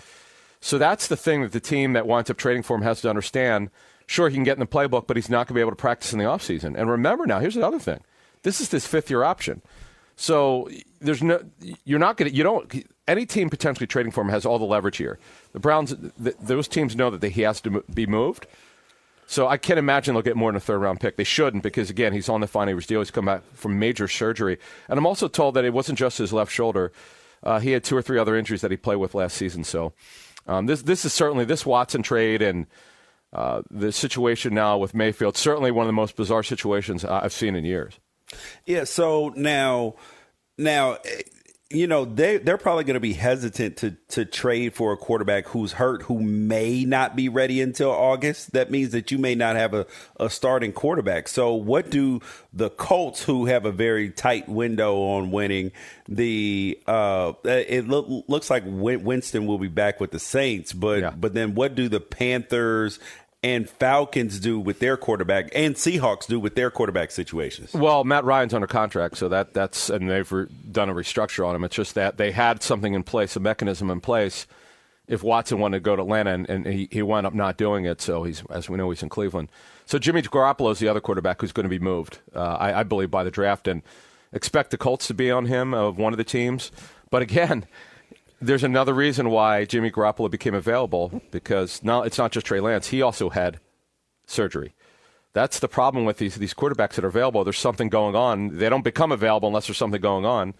So 0.61 0.77
that's 0.77 1.07
the 1.07 1.17
thing 1.17 1.43
that 1.43 1.53
the 1.53 1.61
team 1.61 1.95
that 1.95 2.07
winds 2.07 2.31
up 2.31 2.37
trading 2.37 2.63
for 2.63 2.77
him 2.77 2.83
has 2.83 3.01
to 3.03 3.09
understand. 3.09 3.71
Sure, 4.07 4.29
he 4.29 4.35
can 4.35 4.45
get 4.45 4.55
in 4.55 4.61
the 4.61 4.67
playbook, 4.67 5.07
but 5.07 5.17
he's 5.17 5.31
not 5.31 5.47
going 5.47 5.55
to 5.55 5.55
be 5.55 5.61
able 5.61 5.71
to 5.71 5.77
practice 5.77 6.13
in 6.13 6.19
the 6.19 6.25
offseason. 6.25 6.75
And 6.77 6.91
remember 6.91 7.27
now, 7.27 7.39
here's 7.39 7.55
the 7.55 7.67
other 7.67 7.79
thing. 7.79 8.01
This 8.43 8.61
is 8.61 8.69
this 8.69 8.87
fifth 8.87 9.09
year 9.09 9.23
option. 9.23 9.63
So 10.17 10.69
there's 11.01 11.23
no, 11.23 11.41
you're 11.85 11.99
not 11.99 12.19
going 12.19 12.31
to, 12.31 12.37
you 12.37 12.43
don't, 12.43 12.85
any 13.09 13.25
team 13.25 13.49
potentially 13.49 13.87
trading 13.87 14.13
for 14.13 14.21
him 14.21 14.29
has 14.29 14.45
all 14.45 14.59
the 14.59 14.67
leverage 14.67 14.99
here. 14.99 15.19
The 15.53 15.61
Browns, 15.61 15.95
th- 16.23 16.37
those 16.41 16.69
teams 16.69 16.95
know 16.97 17.11
that 17.11 17.23
he 17.33 17.43
has 17.43 17.61
to 17.63 17.83
be 17.93 18.07
moved. 18.07 18.47
So 19.27 19.47
I 19.47 19.59
can't 19.59 19.79
imagine 19.79 20.15
they'll 20.15 20.23
get 20.23 20.37
more 20.37 20.51
than 20.51 20.57
a 20.57 20.61
third 20.61 20.79
round 20.79 20.99
pick. 20.99 21.17
They 21.17 21.25
shouldn't 21.25 21.63
because 21.63 21.89
again, 21.89 22.13
he's 22.13 22.29
on 22.29 22.41
the 22.41 22.49
final 22.49 22.75
year's 22.75 22.87
deal. 22.87 23.01
He's 23.01 23.13
come 23.13 23.27
back 23.27 23.43
from 23.55 23.79
major 23.79 24.09
surgery, 24.09 24.59
and 24.89 24.99
I'm 24.99 25.07
also 25.07 25.29
told 25.29 25.55
that 25.55 25.65
it 25.65 25.73
wasn't 25.73 25.99
just 25.99 26.19
his 26.19 26.33
left 26.33 26.51
shoulder. 26.51 26.91
Uh, 27.43 27.61
he 27.61 27.71
had 27.71 27.85
two 27.85 27.97
or 27.97 28.03
three 28.03 28.19
other 28.19 28.37
injuries 28.37 28.61
that 28.63 28.73
he 28.73 28.77
played 28.77 28.97
with 28.97 29.15
last 29.15 29.37
season. 29.37 29.63
So 29.63 29.93
um, 30.49 30.67
this 30.67 30.83
this 30.83 31.05
is 31.05 31.13
certainly 31.13 31.45
this 31.45 31.65
Watson 31.65 32.03
trade 32.03 32.43
and 32.43 32.67
uh, 33.33 33.63
the 33.71 33.93
situation 33.93 34.53
now 34.53 34.77
with 34.79 34.95
Mayfield 34.95 35.37
certainly 35.37 35.71
one 35.71 35.85
of 35.85 35.89
the 35.89 35.93
most 35.93 36.17
bizarre 36.17 36.43
situations 36.43 37.05
I've 37.05 37.33
seen 37.33 37.55
in 37.55 37.65
years. 37.65 38.01
Yeah. 38.67 38.83
So 38.83 39.33
now, 39.37 39.95
now, 40.59 40.95
eh, 41.05 41.23
you 41.73 41.87
know, 41.87 42.05
they 42.05 42.39
they're 42.39 42.59
probably 42.59 42.83
going 42.83 42.95
to 42.95 43.01
be 43.01 43.13
hesitant 43.13 43.77
to 43.79 43.93
to 44.09 44.25
trade 44.25 44.75
for 44.75 44.93
a 44.93 44.97
quarterback 44.97 45.47
who's 45.47 45.73
hurt, 45.73 46.03
who 46.03 46.21
may 46.21 46.85
not 46.85 47.15
be 47.15 47.29
ready 47.29 47.61
until 47.61 47.91
August. 47.91 48.53
That 48.53 48.73
means 48.73 48.91
that 48.91 49.13
you 49.13 49.19
may 49.19 49.37
not 49.37 49.55
have 49.55 49.73
a, 49.73 49.87
a 50.19 50.29
starting 50.29 50.73
quarterback. 50.73 51.29
So, 51.29 51.55
what 51.55 51.89
do 51.89 52.21
the 52.53 52.71
Colts, 52.71 53.23
who 53.23 53.47
have 53.47 53.67
a 53.67 53.73
very 53.73 54.11
tight 54.11 54.49
window 54.49 55.01
on 55.01 55.31
winning 55.31 55.71
the, 56.09 56.77
uh, 56.89 57.35
it 57.45 57.87
lo- 57.87 58.25
looks 58.27 58.51
like 58.51 58.65
Winston 58.67 59.47
will 59.47 59.59
be 59.59 59.69
back 59.69 60.01
with 60.01 60.11
the 60.11 60.19
Saints, 60.19 60.73
but 60.73 61.01
yeah. 61.01 61.11
but 61.11 61.35
then 61.35 61.55
what 61.55 61.77
do 61.77 61.89
the 61.89 62.01
Panthers 62.01 62.99
and 63.43 63.69
Falcons 63.69 64.39
do 64.39 64.61
with 64.61 64.81
their 64.81 64.97
quarterback 64.97 65.51
and 65.55 65.75
Seahawks 65.75 66.27
do 66.27 66.39
with 66.39 66.55
their 66.55 66.71
quarterback 66.71 67.11
situations? 67.11 67.73
Well, 67.73 68.05
Matt 68.05 68.25
Ryan's 68.25 68.55
under 68.55 68.67
contract, 68.67 69.17
so 69.17 69.29
that 69.29 69.55
that's 69.55 69.89
and 69.91 70.11
they've 70.11 70.31
re- 70.31 70.47
done 70.71 70.91
a 70.91 70.95
restructure 70.95 71.47
on 71.47 71.57
him. 71.57 71.65
It's 71.65 71.77
just 71.77 71.95
that 71.95 72.17
they 72.17 72.33
had 72.33 72.63
something 72.63 72.95
in 72.95 73.03
place, 73.03 73.37
a 73.37 73.41
mechanism 73.41 73.91
in 73.91 74.01
place. 74.01 74.47
If 75.09 75.25
Watson 75.25 75.59
wanted 75.59 75.79
to 75.79 75.81
go 75.81 75.97
to 75.97 76.03
Atlanta, 76.03 76.31
and, 76.31 76.49
and 76.49 76.67
he, 76.67 76.89
he 76.93 77.03
wound 77.03 77.27
up 77.27 77.35
not 77.35 77.57
doing 77.57 77.85
it, 77.85 78.01
so 78.01 78.23
he's 78.23 78.45
as 78.51 78.69
we 78.69 78.77
know 78.77 78.91
he's 78.91 79.03
in 79.03 79.09
Cleveland. 79.09 79.51
So 79.87 79.99
Jimmy 79.99 80.23
Garoppolo 80.23 80.71
is 80.71 80.79
the 80.79 80.87
other 80.87 81.01
quarterback 81.01 81.41
who's 81.41 81.51
going 81.51 81.65
to 81.65 81.71
be 81.71 81.81
moved, 81.81 82.19
uh, 82.33 82.39
I, 82.39 82.81
I 82.81 82.83
believe, 82.85 83.11
by 83.11 83.25
the 83.25 83.31
draft, 83.31 83.67
and 83.67 83.83
expect 84.33 84.71
the 84.71 84.79
Colts 84.79 85.09
to 85.09 85.15
be 85.15 85.31
on 85.31 85.47
him 85.47 85.75
of 85.75 85.99
one 85.99 86.13
of 86.13 86.17
the 86.17 86.23
teams. 86.23 86.71
But 87.11 87.23
again, 87.23 87.67
there's 88.41 88.65
another 88.65 88.95
reason 88.95 89.31
why 89.31 89.65
Jimmy 89.65 89.91
Garoppolo 89.91 90.31
became 90.31 90.55
available 90.55 91.23
because 91.31 91.83
now 91.83 92.03
it's 92.03 92.19
not 92.19 92.33
just 92.33 92.47
Trey 92.47 92.61
Lance. 92.61 92.89
He 92.89 93.03
also 93.03 93.31
had 93.31 93.61
surgery. 94.27 94.75
That's 95.33 95.61
the 95.61 95.69
problem 95.69 96.05
with 96.05 96.19
these 96.19 96.37
these 96.37 96.55
quarterbacks 96.55 96.95
that 96.95 97.05
are 97.05 97.09
available. 97.09 97.45
There's 97.45 97.59
something 97.59 97.89
going 97.89 98.17
on. 98.17 98.57
They 98.57 98.69
don't 98.69 98.83
become 98.83 99.13
available 99.13 99.49
unless 99.49 99.67
there's 99.67 99.79
something 99.79 100.01
going 100.01 100.25
on. 100.25 100.55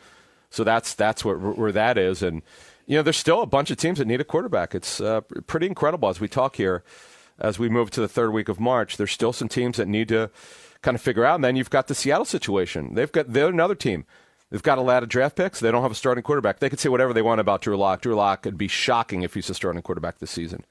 So 0.51 0.63
that's 0.63 0.95
that's 0.95 1.25
where 1.25 1.39
where 1.39 1.73
that 1.73 1.99
is. 1.99 2.23
And 2.23 2.43
you 2.87 2.97
know, 2.97 3.03
there's 3.03 3.17
still 3.17 3.43
a 3.43 3.47
bunch 3.47 3.71
of 3.71 3.79
teams 3.79 3.99
that 3.99 4.07
need 4.07 4.21
a 4.21 4.25
quarterback. 4.25 4.75
It's 4.75 5.01
uh, 5.01 5.23
pretty 5.47 5.67
incredible 5.67 6.09
as 6.09 6.21
we 6.21 6.29
talk 6.29 6.57
here, 6.57 6.85
as 7.39 7.59
we 7.59 7.69
move 7.69 7.91
to 7.93 8.01
the 8.01 8.09
third 8.09 8.33
week 8.33 8.49
of 8.49 8.61
March. 8.61 8.97
There's 8.97 9.13
still 9.13 9.33
some 9.33 9.49
teams 9.49 9.77
that 9.79 9.89
need 9.89 10.09
to 10.09 10.31
kind 10.83 10.95
of 10.95 11.01
figure 11.01 11.25
out. 11.25 11.37
And 11.37 11.45
then 11.45 11.57
you've 11.57 11.71
got 11.71 11.89
the 11.89 11.95
Seattle 11.95 12.25
situation. 12.25 12.95
They've 12.95 13.11
got 13.11 13.33
they're 13.33 13.49
another 13.49 13.75
team 13.75 14.05
They've 14.51 14.63
got 14.63 14.79
a 14.79 14.83
lot 14.83 15.03
of 15.03 15.09
draft 15.09 15.37
picks. 15.37 15.61
They 15.61 15.71
don't 15.71 15.83
have 15.83 15.93
a 15.93 15.97
starting 15.97 16.23
quarterback. 16.23 16.59
They 16.59 16.69
could 16.69 16.81
say 16.81 16.89
whatever 16.89 17.13
they 17.13 17.23
want 17.23 17.41
about 17.41 17.63
Drew 17.63 17.77
Lock. 17.77 18.03
Drew 18.03 18.17
Lock 18.17 18.45
would 18.45 18.59
be 18.59 18.69
shocking 18.69 19.23
if 19.23 19.35
he's 19.35 19.49
a 19.49 19.55
starting 19.55 19.81
quarterback 19.83 20.19
this 20.19 20.31
season. 20.31 20.65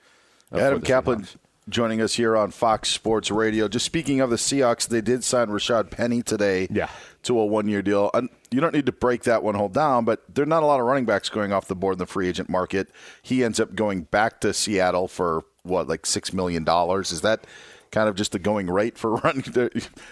Uh, 0.51 0.59
Adam 0.59 0.81
Kaplan 0.81 1.27
joining 1.69 2.01
us 2.01 2.15
here 2.15 2.35
on 2.35 2.51
Fox 2.51 2.89
Sports 2.89 3.31
Radio. 3.31 3.67
Just 3.67 3.85
speaking 3.85 4.19
of 4.19 4.29
the 4.29 4.35
Seahawks, 4.35 4.87
they 4.87 5.01
did 5.01 5.23
sign 5.23 5.47
Rashaad 5.47 5.91
Penny 5.91 6.21
today 6.21 6.67
yeah. 6.69 6.89
to 7.23 7.39
a 7.39 7.45
one-year 7.45 7.81
deal. 7.81 8.09
And 8.13 8.29
you 8.51 8.59
don't 8.59 8.73
need 8.73 8.87
to 8.87 8.91
break 8.91 9.23
that 9.23 9.43
one 9.43 9.55
whole 9.55 9.69
down, 9.69 10.03
but 10.03 10.23
there 10.33 10.43
are 10.43 10.47
not 10.47 10.63
a 10.63 10.65
lot 10.65 10.79
of 10.79 10.85
running 10.85 11.05
backs 11.05 11.29
going 11.29 11.53
off 11.53 11.67
the 11.67 11.75
board 11.75 11.93
in 11.93 11.99
the 11.99 12.05
free 12.05 12.27
agent 12.27 12.49
market. 12.49 12.89
He 13.21 13.43
ends 13.43 13.59
up 13.59 13.75
going 13.75 14.03
back 14.03 14.41
to 14.41 14.53
Seattle 14.53 15.07
for 15.07 15.45
what, 15.63 15.87
like 15.87 16.05
six 16.05 16.33
million 16.33 16.63
dollars? 16.63 17.11
Is 17.11 17.21
that 17.21 17.45
kind 17.91 18.09
of 18.09 18.15
just 18.15 18.31
the 18.31 18.39
going 18.39 18.69
rate 18.69 18.97
for 18.97 19.15
running 19.23 19.43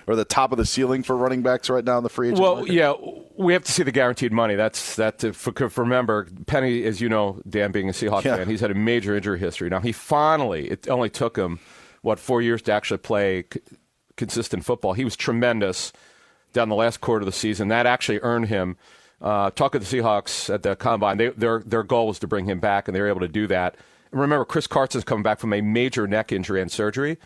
or 0.07 0.15
the 0.15 0.25
top 0.25 0.51
of 0.51 0.57
the 0.57 0.65
ceiling 0.65 1.03
for 1.03 1.15
running 1.15 1.41
backs 1.41 1.69
right 1.69 1.83
now 1.83 1.97
in 1.97 2.03
the 2.03 2.09
free 2.09 2.29
agent 2.29 2.41
well 2.41 2.57
market? 2.57 2.73
yeah 2.73 2.93
we 3.35 3.53
have 3.53 3.63
to 3.63 3.71
see 3.71 3.83
the 3.83 3.91
guaranteed 3.91 4.31
money 4.31 4.55
that's 4.55 4.95
that 4.95 5.21
for, 5.35 5.69
for 5.69 5.83
remember 5.83 6.27
penny 6.45 6.83
as 6.83 7.01
you 7.01 7.09
know 7.09 7.41
dan 7.49 7.71
being 7.71 7.89
a 7.89 7.91
seahawks 7.91 8.23
yeah. 8.23 8.37
fan 8.37 8.47
he's 8.47 8.61
had 8.61 8.71
a 8.71 8.75
major 8.75 9.15
injury 9.15 9.39
history 9.39 9.69
now 9.69 9.79
he 9.79 9.91
finally 9.91 10.69
it 10.69 10.87
only 10.89 11.09
took 11.09 11.37
him 11.37 11.59
what 12.01 12.19
four 12.19 12.41
years 12.41 12.61
to 12.61 12.71
actually 12.71 12.97
play 12.97 13.43
c- 13.53 13.59
consistent 14.15 14.63
football 14.63 14.93
he 14.93 15.03
was 15.03 15.15
tremendous 15.15 15.93
down 16.53 16.69
the 16.69 16.75
last 16.75 17.01
quarter 17.01 17.21
of 17.21 17.25
the 17.25 17.31
season 17.31 17.67
that 17.67 17.85
actually 17.85 18.19
earned 18.21 18.47
him 18.47 18.77
uh, 19.21 19.49
talk 19.51 19.75
of 19.75 19.87
the 19.87 19.97
Seahawks 19.97 20.53
at 20.53 20.63
the 20.63 20.75
combine. 20.75 21.17
They, 21.17 21.29
their 21.29 21.59
their 21.65 21.83
goal 21.83 22.07
was 22.07 22.19
to 22.19 22.27
bring 22.27 22.45
him 22.45 22.59
back, 22.59 22.87
and 22.87 22.95
they 22.95 23.01
were 23.01 23.07
able 23.07 23.21
to 23.21 23.27
do 23.27 23.47
that. 23.47 23.75
And 24.11 24.21
remember, 24.21 24.45
Chris 24.45 24.67
Carson's 24.67 25.03
coming 25.03 25.23
back 25.23 25.39
from 25.39 25.53
a 25.53 25.61
major 25.61 26.07
neck 26.07 26.31
injury 26.31 26.61
and 26.61 26.71
surgery. 26.71 27.17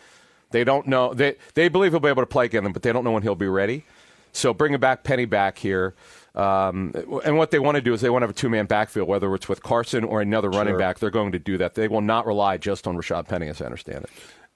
They 0.52 0.64
don't 0.64 0.86
know. 0.86 1.14
They 1.14 1.36
they 1.54 1.68
believe 1.68 1.92
he'll 1.92 2.00
be 2.00 2.08
able 2.08 2.22
to 2.22 2.26
play 2.26 2.46
again, 2.46 2.70
but 2.72 2.82
they 2.82 2.92
don't 2.92 3.04
know 3.04 3.12
when 3.12 3.22
he'll 3.22 3.34
be 3.34 3.48
ready. 3.48 3.84
So 4.32 4.54
bringing 4.54 4.80
back 4.80 5.04
Penny 5.04 5.24
back 5.24 5.58
here. 5.58 5.94
Um, 6.34 6.94
and 7.24 7.36
what 7.36 7.50
they 7.50 7.58
want 7.58 7.74
to 7.74 7.82
do 7.82 7.92
is 7.92 8.00
they 8.00 8.08
want 8.08 8.22
to 8.22 8.28
have 8.28 8.34
a 8.34 8.38
two 8.38 8.48
man 8.48 8.66
backfield, 8.66 9.06
whether 9.06 9.34
it's 9.34 9.48
with 9.48 9.62
Carson 9.62 10.04
or 10.04 10.22
another 10.22 10.48
running 10.48 10.78
back. 10.78 10.98
They're 10.98 11.10
going 11.10 11.32
to 11.32 11.38
do 11.38 11.58
that. 11.58 11.74
They 11.74 11.88
will 11.88 12.00
not 12.00 12.26
rely 12.26 12.56
just 12.56 12.86
on 12.86 12.96
Rashaad 12.96 13.28
Penny, 13.28 13.48
as 13.48 13.60
I 13.60 13.66
understand 13.66 14.04
it. 14.04 14.10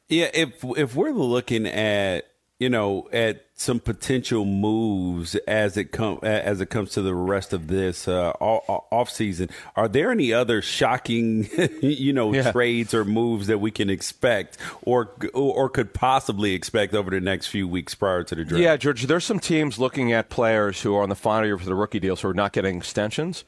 Yeah, 0.09 0.31
if 0.33 0.65
if 0.65 0.95
we're 0.95 1.11
looking 1.11 1.67
at 1.67 2.27
you 2.59 2.71
know, 2.71 3.07
at 3.13 3.45
some 3.55 3.81
potential 3.81 4.47
moves 4.47 5.35
as 5.47 5.77
it 5.77 5.93
come 5.93 6.19
as 6.23 6.61
it 6.61 6.71
comes 6.71 6.91
to 6.93 7.03
the 7.03 7.15
rest 7.15 7.53
of 7.53 7.67
this 7.69 8.09
uh, 8.09 8.31
off 8.41 9.11
season. 9.11 9.51
Are 9.77 9.89
there 9.89 10.11
any 10.11 10.33
other 10.33 10.63
shocking, 10.63 11.49
you 11.83 12.15
know, 12.15 12.33
yeah. 12.33 12.53
trades 12.53 12.95
or 12.95 13.05
moves 13.05 13.47
that 13.49 13.59
we 13.59 13.71
can 13.71 13.91
expect 13.91 14.57
or 14.83 15.11
or 15.35 15.69
could 15.69 15.93
possibly 15.93 16.55
expect 16.55 16.95
over 16.95 17.11
the 17.11 17.21
next 17.21 17.49
few 17.49 17.69
weeks 17.69 17.95
prior 17.95 18.23
to 18.25 18.35
the 18.35 18.45
draft? 18.45 18.63
Yeah, 18.63 18.77
George. 18.77 19.03
There's 19.05 19.25
some 19.25 19.41
teams 19.41 19.79
looking 19.79 20.13
at 20.13 20.31
players 20.31 20.81
who 20.81 20.95
are 20.95 21.03
on 21.03 21.11
the 21.11 21.15
final 21.15 21.47
year 21.47 21.59
for 21.59 21.67
the 21.67 21.75
rookie 21.75 22.01
deals 22.01 22.23
who 22.23 22.29
are 22.29 22.35
not 22.35 22.53
getting 22.53 22.79
extensions, 22.79 23.45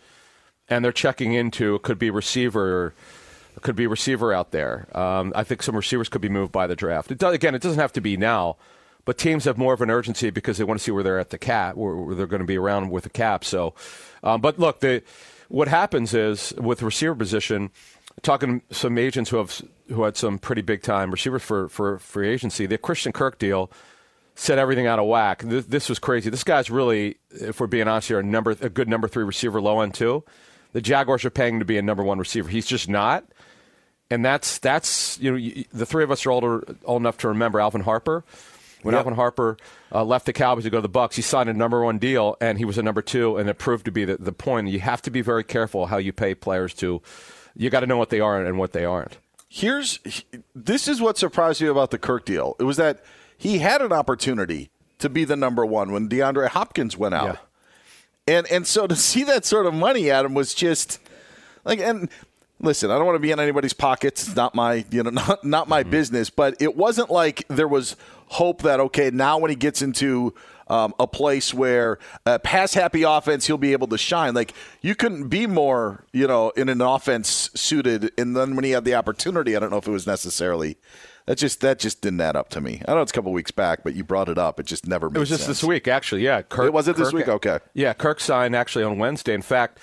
and 0.69 0.85
they're 0.85 0.93
checking 0.93 1.33
into 1.33 1.75
it 1.77 1.83
could 1.83 1.99
be 1.99 2.11
receiver 2.11 2.95
could 3.63 3.77
be 3.77 3.87
receiver 3.87 4.35
out 4.35 4.51
there. 4.51 4.87
Um, 4.97 5.33
I 5.35 5.45
think 5.45 5.63
some 5.63 5.75
receivers 5.75 6.11
could 6.11 6.21
be 6.21 6.29
moved 6.29 6.53
by 6.53 6.67
the 6.67 6.77
draft. 6.77 7.11
It 7.11 7.19
does, 7.19 7.35
again, 7.35 7.55
it 7.55 7.63
doesn't 7.63 7.81
have 7.81 7.93
to 7.95 8.01
be 8.01 8.17
now 8.17 8.57
but 9.09 9.17
teams 9.17 9.47
have 9.47 9.57
more 9.57 9.73
of 9.73 9.81
an 9.81 9.89
urgency 9.89 10.29
because 10.29 10.59
they 10.59 10.65
want 10.65 10.79
to 10.79 10.85
see 10.85 10.91
where 10.91 11.03
they're 11.03 11.19
at 11.19 11.31
the 11.31 11.39
cap, 11.39 11.77
where, 11.77 12.15
they're 12.15 12.27
going 12.27 12.43
to 12.43 12.47
be 12.47 12.59
around 12.59 12.91
with 12.91 13.05
the 13.05 13.09
cap. 13.09 13.43
So, 13.43 13.73
um, 14.23 14.43
but 14.43 14.59
look, 14.59 14.81
the, 14.81 15.03
what 15.49 15.67
happens 15.67 16.13
is 16.13 16.53
with 16.59 16.83
receiver 16.83 17.15
position, 17.15 17.71
talking 18.21 18.61
to 18.61 18.75
some 18.75 18.99
agents 18.99 19.31
who 19.31 19.39
have 19.39 19.63
who 19.89 20.03
had 20.03 20.19
some 20.19 20.39
pretty 20.39 20.61
big 20.61 20.83
time 20.83 21.11
receivers 21.11 21.43
for 21.43 21.71
for 21.71 21.99
free 21.99 22.29
agency, 22.29 22.67
the 22.67 22.77
Christian 22.77 23.13
Kirk 23.13 23.39
deal 23.39 23.73
set 24.35 24.59
everything 24.59 24.87
out 24.87 24.99
of 24.99 25.07
whack. 25.07 25.43
This, 25.43 25.65
this, 25.65 25.89
was 25.89 25.99
crazy. 25.99 26.29
This 26.29 26.45
guy's 26.45 26.69
really, 26.69 27.17
if 27.31 27.61
we're 27.61 27.67
being 27.67 27.89
honest 27.89 28.09
here, 28.09 28.19
a 28.19 28.23
number 28.23 28.57
a 28.61 28.69
good 28.69 28.91
number 28.91 29.09
three 29.09 29.25
receiver, 29.25 29.59
low 29.59 29.81
end 29.81 29.95
too. 29.95 30.23
The 30.75 30.83
Jaguars 30.83 31.25
are 31.25 31.31
paying 31.31 31.61
to 31.61 31.65
be 31.65 31.79
a 31.79 31.83
number 31.83 32.03
one 32.03 32.19
receiver. 32.19 32.51
He's 32.51 32.67
just 32.67 32.91
not. 32.91 33.25
And 34.11 34.23
that's 34.23 34.59
that's 34.59 35.19
you 35.19 35.33
know 35.33 35.65
the 35.73 35.87
three 35.87 36.05
of 36.05 36.11
us 36.11 36.27
are 36.27 36.31
older 36.31 36.77
old 36.85 37.01
enough 37.01 37.17
to 37.19 37.29
remember 37.29 37.59
Alvin 37.59 37.81
Harper 37.81 38.23
when 38.83 38.95
yep. 38.95 39.01
Alvin 39.01 39.15
Harper 39.15 39.57
uh, 39.93 40.05
left 40.05 40.27
the 40.27 40.33
Cowboys 40.33 40.65
to 40.65 40.71
go 40.71 40.79
to 40.79 40.83
the 40.83 40.89
Bucs, 40.89 41.15
he 41.15 41.23
signed 41.23 41.49
a 41.49 41.55
number 41.55 41.83
one 41.83 41.99
deal, 41.99 42.37
and 42.41 42.59
he 42.59 42.65
was 42.65 42.79
a 42.79 42.83
number 42.83 43.03
two, 43.03 43.37
and 43.37 43.49
it 43.49 43.59
proved 43.59 43.85
to 43.87 43.91
be 43.91 44.05
the, 44.05 44.17
the 44.17 44.33
point. 44.33 44.69
You 44.69 44.81
have 44.81 45.03
to 45.03 45.11
be 45.11 45.21
very 45.21 45.45
careful 45.45 45.87
how 45.87 45.97
you 45.99 46.13
pay 46.13 46.35
players 46.35 46.75
to. 46.75 47.03
You 47.57 47.71
got 47.71 47.81
to 47.81 47.87
know 47.87 47.97
what 47.97 48.11
they 48.11 48.21
are 48.21 48.45
and 48.45 48.59
what 48.59 48.73
they 48.73 48.85
aren't. 48.85 49.19
Here's 49.49 49.99
this 50.55 50.87
is 50.87 51.01
what 51.01 51.17
surprised 51.19 51.63
me 51.63 51.69
about 51.69 51.91
the 51.91 51.99
Kirk 51.99 52.25
deal. 52.25 52.55
It 52.61 52.65
was 52.65 52.77
that 52.77 53.03
he 53.37 53.59
had 53.59 53.81
an 53.81 53.93
opportunity 53.93 54.71
to 54.99 55.09
be 55.09 55.25
the 55.25 55.37
number 55.37 55.65
one 55.65 55.93
when 55.93 56.09
DeAndre 56.09 56.49
Hopkins 56.49 56.97
went 56.97 57.15
out. 57.15 57.39
And 58.27 58.47
and 58.49 58.67
so 58.67 58.87
to 58.87 58.97
see 58.97 59.25
that 59.25 59.45
sort 59.45 59.67
of 59.67 59.75
money 59.75 60.11
at 60.11 60.25
him 60.25 60.35
was 60.35 60.55
just 60.55 60.99
like 61.65 61.81
and 61.81 62.09
listen, 62.61 62.91
I 62.91 62.97
don't 62.97 63.07
want 63.07 63.17
to 63.17 63.21
be 63.21 63.31
in 63.31 63.41
anybody's 63.41 63.73
pockets. 63.73 64.27
It's 64.27 64.37
not 64.37 64.55
my 64.55 64.85
you 64.91 65.03
know 65.03 65.11
not 65.29 65.45
not 65.45 65.69
my 65.69 65.83
business. 65.83 66.31
But 66.31 66.61
it 66.61 66.77
wasn't 66.77 67.11
like 67.11 67.47
there 67.49 67.69
was 67.69 67.97
hope 68.31 68.63
that 68.63 68.81
okay 68.81 69.11
now 69.11 69.39
when 69.39 69.51
he 69.51 69.57
gets 69.57 69.83
into 69.83 70.35
um, 70.69 70.93
a 70.99 71.07
place 71.07 71.55
where 71.55 71.99
a 72.27 72.39
pass 72.39 72.75
happy 72.75 73.03
offense 73.03 73.47
he'll 73.47 73.57
be 73.59 73.73
able 73.73 73.87
to 73.89 73.99
shine. 73.99 74.35
Like 74.35 74.53
you 74.83 74.95
couldn't 74.95 75.29
be 75.29 75.47
more 75.47 76.05
you 76.13 76.27
know 76.27 76.51
in 76.51 76.69
an 76.69 76.81
offense 76.81 77.51
suited. 77.55 78.13
And 78.19 78.37
then 78.37 78.55
when 78.55 78.65
he 78.65 78.73
had 78.73 78.85
the 78.85 78.95
opportunity, 78.95 79.57
I 79.57 79.61
don't 79.61 79.71
know 79.71 79.79
if 79.79 79.89
it 79.89 79.93
was 79.93 80.07
necessarily. 80.07 80.77
That 81.27 81.37
just 81.37 81.61
that 81.61 81.79
just 81.79 82.01
didn't 82.01 82.23
add 82.23 82.37
up 82.37 82.49
to 82.51 82.61
me. 82.63 82.81
I 82.89 82.95
know 82.95 83.03
it's 83.03 83.13
a 83.13 83.15
couple 83.15 83.33
weeks 83.33 83.51
back, 83.51 83.81
but 83.85 83.95
you 83.95 84.03
brought 84.03 84.31
it 84.31 84.39
up. 84.39 84.59
It 84.59 84.65
just 84.65 84.87
never 84.87 85.11
made 85.11 85.17
It 85.17 85.21
was 85.21 85.29
just 85.29 85.45
sense. 85.45 85.61
this 85.61 85.69
week, 85.69 85.87
actually. 85.87 86.23
Yeah, 86.23 86.41
Kirk. 86.41 86.65
It 86.67 86.73
was 86.73 86.89
it 86.89 86.97
this 86.97 87.09
Kirk- 87.09 87.15
week? 87.15 87.29
Okay. 87.29 87.59
Yeah, 87.75 87.93
Kirk 87.93 88.19
signed 88.19 88.57
actually 88.57 88.85
on 88.85 88.97
Wednesday. 88.99 89.35
In 89.35 89.43
fact, 89.43 89.79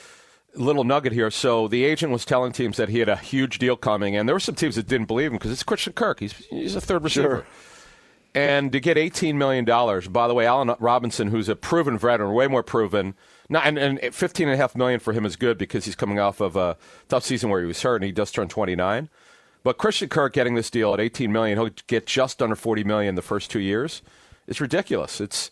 little 0.55 0.84
nugget 0.84 1.13
here. 1.13 1.30
So 1.30 1.67
the 1.67 1.84
agent 1.84 2.11
was 2.11 2.26
telling 2.26 2.51
teams 2.51 2.77
that 2.77 2.89
he 2.89 2.97
had 2.97 3.09
a 3.09 3.15
huge 3.15 3.59
deal 3.59 3.76
coming, 3.76 4.15
and 4.15 4.27
there 4.27 4.35
were 4.35 4.39
some 4.39 4.55
teams 4.55 4.76
that 4.76 4.88
didn't 4.88 5.05
believe 5.05 5.27
him 5.31 5.34
because 5.38 5.51
it's 5.51 5.61
Christian 5.61 5.93
Kirk. 5.93 6.19
He's 6.19 6.34
he's 6.34 6.76
a 6.76 6.81
third 6.81 7.03
receiver. 7.03 7.27
Sure. 7.30 7.45
And 8.35 8.73
to 8.73 8.81
get 8.81 8.97
$18 8.97 9.35
million, 9.35 9.63
by 10.11 10.27
the 10.27 10.33
way, 10.33 10.45
Allen 10.45 10.75
Robinson, 10.79 11.29
who's 11.29 11.47
a 11.47 11.55
proven 11.55 11.97
veteran, 11.97 12.33
way 12.33 12.47
more 12.47 12.63
proven, 12.63 13.15
not, 13.47 13.65
and, 13.65 13.77
and 13.77 13.97
15.5 13.99 14.75
million 14.75 14.99
for 14.99 15.13
him 15.13 15.25
is 15.25 15.37
good 15.37 15.57
because 15.57 15.85
he's 15.85 15.95
coming 15.95 16.19
off 16.19 16.41
of 16.41 16.57
a 16.57 16.75
tough 17.07 17.23
season 17.23 17.49
where 17.49 17.61
he 17.61 17.65
was 17.65 17.81
hurt 17.81 17.95
and 17.95 18.03
he 18.03 18.11
does 18.11 18.31
turn 18.31 18.49
29. 18.49 19.07
But 19.63 19.77
Christian 19.77 20.09
Kirk 20.09 20.33
getting 20.33 20.55
this 20.55 20.69
deal 20.69 20.93
at 20.93 20.99
18 20.99 21.31
million, 21.31 21.57
he'll 21.57 21.69
get 21.87 22.05
just 22.05 22.41
under 22.41 22.57
40 22.57 22.83
million 22.83 23.15
the 23.15 23.21
first 23.21 23.49
two 23.49 23.59
years. 23.59 24.01
It's 24.47 24.59
ridiculous. 24.59 25.21
It's 25.21 25.49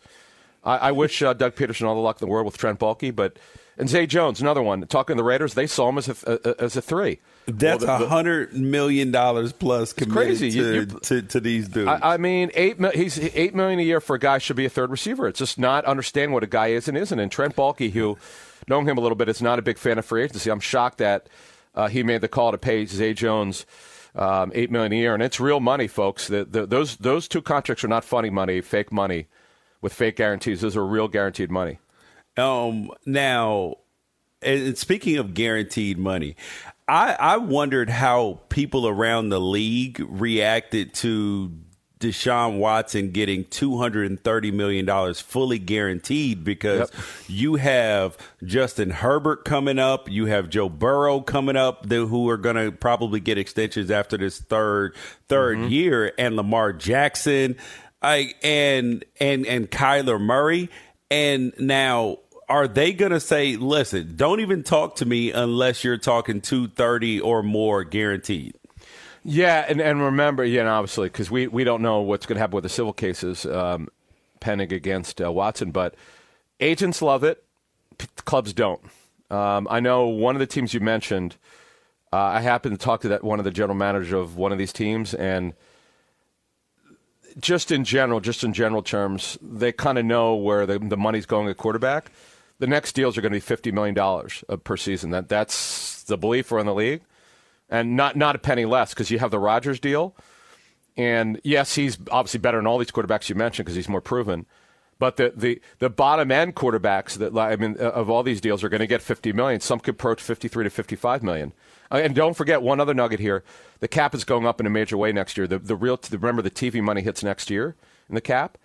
I, 0.66 0.78
I 0.78 0.92
wish 0.92 1.22
uh, 1.22 1.34
Doug 1.34 1.56
Pederson 1.56 1.88
all 1.88 1.96
the 1.96 2.02
luck 2.02 2.22
in 2.22 2.28
the 2.28 2.32
world 2.32 2.46
with 2.46 2.58
Trent 2.58 2.80
Baalke, 2.80 3.16
but 3.16 3.38
and 3.78 3.90
Zay 3.90 4.06
Jones, 4.06 4.40
another 4.40 4.62
one. 4.62 4.86
Talking 4.88 5.16
to 5.16 5.22
the 5.22 5.24
Raiders, 5.24 5.54
they 5.54 5.68
saw 5.68 5.90
him 5.90 5.98
as 5.98 6.08
a 6.08 6.56
as 6.60 6.78
a 6.78 6.82
three. 6.82 7.20
That's 7.46 7.84
a 7.84 7.88
Well, 7.88 8.00
the- 8.00 8.06
the- 8.06 8.10
hundred 8.10 8.54
million 8.54 9.12
dollars 9.12 9.52
plus 9.54 9.92
committed 9.94 10.14
crazy. 10.14 10.52
To, 10.52 10.74
you- 10.76 10.86
to, 10.86 11.22
to 11.24 11.40
these 11.40 11.68
dudes. 11.68 11.90
I, 11.90 12.14
I 12.14 12.18
mean, 12.18 12.52
eight 12.54 12.78
he's 12.96 13.20
eight 13.20 13.54
million 13.54 13.80
a 13.80 13.84
year 13.84 14.00
for 14.00 14.16
a 14.16 14.20
guy 14.20 14.38
should 14.38 14.56
be 14.56 14.66
a 14.66 14.70
third 14.70 14.92
receiver. 14.92 15.28
It's 15.28 15.40
just 15.40 15.60
not 15.60 15.84
understanding 15.86 16.34
what 16.34 16.44
a 16.44 16.48
guy 16.48 16.68
is 16.68 16.88
and 16.88 16.98
isn't. 16.98 17.20
And 17.20 17.32
Trent 17.32 17.56
Baalke, 17.56 17.92
who 17.92 18.18
knowing 18.68 18.88
him 18.88 18.98
a 18.98 19.02
little 19.02 19.16
bit, 19.18 19.28
is 19.30 19.42
not 19.42 19.60
a 19.60 19.62
big 19.62 19.78
fan 19.78 19.98
of 19.98 20.06
free 20.06 20.24
agency. 20.24 20.50
I'm 20.50 20.60
shocked 20.62 21.00
that 21.00 21.28
uh, 21.76 21.88
he 21.90 22.02
made 22.04 22.22
the 22.22 22.28
call 22.30 22.52
to 22.52 22.58
pay 22.58 22.86
Zay 22.86 23.14
Jones 23.14 23.66
um, 24.16 24.52
eight 24.56 24.72
million 24.72 24.94
a 24.94 24.96
year, 24.96 25.14
and 25.14 25.24
it's 25.24 25.40
real 25.40 25.60
money, 25.60 25.88
folks. 25.88 26.28
The, 26.28 26.46
the, 26.46 26.66
those 26.66 26.96
those 26.98 27.28
two 27.28 27.42
contracts 27.42 27.84
are 27.84 27.88
not 27.90 28.06
funny 28.06 28.30
money, 28.30 28.62
fake 28.62 28.92
money 28.92 29.28
with 29.82 29.92
fake 29.92 30.16
guarantees. 30.16 30.62
Those 30.62 30.78
are 30.78 30.86
real 30.86 31.08
guaranteed 31.08 31.50
money. 31.52 31.80
Um, 32.38 32.90
now, 33.06 33.76
and 34.42 34.78
speaking 34.78 35.18
of 35.18 35.34
guaranteed 35.34 35.98
money, 35.98 36.36
I, 36.88 37.16
I 37.20 37.38
wondered 37.38 37.90
how 37.90 38.42
people 38.50 38.88
around 38.88 39.30
the 39.30 39.40
league 39.40 40.04
reacted 40.08 40.94
to 40.96 41.52
Deshaun 42.04 42.58
Watson 42.58 43.12
getting 43.12 43.46
$230 43.46 44.54
million 44.54 45.14
fully 45.14 45.58
guaranteed 45.58 46.44
because 46.44 46.92
you 47.28 47.56
have 47.56 48.18
Justin 48.44 48.90
Herbert 48.90 49.46
coming 49.46 49.80
up, 49.80 50.10
you 50.10 50.26
have 50.26 50.50
Joe 50.50 50.68
Burrow 50.68 51.22
coming 51.22 51.56
up, 51.56 51.88
the- 51.88 52.06
who 52.06 52.30
are 52.30 52.38
going 52.38 52.58
to 52.58 52.72
probably 52.72 53.22
get 53.22 53.38
extensions 53.38 53.90
after 53.90 54.18
this 54.18 54.40
third 54.40 54.96
3rd 55.30 55.58
mm-hmm. 55.58 55.68
year, 55.70 56.14
and 56.18 56.36
Lamar 56.36 56.74
Jackson, 56.74 57.56
I 58.02 58.34
and 58.44 59.06
and 59.22 59.46
and 59.46 59.72
Kyler 59.72 60.20
Murray, 60.20 60.70
and 61.10 61.54
now 61.58 62.18
are 62.50 62.68
they 62.68 62.94
going 62.94 63.12
to 63.12 63.20
say, 63.20 63.56
listen, 63.56 64.16
don't 64.16 64.40
even 64.40 64.64
talk 64.64 64.96
to 64.98 65.06
me 65.06 65.32
unless 65.32 65.84
you're 65.84 65.98
talking 65.98 66.42
230 66.42 67.22
or 67.22 67.44
more 67.44 67.84
guaranteed? 67.84 68.56
Yeah, 69.24 69.66
and, 69.68 69.80
and 69.80 70.02
remember, 70.02 70.44
you 70.44 70.62
know, 70.64 70.74
obviously, 70.74 71.08
because 71.08 71.32
we, 71.32 71.48
we 71.48 71.64
don't 71.64 71.82
know 71.82 72.02
what's 72.02 72.26
going 72.26 72.36
to 72.36 72.42
happen 72.42 72.56
with 72.56 72.64
the 72.64 72.70
civil 72.70 72.92
cases 72.92 73.46
um, 73.46 73.88
pending 74.42 74.74
against 74.74 75.22
uh, 75.22 75.32
Watson, 75.32 75.72
but 75.72 75.96
agents 76.60 77.02
love 77.02 77.24
it, 77.24 77.44
p- 77.98 78.08
clubs 78.26 78.52
don't. 78.52 78.82
Um, 79.32 79.68
I 79.70 79.80
know 79.80 80.08
one 80.08 80.36
of 80.36 80.40
the 80.40 80.48
teams 80.48 80.74
you 80.74 80.82
mentioned. 80.82 81.38
Uh, 82.12 82.18
I 82.18 82.42
happened 82.42 82.78
to 82.78 82.84
talk 82.84 83.02
to 83.02 83.08
that 83.10 83.24
one 83.24 83.40
of 83.40 83.46
the 83.46 83.52
general 83.52 83.76
managers 83.76 84.14
of 84.14 84.36
one 84.36 84.52
of 84.52 84.58
these 84.58 84.74
teams, 84.74 85.14
and 85.14 85.54
just 87.40 87.72
in 87.72 87.84
general, 87.84 88.20
just 88.20 88.44
in 88.44 88.54
general 88.54 88.84
terms, 88.84 89.38
they 89.42 89.72
kind 89.72 89.98
of 89.98 90.06
know 90.06 90.36
where 90.36 90.66
the, 90.66 90.78
the 90.80 90.98
money's 90.98 91.26
going 91.26 91.48
at 91.48 91.58
quarterback. 91.58 92.12
The 92.64 92.68
next 92.68 92.94
deals 92.94 93.18
are 93.18 93.22
going 93.22 93.34
to 93.34 93.36
be 93.36 93.42
fifty 93.42 93.74
million 93.74 93.94
dollars 93.94 94.42
uh, 94.48 94.56
per 94.56 94.78
season. 94.78 95.10
That 95.10 95.28
that's 95.28 96.02
the 96.04 96.18
belief 96.18 96.50
around 96.50 96.68
the 96.68 96.74
league 96.74 97.02
and 97.70 97.98
not 97.98 98.16
not 98.16 98.38
a 98.38 98.40
penny 98.40 98.64
less 98.64 98.94
because 98.94 99.12
you 99.12 99.20
have 99.20 99.32
the 99.32 99.38
Rodgers 99.38 99.82
deal, 99.82 100.16
and 100.96 101.42
yes, 101.44 101.76
he's 101.76 101.98
obviously 102.10 102.40
better 102.40 102.58
than 102.58 102.66
all 102.66 102.78
these 102.78 102.90
quarterbacks 102.90 103.28
you 103.28 103.36
mentioned 103.36 103.66
because 103.66 103.76
he's 103.76 103.90
more 103.90 104.00
proven. 104.00 104.46
But 104.98 105.18
the, 105.18 105.34
the, 105.36 105.62
the 105.80 105.90
bottom 105.90 106.32
end 106.32 106.56
quarterbacks 106.56 107.18
that 107.18 107.38
I 107.38 107.58
mean 107.58 107.76
uh, 107.78 107.90
of 107.90 108.10
all 108.10 108.24
these 108.24 108.40
deals 108.40 108.64
are 108.64 108.70
going 108.70 108.80
to 108.80 108.88
get 108.88 109.02
50 109.02 109.34
million. 109.34 109.60
Some 109.60 109.82
could 109.82 109.96
approach 109.96 110.22
53 110.22 110.64
to 110.64 110.70
55 110.70 111.22
million. 111.22 111.52
Uh, 111.92 111.98
And 111.98 112.16
don't 112.16 112.38
forget 112.38 112.62
one 112.62 112.80
other 112.80 112.94
nugget 112.94 113.20
here: 113.20 113.44
the 113.82 113.90
cap 113.90 114.16
is 114.16 114.24
going 114.24 114.48
up 114.48 114.62
in 114.62 114.66
a 114.66 114.70
major 114.70 114.96
way 114.96 115.12
next 115.12 115.36
year. 115.36 115.48
The 115.48 115.60
the 115.60 115.76
real 115.76 116.00
remember 116.12 116.42
the 116.42 116.50
TV 116.50 116.82
money 116.82 117.02
hits 117.02 117.24
next 117.24 117.50
year 117.50 117.76
in 118.08 118.16
the 118.16 118.22
cap, 118.22 118.58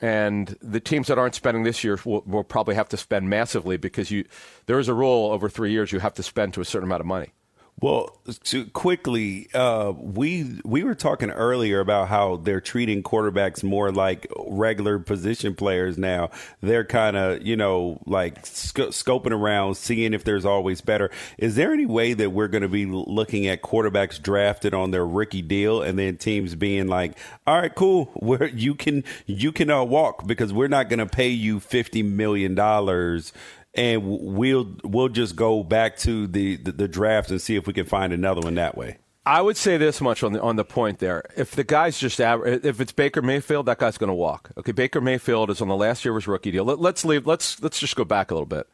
and 0.00 0.56
the 0.60 0.80
teams 0.80 1.06
that 1.08 1.18
aren't 1.18 1.34
spending 1.34 1.62
this 1.62 1.82
year 1.82 1.98
will, 2.04 2.22
will 2.26 2.44
probably 2.44 2.74
have 2.74 2.88
to 2.90 2.96
spend 2.96 3.30
massively 3.30 3.76
because 3.76 4.10
you 4.10 4.24
there 4.66 4.78
is 4.78 4.88
a 4.88 4.94
rule 4.94 5.30
over 5.32 5.48
three 5.48 5.70
years 5.70 5.92
you 5.92 6.00
have 6.00 6.14
to 6.14 6.22
spend 6.22 6.54
to 6.54 6.60
a 6.60 6.64
certain 6.64 6.88
amount 6.88 7.00
of 7.00 7.06
money. 7.06 7.32
Well, 7.78 8.18
to 8.44 8.64
quickly, 8.64 9.48
uh, 9.52 9.92
we 9.94 10.60
we 10.64 10.82
were 10.82 10.94
talking 10.94 11.30
earlier 11.30 11.80
about 11.80 12.08
how 12.08 12.36
they're 12.36 12.62
treating 12.62 13.02
quarterbacks 13.02 13.62
more 13.62 13.92
like 13.92 14.26
regular 14.46 14.98
position 14.98 15.54
players 15.54 15.98
now. 15.98 16.30
They're 16.62 16.86
kind 16.86 17.18
of 17.18 17.46
you 17.46 17.54
know 17.54 18.00
like 18.06 18.46
sc- 18.46 18.78
scoping 18.78 19.32
around, 19.32 19.74
seeing 19.74 20.14
if 20.14 20.24
there's 20.24 20.46
always 20.46 20.80
better. 20.80 21.10
Is 21.36 21.56
there 21.56 21.70
any 21.70 21.84
way 21.84 22.14
that 22.14 22.30
we're 22.30 22.48
going 22.48 22.62
to 22.62 22.68
be 22.68 22.86
looking 22.86 23.46
at 23.46 23.60
quarterbacks 23.60 24.22
drafted 24.22 24.72
on 24.72 24.90
their 24.90 25.06
rookie 25.06 25.42
deal, 25.42 25.82
and 25.82 25.98
then 25.98 26.16
teams 26.16 26.54
being 26.54 26.86
like, 26.86 27.12
"All 27.46 27.60
right, 27.60 27.74
cool, 27.74 28.10
you 28.54 28.74
can 28.74 29.04
you 29.26 29.52
can 29.52 29.68
uh, 29.68 29.84
walk 29.84 30.26
because 30.26 30.50
we're 30.50 30.68
not 30.68 30.88
going 30.88 31.00
to 31.00 31.06
pay 31.06 31.28
you 31.28 31.60
fifty 31.60 32.02
million 32.02 32.54
dollars." 32.54 33.34
And 33.76 34.02
we'll 34.04 34.74
we'll 34.82 35.10
just 35.10 35.36
go 35.36 35.62
back 35.62 35.96
to 35.98 36.26
the, 36.26 36.56
the 36.56 36.72
the 36.72 36.88
draft 36.88 37.30
and 37.30 37.40
see 37.40 37.54
if 37.54 37.66
we 37.66 37.72
can 37.72 37.86
find 37.86 38.12
another 38.12 38.40
one 38.40 38.54
that 38.54 38.76
way. 38.76 38.98
I 39.26 39.42
would 39.42 39.56
say 39.56 39.76
this 39.76 40.00
much 40.00 40.22
on 40.22 40.32
the 40.32 40.40
on 40.40 40.56
the 40.56 40.64
point 40.64 40.98
there. 40.98 41.24
If 41.36 41.50
the 41.50 41.64
guy's 41.64 41.98
just 41.98 42.18
if 42.20 42.80
it's 42.80 42.92
Baker 42.92 43.20
Mayfield, 43.20 43.66
that 43.66 43.78
guy's 43.78 43.98
going 43.98 44.08
to 44.08 44.14
walk. 44.14 44.50
Okay, 44.56 44.72
Baker 44.72 45.00
Mayfield 45.00 45.50
is 45.50 45.60
on 45.60 45.68
the 45.68 45.76
last 45.76 46.04
year 46.04 46.12
of 46.12 46.22
his 46.22 46.28
rookie 46.28 46.52
deal. 46.52 46.64
Let, 46.64 46.78
let's 46.78 47.04
leave. 47.04 47.26
Let's 47.26 47.60
let's 47.62 47.78
just 47.78 47.96
go 47.96 48.04
back 48.04 48.30
a 48.30 48.34
little 48.34 48.46
bit. 48.46 48.66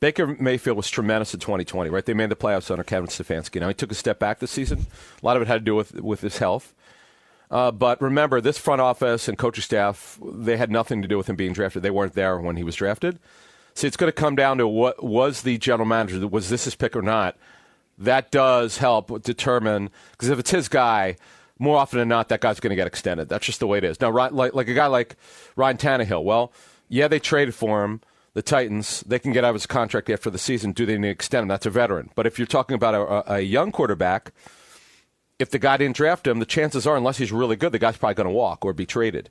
Baker 0.00 0.26
Mayfield 0.26 0.78
was 0.78 0.88
tremendous 0.88 1.34
in 1.34 1.40
2020, 1.40 1.90
right? 1.90 2.04
They 2.04 2.14
made 2.14 2.30
the 2.30 2.36
playoffs 2.36 2.70
under 2.70 2.82
Kevin 2.82 3.08
Stefanski. 3.08 3.60
Now 3.60 3.68
he 3.68 3.74
took 3.74 3.92
a 3.92 3.94
step 3.94 4.18
back 4.18 4.38
this 4.38 4.50
season. 4.50 4.86
A 5.22 5.26
lot 5.26 5.36
of 5.36 5.42
it 5.42 5.48
had 5.48 5.60
to 5.60 5.64
do 5.64 5.76
with 5.76 5.94
with 6.00 6.22
his 6.22 6.38
health. 6.38 6.74
Uh, 7.50 7.70
but 7.70 8.00
remember, 8.00 8.40
this 8.40 8.56
front 8.56 8.80
office 8.80 9.28
and 9.28 9.36
coaching 9.36 9.62
staff, 9.62 10.18
they 10.24 10.56
had 10.56 10.70
nothing 10.70 11.02
to 11.02 11.08
do 11.08 11.18
with 11.18 11.28
him 11.28 11.36
being 11.36 11.52
drafted. 11.52 11.82
They 11.82 11.90
weren't 11.90 12.14
there 12.14 12.40
when 12.40 12.56
he 12.56 12.62
was 12.62 12.76
drafted. 12.76 13.18
See, 13.74 13.86
it's 13.86 13.96
going 13.96 14.08
to 14.08 14.12
come 14.12 14.36
down 14.36 14.58
to 14.58 14.66
what 14.66 15.02
was 15.02 15.42
the 15.42 15.58
general 15.58 15.86
manager, 15.86 16.26
was 16.26 16.50
this 16.50 16.64
his 16.64 16.74
pick 16.74 16.94
or 16.96 17.02
not? 17.02 17.36
That 17.98 18.30
does 18.30 18.78
help 18.78 19.22
determine, 19.22 19.90
because 20.12 20.28
if 20.28 20.38
it's 20.38 20.50
his 20.50 20.68
guy, 20.68 21.16
more 21.58 21.76
often 21.76 21.98
than 21.98 22.08
not, 22.08 22.28
that 22.30 22.40
guy's 22.40 22.58
going 22.60 22.70
to 22.70 22.76
get 22.76 22.86
extended. 22.86 23.28
That's 23.28 23.44
just 23.44 23.60
the 23.60 23.66
way 23.66 23.78
it 23.78 23.84
is. 23.84 24.00
Now, 24.00 24.10
like, 24.10 24.54
like 24.54 24.68
a 24.68 24.74
guy 24.74 24.86
like 24.86 25.16
Ryan 25.56 25.76
Tannehill, 25.76 26.24
well, 26.24 26.52
yeah, 26.88 27.08
they 27.08 27.18
traded 27.18 27.54
for 27.54 27.84
him. 27.84 28.00
The 28.32 28.42
Titans, 28.42 29.00
they 29.02 29.18
can 29.18 29.32
get 29.32 29.44
out 29.44 29.50
of 29.50 29.56
his 29.56 29.66
contract 29.66 30.08
after 30.08 30.30
the 30.30 30.38
season. 30.38 30.72
Do 30.72 30.86
they 30.86 30.96
need 30.96 31.08
to 31.08 31.10
extend 31.10 31.42
him? 31.42 31.48
That's 31.48 31.66
a 31.66 31.70
veteran. 31.70 32.10
But 32.14 32.26
if 32.26 32.38
you're 32.38 32.46
talking 32.46 32.74
about 32.74 32.94
a, 32.94 33.34
a 33.34 33.40
young 33.40 33.72
quarterback, 33.72 34.32
if 35.38 35.50
the 35.50 35.58
guy 35.58 35.76
didn't 35.76 35.96
draft 35.96 36.26
him, 36.26 36.38
the 36.38 36.46
chances 36.46 36.86
are, 36.86 36.96
unless 36.96 37.18
he's 37.18 37.32
really 37.32 37.56
good, 37.56 37.72
the 37.72 37.78
guy's 37.78 37.96
probably 37.96 38.14
going 38.14 38.28
to 38.28 38.32
walk 38.32 38.64
or 38.64 38.72
be 38.72 38.86
traded. 38.86 39.30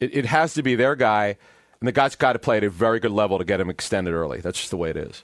It, 0.00 0.16
it 0.16 0.26
has 0.26 0.54
to 0.54 0.62
be 0.62 0.76
their 0.76 0.94
guy, 0.94 1.36
and 1.86 1.94
the 1.94 2.00
guy's 2.00 2.16
got 2.16 2.32
to 2.32 2.40
play 2.40 2.56
at 2.56 2.64
a 2.64 2.68
very 2.68 2.98
good 2.98 3.12
level 3.12 3.38
to 3.38 3.44
get 3.44 3.60
him 3.60 3.70
extended 3.70 4.12
early. 4.12 4.40
That's 4.40 4.58
just 4.58 4.70
the 4.70 4.76
way 4.76 4.90
it 4.90 4.96
is. 4.96 5.22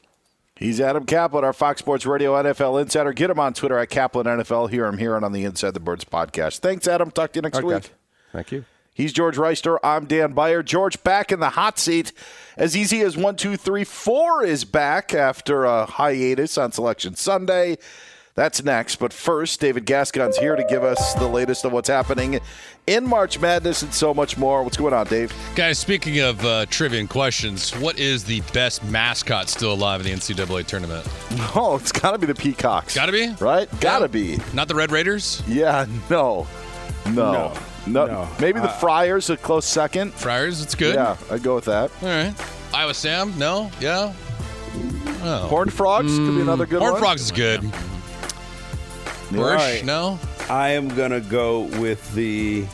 He's 0.55 0.81
Adam 0.81 1.05
Kaplan, 1.05 1.43
our 1.43 1.53
Fox 1.53 1.81
Sports 1.81 2.07
Radio 2.07 2.41
NFL 2.41 2.81
insider. 2.81 3.13
Get 3.13 3.31
him 3.31 3.41
on 3.41 3.53
Twitter 3.53 3.77
at 3.79 3.91
Kaplan 3.91 4.27
NFL. 4.27 4.71
Hear 4.71 4.87
him 4.87 4.97
here 4.97 5.17
on 5.17 5.33
the 5.33 5.43
Inside 5.43 5.75
the 5.75 5.81
Birds 5.81 6.05
podcast. 6.05 6.61
Thanks, 6.61 6.87
Adam. 6.87 7.11
Talk 7.11 7.33
to 7.33 7.39
you 7.39 7.43
next 7.43 7.57
right, 7.57 7.65
week. 7.65 7.75
guys. 7.83 7.91
Thank 8.33 8.53
you. 8.53 8.65
He's 8.95 9.13
George 9.13 9.37
Wrighster. 9.37 9.79
I'm 9.83 10.05
Dan 10.05 10.35
Beyer. 10.35 10.63
George 10.63 11.03
back 11.03 11.33
in 11.33 11.41
the 11.41 11.51
hot 11.51 11.81
seat. 11.81 12.13
As 12.57 12.77
easy 12.77 13.01
as 13.01 13.17
one, 13.17 13.35
two, 13.35 13.57
three, 13.57 13.83
four 13.83 14.45
is 14.45 14.65
back 14.65 15.13
after 15.15 15.65
a 15.65 15.85
hiatus 15.85 16.57
on 16.57 16.71
Selection 16.71 17.17
Sunday. 17.17 17.77
That's 18.35 18.65
next. 18.65 18.97
But 18.97 19.13
first, 19.13 19.61
David 19.61 19.85
Gascon's 19.85 20.39
here 20.39 20.57
to 20.57 20.65
give 20.65 20.85
us 20.85 21.13
the 21.15 21.27
latest 21.27 21.67
of 21.67 21.73
what's 21.73 21.89
happening 21.91 22.41
in 22.87 23.07
March 23.07 23.39
Madness 23.39 23.83
and 23.83 23.93
so 23.93 24.15
much 24.15 24.39
more. 24.39 24.63
What's 24.63 24.79
going 24.79 24.95
on, 24.95 25.07
Dave? 25.07 25.35
Guys, 25.55 25.79
speaking 25.79 26.21
of 26.21 26.43
uh, 26.45 26.65
trivia 26.71 27.01
and 27.01 27.11
questions, 27.11 27.73
what 27.79 27.99
is 27.99 28.25
the 28.25 28.41
best 28.55 28.83
mascot 28.85 29.51
still 29.51 29.75
alive 29.75 30.01
in 30.01 30.07
the 30.07 30.13
NCAA 30.13 30.67
tournament? 30.67 31.07
Oh, 31.55 31.77
it's 31.77 31.93
got 31.93 32.13
to 32.13 32.19
be 32.19 32.27
the 32.27 32.35
Peacocks. 32.35 32.95
Got 32.95 33.07
to 33.07 33.13
be? 33.13 33.29
Right? 33.39 33.69
Got 33.81 33.99
to 33.99 34.09
be. 34.09 34.39
Not 34.55 34.69
the 34.69 34.75
Red 34.75 34.91
Raiders? 34.91 35.43
Yeah, 35.47 35.85
no. 36.09 36.47
No. 37.09 37.13
No. 37.33 37.55
No. 37.87 38.07
No. 38.07 38.29
Maybe 38.41 38.59
the 38.61 38.71
Uh, 38.71 38.79
Friars, 38.79 39.29
a 39.29 39.37
close 39.37 39.67
second. 39.67 40.15
Friars, 40.15 40.63
it's 40.63 40.75
good. 40.75 40.95
Yeah, 40.95 41.17
I'd 41.31 41.43
go 41.43 41.55
with 41.57 41.67
that. 41.67 41.91
All 42.01 42.09
right. 42.09 42.35
Iowa 42.73 42.95
Sam? 42.95 43.37
No? 43.39 43.71
Yeah? 43.81 44.15
Oh. 45.25 45.47
Horned 45.49 45.73
Frogs 45.75 46.17
could 46.17 46.35
be 46.35 46.41
another 46.41 46.65
good 46.65 46.79
Horned 46.81 46.95
one. 46.95 47.03
Frogs 47.03 47.21
is 47.23 47.31
good. 47.33 47.61
Bursch? 49.41 49.57
Right. 49.61 49.85
No? 49.85 50.19
I 50.49 50.71
am 50.71 50.89
gonna 50.89 51.21
go 51.21 51.63
with 51.81 52.13
the. 52.15 52.65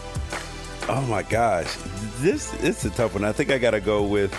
Oh 0.89 1.03
my 1.09 1.23
gosh, 1.23 1.75
this 2.21 2.55
it's 2.63 2.85
a 2.85 2.91
tough 2.91 3.15
one. 3.15 3.25
I 3.25 3.33
think 3.33 3.51
I 3.51 3.59
gotta 3.59 3.81
go 3.81 4.03
with 4.05 4.33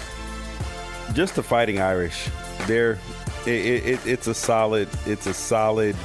just 1.14 1.36
the 1.36 1.44
Fighting 1.44 1.80
Irish. 1.80 2.28
They're 2.66 2.98
it, 3.46 3.50
it, 3.86 4.06
it's 4.08 4.28
a 4.28 4.34
solid. 4.34 4.90
It's 5.06 5.28
a 5.28 5.34
solid. 5.34 5.96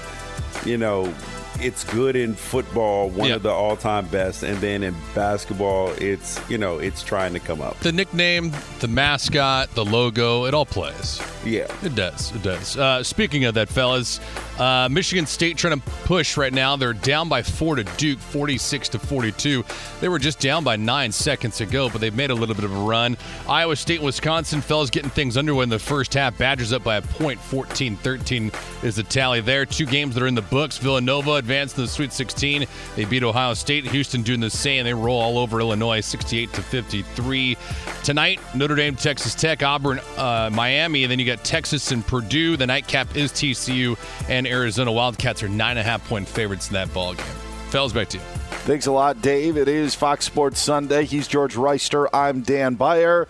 You 0.65 0.77
know, 0.79 1.13
it's 1.61 1.85
good 1.85 2.15
in 2.17 2.35
football, 2.35 3.09
one 3.11 3.29
Yeah. 3.29 3.35
of 3.37 3.43
the 3.43 3.51
all-time 3.51 4.07
best, 4.07 4.43
and 4.43 4.57
then 4.59 4.83
in 4.83 4.95
basketball, 5.15 5.91
it's 5.99 6.39
you 6.51 6.59
know 6.59 6.79
it's 6.79 7.03
trying 7.03 7.33
to 7.33 7.41
come 7.41 7.61
up. 7.61 7.79
The 7.81 7.93
nickname, 7.93 8.53
the 8.81 8.89
mascot, 8.89 9.71
the 9.75 9.85
logo, 9.85 10.45
it 10.45 10.55
all 10.55 10.67
plays. 10.67 11.21
Yeah. 11.45 11.67
It 11.83 11.95
does. 11.95 12.35
It 12.35 12.43
does. 12.43 12.77
Uh, 12.77 13.03
speaking 13.03 13.45
of 13.45 13.55
that, 13.55 13.69
fellas, 13.69 14.21
uh, 14.59 14.89
Michigan 14.91 15.27
State 15.27 15.57
trying 15.57 15.81
to 15.81 15.91
push 16.05 16.37
right 16.37 16.53
now. 16.53 16.77
They're 16.77 16.93
down 16.93 17.29
by 17.29 17.43
four 17.43 17.77
to 17.77 17.85
Duke, 17.85 18.19
46 18.19 18.91
to 18.91 18.99
42. 18.99 19.65
They 20.01 20.09
were 20.09 20.19
just 20.19 20.39
down 20.39 20.65
by 20.65 20.77
nine 20.77 21.11
seconds 21.13 21.61
ago, 21.61 21.89
but 21.91 22.01
they've 22.01 22.15
made 22.15 22.31
a 22.31 22.35
little 22.35 22.55
bit 22.55 22.65
of 22.65 22.73
a 22.73 22.79
run. 22.79 23.17
Iowa 23.49 23.77
State, 23.77 24.01
Wisconsin, 24.01 24.61
fellas 24.61 24.91
getting 24.91 25.11
things 25.11 25.37
underway 25.37 25.65
in 25.65 25.69
the 25.69 25.79
first 25.79 26.15
half. 26.15 26.39
Badgers 26.39 26.73
up 26.73 26.85
by 26.85 26.97
a 26.97 27.03
point, 27.03 27.41
14 27.41 27.97
13 27.97 28.53
is 28.83 28.97
the 28.97 29.03
tally 29.03 29.41
there. 29.41 29.67
Two 29.67 29.87
games 29.87 30.15
that 30.15 30.23
are 30.23 30.27
in 30.29 30.35
the 30.35 30.43
books. 30.43 30.79
Villanova 30.79 31.35
advanced 31.35 31.75
to 31.77 31.83
the 31.83 31.89
Sweet 31.89 32.13
16. 32.13 32.67
They 32.97 33.05
beat 33.05 33.23
Ohio 33.23 33.55
State. 33.55 33.87
Houston 33.87 34.23
doing 34.23 34.41
the 34.41 34.51
same. 34.51 34.85
They 34.85 34.95
roll 34.95 35.21
all 35.21 35.39
over 35.39 35.61
Illinois, 35.61 36.01
68 36.01 36.53
to 36.53 36.63
53. 36.63 37.57
Tonight, 38.03 38.41
Notre 38.55 38.75
Dame, 38.77 38.95
Texas 38.95 39.35
Tech, 39.35 39.63
Auburn, 39.63 40.01
uh, 40.17 40.51
Miami, 40.53 41.05
and 41.05 41.11
then 41.11 41.19
you 41.19 41.27
got 41.27 41.43
Texas 41.45 41.91
and 41.91 42.07
Purdue. 42.07 42.57
The 42.57 42.67
nightcap 42.67 43.17
is 43.17 43.33
TCU 43.33 43.97
and 44.29 44.44
Arizona 44.47 44.93
Wildcats 44.93 45.43
are 45.43 45.49
nine 45.49 45.73
and 45.73 45.81
a 45.81 45.83
half 45.83 46.07
point 46.09 46.29
favorites 46.29 46.69
in 46.69 46.75
that 46.75 46.93
ball 46.93 47.15
game. 47.15 47.27
Fells 47.71 47.93
back 47.93 48.09
to 48.09 48.19
you. 48.19 48.25
Thanks 48.65 48.87
a 48.87 48.93
lot, 48.93 49.21
Dave. 49.21 49.57
It 49.57 49.69
is 49.69 49.95
Fox 49.95 50.25
Sports 50.25 50.61
Sunday. 50.61 51.05
He's 51.05 51.29
George 51.29 51.55
Wrighster. 51.55 52.09
I'm 52.13 52.41
Dan 52.41 52.75
Beyer. 52.75 53.29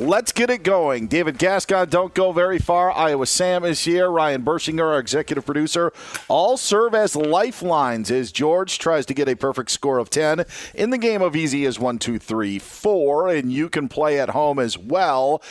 Let's 0.00 0.32
get 0.32 0.48
it 0.48 0.62
going. 0.62 1.08
David 1.08 1.36
Gascon, 1.36 1.90
don't 1.90 2.14
go 2.14 2.32
very 2.32 2.58
far. 2.58 2.90
Iowa 2.90 3.26
Sam 3.26 3.64
is 3.64 3.84
here. 3.84 4.10
Ryan 4.10 4.42
Bershinger, 4.42 4.82
our 4.82 4.98
executive 4.98 5.44
producer, 5.44 5.92
all 6.26 6.56
serve 6.56 6.94
as 6.94 7.14
lifelines 7.14 8.10
as 8.10 8.32
George 8.32 8.78
tries 8.78 9.04
to 9.04 9.12
get 9.12 9.28
a 9.28 9.36
perfect 9.36 9.70
score 9.70 9.98
of 9.98 10.08
10 10.08 10.46
in 10.74 10.88
the 10.88 10.96
game 10.96 11.20
of 11.20 11.36
easy 11.36 11.66
as 11.66 11.78
1, 11.78 11.98
2, 11.98 12.18
3, 12.18 12.58
4. 12.58 13.28
And 13.28 13.52
you 13.52 13.68
can 13.68 13.90
play 13.90 14.18
at 14.18 14.30
home 14.30 14.58
as 14.58 14.78
well. 14.78 15.42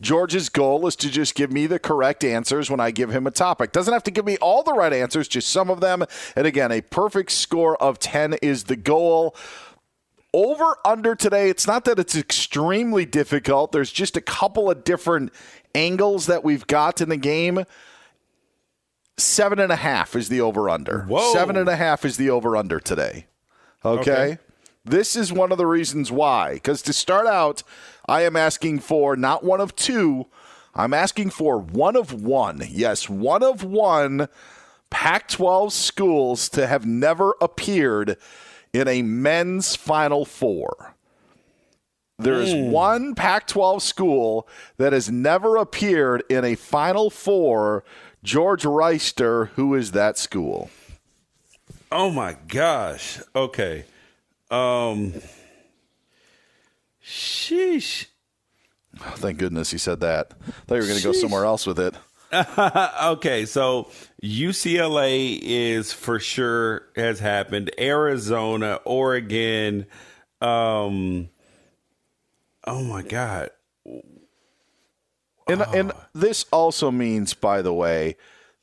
George's 0.00 0.48
goal 0.48 0.86
is 0.86 0.96
to 0.96 1.10
just 1.10 1.34
give 1.34 1.52
me 1.52 1.66
the 1.66 1.78
correct 1.78 2.24
answers 2.24 2.70
when 2.70 2.80
I 2.80 2.90
give 2.90 3.10
him 3.10 3.26
a 3.26 3.30
topic. 3.30 3.72
Doesn't 3.72 3.92
have 3.92 4.04
to 4.04 4.10
give 4.10 4.24
me 4.24 4.38
all 4.38 4.62
the 4.62 4.72
right 4.72 4.92
answers, 4.92 5.28
just 5.28 5.48
some 5.48 5.68
of 5.68 5.80
them. 5.80 6.02
And 6.34 6.46
again, 6.46 6.72
a 6.72 6.80
perfect 6.80 7.30
score 7.32 7.76
of 7.82 7.98
10 7.98 8.36
is 8.40 8.64
the 8.64 8.76
goal. 8.76 9.36
Over 10.34 10.76
under 10.84 11.14
today, 11.14 11.48
it's 11.48 11.66
not 11.66 11.84
that 11.86 11.98
it's 11.98 12.14
extremely 12.14 13.06
difficult. 13.06 13.72
There's 13.72 13.90
just 13.90 14.16
a 14.16 14.20
couple 14.20 14.70
of 14.70 14.84
different 14.84 15.32
angles 15.74 16.26
that 16.26 16.44
we've 16.44 16.66
got 16.66 17.00
in 17.00 17.08
the 17.08 17.16
game. 17.16 17.64
Seven 19.16 19.58
and 19.58 19.72
a 19.72 19.76
half 19.76 20.14
is 20.14 20.28
the 20.28 20.40
over 20.40 20.68
under. 20.68 21.06
Seven 21.32 21.56
and 21.56 21.68
a 21.68 21.76
half 21.76 22.04
is 22.04 22.18
the 22.18 22.30
over 22.30 22.56
under 22.56 22.78
today. 22.78 23.26
Okay? 23.84 24.00
Okay. 24.00 24.38
This 24.84 25.16
is 25.16 25.32
one 25.32 25.50
of 25.50 25.58
the 25.58 25.66
reasons 25.66 26.12
why. 26.12 26.54
Because 26.54 26.82
to 26.82 26.92
start 26.92 27.26
out, 27.26 27.62
I 28.06 28.22
am 28.22 28.36
asking 28.36 28.80
for 28.80 29.16
not 29.16 29.44
one 29.44 29.60
of 29.60 29.74
two, 29.76 30.26
I'm 30.74 30.94
asking 30.94 31.30
for 31.30 31.58
one 31.58 31.96
of 31.96 32.22
one. 32.22 32.62
Yes, 32.68 33.08
one 33.08 33.42
of 33.42 33.64
one 33.64 34.28
Pac 34.90 35.28
12 35.28 35.72
schools 35.72 36.48
to 36.50 36.66
have 36.66 36.86
never 36.86 37.34
appeared 37.40 38.16
in 38.78 38.86
a 38.86 39.02
men's 39.02 39.74
Final 39.74 40.24
Four. 40.24 40.94
There 42.20 42.40
is 42.40 42.54
one 42.54 43.14
Pac 43.14 43.46
12 43.46 43.82
school 43.82 44.48
that 44.76 44.92
has 44.92 45.10
never 45.10 45.56
appeared 45.56 46.22
in 46.28 46.44
a 46.44 46.54
Final 46.54 47.10
Four. 47.10 47.84
George 48.22 48.62
Wrighster, 48.62 49.48
who 49.50 49.74
is 49.74 49.92
that 49.92 50.16
school? 50.16 50.70
Oh 51.90 52.10
my 52.10 52.36
gosh. 52.48 53.20
Okay. 53.34 53.84
Um. 54.50 55.14
Sheesh. 57.04 58.06
Oh, 59.00 59.14
thank 59.16 59.38
goodness 59.38 59.70
he 59.70 59.78
said 59.78 60.00
that. 60.00 60.34
I 60.46 60.50
thought 60.50 60.74
you 60.74 60.80
were 60.82 60.86
going 60.88 60.98
to 60.98 61.04
go 61.04 61.12
somewhere 61.12 61.44
else 61.44 61.66
with 61.66 61.78
it. 61.78 61.94
okay, 63.02 63.44
so 63.46 63.90
UCLA 64.22 65.38
is 65.40 65.92
for 65.92 66.18
sure 66.18 66.88
has 66.96 67.20
happened. 67.20 67.70
Arizona, 67.78 68.80
Oregon. 68.84 69.86
Um. 70.40 71.30
Oh 72.66 72.82
my 72.82 73.02
God. 73.02 73.50
And, 75.48 75.62
and 75.72 75.92
this 76.12 76.44
also 76.52 76.90
means, 76.90 77.32
by 77.32 77.62
the 77.62 77.72
way, 77.72 78.16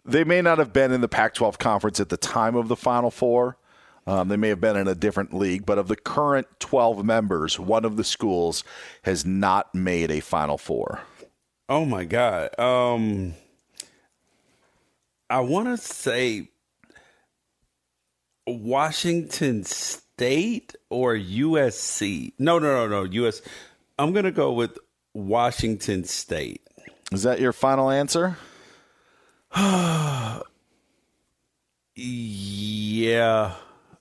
they 0.05 0.23
may 0.23 0.41
not 0.41 0.59
have 0.59 0.71
been 0.71 0.91
in 0.91 1.01
the 1.01 1.07
Pac 1.07 1.33
12 1.33 1.57
conference 1.57 1.99
at 1.99 2.09
the 2.09 2.17
time 2.17 2.55
of 2.55 2.67
the 2.67 2.75
Final 2.75 3.09
Four. 3.09 3.57
Um, 4.05 4.27
they 4.27 4.37
may 4.37 4.49
have 4.49 4.61
been 4.61 4.77
in 4.77 4.87
a 4.87 4.93
different 4.93 5.33
league, 5.33 5.65
but 5.65 5.79
of 5.79 5.87
the 5.87 5.95
current 5.95 6.45
12 6.59 7.03
members, 7.03 7.59
one 7.59 7.85
of 7.85 7.95
the 7.97 8.03
schools 8.03 8.63
has 9.01 9.25
not 9.25 9.73
made 9.73 10.11
a 10.11 10.19
Final 10.19 10.59
Four. 10.59 11.01
Oh 11.67 11.85
my 11.85 12.05
God. 12.05 12.57
Um. 12.59 13.33
I 15.35 15.41
want 15.41 15.67
to 15.67 15.75
say 15.75 16.47
Washington 18.47 19.65
State 19.65 20.77
or 20.89 21.13
USC. 21.13 22.31
No, 22.39 22.57
no, 22.57 22.87
no, 22.87 23.03
no. 23.03 23.25
US. 23.25 23.41
I'm 23.99 24.13
gonna 24.13 24.31
go 24.31 24.53
with 24.53 24.79
Washington 25.13 26.05
State. 26.05 26.65
Is 27.11 27.23
that 27.23 27.41
your 27.41 27.51
final 27.51 27.89
answer? 27.89 28.37
yeah. 29.57 30.41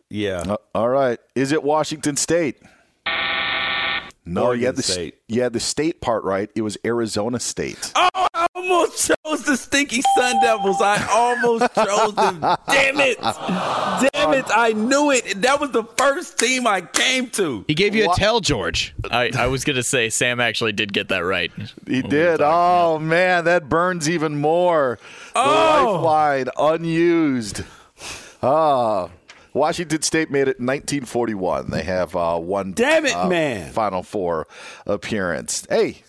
Yeah. 0.09 0.45
Uh, 0.47 0.57
all 0.73 0.89
right. 0.89 1.19
Is 1.35 1.51
it 1.51 1.65
Washington 1.65 2.17
State? 2.17 2.63
No, 4.27 4.53
you 4.53 4.67
had 4.67 4.77
the 4.77 4.83
State. 4.83 5.17
you 5.29 5.43
had 5.43 5.53
the 5.53 5.61
state 5.61 6.01
part 6.01 6.25
right. 6.25 6.49
It 6.55 6.63
was 6.63 6.79
Arizona 6.85 7.39
State. 7.39 7.93
Oh, 7.95 8.09
I 8.33 8.47
almost 8.55 9.07
chose 9.25 9.45
the 9.45 9.57
stinky 9.57 10.01
Sun 10.17 10.41
Devils. 10.41 10.81
I 10.81 11.07
almost 11.13 11.75
chose 11.75 12.15
them. 12.15 12.41
Damn 12.41 13.01
it. 13.01 13.21
Damn 13.21 14.33
it. 14.35 14.47
I 14.49 14.73
knew 14.75 15.11
it. 15.11 15.43
That 15.43 15.61
was 15.61 15.73
the 15.73 15.85
first 15.99 16.39
team 16.39 16.67
I 16.67 16.81
came 16.81 17.29
to. 17.31 17.65
He 17.69 17.75
gave 17.75 17.95
you 17.95 18.11
a 18.11 18.15
tell, 18.15 18.41
George. 18.41 18.95
I, 19.11 19.31
I 19.37 19.47
was 19.49 19.63
going 19.65 19.77
to 19.77 19.83
say 19.83 20.09
Sam 20.09 20.41
actually 20.41 20.73
did 20.73 20.93
get 20.95 21.09
that 21.11 21.19
right. 21.19 21.53
He 21.87 22.01
did. 22.01 22.41
Oh 22.43 22.99
man, 22.99 23.45
that 23.45 23.69
burns 23.69 24.09
even 24.09 24.41
more. 24.41 24.99
The 25.35 25.41
Oh. 25.41 26.01
lifeline 26.03 26.49
unused. 26.57 27.63
Ah, 28.43 29.09
Washington 29.55 30.03
State 30.03 30.31
made 30.31 30.49
it 30.49 30.59
in 30.59 30.67
1941. 30.67 31.71
They 31.71 31.85
have 31.85 32.15
uh, 32.15 32.39
one. 32.39 32.73
Damn 32.73 33.07
it, 33.07 33.15
uh, 33.15 33.29
man. 33.29 33.73
Final 33.73 34.03
Four 34.03 34.47
appearance. 34.87 35.67
Hey. 35.71 36.03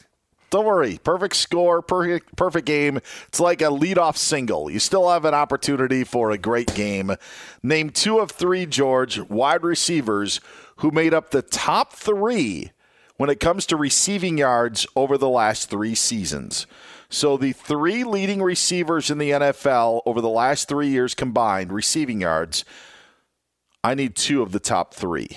Don't 0.51 0.65
worry. 0.65 0.99
Perfect 1.03 1.35
score, 1.35 1.81
perfect 1.81 2.35
perfect 2.37 2.65
game. 2.65 2.97
It's 3.27 3.41
like 3.41 3.61
a 3.61 3.65
leadoff 3.65 4.15
single. 4.15 4.69
You 4.69 4.79
still 4.79 5.09
have 5.09 5.25
an 5.25 5.33
opportunity 5.33 6.05
for 6.05 6.31
a 6.31 6.37
great 6.37 6.73
game. 6.75 7.15
Name 7.61 7.89
two 7.89 8.19
of 8.19 8.31
three, 8.31 8.65
George, 8.65 9.19
wide 9.19 9.63
receivers 9.63 10.39
who 10.77 10.91
made 10.91 11.13
up 11.13 11.31
the 11.31 11.41
top 11.41 11.93
three 11.93 12.71
when 13.17 13.29
it 13.29 13.39
comes 13.39 13.65
to 13.65 13.75
receiving 13.75 14.37
yards 14.37 14.85
over 14.95 15.17
the 15.17 15.29
last 15.29 15.69
three 15.69 15.95
seasons. 15.95 16.67
So 17.09 17.37
the 17.37 17.53
three 17.53 18.03
leading 18.03 18.41
receivers 18.41 19.09
in 19.09 19.17
the 19.17 19.31
NFL 19.31 20.01
over 20.05 20.21
the 20.21 20.29
last 20.29 20.67
three 20.67 20.89
years 20.89 21.15
combined, 21.15 21.71
receiving 21.71 22.21
yards, 22.21 22.65
I 23.85 23.93
need 23.93 24.15
two 24.15 24.41
of 24.41 24.51
the 24.51 24.59
top 24.59 24.95
three. 24.95 25.29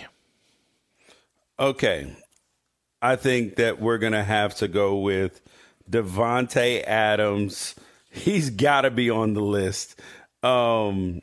Okay. 1.61 2.17
I 3.03 3.15
think 3.17 3.57
that 3.57 3.79
we're 3.79 3.99
going 3.99 4.15
to 4.15 4.25
have 4.25 4.55
to 4.57 4.69
go 4.69 5.01
with 5.01 5.43
Davante 5.91 6.83
Adams. 6.83 7.75
He's 8.09 8.49
got 8.49 8.83
to 8.83 8.91
be 8.91 9.11
on 9.11 9.35
the 9.35 9.43
list. 9.43 10.01
Um, 10.43 11.21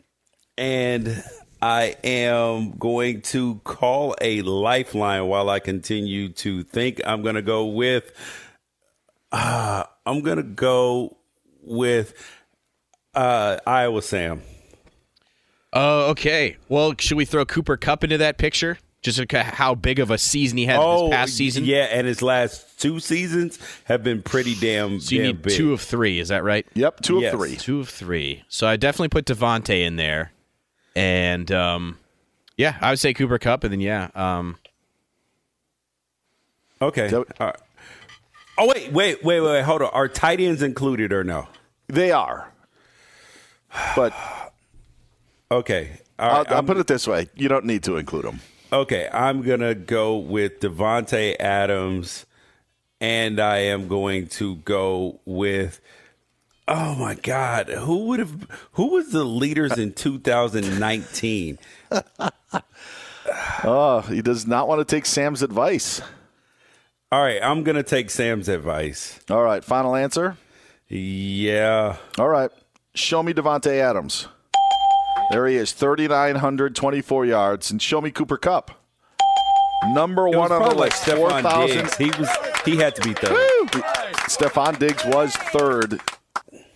and 0.56 1.24
I 1.64 1.96
am 2.04 2.78
going 2.78 3.24
to 3.24 3.56
call 3.64 4.14
a 4.22 4.44
lifeline 4.44 5.26
while 5.26 5.50
I 5.50 5.58
continue 5.58 6.30
to 6.34 6.62
think. 6.62 7.02
I'm 7.08 7.24
going 7.24 7.34
to 7.34 7.42
go 7.42 7.66
with. 7.66 8.12
Uh, 9.32 9.86
I'm 10.06 10.22
going 10.22 10.38
to 10.38 10.44
go 10.44 11.18
with 11.64 12.14
uh, 13.16 13.58
Iowa 13.66 14.04
Sam. 14.04 14.44
Oh, 15.76 16.10
okay. 16.12 16.58
Well, 16.70 16.94
should 16.98 17.18
we 17.18 17.26
throw 17.26 17.46
Cooper 17.46 17.78
Kupp 17.78 18.04
into 18.04 18.18
that 18.18 18.38
picture? 18.38 18.78
Just 19.02 19.32
how 19.32 19.76
big 19.76 20.00
of 20.00 20.10
a 20.10 20.18
season 20.18 20.58
he 20.58 20.66
had 20.66 20.80
oh, 20.80 21.10
this 21.10 21.16
past 21.16 21.34
season. 21.36 21.64
Yeah, 21.64 21.84
and 21.92 22.08
his 22.08 22.24
last 22.24 22.80
two 22.80 23.00
seasons 23.00 23.60
have 23.84 24.04
been 24.04 24.24
pretty 24.24 24.56
damn. 24.56 25.00
So 25.00 25.14
you 25.14 25.22
damn 25.22 25.28
need 25.28 25.42
big. 25.44 25.54
two 25.54 25.74
of 25.74 25.82
three. 25.82 26.20
Is 26.20 26.30
that 26.30 26.44
right? 26.44 26.66
Yep, 26.74 27.02
two 27.02 27.20
Yes. 27.20 27.32
of 27.34 27.40
three. 27.40 27.56
Two 27.56 27.82
of 27.82 27.90
three. 27.90 28.44
So 28.48 28.66
I 28.66 28.78
definitely 28.78 29.10
put 29.10 29.26
Davante 29.26 29.86
in 29.86 29.96
there, 29.98 30.32
and 30.96 31.52
um, 31.52 32.00
yeah, 32.58 32.78
I 32.82 32.90
would 32.90 33.00
say 33.00 33.14
Cooper 33.14 33.38
Kupp, 33.38 33.64
and 33.64 33.74
then 33.74 33.80
yeah, 33.80 34.10
um, 34.16 34.58
Okay. 36.82 37.14
All 37.14 37.26
right. 37.40 37.56
Oh 38.58 38.68
wait, 38.68 38.92
wait, 38.92 39.24
wait, 39.24 39.42
wait, 39.42 39.62
hold 39.64 39.82
on. 39.82 39.90
Are 39.92 40.08
tight 40.08 40.40
ends 40.40 40.62
included 40.62 41.12
or 41.14 41.24
no? 41.24 41.48
They 41.88 42.12
are. 42.12 42.52
But 43.96 44.14
okay, 45.58 46.00
All 46.20 46.30
I'll, 46.30 46.46
I'll 46.56 46.64
put 46.64 46.78
it 46.78 46.88
this 46.88 47.08
way: 47.08 47.30
you 47.36 47.48
don't 47.48 47.66
need 47.66 47.84
to 47.84 47.98
include 47.98 48.26
them. 48.26 48.40
Okay, 48.72 49.10
I'm 49.12 49.42
gonna 49.42 49.76
go 49.76 50.18
with 50.18 50.60
Davante 50.60 51.36
Adams, 51.40 52.26
and 53.00 53.40
I 53.40 53.58
am 53.60 53.88
going 53.88 54.28
to 54.28 54.56
go 54.58 55.20
with. 55.26 55.80
Oh 56.68 56.96
my 56.96 57.14
God, 57.14 57.70
who 57.70 58.06
would 58.08 58.20
have? 58.20 58.48
Who 58.74 58.88
was 58.94 59.12
the 59.12 59.24
leaders 59.24 59.78
in 59.78 59.94
2019? 59.94 61.60
Oh, 63.64 64.02
he 64.02 64.22
does 64.22 64.46
not 64.46 64.68
want 64.68 64.88
to 64.88 64.96
take 64.96 65.06
Sam's 65.06 65.42
advice. 65.42 66.02
All 67.12 67.24
right, 67.24 67.42
I'm 67.42 67.64
gonna 67.64 67.84
take 67.84 68.10
Sam's 68.10 68.50
advice. 68.50 69.20
All 69.30 69.42
right, 69.42 69.64
final 69.64 69.96
answer. 69.96 70.38
Yeah. 70.88 71.98
All 72.20 72.30
right, 72.30 72.52
show 72.94 73.24
me 73.24 73.34
Davante 73.34 73.72
Adams. 73.80 74.28
There 75.32 75.48
he 75.48 75.56
is, 75.56 75.72
3,924 75.74 77.26
yards, 77.26 77.72
and 77.72 77.82
show 77.82 78.02
me 78.02 78.12
Cooper 78.12 78.38
Kupp. 78.38 78.72
Number 79.94 80.28
one 80.30 80.52
on 80.52 80.62
the 80.70 80.76
list, 80.76 81.08
like 81.08 81.18
four 81.18 81.30
Stefon 81.30 81.42
thousand. 81.44 81.78
Diggs. 81.86 81.98
He 81.98 82.06
was. 82.20 82.30
He 82.64 82.78
had 82.78 82.96
to 82.96 83.02
be 83.02 83.14
third. 83.14 83.36
Stefon 84.28 84.80
Diggs 84.80 85.06
was 85.06 85.36
third. 85.36 86.00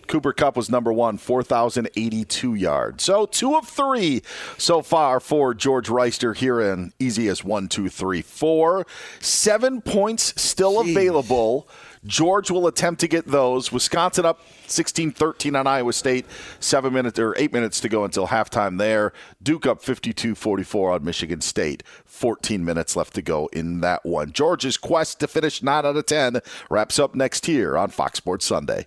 Cooper 0.06 0.32
Kupp 0.32 0.56
was 0.56 0.68
number 0.68 0.92
one, 0.92 1.18
4,082 1.18 2.54
yards. 2.54 3.04
So 3.04 3.26
two 3.26 3.54
of 3.54 3.68
three 3.68 4.22
so 4.58 4.82
far 4.82 5.20
for 5.20 5.54
George 5.54 5.88
Wrighster 5.88 6.34
here 6.34 6.60
in 6.60 6.92
easy 6.98 7.28
as 7.28 7.44
one, 7.44 7.68
two, 7.68 7.88
three, 7.88 8.20
four. 8.20 8.86
Seven 9.20 9.80
points 9.80 10.34
still 10.40 10.80
available. 10.80 11.68
George 12.04 12.50
will 12.50 12.66
attempt 12.66 13.00
to 13.00 13.08
get 13.08 13.26
those. 13.26 13.70
Wisconsin 13.70 14.24
up 14.24 14.40
16 14.66 15.12
13 15.12 15.56
on 15.56 15.66
Iowa 15.66 15.92
State. 15.92 16.26
Seven 16.58 16.92
minutes 16.92 17.18
or 17.18 17.34
eight 17.36 17.52
minutes 17.52 17.80
to 17.80 17.88
go 17.88 18.04
until 18.04 18.28
halftime 18.28 18.78
there. 18.78 19.12
Duke 19.42 19.66
up 19.66 19.82
52 19.82 20.34
44 20.34 20.92
on 20.92 21.04
Michigan 21.04 21.40
State. 21.40 21.82
14 22.06 22.64
minutes 22.64 22.96
left 22.96 23.14
to 23.14 23.22
go 23.22 23.48
in 23.52 23.80
that 23.80 24.04
one. 24.04 24.32
George's 24.32 24.76
quest 24.76 25.20
to 25.20 25.28
finish 25.28 25.62
9 25.62 25.84
out 25.84 25.96
of 25.96 26.06
10 26.06 26.40
wraps 26.68 26.98
up 26.98 27.14
next 27.14 27.46
here 27.46 27.76
on 27.76 27.90
Fox 27.90 28.18
Sports 28.18 28.46
Sunday. 28.46 28.86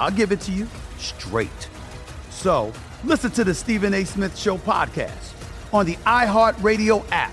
I'll 0.00 0.10
give 0.10 0.32
it 0.32 0.40
to 0.40 0.52
you 0.52 0.66
straight. 0.98 1.68
So 2.30 2.72
Listen 3.02 3.30
to 3.30 3.44
the 3.44 3.54
Stephen 3.54 3.94
A. 3.94 4.04
Smith 4.04 4.36
Show 4.36 4.58
podcast 4.58 5.32
on 5.72 5.86
the 5.86 5.96
iHeartRadio 5.96 7.02
app, 7.10 7.32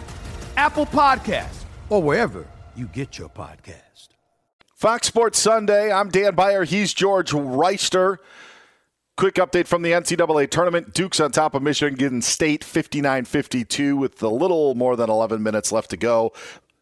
Apple 0.55 0.85
Podcasts, 0.85 1.65
or 1.89 2.01
wherever 2.01 2.47
you 2.73 2.85
get 2.87 3.17
your 3.17 3.27
podcast. 3.27 4.09
Fox 4.75 5.07
Sports 5.07 5.39
Sunday. 5.39 5.91
I'm 5.91 6.07
Dan 6.07 6.35
Beyer. 6.35 6.63
He's 6.63 6.93
George 6.93 7.31
Wrighster. 7.31 8.17
Quick 9.17 9.35
update 9.35 9.67
from 9.67 9.81
the 9.81 9.91
NCAA 9.91 10.49
tournament. 10.49 10.93
Duke's 10.93 11.19
on 11.19 11.31
top 11.31 11.53
of 11.53 11.63
Michigan 11.63 12.21
State 12.21 12.63
59 12.63 13.25
52 13.25 13.97
with 13.97 14.23
a 14.23 14.29
little 14.29 14.73
more 14.75 14.95
than 14.95 15.09
11 15.09 15.43
minutes 15.43 15.73
left 15.73 15.89
to 15.89 15.97
go 15.97 16.31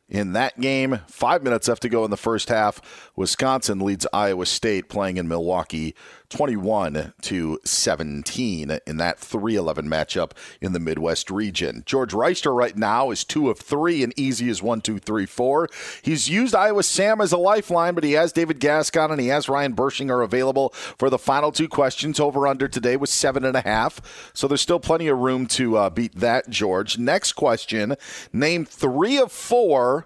in 0.07 0.33
that 0.33 0.59
game. 0.59 0.99
Five 1.07 1.43
minutes 1.43 1.67
left 1.67 1.81
to 1.81 1.89
go 1.89 2.05
in 2.05 2.11
the 2.11 2.17
first 2.17 2.49
half. 2.49 3.11
Wisconsin 3.15 3.79
leads 3.79 4.07
Iowa 4.13 4.45
State 4.45 4.89
playing 4.89 5.17
in 5.17 5.27
Milwaukee 5.27 5.95
21 6.35 7.13
to 7.21 7.57
17 7.63 8.79
in 8.85 8.97
that 8.97 9.17
3-11 9.19 9.87
matchup 9.87 10.31
in 10.59 10.73
the 10.73 10.81
Midwest 10.81 11.31
region. 11.31 11.81
George 11.85 12.11
Wrighster 12.11 12.53
right 12.53 12.75
now 12.75 13.09
is 13.09 13.23
two 13.23 13.49
of 13.49 13.57
three 13.57 14.03
and 14.03 14.11
easy 14.19 14.49
as 14.49 14.61
one, 14.61 14.81
two, 14.81 14.99
three, 14.99 15.25
four. 15.25 15.69
He's 16.01 16.29
used 16.29 16.53
Iowa 16.53 16.83
Sam 16.83 17.21
as 17.21 17.31
a 17.31 17.37
lifeline, 17.37 17.95
but 17.95 18.03
he 18.03 18.11
has 18.13 18.33
David 18.33 18.59
Gascon 18.59 19.11
and 19.11 19.21
he 19.21 19.27
has 19.27 19.47
Ryan 19.47 19.75
Bershinger 19.75 20.25
available 20.25 20.71
for 20.71 21.09
the 21.09 21.17
final 21.17 21.53
two 21.53 21.69
questions. 21.69 22.19
Over 22.19 22.47
under 22.47 22.67
today 22.67 22.97
was 22.97 23.11
seven 23.11 23.45
and 23.45 23.55
a 23.55 23.61
half, 23.61 24.31
so 24.33 24.45
there's 24.45 24.59
still 24.59 24.81
plenty 24.81 25.07
of 25.07 25.17
room 25.17 25.47
to 25.47 25.77
uh, 25.77 25.89
beat 25.89 26.15
that. 26.15 26.49
George. 26.49 26.97
Next 26.97 27.33
question: 27.33 27.95
Name 28.33 28.65
three 28.65 29.17
of 29.17 29.31
four 29.31 30.05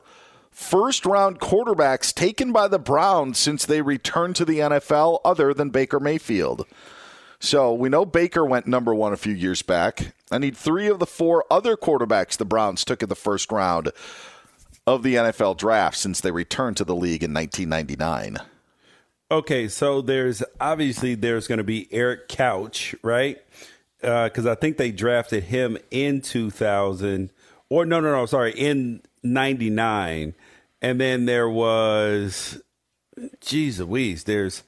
first 0.60 1.06
round 1.06 1.40
quarterbacks 1.40 2.14
taken 2.14 2.52
by 2.52 2.68
the 2.68 2.78
Browns 2.78 3.40
since 3.40 3.66
they 3.66 3.82
returned 3.82 4.36
to 4.36 4.46
the 4.46 4.60
NFL 4.60 5.20
other 5.24 5.54
than 5.54 5.70
Baker 5.70 6.00
Mayfield. 6.00 6.66
So 7.40 7.74
we 7.74 7.88
know 7.88 8.06
Baker 8.06 8.46
went 8.46 8.68
number 8.68 8.94
one 8.94 9.14
a 9.14 9.18
few 9.18 9.34
years 9.34 9.62
back. 9.62 10.14
I 10.30 10.38
need 10.38 10.58
three 10.58 10.88
of 10.88 11.00
the 11.00 11.06
four 11.06 11.46
other 11.50 11.78
quarterbacks 11.78 12.36
the 12.36 12.46
Browns 12.46 12.84
took 12.84 13.02
in 13.02 13.08
the 13.08 13.16
first 13.16 13.52
round 13.52 13.92
of 14.86 15.02
the 15.02 15.16
NFL 15.16 15.58
draft 15.58 15.98
since 15.98 16.20
they 16.20 16.32
returned 16.32 16.76
to 16.78 16.84
the 16.84 16.96
league 16.96 17.24
in 17.24 17.34
1999. 17.34 18.38
Okay, 19.32 19.68
so 19.70 20.02
there's 20.02 20.44
obviously 20.60 21.16
there's 21.16 21.48
going 21.48 21.60
to 21.60 21.64
be 21.64 21.88
Eric 21.92 22.28
Couch, 22.28 22.94
right? 23.02 23.38
Uh, 24.04 24.26
because 24.26 24.46
I 24.46 24.56
think 24.56 24.78
they 24.78 24.92
drafted 24.92 25.46
him 25.46 25.78
in 25.90 26.20
2000, 26.22 27.32
or 27.70 27.86
no, 27.86 28.00
no, 28.02 28.12
no, 28.12 28.26
sorry, 28.26 28.52
in 28.52 29.02
'99, 29.24 30.34
and 30.82 31.00
then 31.00 31.26
there 31.26 31.50
was, 31.50 32.62
geez 33.42 33.80
Louise, 33.80 34.24
there's 34.24 34.64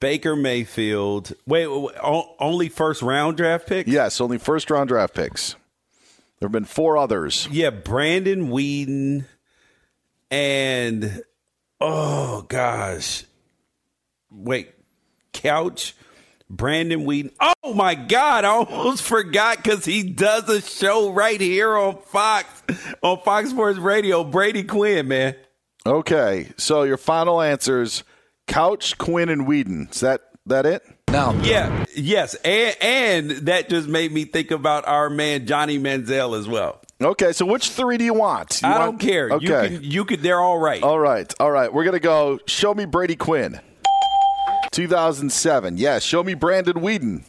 Baker 0.00 0.36
Mayfield. 0.36 1.32
Wait, 1.46 1.66
wait, 1.66 1.82
wait, 1.82 1.96
only 2.38 2.68
first 2.68 3.02
round 3.02 3.36
draft 3.36 3.66
picks? 3.66 3.88
Yes, 3.90 4.20
only 4.20 4.38
first 4.38 4.70
round 4.70 4.88
draft 4.88 5.14
picks. 5.14 5.54
There 6.38 6.46
have 6.46 6.52
been 6.52 6.64
four 6.64 6.96
others. 6.96 7.48
Yeah, 7.50 7.70
Brandon 7.70 8.48
Weeden 8.48 9.24
and 10.30 11.22
oh 11.80 12.42
gosh, 12.42 13.24
wait, 14.30 14.72
Couch, 15.32 15.96
Brandon 16.50 17.04
Weeden. 17.04 17.32
Oh 17.62 17.74
my 17.74 17.94
God, 17.94 18.44
I 18.44 18.48
almost 18.48 19.02
forgot 19.02 19.58
because 19.62 19.84
he 19.84 20.02
does 20.02 20.48
a 20.48 20.60
show 20.62 21.12
right 21.12 21.40
here 21.40 21.76
on 21.76 21.98
Fox 21.98 22.46
on 23.02 23.20
Fox 23.20 23.50
Sports 23.50 23.78
Radio. 23.78 24.24
Brady 24.24 24.62
Quinn, 24.62 25.08
man. 25.08 25.36
Okay, 25.86 26.50
so 26.56 26.82
your 26.84 26.96
final 26.96 27.40
answers: 27.42 28.02
Couch, 28.46 28.96
Quinn, 28.98 29.28
and 29.28 29.46
Weeden. 29.46 29.90
Is 29.92 30.00
that 30.00 30.22
that 30.46 30.64
it? 30.66 30.82
No. 31.10 31.38
Yeah. 31.42 31.84
Yes, 31.94 32.34
and 32.36 32.76
and 32.80 33.30
that 33.48 33.68
just 33.68 33.88
made 33.88 34.12
me 34.12 34.24
think 34.24 34.50
about 34.50 34.86
our 34.86 35.08
man 35.10 35.46
Johnny 35.46 35.78
Manziel 35.78 36.38
as 36.38 36.46
well. 36.48 36.80
Okay, 37.00 37.32
so 37.32 37.46
which 37.46 37.70
three 37.70 37.96
do 37.96 38.04
you 38.04 38.12
want? 38.14 38.60
You 38.60 38.68
I 38.68 38.78
want- 38.78 38.98
don't 39.00 39.08
care. 39.08 39.30
Okay. 39.30 39.44
You 39.44 39.78
can, 39.78 39.82
you 39.82 40.04
could. 40.04 40.20
They're 40.22 40.40
all 40.40 40.58
right. 40.58 40.82
All 40.82 40.98
right, 40.98 41.32
all 41.38 41.50
right. 41.50 41.72
We're 41.72 41.84
gonna 41.84 42.00
go. 42.00 42.38
Show 42.46 42.74
me 42.74 42.84
Brady 42.86 43.16
Quinn. 43.16 43.60
2007. 44.70 45.76
Yes. 45.76 46.02
Show 46.02 46.22
me 46.22 46.34
Brandon 46.34 46.76
Weeden. 46.76 47.24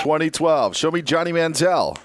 2012. 0.00 0.76
Show 0.76 0.90
me 0.90 1.02
Johnny 1.02 1.32
Manziel. 1.32 1.96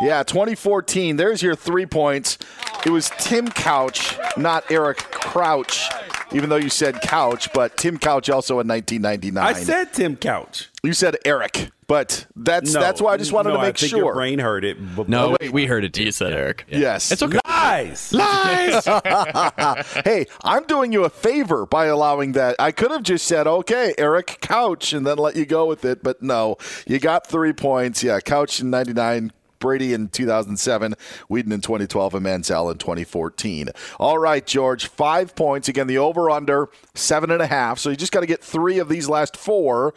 Yeah, 0.00 0.22
2014. 0.22 1.16
There's 1.16 1.42
your 1.42 1.54
three 1.54 1.86
points. 1.86 2.38
It 2.86 2.90
was 2.90 3.10
Tim 3.18 3.48
Couch, 3.48 4.16
not 4.36 4.70
Eric 4.70 4.98
Crouch. 5.10 5.88
Even 6.32 6.48
though 6.48 6.56
you 6.56 6.70
said 6.70 7.00
Couch, 7.02 7.52
but 7.52 7.76
Tim 7.76 7.98
Couch 7.98 8.30
also 8.30 8.60
in 8.60 8.68
1999. 8.68 9.44
I 9.44 9.52
said 9.52 9.92
Tim 9.92 10.16
Couch. 10.16 10.70
you 10.82 10.92
said 10.92 11.16
Eric, 11.24 11.70
but 11.90 12.24
that's 12.36 12.72
No, 12.72 12.78
that's 12.78 13.00
why 13.00 13.14
I 13.14 13.16
just 13.16 13.32
wanted 13.32 13.48
no, 13.48 13.56
to 13.56 13.62
make 13.62 13.74
I 13.74 13.78
think 13.78 13.90
sure. 13.90 13.98
Your 13.98 14.14
brain 14.14 14.38
heard 14.38 14.64
it. 14.64 14.76
But 14.94 15.08
No, 15.08 15.32
Oh, 15.32 15.36
we, 15.40 15.48
we 15.48 15.66
heard 15.66 15.82
it 15.82 15.92
too. 15.92 16.04
You 16.04 16.12
said 16.12 16.32
Eric. 16.32 16.64
Yes. 16.68 17.10
It's 17.10 17.20
okay. 17.20 17.40
lies. 17.44 18.12
Lies. 18.12 18.84
hey, 20.04 20.26
I'm 20.44 20.62
doing 20.66 20.92
you 20.92 21.02
a 21.02 21.10
favor 21.10 21.66
by 21.66 21.86
allowing 21.86 22.30
that. 22.32 22.54
I 22.60 22.70
could 22.70 22.92
have 22.92 23.02
just 23.02 23.26
said, 23.26 23.48
okay, 23.48 23.92
Eric 23.98 24.38
Couch, 24.40 24.92
and 24.92 25.04
then 25.04 25.18
let 25.18 25.34
you 25.34 25.44
go 25.44 25.66
with 25.66 25.84
it. 25.84 26.00
But 26.00 26.22
no, 26.22 26.58
you 26.86 27.00
got 27.00 27.26
three 27.26 27.52
points. 27.52 28.04
Yeah, 28.04 28.20
Couch 28.20 28.60
in 28.60 28.70
99. 28.70 29.32
Brady 29.58 29.92
in 29.92 30.08
2007, 30.08 30.94
Weeden 31.28 31.52
in 31.52 31.60
2012, 31.60 32.14
and 32.14 32.24
Manziel 32.24 32.72
in 32.72 32.78
2014. 32.78 33.68
All 33.98 34.16
right, 34.16 34.46
George, 34.46 34.86
five 34.86 35.34
points. 35.34 35.68
Again, 35.68 35.86
the 35.86 35.98
over 35.98 36.30
under, 36.30 36.70
seven 36.94 37.30
and 37.30 37.42
a 37.42 37.46
half. 37.46 37.78
So 37.78 37.90
you 37.90 37.96
just 37.96 38.10
got 38.10 38.20
to 38.20 38.26
get 38.26 38.42
three 38.42 38.78
of 38.78 38.88
these 38.88 39.06
last 39.06 39.36
four 39.36 39.92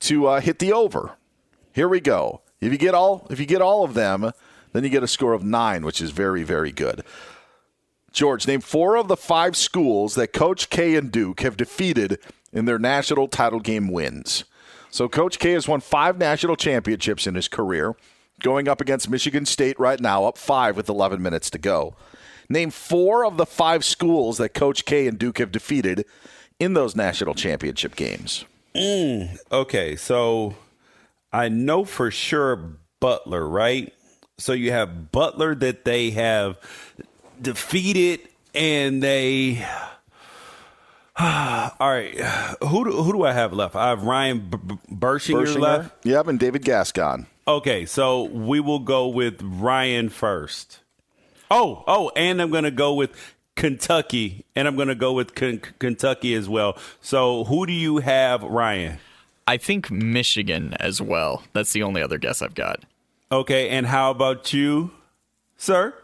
to 0.00 0.26
uh, 0.26 0.40
hit 0.40 0.58
the 0.58 0.74
over. 0.74 1.16
Here 1.76 1.88
we 1.88 2.00
go. 2.00 2.40
If 2.58 2.72
you 2.72 2.78
get 2.78 2.94
all, 2.94 3.26
if 3.28 3.38
you 3.38 3.44
get 3.44 3.60
all 3.60 3.84
of 3.84 3.92
them, 3.92 4.32
then 4.72 4.82
you 4.82 4.88
get 4.88 5.02
a 5.02 5.06
score 5.06 5.34
of 5.34 5.44
nine, 5.44 5.84
which 5.84 6.00
is 6.00 6.10
very, 6.10 6.42
very 6.42 6.72
good. 6.72 7.04
George, 8.12 8.46
name 8.46 8.62
four 8.62 8.96
of 8.96 9.08
the 9.08 9.16
five 9.16 9.54
schools 9.58 10.14
that 10.14 10.32
Coach 10.32 10.70
K 10.70 10.96
and 10.96 11.12
Duke 11.12 11.40
have 11.40 11.54
defeated 11.54 12.18
in 12.50 12.64
their 12.64 12.78
national 12.78 13.28
title 13.28 13.60
game 13.60 13.88
wins. 13.88 14.44
So 14.90 15.06
Coach 15.06 15.38
K 15.38 15.52
has 15.52 15.68
won 15.68 15.80
five 15.82 16.16
national 16.16 16.56
championships 16.56 17.26
in 17.26 17.34
his 17.34 17.46
career, 17.46 17.94
going 18.40 18.68
up 18.68 18.80
against 18.80 19.10
Michigan 19.10 19.44
State 19.44 19.78
right 19.78 20.00
now, 20.00 20.24
up 20.24 20.38
five 20.38 20.78
with 20.78 20.88
11 20.88 21.20
minutes 21.20 21.50
to 21.50 21.58
go. 21.58 21.94
Name 22.48 22.70
four 22.70 23.22
of 23.22 23.36
the 23.36 23.44
five 23.44 23.84
schools 23.84 24.38
that 24.38 24.54
Coach 24.54 24.86
K 24.86 25.06
and 25.06 25.18
Duke 25.18 25.36
have 25.36 25.52
defeated 25.52 26.06
in 26.58 26.72
those 26.72 26.96
national 26.96 27.34
championship 27.34 27.96
games. 27.96 28.46
Mm, 28.74 29.38
okay, 29.52 29.94
so 29.94 30.54
I 31.36 31.50
know 31.50 31.84
for 31.84 32.10
sure 32.10 32.78
Butler, 32.98 33.46
right? 33.46 33.92
So 34.38 34.54
you 34.54 34.72
have 34.72 35.12
Butler 35.12 35.54
that 35.56 35.84
they 35.84 36.10
have 36.12 36.58
defeated, 37.40 38.20
and 38.54 39.02
they. 39.02 39.62
All 41.18 41.72
right, 41.80 42.14
who 42.62 42.84
do, 42.84 43.02
who 43.02 43.12
do 43.12 43.24
I 43.24 43.32
have 43.32 43.52
left? 43.52 43.74
I 43.76 43.88
have 43.88 44.02
Ryan 44.04 44.48
B- 44.50 44.58
B- 44.66 44.74
Bershinger, 44.94 45.44
Bershinger, 45.46 45.60
left. 45.60 46.06
yep, 46.06 46.26
and 46.26 46.38
David 46.38 46.62
Gascon. 46.64 47.26
Okay, 47.48 47.86
so 47.86 48.24
we 48.24 48.60
will 48.60 48.80
go 48.80 49.08
with 49.08 49.40
Ryan 49.42 50.08
first. 50.10 50.80
Oh, 51.50 51.84
oh, 51.86 52.10
and 52.16 52.42
I'm 52.42 52.50
going 52.50 52.64
to 52.64 52.70
go 52.70 52.92
with 52.94 53.34
Kentucky, 53.54 54.44
and 54.54 54.66
I'm 54.68 54.76
going 54.76 54.88
to 54.88 54.94
go 54.94 55.12
with 55.12 55.34
Ken- 55.34 55.60
Kentucky 55.78 56.34
as 56.34 56.48
well. 56.48 56.76
So 57.00 57.44
who 57.44 57.66
do 57.66 57.72
you 57.72 57.98
have, 57.98 58.42
Ryan? 58.42 58.98
I 59.46 59.56
think 59.56 59.90
Michigan 59.90 60.74
as 60.80 61.00
well. 61.00 61.42
That's 61.52 61.72
the 61.72 61.82
only 61.82 62.02
other 62.02 62.18
guess 62.18 62.42
I've 62.42 62.54
got. 62.54 62.84
Okay, 63.30 63.68
and 63.70 63.86
how 63.86 64.10
about 64.10 64.52
you, 64.52 64.90
sir? 65.56 65.94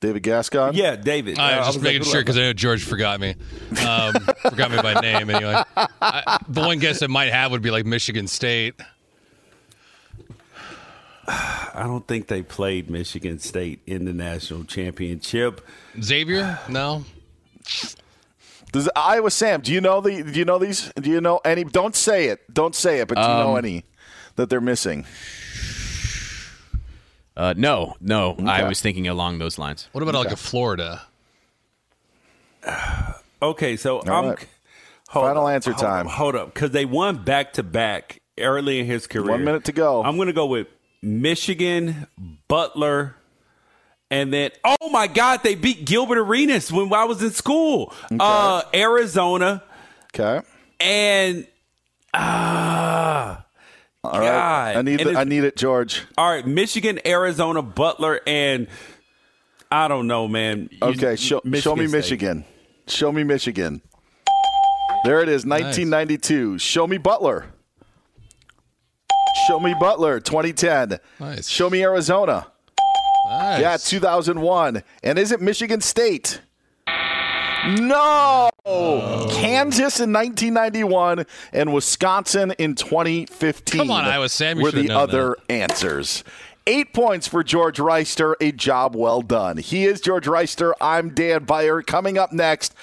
David 0.00 0.22
Gascon? 0.22 0.74
Yeah, 0.74 0.94
David. 0.94 1.38
I 1.40 1.54
Uh, 1.54 1.58
was 1.58 1.66
just 1.66 1.78
like, 1.78 1.82
making 1.82 1.98
who 2.00 2.04
do 2.04 2.10
sure 2.10 2.20
because 2.20 2.38
I 2.38 2.42
know 2.42 2.52
George 2.52 2.84
forgot 2.84 3.18
me. 3.18 3.34
Um, 3.84 4.14
forgot 4.50 4.70
me 4.70 4.80
by 4.80 5.00
name 5.00 5.28
anyway. 5.30 5.60
I, 6.00 6.38
the 6.48 6.60
one 6.60 6.78
guess 6.78 7.02
I 7.02 7.08
might 7.08 7.32
have 7.32 7.50
would 7.50 7.62
be 7.62 7.72
like 7.72 7.84
Michigan 7.84 8.28
State. 8.28 8.74
I 11.26 11.82
don't 11.84 12.06
think 12.06 12.28
they 12.28 12.42
played 12.42 12.88
Michigan 12.88 13.38
State 13.38 13.80
in 13.86 14.04
the 14.06 14.12
national 14.14 14.64
championship. 14.64 15.66
Xavier? 16.00 16.58
No. 16.68 17.04
Does 18.72 18.88
Iowa 18.94 19.30
Sam? 19.30 19.60
Do 19.62 19.72
you 19.72 19.80
know 19.80 20.00
the? 20.00 20.22
Do 20.22 20.38
you 20.38 20.44
know 20.44 20.58
these? 20.58 20.92
Do 21.00 21.10
you 21.10 21.20
know 21.20 21.38
any? 21.44 21.64
Don't 21.64 21.96
say 21.96 22.26
it. 22.26 22.52
Don't 22.52 22.74
say 22.74 23.00
it. 23.00 23.08
But 23.08 23.14
do 23.16 23.22
you 23.22 23.26
know 23.28 23.52
Um, 23.52 23.58
any 23.58 23.84
that 24.36 24.50
they're 24.50 24.60
missing? 24.60 25.06
Uh, 27.36 27.54
no, 27.56 27.94
no. 28.00 28.36
I 28.46 28.64
was 28.64 28.80
thinking 28.80 29.06
along 29.08 29.38
those 29.38 29.58
lines. 29.58 29.88
What 29.92 30.02
about 30.02 30.14
like 30.14 30.32
a 30.32 30.36
Florida? 30.36 31.02
Okay, 33.40 33.76
so 33.76 33.98
All 34.00 34.10
I'm 34.10 34.30
right. 34.30 34.46
hold 35.10 35.26
Final 35.26 35.46
up, 35.46 35.52
answer 35.52 35.70
hold 35.70 35.80
time. 35.80 36.06
up, 36.08 36.12
Hold 36.14 36.34
up, 36.34 36.52
because 36.54 36.72
they 36.72 36.84
won 36.84 37.22
back 37.22 37.52
to 37.52 37.62
back 37.62 38.20
early 38.36 38.80
in 38.80 38.86
his 38.86 39.06
career. 39.06 39.30
One 39.30 39.44
minute 39.44 39.64
to 39.66 39.72
go. 39.72 40.02
I'm 40.02 40.16
going 40.16 40.26
to 40.26 40.32
go 40.32 40.46
with 40.46 40.66
Michigan, 41.02 42.08
Butler, 42.48 43.14
and 44.10 44.32
then 44.32 44.50
oh 44.64 44.88
my 44.90 45.06
God, 45.06 45.42
they 45.42 45.54
beat 45.54 45.84
Gilbert 45.84 46.18
Arenas 46.18 46.70
when 46.72 46.92
I 46.92 47.04
was 47.04 47.22
in 47.22 47.30
school. 47.30 47.92
Uh, 48.18 48.62
Arizona 48.74 49.62
Okay. 50.14 50.44
and 50.80 51.46
ah, 52.14 53.44
All 54.04 54.12
right. 54.12 54.20
God. 54.26 54.76
I 54.76 54.82
need 54.82 55.00
And 55.00 55.10
the, 55.16 55.18
I 55.20 55.24
need 55.24 55.44
it, 55.44 55.56
George. 55.56 56.04
All 56.16 56.30
right, 56.30 56.46
Michigan, 56.46 57.00
Arizona, 57.06 57.62
Butler, 57.62 58.20
and 58.26 58.66
I 59.70 59.88
don't 59.88 60.06
know, 60.06 60.26
man. 60.28 60.68
You- 60.72 60.78
Okay, 60.88 61.16
show, 61.16 61.40
show 61.54 61.76
me 61.76 61.86
State. 61.86 61.90
Michigan. 61.90 62.44
Show 62.86 63.12
me 63.12 63.22
Michigan. 63.24 63.82
There 65.04 65.20
it 65.20 65.28
is, 65.28 65.44
1992. 65.44 66.58
Show 66.58 66.86
me 66.86 66.96
Butler. 66.98 67.46
Show 69.46 69.60
me 69.60 69.74
Butler, 69.78 70.20
2010. 70.20 70.98
Nice. 71.20 71.48
Show 71.48 71.70
me 71.70 71.82
Arizona. 71.82 72.46
Nice. 73.28 73.60
Yeah, 73.60 73.76
2001. 73.76 74.82
And 75.02 75.18
is 75.18 75.32
it 75.32 75.40
Michigan 75.40 75.80
State? 75.80 76.40
No! 77.66 78.50
Kansas 79.30 80.00
in 80.00 80.12
1991 80.12 81.26
and 81.52 81.74
Wisconsin 81.74 82.52
in 82.58 82.74
2015. 82.74 83.80
Come 83.80 83.90
on, 83.90 84.04
Iowa 84.04 84.28
Sam, 84.28 84.58
Were 84.60 84.70
the 84.70 84.90
other 84.90 85.36
answers. 85.50 86.24
Eight 86.66 86.92
points 86.94 87.26
for 87.26 87.42
George 87.42 87.78
Wrighster. 87.78 88.34
A 88.40 88.52
job 88.52 88.94
well 88.94 89.22
done. 89.22 89.56
He 89.58 89.84
is 89.84 90.00
George 90.00 90.26
Wrighster. 90.26 90.72
I'm 90.80 91.14
Dan 91.14 91.44
Beyer. 91.44 91.82
Coming 91.82 92.16
up 92.16 92.32
next, 92.32 92.74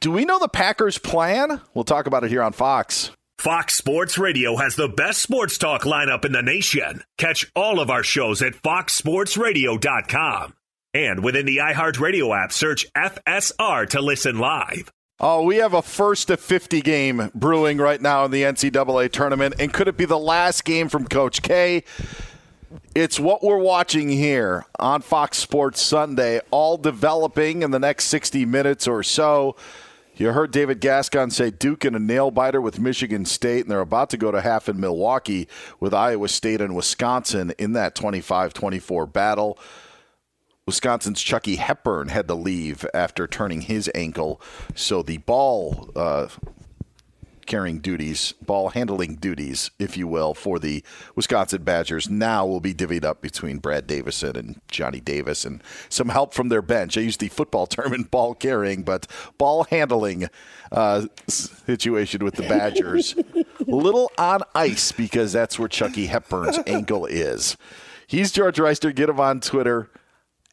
do 0.00 0.10
we 0.10 0.24
know 0.24 0.38
the 0.38 0.48
Packers' 0.48 0.98
plan? 0.98 1.60
We'll 1.72 1.84
talk 1.84 2.06
about 2.06 2.24
it 2.24 2.30
here 2.30 2.42
on 2.42 2.52
Fox. 2.52 3.10
Fox 3.44 3.74
Sports 3.74 4.16
Radio 4.16 4.56
has 4.56 4.74
the 4.74 4.88
best 4.88 5.20
sports 5.20 5.58
talk 5.58 5.82
lineup 5.82 6.24
in 6.24 6.32
the 6.32 6.40
nation. 6.40 7.04
Catch 7.18 7.52
all 7.54 7.78
of 7.78 7.90
our 7.90 8.02
shows 8.02 8.40
at 8.40 8.54
foxsportsradio.com. 8.54 10.54
And 10.94 11.22
within 11.22 11.44
the 11.44 11.58
iHeartRadio 11.58 12.42
app, 12.42 12.52
search 12.52 12.90
FSR 12.94 13.86
to 13.90 14.00
listen 14.00 14.38
live. 14.38 14.90
Oh, 15.20 15.42
we 15.42 15.56
have 15.56 15.74
a 15.74 15.82
first 15.82 16.28
to 16.28 16.38
50 16.38 16.80
game 16.80 17.30
brewing 17.34 17.76
right 17.76 18.00
now 18.00 18.24
in 18.24 18.30
the 18.30 18.44
NCAA 18.44 19.12
tournament. 19.12 19.56
And 19.58 19.74
could 19.74 19.88
it 19.88 19.98
be 19.98 20.06
the 20.06 20.18
last 20.18 20.64
game 20.64 20.88
from 20.88 21.06
Coach 21.06 21.42
K? 21.42 21.84
It's 22.94 23.20
what 23.20 23.42
we're 23.42 23.58
watching 23.58 24.08
here 24.08 24.64
on 24.78 25.02
Fox 25.02 25.36
Sports 25.36 25.82
Sunday, 25.82 26.40
all 26.50 26.78
developing 26.78 27.60
in 27.60 27.72
the 27.72 27.78
next 27.78 28.06
60 28.06 28.46
minutes 28.46 28.88
or 28.88 29.02
so. 29.02 29.54
You 30.16 30.30
heard 30.30 30.52
David 30.52 30.80
Gascon 30.80 31.30
say 31.30 31.50
Duke 31.50 31.84
in 31.84 31.96
a 31.96 31.98
nail 31.98 32.30
biter 32.30 32.60
with 32.60 32.78
Michigan 32.78 33.24
State, 33.24 33.62
and 33.62 33.70
they're 33.70 33.80
about 33.80 34.10
to 34.10 34.16
go 34.16 34.30
to 34.30 34.40
half 34.40 34.68
in 34.68 34.78
Milwaukee 34.78 35.48
with 35.80 35.92
Iowa 35.92 36.28
State 36.28 36.60
and 36.60 36.76
Wisconsin 36.76 37.52
in 37.58 37.72
that 37.72 37.96
25 37.96 38.54
24 38.54 39.06
battle. 39.06 39.58
Wisconsin's 40.66 41.20
Chucky 41.20 41.56
Hepburn 41.56 42.08
had 42.08 42.28
to 42.28 42.34
leave 42.36 42.86
after 42.94 43.26
turning 43.26 43.62
his 43.62 43.90
ankle, 43.92 44.40
so 44.76 45.02
the 45.02 45.18
ball 45.18 45.90
uh, 45.96 46.28
carrying 47.46 47.78
duties, 47.78 48.32
ball 48.40 48.70
handling 48.70 49.16
duties, 49.16 49.70
if 49.78 49.96
you 49.96 50.06
will, 50.06 50.34
for 50.34 50.58
the 50.58 50.82
Wisconsin 51.14 51.62
Badgers 51.62 52.08
now 52.08 52.46
will 52.46 52.60
be 52.60 52.74
divvied 52.74 53.04
up 53.04 53.20
between 53.20 53.58
Brad 53.58 53.86
Davison 53.86 54.36
and 54.36 54.60
Johnny 54.68 55.00
Davis 55.00 55.44
and 55.44 55.62
some 55.88 56.08
help 56.08 56.34
from 56.34 56.48
their 56.48 56.62
bench. 56.62 56.96
I 56.96 57.02
use 57.02 57.16
the 57.16 57.28
football 57.28 57.66
term 57.68 57.92
in 57.92 58.04
ball 58.04 58.34
carrying, 58.34 58.82
but 58.82 59.06
ball 59.38 59.64
handling 59.64 60.28
uh, 60.72 61.06
situation 61.28 62.24
with 62.24 62.34
the 62.34 62.42
Badgers. 62.42 63.14
Little 63.66 64.10
on 64.18 64.42
ice 64.54 64.92
because 64.92 65.32
that's 65.32 65.58
where 65.58 65.68
Chucky 65.68 66.06
Hepburn's 66.06 66.58
ankle 66.66 67.06
is. 67.06 67.56
He's 68.06 68.32
George 68.32 68.56
Wrighster. 68.58 68.94
Get 68.94 69.08
him 69.08 69.20
on 69.20 69.40
Twitter 69.40 69.90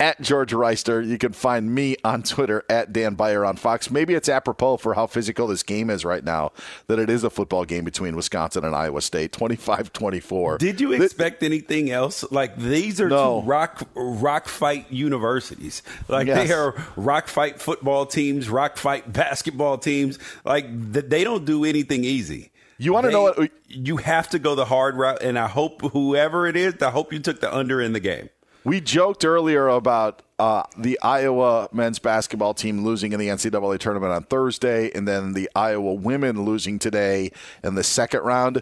at 0.01 0.19
George 0.19 0.51
Wrighster. 0.51 1.05
You 1.07 1.17
can 1.19 1.31
find 1.31 1.73
me 1.73 1.95
on 2.03 2.23
Twitter 2.23 2.65
at 2.69 2.91
Dan 2.91 3.13
Beyer 3.13 3.45
on 3.45 3.55
Fox. 3.55 3.91
Maybe 3.91 4.15
it's 4.15 4.27
apropos 4.27 4.77
for 4.77 4.95
how 4.95 5.05
physical 5.05 5.45
this 5.47 5.61
game 5.61 5.89
is 5.91 6.03
right 6.03 6.23
now 6.23 6.51
that 6.87 6.97
it 6.97 7.09
is 7.09 7.23
a 7.23 7.29
football 7.29 7.63
game 7.65 7.85
between 7.85 8.15
Wisconsin 8.15 8.65
and 8.65 8.75
Iowa 8.75 9.01
State, 9.01 9.31
25-24. 9.31 10.57
Did 10.57 10.81
you 10.81 10.91
expect 10.93 11.43
anything 11.43 11.91
else? 11.91 12.25
Like 12.31 12.57
these 12.57 12.99
are 12.99 13.09
No. 13.09 13.41
two 13.41 13.47
rock 13.47 13.87
rock 13.93 14.47
fight 14.47 14.87
universities. 14.91 15.83
Like 16.07 16.25
Yes. 16.27 16.47
they 16.47 16.53
are 16.53 16.73
rock 16.95 17.27
fight 17.27 17.61
football 17.61 18.05
teams, 18.07 18.49
rock 18.49 18.77
fight 18.77 19.13
basketball 19.13 19.77
teams. 19.77 20.17
Like 20.43 20.93
th- 20.93 21.05
they 21.07 21.23
don't 21.23 21.45
do 21.45 21.63
anything 21.63 22.03
easy. 22.03 22.51
You 22.79 22.91
wanna 22.93 23.11
know 23.11 23.21
what- 23.37 23.51
you 23.67 23.97
have 23.97 24.29
to 24.29 24.39
go 24.39 24.55
the 24.55 24.65
hard 24.65 24.95
route, 24.97 25.21
and 25.21 25.37
I 25.37 25.47
hope 25.47 25.91
whoever 25.91 26.47
it 26.47 26.55
is, 26.55 26.73
I 26.81 26.89
hope 26.89 27.13
you 27.13 27.19
took 27.19 27.39
the 27.39 27.55
under 27.55 27.79
in 27.79 27.93
the 27.93 27.99
game. 27.99 28.29
We 28.63 28.79
joked 28.79 29.25
earlier 29.25 29.67
about 29.67 30.21
uh, 30.37 30.63
the 30.77 30.99
Iowa 31.01 31.69
men's 31.71 31.99
basketball 31.99 32.53
team 32.53 32.83
losing 32.83 33.11
in 33.11 33.19
the 33.19 33.27
NCAA 33.27 33.79
tournament 33.79 34.11
on 34.11 34.23
Thursday, 34.23 34.91
and 34.93 35.07
then 35.07 35.33
the 35.33 35.49
Iowa 35.55 35.93
women 35.93 36.45
losing 36.45 36.77
today 36.77 37.31
in 37.63 37.75
the 37.75 37.83
second 37.83 38.21
round. 38.21 38.61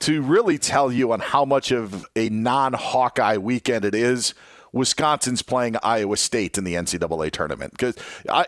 To 0.00 0.22
really 0.22 0.58
tell 0.58 0.92
you 0.92 1.12
on 1.12 1.20
how 1.20 1.44
much 1.44 1.70
of 1.70 2.06
a 2.16 2.28
non-Hawkeye 2.28 3.38
weekend 3.38 3.84
it 3.84 3.94
is, 3.94 4.34
Wisconsin's 4.72 5.40
playing 5.40 5.76
Iowa 5.82 6.16
State 6.16 6.58
in 6.58 6.64
the 6.64 6.74
NCAA 6.74 7.30
tournament 7.30 7.72
because 7.72 7.96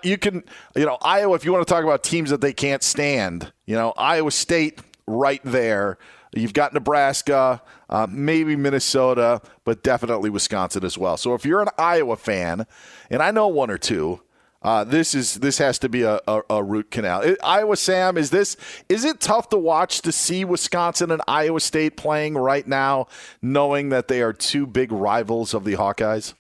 you 0.03 0.19
can, 0.19 0.43
you 0.75 0.85
know, 0.85 0.99
Iowa. 1.01 1.35
If 1.35 1.45
you 1.45 1.53
want 1.53 1.67
to 1.67 1.73
talk 1.73 1.85
about 1.85 2.03
teams 2.03 2.31
that 2.31 2.41
they 2.41 2.53
can't 2.53 2.83
stand, 2.83 3.53
you 3.65 3.75
know, 3.75 3.93
Iowa 3.97 4.33
State 4.33 4.81
right 5.07 5.41
there. 5.45 5.99
You've 6.41 6.53
got 6.55 6.75
Nebraska, 6.75 7.63
uh, 7.89 8.07
maybe 8.11 8.57
Minnesota, 8.57 9.41
but 9.65 9.83
definitely 9.83 10.31
Wisconsin 10.31 10.85
as 10.85 10.99
well. 10.99 11.17
So 11.17 11.35
if 11.35 11.45
you're 11.45 11.63
an 11.63 11.69
Iowa 11.79 12.17
fan, 12.17 12.67
and 13.11 13.23
I 13.23 13.31
know 13.31 13.49
one 13.49 13.71
or 13.71 13.79
two, 13.79 14.21
uh, 14.63 14.83
this 14.85 15.15
is 15.15 15.35
this 15.37 15.59
has 15.59 15.79
to 15.79 15.89
be 15.89 16.03
a, 16.03 16.21
a, 16.27 16.43
a 16.51 16.63
root 16.63 16.91
canal. 16.91 17.21
It- 17.21 17.39
Iowa 17.45 17.77
Sam, 17.77 18.17
is 18.17 18.31
this 18.31 18.57
is 18.89 19.05
it 19.05 19.21
tough 19.21 19.49
to 19.51 19.59
watch 19.59 20.01
to 20.03 20.11
see 20.13 20.45
Wisconsin 20.45 21.11
and 21.11 21.23
Iowa 21.29 21.61
State 21.61 21.97
playing 21.97 22.35
right 22.35 22.67
now, 22.67 23.07
knowing 23.41 23.91
that 23.91 24.09
they 24.09 24.23
are 24.23 24.33
two 24.33 24.67
big 24.67 24.91
rivals 24.91 25.55
of 25.55 25.65
the 25.65 25.75
Hawkeyes? 25.75 26.35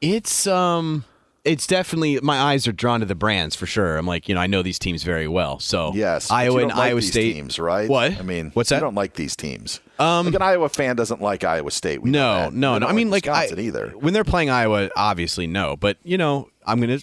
It's 0.00 0.46
um 0.46 1.04
it's 1.44 1.66
definitely 1.66 2.20
my 2.20 2.38
eyes 2.38 2.68
are 2.68 2.72
drawn 2.72 3.00
to 3.00 3.06
the 3.06 3.14
brands 3.14 3.56
for 3.56 3.66
sure. 3.66 3.96
I'm 3.96 4.06
like, 4.06 4.28
you 4.28 4.34
know, 4.34 4.40
I 4.40 4.46
know 4.46 4.62
these 4.62 4.78
teams 4.78 5.02
very 5.02 5.26
well. 5.26 5.58
So 5.58 5.92
Yes, 5.94 6.30
Iowa 6.30 6.60
and 6.60 6.68
like 6.68 6.78
Iowa 6.78 7.02
State 7.02 7.34
teams, 7.34 7.58
right? 7.58 7.88
What? 7.88 8.18
I 8.18 8.22
mean, 8.22 8.50
what's 8.54 8.70
You 8.70 8.76
I 8.76 8.80
don't 8.80 8.94
like 8.94 9.14
these 9.14 9.34
teams. 9.34 9.80
Um, 9.98 10.26
like 10.26 10.34
an 10.36 10.42
Iowa 10.42 10.68
fan 10.68 10.96
doesn't 10.96 11.20
like 11.20 11.44
Iowa 11.44 11.70
State. 11.70 12.02
We 12.02 12.10
no, 12.10 12.34
that. 12.44 12.52
no, 12.52 12.78
no. 12.78 12.86
I 12.86 12.92
mean, 12.92 13.10
like, 13.10 13.26
I, 13.28 13.46
either. 13.46 13.88
when 13.90 14.14
they're 14.14 14.24
playing 14.24 14.50
Iowa, 14.50 14.90
obviously 14.96 15.46
no. 15.46 15.76
But 15.76 15.96
you 16.04 16.18
know, 16.18 16.48
I'm 16.66 16.80
gonna. 16.80 16.98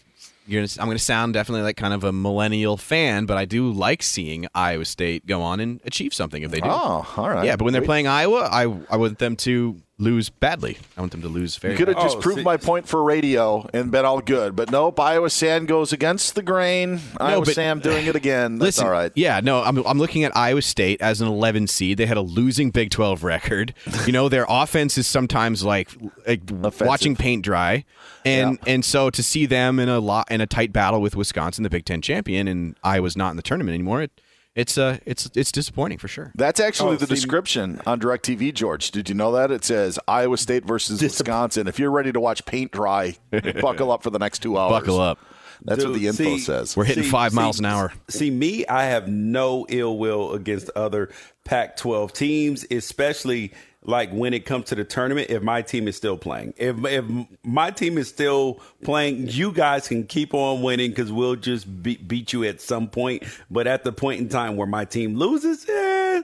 You're 0.48 0.64
gonna, 0.64 0.72
I'm 0.80 0.88
going 0.88 0.98
to 0.98 1.04
sound 1.04 1.36
definitely 1.36 1.62
like 1.62 1.78
kind 1.78 1.94
of 1.94 2.04
a 2.04 2.12
millennial 2.12 2.76
fan, 2.76 3.28
but 3.28 3.38
I 3.38 3.46
do 3.46 3.72
like 3.72 4.02
seeing 4.02 4.48
Iowa 4.56 4.84
State 4.84 5.28
go 5.28 5.44
on 5.44 5.60
and 5.60 5.80
achieve 5.86 6.12
something 6.12 6.42
if 6.42 6.50
they 6.50 6.60
do. 6.60 6.68
Oh, 6.68 7.08
all 7.18 7.30
right. 7.30 7.46
Yeah, 7.46 7.56
but 7.56 7.66
when 7.66 7.74
they're 7.74 7.84
Wait. 7.84 7.86
playing 7.86 8.08
Iowa, 8.08 8.50
I 8.52 8.64
I 8.90 8.98
want 8.98 9.20
them 9.20 9.36
to 9.36 9.80
lose 10.00 10.30
badly. 10.30 10.78
I 10.98 11.02
want 11.02 11.12
them 11.12 11.22
to 11.22 11.28
lose 11.28 11.58
very. 11.58 11.74
You 11.74 11.78
could 11.78 11.90
have 11.90 11.98
badly. 11.98 12.08
just 12.08 12.18
oh, 12.18 12.22
proved 12.22 12.44
my 12.44 12.58
point 12.58 12.88
for 12.88 13.04
radio 13.04 13.70
and 13.74 13.92
been 13.92 14.06
all 14.06 14.22
good, 14.22 14.56
but 14.56 14.72
nope. 14.72 15.00
Iowa 15.00 15.30
Sam 15.30 15.66
goes 15.66 15.94
against 15.94 16.36
the 16.36 16.42
grain. 16.42 17.02
Iowa 17.20 17.46
but- 17.46 17.54
Sam 17.54 17.80
doing 17.80 18.08
it 18.08 18.16
again. 18.16 18.54
That's 18.54 18.78
Listen, 18.78 18.86
all 18.86 18.92
right. 18.92 19.12
Yeah, 19.16 19.42
no, 19.44 19.62
I'm, 19.62 19.78
I'm 19.86 20.00
looking 20.00 20.24
at 20.24 20.36
Iowa 20.36 20.62
State 20.62 21.02
as 21.02 21.22
an 21.22 21.28
11 21.28 21.68
seed. 21.68 21.98
They 21.98 22.06
had 22.06 22.18
a 22.18 22.22
losing 22.22 22.72
Big 22.72 22.90
12 22.90 23.24
record. 23.24 23.74
You 24.06 24.14
know, 24.14 24.30
their 24.30 24.46
offense 24.50 24.98
is 24.98 25.06
sometimes 25.06 25.64
like, 25.64 25.90
like 26.26 26.42
watching 26.80 27.16
paint 27.16 27.44
dry, 27.44 27.84
and 28.26 28.58
and 28.66 28.84
so 28.84 29.10
to 29.10 29.22
see 29.22 29.46
them 29.46 29.80
in 29.80 29.90
a 29.90 30.00
lot 30.00 30.32
in 30.32 30.42
a 30.42 30.48
tight 30.48 30.72
battle 30.72 31.02
with 31.02 31.16
Wisconsin, 31.16 31.64
the 31.64 31.70
Big 31.70 31.86
Ten 31.86 32.02
champion, 32.02 32.48
and 32.48 32.76
Iowa's 32.84 33.18
not 33.18 33.32
in 33.32 33.36
the 33.36 33.44
tournament 33.44 33.74
anymore. 33.76 34.04
It, 34.04 34.12
it's 34.60 34.78
uh, 34.78 34.98
it's 35.06 35.30
it's 35.36 35.52
disappointing 35.52 35.98
for 35.98 36.08
sure. 36.08 36.32
That's 36.36 36.60
actually 36.60 36.96
Oh, 36.96 36.98
the 36.98 37.08
see- 37.08 37.16
description 37.16 37.82
on 37.86 38.00
DirecTV, 38.00 38.54
George. 38.54 38.92
Did 38.92 39.10
you 39.10 39.16
know 39.16 39.32
that? 39.34 39.52
It 39.52 39.64
says 39.64 39.98
Iowa 40.08 40.38
State 40.38 40.66
versus 40.66 41.02
Wisconsin. 41.02 41.68
If 41.68 41.80
you're 41.80 41.92
ready 41.92 42.12
to 42.12 42.20
watch 42.20 42.46
paint 42.46 42.72
dry, 42.72 43.16
buckle 43.62 43.92
up 43.92 44.04
for 44.04 44.10
the 44.10 44.20
next 44.20 44.40
two 44.40 44.58
hours. 44.58 44.72
Buckle 44.72 45.00
up. 45.00 45.20
That's 45.64 45.84
what 45.84 45.94
the 45.94 46.08
info 46.08 46.24
see- 46.24 46.40
says. 46.40 46.76
We're 46.78 46.86
hitting 46.86 47.04
See- 47.04 47.10
five 47.10 47.32
see- 47.32 47.36
miles 47.36 47.60
an 47.60 47.66
hour. 47.66 47.92
See, 48.10 48.30
me, 48.32 48.66
I 48.68 48.86
have 48.86 49.08
no 49.08 49.66
ill 49.70 49.98
will 49.98 50.34
against 50.34 50.70
other 50.76 51.10
Pac 51.44 51.78
12 51.78 52.14
teams, 52.14 52.66
especially 52.72 53.52
like 53.84 54.12
when 54.12 54.34
it 54.34 54.46
comes 54.46 54.66
to 54.66 54.76
the 54.76 54.84
tournament, 54.84 55.30
if 55.30 55.42
my 55.42 55.62
team 55.62 55.88
is 55.88 55.96
still 55.96 56.18
playing. 56.18 56.54
If, 56.58 56.84
if 56.86 57.06
my 57.44 57.72
team 57.72 57.98
is 57.98 58.08
still 58.10 58.60
playing, 58.84 59.30
you 59.30 59.52
guys 59.54 59.88
can 59.88 60.06
keep 60.06 60.34
on 60.34 60.62
winning 60.62 60.92
because 60.92 61.12
we'll 61.12 61.38
just 61.38 61.82
beat, 61.82 62.08
beat 62.08 62.34
you 62.34 62.44
at 62.44 62.60
some 62.62 62.88
point. 62.90 63.24
But 63.50 63.68
at 63.68 63.84
the 63.86 63.92
point 63.94 64.20
in 64.20 64.30
time 64.30 64.58
where 64.58 64.68
my 64.68 64.84
team 64.86 65.16
loses, 65.16 65.68
eh, 65.68 66.22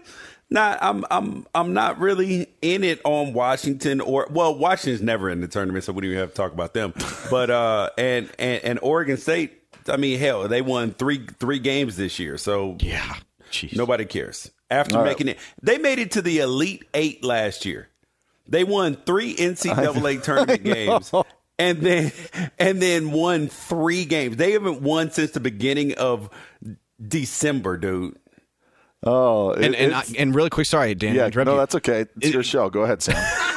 not 0.56 0.80
I'm 0.82 1.06
I'm 1.12 1.46
I'm 1.54 1.74
not 1.74 2.00
really 2.00 2.48
in 2.64 2.84
it 2.84 3.00
on 3.04 3.34
Washington 3.34 4.02
or 4.02 4.28
well 4.32 4.58
Washington's 4.58 5.04
never 5.04 5.30
in 5.30 5.42
the 5.42 5.48
tournament, 5.48 5.84
so 5.84 5.94
we 5.94 6.02
don't 6.02 6.10
even 6.12 6.20
have 6.22 6.32
to 6.32 6.36
talk 6.36 6.52
about 6.52 6.74
them. 6.74 6.94
But 7.30 7.50
uh 7.52 7.90
and 7.98 8.32
and, 8.40 8.64
and 8.64 8.80
Oregon 8.82 9.18
State, 9.18 9.62
I 9.88 9.98
mean 9.98 10.18
hell, 10.18 10.48
they 10.48 10.62
won 10.62 10.92
three 10.92 11.28
three 11.40 11.60
games 11.60 11.98
this 11.98 12.18
year, 12.18 12.38
so 12.38 12.78
yeah, 12.80 13.16
Jeez. 13.52 13.76
nobody 13.76 14.06
cares. 14.06 14.50
After 14.72 14.98
All 14.98 15.04
right. 15.04 15.10
making 15.10 15.28
it, 15.28 15.38
they 15.62 15.78
made 15.78 16.00
it 16.00 16.12
to 16.12 16.22
the 16.24 16.40
Elite 16.40 16.86
Eight 16.96 17.24
last 17.24 17.66
year. 17.66 17.90
They 18.48 18.64
won 18.64 18.96
three 18.96 19.36
NCAA 19.36 20.24
tournament 20.24 20.64
games. 20.64 21.12
And 21.58 21.80
then 21.80 22.12
and 22.60 22.82
then 22.82 23.12
won 23.12 23.48
three 23.48 24.04
games. 24.04 24.36
They 24.36 24.52
haven't 24.52 24.82
won 24.82 25.12
since 25.12 25.32
the 25.32 25.40
beginning 25.40 25.94
of 25.94 26.30
December, 27.02 27.78
dude. 27.78 28.18
Oh, 29.06 29.52
and 29.52 29.76
it- 29.76 29.80
and, 29.80 29.94
I, 29.94 30.04
and 30.18 30.34
really 30.34 30.50
quick, 30.50 30.66
sorry, 30.66 30.96
Dan. 30.96 31.14
yeah, 31.16 31.28
no, 31.30 31.52
you. 31.52 31.58
that's 31.58 31.76
okay. 31.76 32.06
It's 32.22 32.34
your 32.34 32.42
show. 32.44 32.70
Go 32.70 32.82
ahead, 32.84 33.02
Sam. 33.04 33.16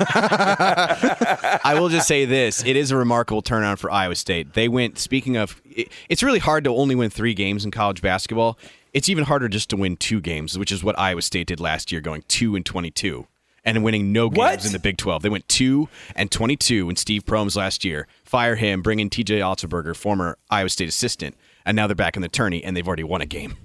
I 1.64 1.76
will 1.78 1.88
just 1.88 2.06
say 2.06 2.24
this: 2.24 2.64
it 2.64 2.76
is 2.76 2.90
a 2.90 2.96
remarkable 2.96 3.42
turnaround 3.42 3.78
for 3.78 3.90
Iowa 3.90 4.14
State. 4.14 4.52
They 4.54 4.68
went. 4.68 4.98
Speaking 4.98 5.36
of, 5.36 5.60
it, 5.64 5.88
it's 6.08 6.22
really 6.22 6.38
hard 6.38 6.64
to 6.64 6.70
only 6.70 6.94
win 6.94 7.10
three 7.10 7.34
games 7.34 7.64
in 7.64 7.70
college 7.70 8.02
basketball. 8.02 8.58
It's 8.92 9.08
even 9.08 9.24
harder 9.24 9.48
just 9.48 9.70
to 9.70 9.76
win 9.76 9.96
two 9.96 10.20
games, 10.20 10.58
which 10.58 10.72
is 10.72 10.82
what 10.82 10.98
Iowa 10.98 11.22
State 11.22 11.46
did 11.46 11.60
last 11.60 11.92
year, 11.92 12.00
going 12.00 12.24
two 12.28 12.56
and 12.56 12.64
twenty-two, 12.64 13.26
and 13.64 13.82
winning 13.84 14.12
no 14.12 14.28
games 14.28 14.38
What? 14.38 14.66
in 14.66 14.72
the 14.72 14.78
Big 14.78 14.96
Twelve. 14.98 15.22
They 15.22 15.28
went 15.28 15.48
two 15.48 15.88
and 16.14 16.30
twenty-two 16.30 16.88
in 16.90 16.96
Steve 16.96 17.24
Prohm's 17.24 17.56
last 17.56 17.84
year. 17.84 18.06
Fire 18.24 18.56
him, 18.56 18.82
bring 18.82 19.00
in 19.00 19.08
T.J. 19.10 19.38
Otzelberger, 19.40 19.96
former 19.96 20.36
Iowa 20.50 20.68
State 20.68 20.88
assistant, 20.88 21.36
and 21.64 21.74
now 21.76 21.86
they're 21.86 21.94
back 21.94 22.16
in 22.16 22.22
the 22.22 22.28
tourney, 22.28 22.62
and 22.62 22.76
they've 22.76 22.86
already 22.86 23.04
won 23.04 23.20
a 23.22 23.26
game. 23.26 23.56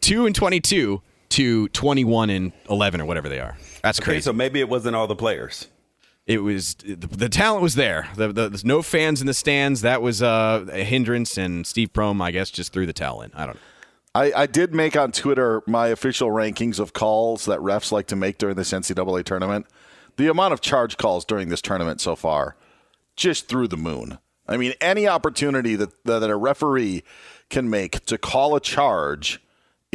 Two 0.00 0.26
and 0.26 0.34
twenty-two 0.34 1.02
to 1.30 1.68
twenty-one 1.68 2.30
and 2.30 2.52
eleven, 2.70 3.00
or 3.00 3.04
whatever 3.06 3.28
they 3.28 3.40
are. 3.40 3.56
That's 3.82 3.98
Okay, 4.00 4.04
crazy. 4.12 4.22
so 4.22 4.32
maybe 4.32 4.60
it 4.60 4.68
wasn't 4.68 4.96
all 4.96 5.06
the 5.06 5.16
players. 5.16 5.68
It 6.26 6.38
was 6.38 6.74
the, 6.76 6.94
the 6.96 7.28
talent 7.28 7.62
was 7.62 7.74
there. 7.74 8.08
The, 8.16 8.28
the, 8.28 8.48
there's 8.48 8.64
no 8.64 8.80
fans 8.80 9.20
in 9.20 9.26
the 9.26 9.34
stands. 9.34 9.82
That 9.82 10.00
was 10.00 10.22
uh, 10.22 10.64
a 10.72 10.82
hindrance, 10.84 11.36
and 11.36 11.66
Steve 11.66 11.92
Prohm, 11.92 12.22
I 12.22 12.30
guess, 12.30 12.50
just 12.50 12.72
threw 12.72 12.86
the 12.86 12.94
towel 12.94 13.20
in. 13.20 13.30
I 13.34 13.44
don't 13.46 13.56
know. 13.56 13.60
I, 14.14 14.32
I 14.42 14.46
did 14.46 14.72
make 14.74 14.96
on 14.96 15.10
Twitter 15.12 15.62
my 15.66 15.88
official 15.88 16.28
rankings 16.30 16.78
of 16.78 16.92
calls 16.92 17.44
that 17.46 17.58
refs 17.58 17.90
like 17.92 18.06
to 18.06 18.16
make 18.16 18.38
during 18.38 18.54
this 18.56 18.70
NCAA 18.72 19.24
tournament. 19.24 19.66
The 20.16 20.28
amount 20.30 20.52
of 20.54 20.60
charge 20.60 20.96
calls 20.96 21.24
during 21.24 21.48
this 21.48 21.60
tournament 21.60 22.00
so 22.00 22.14
far, 22.16 22.54
just 23.16 23.48
through 23.48 23.68
the 23.68 23.76
moon. 23.76 24.18
I 24.46 24.56
mean, 24.56 24.72
any 24.80 25.08
opportunity 25.08 25.74
that 25.76 26.04
that 26.04 26.22
a 26.22 26.36
referee 26.36 27.02
can 27.50 27.68
make 27.68 28.04
to 28.06 28.16
call 28.16 28.54
a 28.54 28.60
charge 28.60 29.42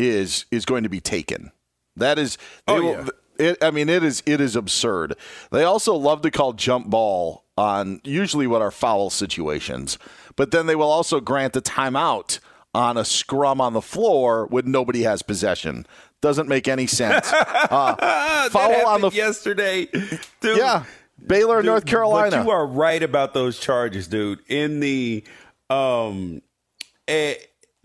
is 0.08 0.46
is 0.52 0.66
going 0.66 0.84
to 0.84 0.90
be 0.90 1.00
taken. 1.02 1.52
That 1.96 2.18
is, 2.18 2.38
they 2.68 2.74
Oh, 2.74 2.82
will- 2.82 2.92
yeah. 3.40 3.48
it, 3.52 3.64
I 3.64 3.72
mean, 3.72 3.90
it 3.90 4.04
is 4.04 4.24
it 4.26 4.40
is 4.42 4.56
absurd. 4.56 5.16
They 5.52 5.64
also 5.64 5.94
love 5.96 6.22
to 6.22 6.32
call 6.32 6.54
jump 6.54 6.90
ball 6.90 7.46
on 7.58 8.00
usually 8.06 8.48
what 8.48 8.62
are 8.62 8.72
foul 8.72 9.10
situations, 9.10 9.98
but 10.38 10.52
then 10.52 10.66
they 10.66 10.76
will 10.76 10.90
also 10.92 11.20
grant 11.20 11.56
a 11.58 11.62
timeout 11.62 12.40
on 12.74 12.98
a 12.98 13.04
scrum 13.04 13.60
on 13.60 13.74
the 13.74 13.82
floor 13.82 14.46
when 14.48 14.72
nobody 14.72 15.02
has 15.04 15.22
possession. 15.22 15.86
Doesn't 16.22 16.48
make 16.50 16.68
any 16.68 16.88
sense. 16.88 17.32
Uh, 17.72 18.50
foul 18.50 18.88
on 18.88 19.02
the 19.02 19.10
yesterday, 19.12 19.86
dude. 20.42 20.58
yeah, 20.58 20.86
Baylor, 21.28 21.58
Dude, 21.58 21.66
North 21.68 21.86
Carolina. 21.86 22.38
But 22.38 22.44
you 22.46 22.50
are 22.50 22.66
right 22.66 23.02
about 23.04 23.34
those 23.36 23.60
charges, 23.60 24.08
dude. 24.08 24.40
In 24.48 24.80
the 24.80 25.24
um, 25.70 26.42
eh, 27.08 27.36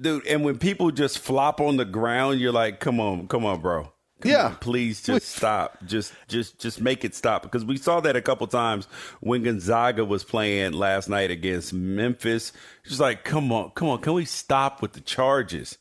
dude, 0.05 0.27
and 0.27 0.45
when 0.45 0.59
people 0.59 0.93
just 0.93 1.19
flop 1.19 1.61
on 1.61 1.77
the 1.77 1.85
ground, 1.85 2.39
you're 2.39 2.53
like, 2.53 2.79
come 2.79 3.01
on, 3.01 3.27
come 3.27 3.45
on, 3.45 3.61
bro. 3.61 3.91
Come 4.21 4.31
Yeah. 4.31 4.47
on, 4.47 4.57
please 4.57 5.03
just 5.03 5.29
stop. 5.29 5.77
Just, 5.85 6.13
just, 6.29 6.61
just 6.61 6.81
make 6.81 7.05
it 7.05 7.15
stop 7.15 7.43
because 7.43 7.65
we 7.65 7.77
saw 7.77 7.99
that 8.01 8.15
a 8.15 8.23
couple 8.23 8.47
times 8.47 8.87
when 9.21 9.43
Gonzaga 9.43 10.05
was 10.05 10.23
playing 10.23 10.73
last 10.73 11.09
night 11.09 11.31
against 11.33 11.73
Memphis. 11.73 12.53
Just 12.87 13.01
like, 13.01 13.25
come 13.25 13.51
on, 13.51 13.71
come 13.71 13.89
on, 13.89 13.99
can 14.01 14.13
we 14.15 14.25
stop 14.25 14.81
with 14.81 14.93
the 14.93 15.01
charges? 15.01 15.79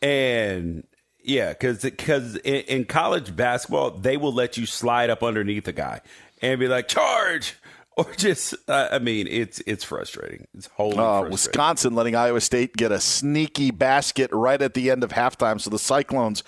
And 0.00 0.86
yeah, 1.22 1.50
because 1.50 1.82
because 1.82 2.36
in, 2.36 2.62
in 2.62 2.84
college 2.84 3.34
basketball, 3.34 3.90
they 3.92 4.16
will 4.16 4.32
let 4.32 4.56
you 4.56 4.66
slide 4.66 5.10
up 5.10 5.22
underneath 5.22 5.66
a 5.68 5.72
guy 5.72 6.00
and 6.40 6.58
be 6.60 6.68
like, 6.68 6.88
charge. 6.88 7.54
Or 7.96 8.06
just, 8.16 8.54
uh, 8.68 8.88
I 8.90 8.98
mean, 9.00 9.26
it's 9.26 9.60
it's 9.66 9.84
frustrating. 9.84 10.46
It's 10.56 10.66
wholly 10.76 10.92
Uh, 10.96 10.96
frustrating. 10.96 11.30
Wisconsin 11.32 11.94
letting 11.94 12.14
Iowa 12.16 12.40
State 12.40 12.74
get 12.76 12.90
a 12.90 12.98
sneaky 13.00 13.70
basket 13.70 14.30
right 14.32 14.60
at 14.62 14.72
the 14.74 14.90
end 14.90 15.04
of 15.04 15.10
halftime. 15.10 15.60
So 15.60 15.68
the 15.68 15.78
Cyclones 15.78 16.42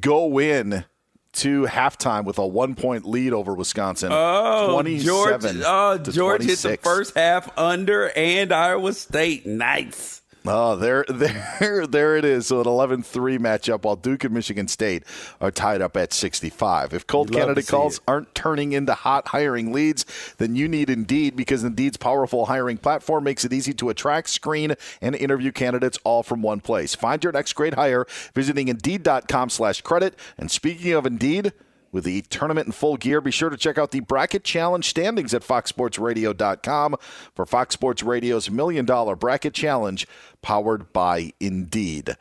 go 0.00 0.38
in 0.38 0.84
to 1.32 1.64
halftime 1.64 2.24
with 2.24 2.38
a 2.38 2.46
one 2.46 2.76
point 2.76 3.04
lead 3.04 3.32
over 3.32 3.54
Wisconsin. 3.54 4.10
Oh, 4.12 4.72
27 4.74 5.40
George! 5.56 5.62
Oh, 5.66 5.98
George 5.98 6.42
hit 6.42 6.58
the 6.58 6.76
26. 6.76 6.84
first 6.84 7.16
half 7.16 7.50
under, 7.58 8.10
and 8.16 8.52
Iowa 8.52 8.92
State. 8.92 9.44
Nice. 9.46 10.20
Oh, 10.46 10.76
there, 10.76 11.06
there, 11.08 11.86
there 11.86 12.16
it 12.16 12.24
is. 12.24 12.48
So 12.48 12.60
an 12.60 12.66
11-3 12.66 13.38
matchup 13.38 13.84
while 13.84 13.96
Duke 13.96 14.24
and 14.24 14.34
Michigan 14.34 14.68
State 14.68 15.04
are 15.40 15.50
tied 15.50 15.80
up 15.80 15.96
at 15.96 16.12
65. 16.12 16.92
If 16.92 17.06
cold 17.06 17.30
You 17.30 17.38
love 17.38 17.40
to 17.40 17.46
candidate 17.46 17.68
calls 17.68 18.00
aren't 18.06 18.34
turning 18.34 18.72
into 18.72 18.92
hot 18.94 19.28
hiring 19.28 19.72
leads, 19.72 20.04
then 20.36 20.54
you 20.54 20.68
need 20.68 20.90
Indeed 20.90 21.34
because 21.34 21.64
Indeed's 21.64 21.96
powerful 21.96 22.46
hiring 22.46 22.76
platform 22.76 23.24
makes 23.24 23.44
it 23.44 23.52
easy 23.52 23.72
to 23.74 23.88
attract, 23.88 24.28
screen, 24.28 24.74
and 25.00 25.14
interview 25.14 25.50
candidates 25.50 25.98
all 26.04 26.22
from 26.22 26.42
one 26.42 26.60
place. 26.60 26.94
Find 26.94 27.22
your 27.24 27.32
next 27.32 27.54
great 27.54 27.74
hire 27.74 28.06
visiting 28.34 28.68
Indeed.com 28.68 29.48
slash 29.48 29.80
credit. 29.80 30.14
And 30.36 30.50
speaking 30.50 30.92
of 30.92 31.06
Indeed, 31.06 31.52
with 31.94 32.04
the 32.04 32.22
tournament 32.22 32.66
in 32.66 32.72
full 32.72 32.96
gear, 32.96 33.20
be 33.20 33.30
sure 33.30 33.48
to 33.48 33.56
check 33.56 33.78
out 33.78 33.92
the 33.92 34.00
Bracket 34.00 34.42
Challenge 34.42 34.84
standings 34.84 35.32
at 35.32 35.42
foxsportsradio.com 35.42 36.96
for 37.36 37.46
Fox 37.46 37.72
Sports 37.72 38.02
Radio's 38.02 38.50
Million 38.50 38.84
Dollar 38.84 39.14
Bracket 39.14 39.54
Challenge 39.54 40.04
powered 40.42 40.92
by 40.92 41.32
Indeed. 41.38 42.16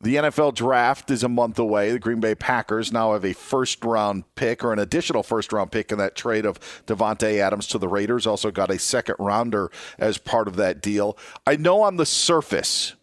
The 0.00 0.16
NFL 0.16 0.54
draft 0.54 1.10
is 1.10 1.22
a 1.22 1.28
month 1.28 1.58
away. 1.58 1.92
The 1.92 1.98
Green 1.98 2.20
Bay 2.20 2.34
Packers 2.34 2.90
now 2.90 3.12
have 3.12 3.24
a 3.24 3.34
first 3.34 3.84
round 3.84 4.24
pick 4.34 4.64
or 4.64 4.72
an 4.72 4.78
additional 4.78 5.22
first 5.22 5.52
round 5.52 5.72
pick 5.72 5.92
in 5.92 5.98
that 5.98 6.16
trade 6.16 6.46
of 6.46 6.58
Davante 6.86 7.38
Adams 7.38 7.66
to 7.68 7.78
the 7.78 7.88
Raiders. 7.88 8.26
Also 8.26 8.50
got 8.50 8.70
a 8.70 8.78
second 8.78 9.16
rounder 9.18 9.70
as 9.98 10.16
part 10.16 10.48
of 10.48 10.56
that 10.56 10.80
deal. 10.80 11.18
I 11.46 11.56
know 11.56 11.82
on 11.82 11.96
the 11.96 12.06
surface, 12.06 12.94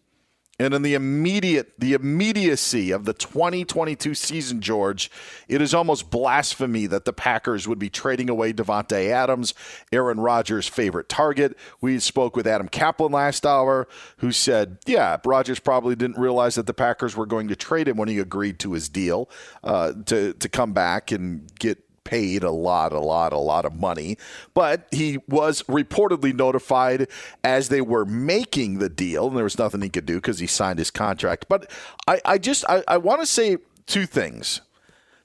and 0.58 0.72
in 0.72 0.82
the 0.82 0.94
immediate 0.94 1.72
the 1.78 1.94
immediacy 1.94 2.92
of 2.92 3.04
the 3.04 3.12
2022 3.12 4.14
season, 4.14 4.60
George, 4.60 5.10
it 5.48 5.60
is 5.60 5.74
almost 5.74 6.10
blasphemy 6.10 6.86
that 6.86 7.04
the 7.04 7.12
Packers 7.12 7.66
would 7.66 7.78
be 7.78 7.90
trading 7.90 8.30
away 8.30 8.52
Davante 8.52 9.10
Adams, 9.10 9.54
Aaron 9.92 10.20
Rodgers' 10.20 10.68
favorite 10.68 11.08
target. 11.08 11.56
We 11.80 11.98
spoke 11.98 12.36
with 12.36 12.46
Adam 12.46 12.68
Caplan 12.68 13.10
last 13.10 13.44
hour, 13.44 13.88
who 14.18 14.30
said, 14.30 14.78
"Yeah, 14.86 15.16
Rodgers 15.24 15.58
probably 15.58 15.96
didn't 15.96 16.18
realize 16.18 16.54
that 16.54 16.66
the 16.66 16.74
Packers 16.74 17.16
were 17.16 17.26
going 17.26 17.48
to 17.48 17.56
trade 17.56 17.88
him 17.88 17.96
when 17.96 18.08
he 18.08 18.18
agreed 18.20 18.58
to 18.60 18.72
his 18.72 18.88
deal 18.88 19.28
uh, 19.64 19.92
to 20.06 20.34
to 20.34 20.48
come 20.48 20.72
back 20.72 21.10
and 21.10 21.50
get." 21.58 21.78
Paid 22.04 22.42
a 22.42 22.50
lot, 22.50 22.92
a 22.92 23.00
lot, 23.00 23.32
a 23.32 23.38
lot 23.38 23.64
of 23.64 23.74
money. 23.74 24.16
But 24.52 24.86
he 24.90 25.18
was 25.28 25.62
reportedly 25.64 26.34
notified 26.34 27.08
as 27.42 27.68
they 27.68 27.80
were 27.80 28.04
making 28.04 28.78
the 28.78 28.88
deal, 28.88 29.28
and 29.28 29.36
there 29.36 29.44
was 29.44 29.58
nothing 29.58 29.82
he 29.82 29.88
could 29.88 30.06
do 30.06 30.16
because 30.16 30.38
he 30.38 30.46
signed 30.46 30.78
his 30.78 30.90
contract. 30.90 31.46
But 31.48 31.70
I, 32.06 32.20
I 32.24 32.38
just 32.38 32.64
I, 32.68 32.82
I 32.86 32.98
want 32.98 33.20
to 33.20 33.26
say 33.26 33.58
two 33.86 34.06
things. 34.06 34.60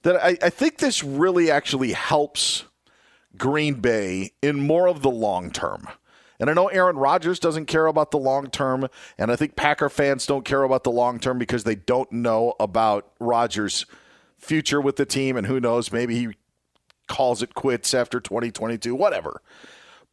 That 0.04 0.16
I, 0.24 0.38
I 0.42 0.50
think 0.50 0.78
this 0.78 1.04
really 1.04 1.52
actually 1.52 1.92
helps 1.92 2.64
Green 3.38 3.76
Bay 3.76 4.32
in 4.42 4.60
more 4.60 4.88
of 4.88 5.02
the 5.02 5.12
long 5.12 5.52
term. 5.52 5.88
And 6.40 6.50
I 6.50 6.54
know 6.54 6.68
Aaron 6.68 6.96
Rodgers 6.96 7.38
doesn't 7.38 7.66
care 7.66 7.86
about 7.88 8.12
the 8.12 8.18
long 8.18 8.50
term, 8.50 8.88
and 9.18 9.30
I 9.30 9.36
think 9.36 9.58
Packer 9.58 9.90
fans 9.90 10.26
don't 10.26 10.46
care 10.46 10.64
about 10.64 10.86
the 10.86 10.92
long 10.92 11.20
term 11.20 11.38
because 11.38 11.66
they 11.66 11.76
don't 11.76 12.10
know 12.14 12.54
about 12.60 13.12
Rodgers' 13.20 13.86
future 14.38 14.80
with 14.80 14.96
the 14.96 15.06
team, 15.06 15.36
and 15.36 15.48
who 15.48 15.60
knows, 15.60 15.92
maybe 15.92 16.16
he 16.16 16.30
calls 17.10 17.44
it 17.44 17.54
quits 17.54 17.94
after 17.94 18.22
2022, 18.22 18.96
whatever. 18.96 19.42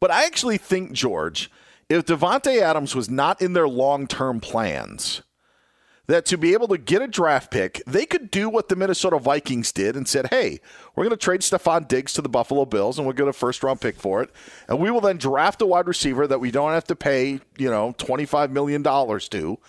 But 0.01 0.11
I 0.11 0.25
actually 0.25 0.57
think, 0.57 0.91
George, 0.91 1.49
if 1.87 2.05
Davante 2.05 2.61
Adams 2.61 2.93
was 2.93 3.09
not 3.09 3.41
in 3.41 3.53
their 3.53 3.67
long 3.67 4.07
term 4.07 4.41
plans, 4.41 5.21
that 6.07 6.25
to 6.25 6.37
be 6.37 6.53
able 6.53 6.69
to 6.69 6.77
get 6.77 7.01
a 7.01 7.07
draft 7.07 7.51
pick, 7.51 7.81
they 7.85 8.05
could 8.05 8.31
do 8.31 8.49
what 8.49 8.69
the 8.69 8.75
Minnesota 8.75 9.19
Vikings 9.19 9.71
did 9.71 9.95
and 9.95 10.07
said, 10.07 10.27
hey, 10.29 10.59
we're 10.95 11.03
going 11.03 11.11
to 11.11 11.17
trade 11.17 11.41
Stefon 11.41 11.87
Diggs 11.87 12.13
to 12.13 12.21
the 12.21 12.29
Buffalo 12.29 12.65
Bills 12.65 12.97
and 12.97 13.05
we'll 13.05 13.15
get 13.15 13.27
a 13.27 13.33
first 13.33 13.61
round 13.61 13.81
pick 13.81 13.97
for 13.97 14.23
it. 14.23 14.29
And 14.69 14.79
we 14.79 14.89
will 14.89 15.01
then 15.01 15.17
draft 15.17 15.61
a 15.61 15.65
wide 15.65 15.87
receiver 15.87 16.25
that 16.25 16.39
we 16.39 16.49
don't 16.49 16.71
have 16.71 16.85
to 16.85 16.95
pay, 16.95 17.41
you 17.57 17.69
know, 17.69 17.93
$25 17.97 18.51
million 18.51 18.83
to. 18.83 19.59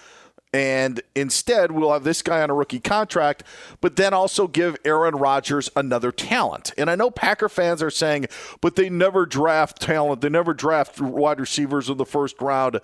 And 0.52 1.02
instead, 1.14 1.72
we'll 1.72 1.92
have 1.92 2.04
this 2.04 2.22
guy 2.22 2.42
on 2.42 2.50
a 2.50 2.54
rookie 2.54 2.80
contract, 2.80 3.42
but 3.80 3.96
then 3.96 4.14
also 4.14 4.46
give 4.46 4.76
Aaron 4.84 5.16
Rodgers 5.16 5.68
another 5.76 6.10
talent. 6.10 6.72
And 6.78 6.88
I 6.88 6.94
know 6.94 7.10
Packer 7.10 7.48
fans 7.48 7.82
are 7.82 7.90
saying, 7.90 8.26
but 8.60 8.76
they 8.76 8.88
never 8.88 9.26
draft 9.26 9.80
talent. 9.80 10.22
They 10.22 10.30
never 10.30 10.54
draft 10.54 11.00
wide 11.00 11.40
receivers 11.40 11.90
in 11.90 11.98
the 11.98 12.06
first 12.06 12.40
round. 12.40 12.80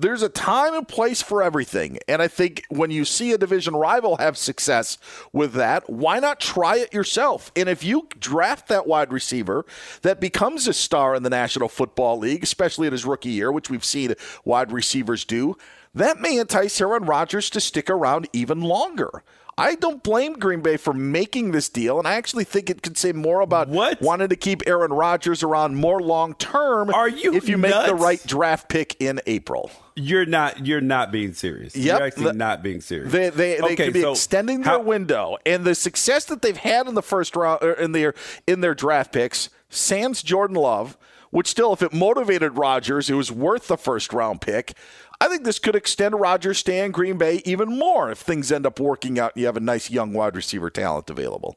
There's 0.00 0.22
a 0.22 0.28
time 0.28 0.74
and 0.74 0.86
place 0.86 1.22
for 1.22 1.42
everything. 1.42 1.98
And 2.06 2.22
I 2.22 2.28
think 2.28 2.62
when 2.68 2.92
you 2.92 3.04
see 3.04 3.32
a 3.32 3.38
division 3.38 3.74
rival 3.74 4.18
have 4.18 4.36
success 4.36 4.96
with 5.32 5.54
that, 5.54 5.90
why 5.90 6.20
not 6.20 6.38
try 6.38 6.76
it 6.76 6.94
yourself? 6.94 7.50
And 7.56 7.68
if 7.68 7.82
you 7.82 8.06
draft 8.16 8.68
that 8.68 8.86
wide 8.86 9.12
receiver 9.12 9.66
that 10.02 10.20
becomes 10.20 10.68
a 10.68 10.72
star 10.72 11.16
in 11.16 11.24
the 11.24 11.30
National 11.30 11.68
Football 11.68 12.18
League, 12.18 12.44
especially 12.44 12.86
in 12.86 12.92
his 12.92 13.04
rookie 13.04 13.30
year, 13.30 13.50
which 13.50 13.70
we've 13.70 13.84
seen 13.84 14.14
wide 14.44 14.70
receivers 14.70 15.24
do, 15.24 15.56
that 15.98 16.20
may 16.20 16.38
entice 16.38 16.80
Aaron 16.80 17.04
Rodgers 17.04 17.50
to 17.50 17.60
stick 17.60 17.88
around 17.90 18.28
even 18.32 18.60
longer. 18.60 19.22
I 19.60 19.74
don't 19.74 20.04
blame 20.04 20.34
Green 20.34 20.60
Bay 20.60 20.76
for 20.76 20.92
making 20.94 21.50
this 21.50 21.68
deal, 21.68 21.98
and 21.98 22.06
I 22.06 22.14
actually 22.14 22.44
think 22.44 22.70
it 22.70 22.80
could 22.80 22.96
say 22.96 23.10
more 23.10 23.40
about 23.40 23.68
what? 23.68 24.00
wanting 24.00 24.28
to 24.28 24.36
keep 24.36 24.62
Aaron 24.68 24.92
Rodgers 24.92 25.42
around 25.42 25.74
more 25.74 26.00
long 26.00 26.34
term. 26.34 26.94
Are 26.94 27.08
you 27.08 27.34
if 27.34 27.48
you 27.48 27.58
make 27.58 27.74
the 27.86 27.96
right 27.96 28.24
draft 28.24 28.68
pick 28.68 28.94
in 29.00 29.20
April? 29.26 29.72
You're 29.96 30.26
not. 30.26 30.64
You're 30.64 30.80
not 30.80 31.10
being 31.10 31.32
serious. 31.32 31.74
Yep. 31.74 31.98
You're 31.98 32.06
actually 32.06 32.24
The- 32.26 32.32
not 32.34 32.62
being 32.62 32.80
serious. 32.80 33.10
They 33.10 33.30
they, 33.30 33.56
they 33.56 33.60
Okay, 33.62 33.76
could 33.86 33.94
be 33.94 34.02
so 34.02 34.12
extending 34.12 34.60
their 34.62 34.74
how- 34.74 34.82
window, 34.82 35.38
and 35.44 35.64
the 35.64 35.74
success 35.74 36.24
that 36.26 36.40
they've 36.40 36.56
had 36.56 36.86
in 36.86 36.94
the 36.94 37.02
first 37.02 37.34
round 37.34 37.60
or 37.64 37.72
in 37.72 37.90
their 37.90 38.14
in 38.46 38.60
their 38.60 38.76
draft 38.76 39.12
picks, 39.12 39.50
sans 39.70 40.22
Jordan 40.22 40.54
Love, 40.54 40.96
which 41.30 41.48
still, 41.48 41.72
if 41.72 41.82
it 41.82 41.92
motivated 41.92 42.56
Rodgers, 42.56 43.10
it 43.10 43.14
was 43.14 43.32
worth 43.32 43.66
the 43.66 43.76
first 43.76 44.12
round 44.12 44.40
pick. 44.40 44.74
I 45.20 45.28
think 45.28 45.44
this 45.44 45.58
could 45.58 45.74
extend 45.74 46.18
Rodgers' 46.18 46.58
stay 46.58 46.84
in 46.84 46.92
Green 46.92 47.18
Bay 47.18 47.42
even 47.44 47.76
more 47.76 48.10
if 48.10 48.18
things 48.18 48.52
end 48.52 48.66
up 48.66 48.78
working 48.78 49.18
out. 49.18 49.34
and 49.34 49.40
You 49.40 49.46
have 49.46 49.56
a 49.56 49.60
nice 49.60 49.90
young 49.90 50.12
wide 50.12 50.36
receiver 50.36 50.70
talent 50.70 51.10
available. 51.10 51.56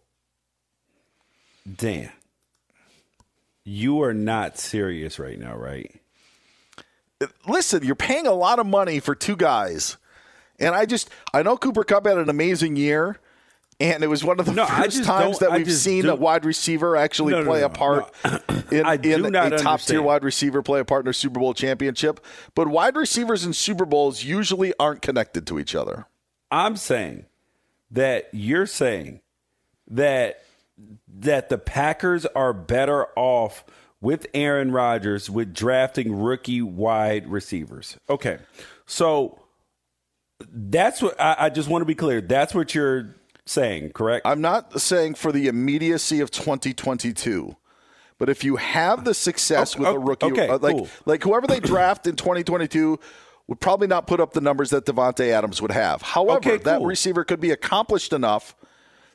Dan, 1.78 2.12
you 3.64 4.02
are 4.02 4.16
not 4.16 4.58
serious 4.58 5.20
right 5.20 5.40
now, 5.40 5.56
right? 5.56 6.02
listen, 7.48 7.84
you're 7.84 7.96
paying 7.96 8.28
a 8.28 8.34
lot 8.34 8.58
of 8.60 8.66
money 8.66 9.00
for 9.00 9.16
two 9.16 9.36
guys. 9.36 9.98
And 10.60 10.76
I 10.76 10.86
just, 10.86 11.10
I 11.34 11.44
know 11.44 11.58
Cooper 11.58 11.84
Kupp 11.84 12.06
had 12.06 12.18
an 12.18 12.30
amazing 12.30 12.76
year. 12.76 13.18
And 13.82 14.04
it 14.04 14.08
was 14.08 14.24
one 14.24 14.40
of 14.40 14.46
the 14.46 14.54
No, 14.54 14.66
first 14.68 15.04
times 15.04 15.40
that 15.40 15.52
we've 15.54 15.72
seen 15.72 16.04
do- 16.04 16.12
a 16.12 16.16
wide 16.16 16.46
receiver 16.46 16.96
actually 16.96 17.34
No, 17.34 17.44
play 17.44 17.62
no, 17.62 17.66
a 17.66 17.70
part 17.70 18.14
in, 18.72 18.86
in 18.86 19.36
a 19.36 19.58
top 19.58 19.82
tier 19.82 20.02
wide 20.02 20.24
receiver 20.24 20.62
play 20.62 20.80
a 20.80 20.86
part 20.86 21.06
in 21.06 21.10
a 21.10 21.14
Super 21.14 21.40
Bowl 21.40 21.54
championship. 21.54 22.24
But 22.54 22.68
wide 22.68 22.96
receivers 22.96 23.44
in 23.44 23.54
Super 23.54 23.86
Bowls 23.86 24.24
usually 24.24 24.74
aren't 24.80 25.02
connected 25.02 25.48
to 25.48 25.58
each 25.60 25.74
other. 25.74 26.06
I'm 26.52 26.78
saying 26.78 27.26
that 27.90 28.30
you're 28.32 28.68
saying 28.68 29.22
that 29.90 30.44
that 31.20 31.50
the 31.50 31.58
Packers 31.58 32.26
are 32.28 32.54
better 32.54 33.08
off 33.18 33.64
with 34.00 34.26
Aaron 34.34 34.72
Rodgers 34.72 35.30
with 35.30 35.54
drafting 35.54 36.20
rookie 36.20 36.62
wide 36.62 37.28
receivers. 37.28 37.98
Okay. 38.10 38.38
So 38.86 39.40
that's 40.52 41.02
what 41.02 41.20
I, 41.22 41.36
I 41.40 41.50
just 41.50 41.70
want 41.70 41.82
to 41.82 41.86
be 41.86 41.96
clear. 41.96 42.20
That's 42.22 42.56
what 42.56 42.74
you're 42.74 43.16
saying, 43.52 43.92
correct? 43.92 44.26
I'm 44.26 44.42
not 44.42 44.82
saying 44.82 45.16
for 45.16 45.32
the 45.32 45.48
immediacy 45.48 46.20
of 46.20 46.32
2022. 46.32 47.56
But 48.18 48.30
if 48.30 48.44
you 48.44 48.58
have 48.58 49.04
the 49.04 49.14
success 49.16 49.76
with 49.76 49.88
a 49.88 49.98
rookie, 49.98 50.28
okay, 50.28 50.48
uh, 50.48 50.60
like 50.60 50.76
cool. 50.76 50.88
like 51.06 51.24
whoever 51.24 51.48
they 51.48 51.60
draft 51.60 52.06
in 52.06 52.16
2022 52.16 53.00
would 53.48 53.60
probably 53.60 53.88
not 53.88 54.06
put 54.06 54.20
up 54.20 54.34
the 54.34 54.42
numbers 54.42 54.70
that 54.70 54.86
Davante 54.86 55.30
Adams 55.30 55.60
would 55.62 55.72
have. 55.72 56.04
However, 56.04 56.38
Okay, 56.38 56.58
that 56.58 56.82
receiver 56.84 57.24
could 57.24 57.40
be 57.40 57.50
accomplished 57.50 58.14
enough 58.14 58.56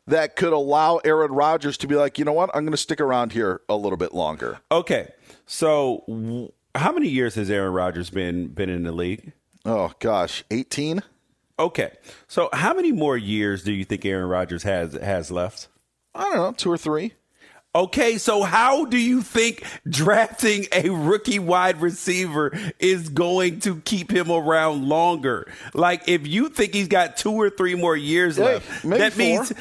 that 0.09 0.37
could 0.37 0.53
allow 0.53 0.97
Aaron 0.99 1.33
Rodgers 1.33 1.77
to 1.79 1.87
be 1.87 1.95
like, 1.95 2.19
you 2.19 2.25
know 2.25 2.33
what, 2.33 2.51
I'm 2.55 2.65
going 2.65 2.73
to 2.73 2.77
stick 2.77 3.01
around 3.01 3.33
here 3.33 3.61
a 3.69 3.77
little 3.77 3.97
bit 3.97 4.13
longer. 4.15 4.59
Okay. 4.71 5.09
So 5.47 6.05
w- 6.07 6.53
how 6.75 6.93
many 6.93 7.09
years 7.09 7.35
has 7.37 7.51
Aaron 7.51 7.73
Rodgers 7.73 8.11
been 8.11 8.49
been 8.49 8.69
in 8.71 8.83
the 8.83 8.93
league? 8.93 9.33
Oh 9.65 9.93
gosh, 10.01 10.45
18. 10.51 11.03
Okay. 11.59 11.93
So 12.29 12.49
how 12.53 12.75
many 12.75 12.93
more 12.93 13.17
years 13.17 13.63
do 13.65 13.73
you 13.73 13.85
think 13.85 14.05
Aaron 14.05 14.29
Rodgers 14.29 14.63
has 14.65 14.93
has 14.95 15.31
left? 15.31 15.69
I 16.15 16.25
don't 16.25 16.37
know, 16.37 16.53
two 16.53 16.71
or 16.71 16.79
three. 16.79 17.13
Okay, 17.77 18.17
so 18.17 18.43
how 18.43 18.87
do 18.87 18.97
you 18.97 19.21
think 19.21 19.63
drafting 19.87 20.65
a 20.73 20.89
rookie 20.89 21.39
wide 21.39 21.83
receiver 21.83 22.51
is 22.79 23.11
going 23.11 23.61
to 23.61 23.81
keep 23.83 24.11
him 24.11 24.31
around 24.31 24.89
longer? 24.89 25.53
Like, 25.75 26.09
if 26.09 26.27
you 26.27 26.49
think 26.49 26.73
he's 26.73 26.89
got 26.89 27.19
two 27.19 27.33
or 27.33 27.51
three 27.51 27.75
more 27.75 27.95
years 27.95 28.39
Hey, 28.39 28.45
left, 28.45 28.83
maybe 28.83 28.99
that 29.01 29.13
four. 29.13 29.19
means 29.19 29.53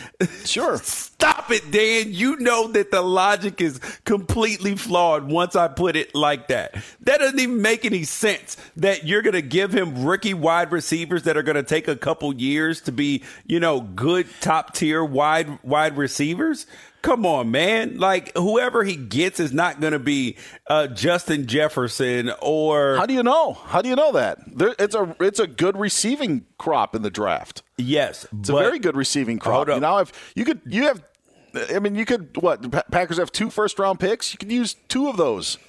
sure. 0.49 0.77
Stop 0.77 1.51
it, 1.51 1.69
Dan. 1.71 2.13
You 2.13 2.37
know 2.37 2.69
that 2.69 2.89
the 2.89 3.01
logic 3.01 3.59
is 3.59 3.79
completely 4.05 4.77
flawed 4.77 5.27
once 5.27 5.57
I 5.57 5.67
put 5.67 5.97
it 5.97 6.15
like 6.15 6.47
that. 6.47 6.73
That 7.01 7.19
doesn't 7.19 7.39
even 7.39 7.61
make 7.61 7.83
any 7.83 8.05
sense 8.05 8.55
that 8.77 9.05
you're 9.05 9.23
going 9.23 9.33
to 9.33 9.41
give 9.41 9.73
him 9.73 10.05
rookie 10.05 10.33
wide 10.33 10.71
receivers 10.71 11.23
that 11.23 11.35
are 11.35 11.43
going 11.43 11.55
to 11.55 11.63
take 11.63 11.89
a 11.89 11.97
couple 11.97 12.33
years 12.33 12.79
to 12.81 12.93
be, 12.93 13.23
you 13.45 13.59
know, 13.59 13.81
good 13.81 14.27
top 14.39 14.73
tier 14.73 15.03
wide 15.03 15.59
wide 15.63 15.97
receivers. 15.97 16.65
Come 17.05 17.23
on, 17.23 17.51
man. 17.51 17.99
Like 17.99 18.35
whoever 18.35 18.83
he 18.83 18.95
gets 18.95 19.39
is 19.39 19.53
not 19.53 19.79
going 19.79 19.93
to 19.93 19.99
be 19.99 20.37
uh, 20.65 20.87
Justin 20.87 21.45
Jefferson 21.45 22.31
or 22.41 22.97
How 22.97 23.05
do 23.05 23.13
you 23.13 23.21
know? 23.21 23.53
How 23.53 23.83
do 23.83 23.89
you 23.89 23.95
know 23.95 24.13
that? 24.13 24.39
There, 24.47 24.73
it's 24.79 24.95
a 24.95 25.15
it's 25.19 25.39
a 25.39 25.45
good 25.45 25.77
receiving 25.77 26.47
crop 26.57 26.95
in 26.95 27.03
the 27.03 27.11
draft. 27.11 27.61
Yes, 27.77 28.25
It's 28.39 28.49
a 28.49 28.53
very 28.53 28.79
good 28.79 28.95
receiving 28.95 29.37
crop. 29.37 29.67
You 29.67 29.79
know, 29.79 29.99
if 29.99 30.33
you 30.35 30.45
could, 30.45 30.61
you 30.65 30.87
have. 30.87 31.03
I 31.69 31.77
mean, 31.77 31.93
you 31.93 32.05
could. 32.05 32.41
What 32.41 32.71
Packers 32.89 33.17
have 33.17 33.31
two 33.31 33.51
first 33.51 33.77
round 33.77 33.99
picks. 33.99 34.33
You 34.33 34.39
could 34.39 34.51
use 34.51 34.75
two 34.87 35.07
of 35.07 35.15
those 35.15 35.59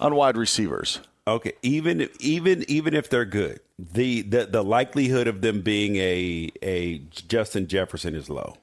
on 0.00 0.14
wide 0.14 0.38
receivers. 0.38 1.00
Okay, 1.28 1.52
even 1.60 2.08
even 2.20 2.64
even 2.68 2.94
if 2.94 3.10
they're 3.10 3.26
good, 3.26 3.60
the 3.78 4.22
the, 4.22 4.46
the 4.46 4.64
likelihood 4.64 5.26
of 5.26 5.42
them 5.42 5.60
being 5.60 5.96
a 5.96 6.50
a 6.62 7.00
Justin 7.10 7.66
Jefferson 7.66 8.14
is 8.14 8.30
low. 8.30 8.56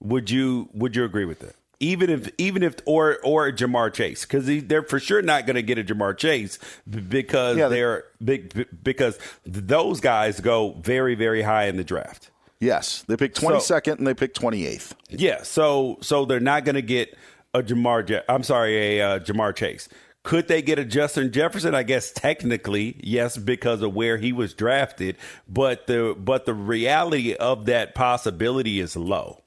Would 0.00 0.30
you 0.30 0.68
would 0.74 0.94
you 0.94 1.04
agree 1.04 1.24
with 1.24 1.38
that? 1.38 1.54
Even 1.80 2.10
if 2.10 2.28
even 2.38 2.62
if 2.64 2.74
or 2.86 3.18
or 3.22 3.46
a 3.46 3.52
Ja'Marr 3.52 3.92
Chase 3.92 4.22
because 4.24 4.46
they're 4.64 4.82
for 4.82 4.98
sure 4.98 5.22
not 5.22 5.46
going 5.46 5.54
to 5.54 5.62
get 5.62 5.78
a 5.78 5.84
Ja'Marr 5.84 6.16
Chase 6.16 6.58
because 6.90 7.56
Yeah, 7.56 7.68
they- 7.68 7.76
they're 7.76 8.04
big 8.24 8.66
because 8.82 9.16
those 9.46 10.00
guys 10.00 10.40
go 10.40 10.76
very 10.82 11.14
very 11.14 11.42
high 11.42 11.66
in 11.66 11.76
the 11.76 11.84
draft. 11.84 12.30
Yes, 12.60 13.04
they 13.06 13.16
pick 13.16 13.34
twenty 13.34 13.60
second 13.60 13.98
and 13.98 14.06
they 14.08 14.14
pick 14.14 14.34
twenty 14.34 14.66
eighth. 14.66 14.96
Yeah, 15.08 15.42
so 15.44 15.98
so 16.00 16.24
they're 16.24 16.40
not 16.40 16.64
going 16.64 16.74
to 16.74 16.82
get 16.82 17.16
a 17.54 17.62
Ja'Marr. 17.62 18.22
I'm 18.28 18.42
sorry, 18.42 18.98
a 18.98 19.00
uh, 19.00 19.18
Ja'Marr 19.20 19.54
Chase. 19.54 19.88
Could 20.24 20.48
they 20.48 20.60
get 20.60 20.80
a 20.80 20.84
Justin 20.84 21.30
Jefferson? 21.30 21.76
I 21.76 21.84
guess 21.84 22.10
technically, 22.10 22.96
yes, 23.00 23.36
because 23.36 23.80
of 23.82 23.94
where 23.94 24.16
he 24.18 24.32
was 24.32 24.52
drafted. 24.52 25.16
But 25.48 25.86
the 25.86 26.16
but 26.18 26.44
the 26.44 26.54
reality 26.54 27.34
of 27.34 27.66
that 27.66 27.94
possibility 27.94 28.80
is 28.80 28.96
low. 28.96 29.44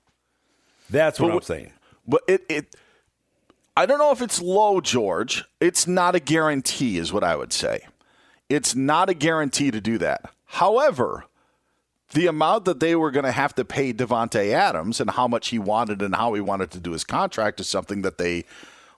That's 0.90 1.20
what 1.20 1.28
But 1.28 1.36
I'm 1.36 1.42
saying. 1.42 1.72
But 2.08 2.22
it 2.28 2.44
it. 2.50 2.76
I 3.78 3.86
don't 3.86 4.00
know 4.00 4.12
if 4.12 4.22
it's 4.22 4.42
low, 4.42 4.82
George. 4.82 5.46
It's 5.60 5.88
not 5.88 6.14
a 6.16 6.20
guarantee, 6.20 6.98
is 6.98 7.14
what 7.14 7.24
I 7.24 7.36
would 7.36 7.54
say. 7.54 7.88
It's 8.50 8.76
not 8.76 9.10
a 9.10 9.14
guarantee 9.14 9.72
to 9.72 9.80
do 9.80 9.98
that. 10.00 10.30
However, 10.46 11.24
the 12.14 12.28
amount 12.28 12.66
that 12.66 12.82
they 12.82 12.96
were 12.96 13.12
going 13.12 13.24
to 13.24 13.32
have 13.32 13.56
to 13.56 13.64
pay 13.64 13.94
Davante 13.94 14.52
Adams 14.52 15.00
and 15.00 15.10
how 15.12 15.26
much 15.28 15.48
he 15.50 15.58
wanted 15.60 16.02
and 16.02 16.14
how 16.14 16.34
he 16.34 16.42
wanted 16.42 16.72
to 16.72 16.80
do 16.82 16.92
his 16.92 17.06
contract 17.06 17.62
is 17.62 17.70
something 17.70 18.02
that 18.02 18.18
they 18.18 18.44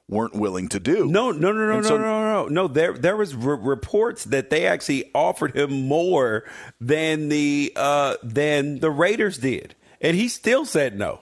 weren't 0.09 0.33
willing 0.33 0.67
to 0.69 0.79
do. 0.79 1.05
No, 1.05 1.31
no, 1.31 1.51
no, 1.51 1.67
no, 1.67 1.75
no, 1.79 1.81
so- 1.83 1.97
no, 1.97 2.21
no, 2.23 2.47
no. 2.47 2.67
There, 2.67 2.93
there 2.93 3.15
was 3.15 3.35
re- 3.35 3.55
reports 3.61 4.23
that 4.25 4.49
they 4.49 4.65
actually 4.65 5.11
offered 5.13 5.55
him 5.55 5.87
more 5.87 6.43
than 6.81 7.29
the 7.29 7.71
uh, 7.75 8.15
than 8.23 8.79
the 8.79 8.89
Raiders 8.89 9.37
did, 9.37 9.75
and 10.01 10.17
he 10.17 10.27
still 10.27 10.65
said 10.65 10.97
no. 10.97 11.19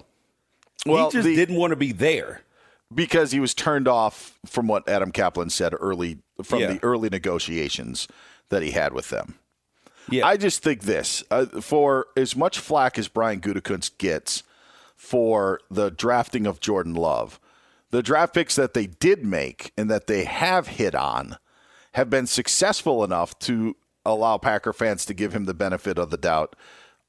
Well, 0.85 1.05
he 1.09 1.11
just 1.17 1.25
the- 1.25 1.35
didn't 1.35 1.55
want 1.55 1.71
to 1.71 1.75
be 1.77 1.91
there. 1.91 2.41
because 2.93 3.31
he 3.31 3.39
was 3.39 3.53
turned 3.53 3.87
off 3.87 4.37
from 4.45 4.67
what 4.67 4.87
Adam 4.89 5.13
Caplan 5.13 5.49
said 5.49 5.73
early 5.79 6.17
from 6.43 6.59
Yeah. 6.59 6.73
the 6.73 6.83
early 6.83 7.07
negotiations 7.09 8.05
that 8.49 8.61
he 8.61 8.71
had 8.71 8.91
with 8.91 9.07
them. 9.09 9.35
Yeah. 10.09 10.27
I 10.27 10.35
just 10.35 10.61
think 10.61 10.81
this 10.81 11.23
uh, 11.31 11.45
for 11.61 12.07
as 12.17 12.35
much 12.35 12.59
flack 12.59 12.97
as 12.99 13.07
Brian 13.07 13.39
Gutekunst 13.39 13.97
gets 13.97 14.43
for 14.97 15.61
the 15.71 15.89
drafting 15.89 16.45
of 16.45 16.59
Jordan 16.59 16.93
Love, 16.93 17.39
the 17.91 18.03
draft 18.03 18.33
picks 18.33 18.55
that 18.57 18.73
they 18.73 18.87
did 18.87 19.25
make 19.25 19.71
and 19.77 19.89
that 19.89 20.07
they 20.07 20.25
have 20.25 20.67
hit 20.67 20.93
on 20.93 21.37
have 21.93 22.09
been 22.09 22.27
successful 22.27 23.05
enough 23.05 23.39
to 23.39 23.77
allow 24.05 24.37
Packer 24.37 24.73
fans 24.73 25.05
to 25.05 25.13
give 25.13 25.33
him 25.33 25.45
the 25.45 25.53
benefit 25.53 25.97
of 25.97 26.09
the 26.09 26.17
doubt 26.17 26.57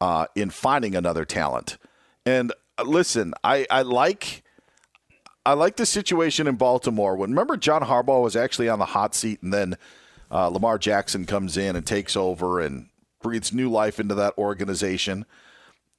uh, 0.00 0.26
in 0.36 0.50
finding 0.50 0.94
another 0.94 1.24
talent. 1.24 1.76
And 2.24 2.52
listen, 2.86 3.34
I, 3.42 3.66
I 3.70 3.82
like 3.82 4.42
I 5.44 5.54
like 5.54 5.76
the 5.76 5.86
situation 5.86 6.46
in 6.46 6.56
Baltimore. 6.56 7.16
When 7.16 7.30
remember 7.30 7.56
John 7.56 7.82
Harbaugh 7.82 8.22
was 8.22 8.36
actually 8.36 8.68
on 8.68 8.78
the 8.78 8.86
hot 8.86 9.14
seat, 9.14 9.42
and 9.42 9.52
then 9.52 9.76
uh, 10.30 10.48
Lamar 10.48 10.78
Jackson 10.78 11.26
comes 11.26 11.56
in 11.56 11.76
and 11.76 11.86
takes 11.86 12.16
over 12.16 12.60
and 12.60 12.88
breathes 13.20 13.52
new 13.52 13.70
life 13.70 13.98
into 13.98 14.14
that 14.14 14.36
organization. 14.38 15.26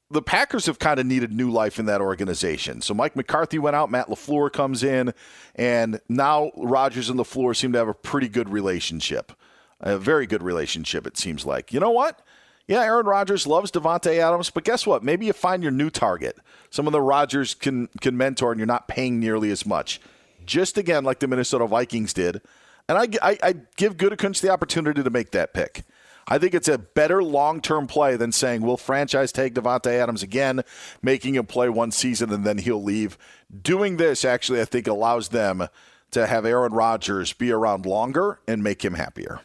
The 0.10 0.22
Packers 0.22 0.68
have 0.68 0.80
kind 0.80 0.99
of 0.99 1.05
needed 1.05 1.34
new 1.34 1.49
life 1.49 1.80
in 1.80 1.85
that 1.88 2.01
organization. 2.01 2.81
So 2.81 2.93
Mike 2.93 3.15
McCarthy 3.15 3.57
went 3.57 3.76
out, 3.76 3.89
Matt 3.89 4.10
LaFleur 4.10 4.51
comes 4.51 4.84
in, 4.84 5.14
and 5.55 5.99
now 6.07 6.51
Rodgers 6.55 7.10
and 7.10 7.19
LaFleur 7.19 7.55
seem 7.55 7.72
to 7.73 7.80
have 7.80 7.88
a 7.88 7.93
pretty 7.93 8.27
good 8.27 8.49
relationship. 8.49 9.31
A 9.80 9.97
very 9.97 10.27
good 10.27 10.43
relationship, 10.43 11.07
it 11.07 11.18
seems 11.18 11.45
like. 11.45 11.73
You 11.73 11.80
know 11.80 11.91
what? 11.91 12.22
Yeah, 12.68 12.81
Aaron 12.81 13.06
Rodgers 13.06 13.45
loves 13.45 13.72
Davante 13.72 14.18
Adams, 14.19 14.49
but 14.49 14.64
guess 14.64 14.88
what? 14.88 15.03
Maybe 15.03 15.26
you 15.26 15.34
find 15.34 15.61
your 15.61 15.72
new 15.72 15.90
target. 15.90 16.38
Someone 16.69 16.94
that 16.94 17.02
Rodgers 17.02 17.53
can 17.53 17.88
can 17.99 18.15
mentor 18.15 18.52
and 18.52 18.60
you're 18.60 18.65
not 18.65 18.88
paying 18.88 19.19
nearly 19.19 19.52
as 19.52 19.65
much. 19.65 19.99
Just 20.45 20.77
again, 20.77 21.03
like 21.03 21.19
the 21.19 21.27
Minnesota 21.27 21.68
Vikings 21.68 22.14
did. 22.14 22.41
And 22.88 22.98
I, 22.98 23.31
I, 23.31 23.38
I 23.44 23.56
give 23.77 23.98
Gutekunst 23.98 24.41
the 24.41 24.49
opportunity 24.49 25.03
to 25.03 25.10
make 25.10 25.31
that 25.31 25.53
pick. 25.53 25.84
I 26.27 26.38
think 26.38 26.53
it's 26.53 26.68
a 26.68 26.77
better 26.77 27.22
long 27.22 27.61
term 27.61 27.88
play 27.88 28.15
than 28.15 28.31
saying 28.31 28.61
we'll 28.61 28.77
franchise 28.77 29.31
tag 29.31 29.53
Davante 29.53 29.88
Adams 29.88 30.23
again, 30.23 30.61
making 31.02 31.35
him 31.35 31.45
play 31.45 31.69
one 31.69 31.91
season 31.91 32.31
and 32.31 32.45
then 32.45 32.60
he'll 32.60 32.81
leave. 32.81 33.18
Doing 33.61 33.98
this 33.98 34.23
actually, 34.23 34.61
I 34.61 34.65
think, 34.65 34.88
allows 34.88 35.30
them 35.30 35.68
to 36.11 36.27
have 36.27 36.45
Aaron 36.45 36.73
Rodgers 36.73 37.34
be 37.34 37.52
around 37.52 37.85
longer 37.85 38.40
and 38.48 38.64
make 38.64 38.85
him 38.85 38.94
happier. 38.94 39.41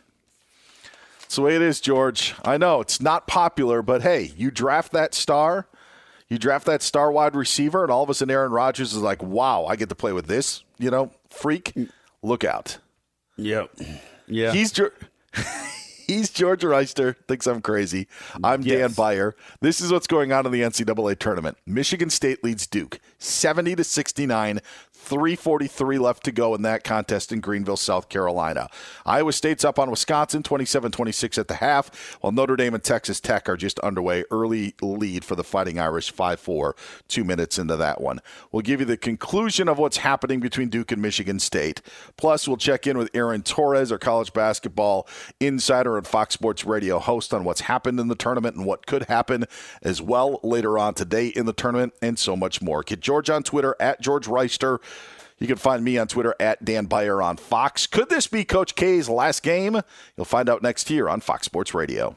That's 1.29 1.37
the 1.37 1.43
way 1.43 1.57
it 1.57 1.61
is, 1.61 1.79
George. 1.83 2.35
I 2.43 2.57
know 2.57 2.81
it's 2.81 3.03
not 3.03 3.27
popular, 3.27 3.83
but 3.83 4.01
hey, 4.01 4.33
you 4.35 4.51
draft 4.51 4.93
that 4.93 5.13
star, 5.13 5.67
you 6.27 6.39
draft 6.39 6.65
that 6.65 6.81
star 6.81 7.13
wide 7.13 7.37
receiver, 7.37 7.83
and 7.83 7.93
all 7.93 8.03
of 8.03 8.09
a 8.09 8.15
sudden 8.15 8.33
Aaron 8.33 8.51
Rodgers 8.51 8.95
is 8.95 9.03
like, 9.03 9.23
wow, 9.23 9.67
I 9.67 9.77
get 9.77 9.91
to 9.91 9.95
play 9.95 10.15
with 10.15 10.27
this, 10.27 10.65
you 10.79 10.91
know, 10.91 11.11
freak. 11.29 11.75
Look 12.23 12.45
out. 12.45 12.79
Yep. 13.37 13.79
Yeah. 14.27 14.53
He's. 14.53 14.73
He's 16.09 16.31
George 16.31 16.63
Wrighster. 16.63 17.17
thinks 17.29 17.47
I'm 17.47 17.61
crazy. 17.61 18.09
I'm 18.43 18.63
yes. 18.63 18.79
Dan 18.79 18.93
Beyer. 18.93 19.37
This 19.61 19.83
is 19.83 19.93
what's 19.93 20.07
going 20.07 20.33
on 20.33 20.47
in 20.47 20.53
the 20.53 20.63
NCAA 20.63 21.19
tournament. 21.19 21.59
Michigan 21.67 22.09
State 22.09 22.43
leads 22.43 22.67
Duke 22.67 22.99
70 23.19 23.77
to 23.77 23.85
69. 23.85 24.61
343 25.09 25.99
left 25.99 26.25
to 26.25 26.33
go 26.33 26.55
in 26.55 26.63
that 26.63 26.85
contest 26.85 27.33
in 27.33 27.41
Greenville, 27.41 27.77
South 27.77 28.09
Carolina. 28.09 28.69
Iowa 29.07 29.33
State's 29.33 29.65
up 29.65 29.79
on 29.79 29.91
Wisconsin 29.91 30.43
27-26 30.43 31.39
at 31.39 31.49
the 31.49 31.55
half, 31.55 32.19
while 32.21 32.33
Notre 32.33 32.57
Dame 32.57 32.75
and 32.75 32.85
Texas 32.85 33.19
Tech 33.21 33.49
are 33.49 33.57
just 33.57 33.79
underway. 33.81 34.25
Early 34.31 34.75
lead 34.83 35.25
for 35.25 35.35
the 35.35 35.45
Fighting 35.45 35.81
Irish 35.81 36.13
5-4, 36.13 36.75
2 37.09 37.25
minutes 37.25 37.59
into 37.59 37.77
that 37.77 38.01
one. 38.01 38.21
We'll 38.53 38.63
give 38.63 38.81
you 38.81 38.87
the 38.87 38.97
conclusion 38.97 39.69
of 39.69 39.79
what's 39.79 39.99
happening 39.99 40.41
between 40.41 40.69
Duke 40.69 40.93
and 40.93 41.01
Michigan 41.01 41.39
State. 41.39 41.81
Plus, 42.17 42.47
we'll 42.47 42.59
check 42.59 42.87
in 42.87 42.99
with 42.99 43.11
Aaron 43.15 43.43
Torres, 43.43 43.91
our 43.91 43.99
college 43.99 44.33
basketball 44.33 45.09
insider 45.41 45.97
and 45.97 46.07
Fox 46.07 46.35
Sports 46.35 46.65
Radio 46.65 46.99
host 46.99 47.33
on 47.33 47.45
what's 47.45 47.63
happened 47.63 47.99
in 47.99 48.09
the 48.09 48.15
tournament 48.15 48.57
and 48.57 48.67
what 48.67 48.87
could 48.87 49.05
happen 49.05 49.45
as 49.83 50.03
well 50.03 50.39
later 50.43 50.79
on 50.79 50.93
today 50.95 51.29
in 51.29 51.47
the 51.47 51.53
tournament 51.53 51.95
and 52.03 52.19
so 52.19 52.37
much 52.37 52.61
more. 52.61 52.83
Get 52.83 53.01
George 53.01 53.31
on 53.31 53.43
Twitter 53.43 53.75
at 53.81 54.01
George 54.01 54.27
Wrighster. 54.27 54.79
You 55.39 55.47
can 55.47 55.57
find 55.57 55.85
me 55.85 55.99
on 55.99 56.09
Twitter 56.09 56.35
at 56.41 56.65
Dan 56.65 56.87
Beyer 56.87 57.23
on 57.23 57.37
Fox. 57.37 57.87
Could 57.87 58.09
this 58.09 58.27
be 58.27 58.45
Coach 58.45 58.75
K's 58.75 59.09
last 59.09 59.43
game? 59.43 59.81
You'll 60.17 60.25
find 60.25 60.49
out 60.49 60.63
next 60.63 60.91
year 60.91 61.09
on 61.09 61.21
Fox 61.21 61.45
Sports 61.47 61.75
Radio. 61.75 62.17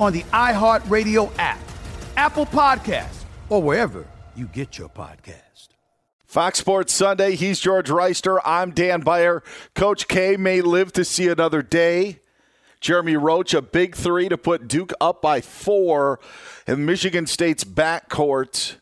on 0.00 0.12
the 0.12 0.22
iHeartRadio 0.24 1.32
app, 1.38 1.60
Apple 2.16 2.46
Podcasts, 2.46 3.24
or 3.48 3.62
wherever 3.62 4.06
you 4.36 4.46
get 4.46 4.78
your 4.78 4.88
podcast. 4.88 5.68
Fox 6.24 6.58
Sports 6.58 6.92
Sunday. 6.92 7.36
He's 7.36 7.60
George 7.60 7.88
Wrighster. 7.88 8.40
I'm 8.44 8.72
Dan 8.72 9.02
Beyer. 9.02 9.42
Coach 9.74 10.08
K 10.08 10.36
may 10.36 10.60
live 10.60 10.92
to 10.94 11.04
see 11.04 11.28
another 11.28 11.62
day. 11.62 12.18
Jeremy 12.80 13.16
Roach, 13.16 13.54
a 13.54 13.62
big 13.62 13.94
three 13.94 14.28
to 14.28 14.36
put 14.36 14.68
Duke 14.68 14.92
up 15.00 15.22
by 15.22 15.40
four, 15.40 16.18
and 16.66 16.84
Michigan 16.84 17.26
State's 17.26 17.64
backcourt 17.64 18.76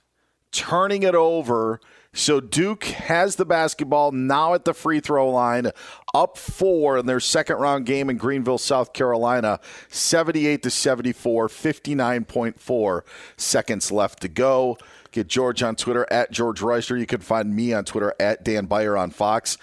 turning 0.50 1.02
it 1.02 1.14
over. 1.14 1.80
So 2.14 2.40
Duke 2.40 2.84
has 2.84 3.36
the 3.36 3.46
basketball 3.46 4.12
now 4.12 4.52
at 4.52 4.66
the 4.66 4.74
free 4.74 5.00
throw 5.00 5.30
line, 5.30 5.70
up 6.12 6.36
four 6.36 6.98
in 6.98 7.06
their 7.06 7.20
second 7.20 7.56
round 7.56 7.86
game 7.86 8.10
in 8.10 8.18
Greenville, 8.18 8.58
South 8.58 8.92
Carolina, 8.92 9.60
78 9.88 10.62
to 10.62 10.70
74, 10.70 11.48
59.4 11.48 13.02
seconds 13.38 13.90
left 13.90 14.20
to 14.20 14.28
go. 14.28 14.76
Get 15.10 15.26
George 15.26 15.62
on 15.62 15.74
Twitter 15.74 16.06
at 16.10 16.30
George 16.30 16.60
Wrighster. 16.60 16.98
You 16.98 17.06
can 17.06 17.20
find 17.20 17.54
me 17.56 17.72
on 17.72 17.84
Twitter 17.84 18.14
at 18.20 18.44
Dan 18.44 18.66
Beyer 18.66 18.96
on 18.96 19.10
Fox. 19.10 19.56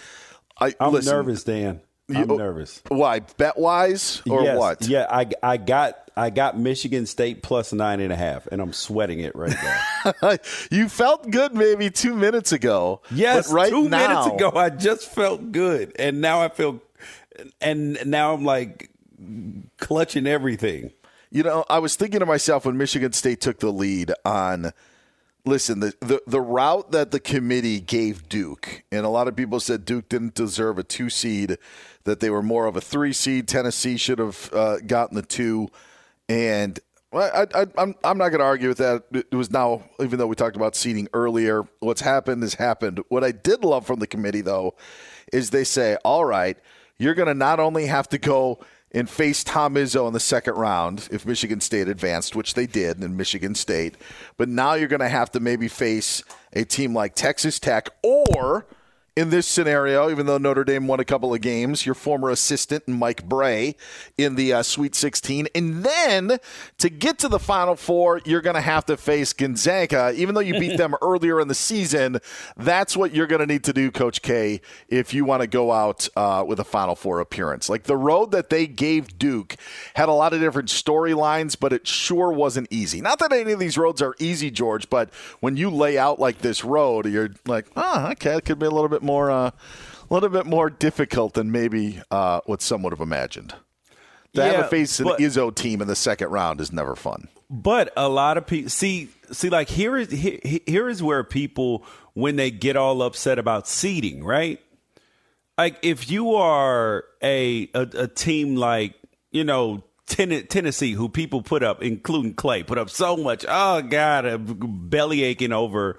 I, 0.60 0.74
I'm 0.80 0.92
listen, 0.92 1.14
nervous, 1.14 1.44
Dan. 1.44 1.80
I'm 2.16 2.28
nervous. 2.36 2.82
Why? 2.88 3.20
Bet 3.20 3.58
wise 3.58 4.22
or 4.28 4.42
Yes. 4.42 4.58
what? 4.58 4.86
Yeah, 4.86 5.06
I, 5.10 5.26
I 5.42 5.56
got 5.56 5.96
I 6.16 6.30
got 6.30 6.58
Michigan 6.58 7.06
State 7.06 7.42
plus 7.42 7.72
nine 7.72 8.00
and 8.00 8.12
a 8.12 8.16
half, 8.16 8.46
and 8.48 8.60
I'm 8.60 8.72
sweating 8.72 9.20
it 9.20 9.34
right 9.34 9.54
now. 10.04 10.36
you 10.70 10.88
felt 10.88 11.30
good 11.30 11.54
maybe 11.54 11.88
two 11.90 12.14
minutes 12.14 12.52
ago. 12.52 13.00
yes, 13.10 13.48
but 13.48 13.54
right 13.54 13.70
two 13.70 13.88
now, 13.88 14.08
minutes 14.26 14.36
ago 14.36 14.52
I 14.58 14.70
just 14.70 15.08
felt 15.10 15.52
good, 15.52 15.92
and 15.98 16.20
now 16.20 16.40
I 16.42 16.48
feel, 16.48 16.80
and 17.60 17.98
now 18.06 18.34
I'm 18.34 18.44
like 18.44 18.90
clutching 19.78 20.26
everything. 20.26 20.90
You 21.30 21.44
know, 21.44 21.64
I 21.70 21.78
was 21.78 21.94
thinking 21.96 22.20
to 22.20 22.26
myself 22.26 22.64
when 22.66 22.76
Michigan 22.76 23.12
State 23.12 23.40
took 23.40 23.60
the 23.60 23.70
lead 23.70 24.12
on. 24.24 24.72
Listen, 25.46 25.80
the, 25.80 25.94
the 26.00 26.22
the 26.26 26.40
route 26.40 26.92
that 26.92 27.12
the 27.12 27.20
committee 27.20 27.80
gave 27.80 28.28
Duke, 28.28 28.82
and 28.92 29.06
a 29.06 29.08
lot 29.08 29.26
of 29.26 29.34
people 29.34 29.58
said 29.58 29.84
Duke 29.84 30.08
didn't 30.08 30.34
deserve 30.34 30.78
a 30.78 30.82
two 30.82 31.08
seed, 31.08 31.56
that 32.04 32.20
they 32.20 32.28
were 32.28 32.42
more 32.42 32.66
of 32.66 32.76
a 32.76 32.80
three 32.80 33.12
seed. 33.14 33.48
Tennessee 33.48 33.96
should 33.96 34.18
have 34.18 34.50
uh, 34.52 34.78
gotten 34.80 35.16
the 35.16 35.22
two, 35.22 35.68
and 36.28 36.78
I, 37.12 37.46
I, 37.54 37.66
I'm 37.78 37.94
I'm 38.04 38.18
not 38.18 38.28
going 38.28 38.40
to 38.40 38.44
argue 38.44 38.68
with 38.68 38.78
that. 38.78 39.04
It 39.12 39.34
was 39.34 39.50
now, 39.50 39.82
even 39.98 40.18
though 40.18 40.26
we 40.26 40.36
talked 40.36 40.56
about 40.56 40.76
seeding 40.76 41.08
earlier, 41.14 41.64
what's 41.80 42.02
happened 42.02 42.42
has 42.42 42.54
happened. 42.54 43.00
What 43.08 43.24
I 43.24 43.32
did 43.32 43.64
love 43.64 43.86
from 43.86 43.98
the 43.98 44.06
committee 44.06 44.42
though, 44.42 44.74
is 45.32 45.50
they 45.50 45.64
say, 45.64 45.96
all 46.04 46.24
right, 46.24 46.58
you're 46.98 47.14
going 47.14 47.28
to 47.28 47.34
not 47.34 47.60
only 47.60 47.86
have 47.86 48.08
to 48.10 48.18
go 48.18 48.60
and 48.92 49.08
face 49.08 49.44
Tom 49.44 49.74
Izzo 49.74 50.06
in 50.06 50.12
the 50.12 50.20
second 50.20 50.54
round 50.54 51.08
if 51.12 51.24
Michigan 51.24 51.60
State 51.60 51.88
advanced, 51.88 52.34
which 52.34 52.54
they 52.54 52.66
did 52.66 53.02
in 53.02 53.16
Michigan 53.16 53.54
State, 53.54 53.96
but 54.36 54.48
now 54.48 54.74
you're 54.74 54.88
going 54.88 55.00
to 55.00 55.08
have 55.08 55.30
to 55.32 55.40
maybe 55.40 55.68
face 55.68 56.22
a 56.52 56.64
team 56.64 56.94
like 56.94 57.14
Texas 57.14 57.58
Tech 57.58 57.88
or 58.02 58.66
in 59.20 59.28
this 59.28 59.46
scenario, 59.46 60.08
even 60.08 60.24
though 60.24 60.38
Notre 60.38 60.64
Dame 60.64 60.86
won 60.86 60.98
a 60.98 61.04
couple 61.04 61.34
of 61.34 61.42
games, 61.42 61.84
your 61.84 61.94
former 61.94 62.30
assistant 62.30 62.88
Mike 62.88 63.28
Brey 63.28 63.76
in 64.16 64.34
the 64.34 64.54
uh, 64.54 64.62
Sweet 64.62 64.94
16. 64.94 65.46
And 65.54 65.84
then 65.84 66.38
to 66.78 66.88
get 66.88 67.18
to 67.18 67.28
the 67.28 67.38
Final 67.38 67.76
Four, 67.76 68.22
you're 68.24 68.40
going 68.40 68.54
to 68.54 68.62
have 68.62 68.86
to 68.86 68.96
face 68.96 69.34
Gonzaga. 69.34 70.14
Even 70.16 70.34
though 70.34 70.40
you 70.40 70.58
beat 70.58 70.78
them 70.78 70.94
earlier 71.02 71.38
in 71.38 71.48
the 71.48 71.54
season, 71.54 72.16
that's 72.56 72.96
what 72.96 73.14
you're 73.14 73.26
going 73.26 73.40
to 73.40 73.46
need 73.46 73.62
to 73.64 73.74
do, 73.74 73.90
Coach 73.90 74.22
K, 74.22 74.62
if 74.88 75.12
you 75.12 75.26
want 75.26 75.42
to 75.42 75.46
go 75.46 75.70
out 75.70 76.08
uh, 76.16 76.42
with 76.46 76.58
a 76.58 76.64
Final 76.64 76.96
Four 76.96 77.20
appearance. 77.20 77.68
Like 77.68 77.82
the 77.82 77.98
road 77.98 78.30
that 78.30 78.48
they 78.48 78.66
gave 78.66 79.18
Duke 79.18 79.56
had 79.96 80.08
a 80.08 80.12
lot 80.12 80.32
of 80.32 80.40
different 80.40 80.70
storylines, 80.70 81.60
but 81.60 81.74
it 81.74 81.86
sure 81.86 82.32
wasn't 82.32 82.68
easy. 82.70 83.02
Not 83.02 83.18
that 83.18 83.34
any 83.34 83.52
of 83.52 83.58
these 83.58 83.76
roads 83.76 84.00
are 84.00 84.14
easy, 84.18 84.50
George, 84.50 84.88
but 84.88 85.12
when 85.40 85.58
you 85.58 85.68
lay 85.68 85.98
out 85.98 86.18
like 86.18 86.38
this 86.38 86.64
road, 86.64 87.04
you're 87.04 87.32
like, 87.44 87.66
oh, 87.76 88.08
okay, 88.12 88.38
it 88.38 88.46
could 88.46 88.58
be 88.58 88.64
a 88.64 88.70
little 88.70 88.88
bit 88.88 89.02
more, 89.02 89.09
uh, 89.30 89.50
a 89.50 90.14
little 90.14 90.28
bit 90.28 90.46
more 90.46 90.70
difficult 90.70 91.34
than 91.34 91.50
maybe 91.50 92.00
uh, 92.10 92.40
what 92.46 92.62
some 92.62 92.82
would 92.82 92.92
have 92.92 93.00
imagined. 93.00 93.54
To 94.34 94.42
have 94.42 94.52
Yeah, 94.52 94.60
a 94.66 94.68
face 94.68 95.00
an 95.00 95.06
Izzo 95.06 95.52
team 95.54 95.82
in 95.82 95.88
the 95.88 95.96
second 95.96 96.28
round 96.28 96.60
is 96.60 96.72
never 96.72 96.94
fun. 96.94 97.28
But 97.50 97.92
a 97.96 98.08
lot 98.08 98.38
of 98.38 98.46
people 98.46 98.70
see 98.70 99.08
see 99.32 99.50
like 99.50 99.68
here 99.68 99.96
is 99.96 100.10
here, 100.10 100.38
here 100.66 100.88
is 100.88 101.02
where 101.02 101.24
people 101.24 101.84
when 102.14 102.36
they 102.36 102.52
get 102.52 102.76
all 102.76 103.02
upset 103.02 103.38
about 103.40 103.66
seeding, 103.66 104.22
right? 104.22 104.60
Like 105.58 105.78
if 105.82 106.08
you 106.10 106.36
are 106.36 107.04
a 107.22 107.68
a, 107.74 107.80
a 107.80 108.06
team 108.06 108.54
like 108.54 108.94
you 109.32 109.42
know 109.42 109.82
Ten- 110.06 110.46
Tennessee, 110.46 110.92
who 110.92 111.08
people 111.08 111.42
put 111.42 111.62
up, 111.64 111.82
including 111.82 112.34
Clay, 112.34 112.62
put 112.62 112.78
up 112.78 112.88
so 112.90 113.16
much. 113.16 113.44
Oh 113.48 113.82
God, 113.82 114.26
a 114.26 114.38
belly 114.38 115.22
aching 115.24 115.52
over 115.52 115.98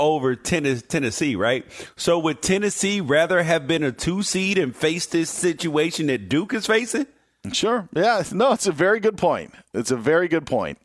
over 0.00 0.34
Tennes- 0.36 0.86
Tennessee, 0.86 1.36
right? 1.36 1.64
So 1.96 2.18
would 2.18 2.42
Tennessee 2.42 3.00
rather 3.00 3.42
have 3.42 3.66
been 3.66 3.82
a 3.82 3.92
two 3.92 4.22
seed 4.22 4.58
and 4.58 4.74
face 4.74 5.06
this 5.06 5.30
situation 5.30 6.06
that 6.08 6.28
Duke 6.28 6.54
is 6.54 6.66
facing? 6.66 7.06
Sure. 7.52 7.88
Yeah. 7.94 8.22
No, 8.32 8.52
it's 8.52 8.66
a 8.66 8.72
very 8.72 9.00
good 9.00 9.16
point. 9.16 9.52
It's 9.74 9.90
a 9.90 9.96
very 9.96 10.28
good 10.28 10.46
point. 10.46 10.78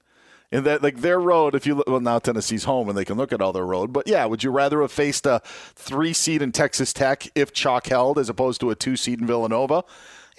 And 0.51 0.65
that, 0.65 0.81
like 0.81 1.01
their 1.01 1.19
road, 1.19 1.55
if 1.55 1.67
you 1.67 1.75
look, 1.75 1.87
well, 1.89 1.99
now 1.99 2.19
Tennessee's 2.19 2.63
home 2.63 2.87
and 2.87 2.97
they 2.97 3.03
can 3.03 3.17
look 3.17 3.33
at 3.33 3.41
all 3.41 3.51
their 3.51 3.65
road. 3.65 3.91
But 3.91 4.07
yeah, 4.07 4.23
would 4.25 4.43
you 4.43 4.51
rather 4.51 4.81
have 4.81 4.91
faced 4.91 5.25
a 5.25 5.41
three 5.75 6.13
seed 6.13 6.41
in 6.41 6.51
Texas 6.53 6.93
Tech 6.93 7.29
if 7.35 7.51
chalk 7.51 7.87
held 7.87 8.17
as 8.17 8.29
opposed 8.29 8.61
to 8.61 8.69
a 8.69 8.75
two 8.75 8.95
seed 8.95 9.19
in 9.19 9.27
Villanova? 9.27 9.83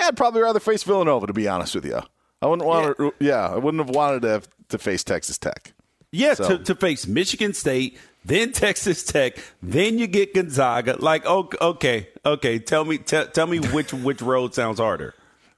Yeah, 0.00 0.06
I'd 0.06 0.16
probably 0.16 0.40
rather 0.40 0.60
face 0.60 0.82
Villanova, 0.82 1.26
to 1.26 1.32
be 1.34 1.46
honest 1.46 1.74
with 1.74 1.84
you. 1.84 2.00
I 2.40 2.46
wouldn't 2.46 2.66
want 2.66 2.96
to, 2.96 3.12
yeah, 3.20 3.48
I 3.48 3.56
wouldn't 3.56 3.84
have 3.84 3.94
wanted 3.94 4.22
to 4.22 4.28
have 4.28 4.48
to 4.70 4.78
face 4.78 5.04
Texas 5.04 5.36
Tech. 5.38 5.72
Yeah, 6.10 6.34
So- 6.34 6.56
to, 6.56 6.64
to 6.64 6.74
face 6.74 7.06
Michigan 7.06 7.52
State, 7.52 7.98
then 8.24 8.52
Texas 8.52 9.04
Tech, 9.04 9.38
then 9.62 9.98
you 9.98 10.06
get 10.06 10.34
Gonzaga. 10.34 10.96
Like, 10.98 11.26
okay, 11.26 12.08
okay. 12.24 12.58
Tell 12.58 12.84
me, 12.84 12.98
tell 12.98 13.26
tell 13.26 13.46
me 13.46 13.58
which 13.58 13.92
which 13.92 14.20
road 14.20 14.54
sounds 14.54 14.78
harder. 14.78 15.14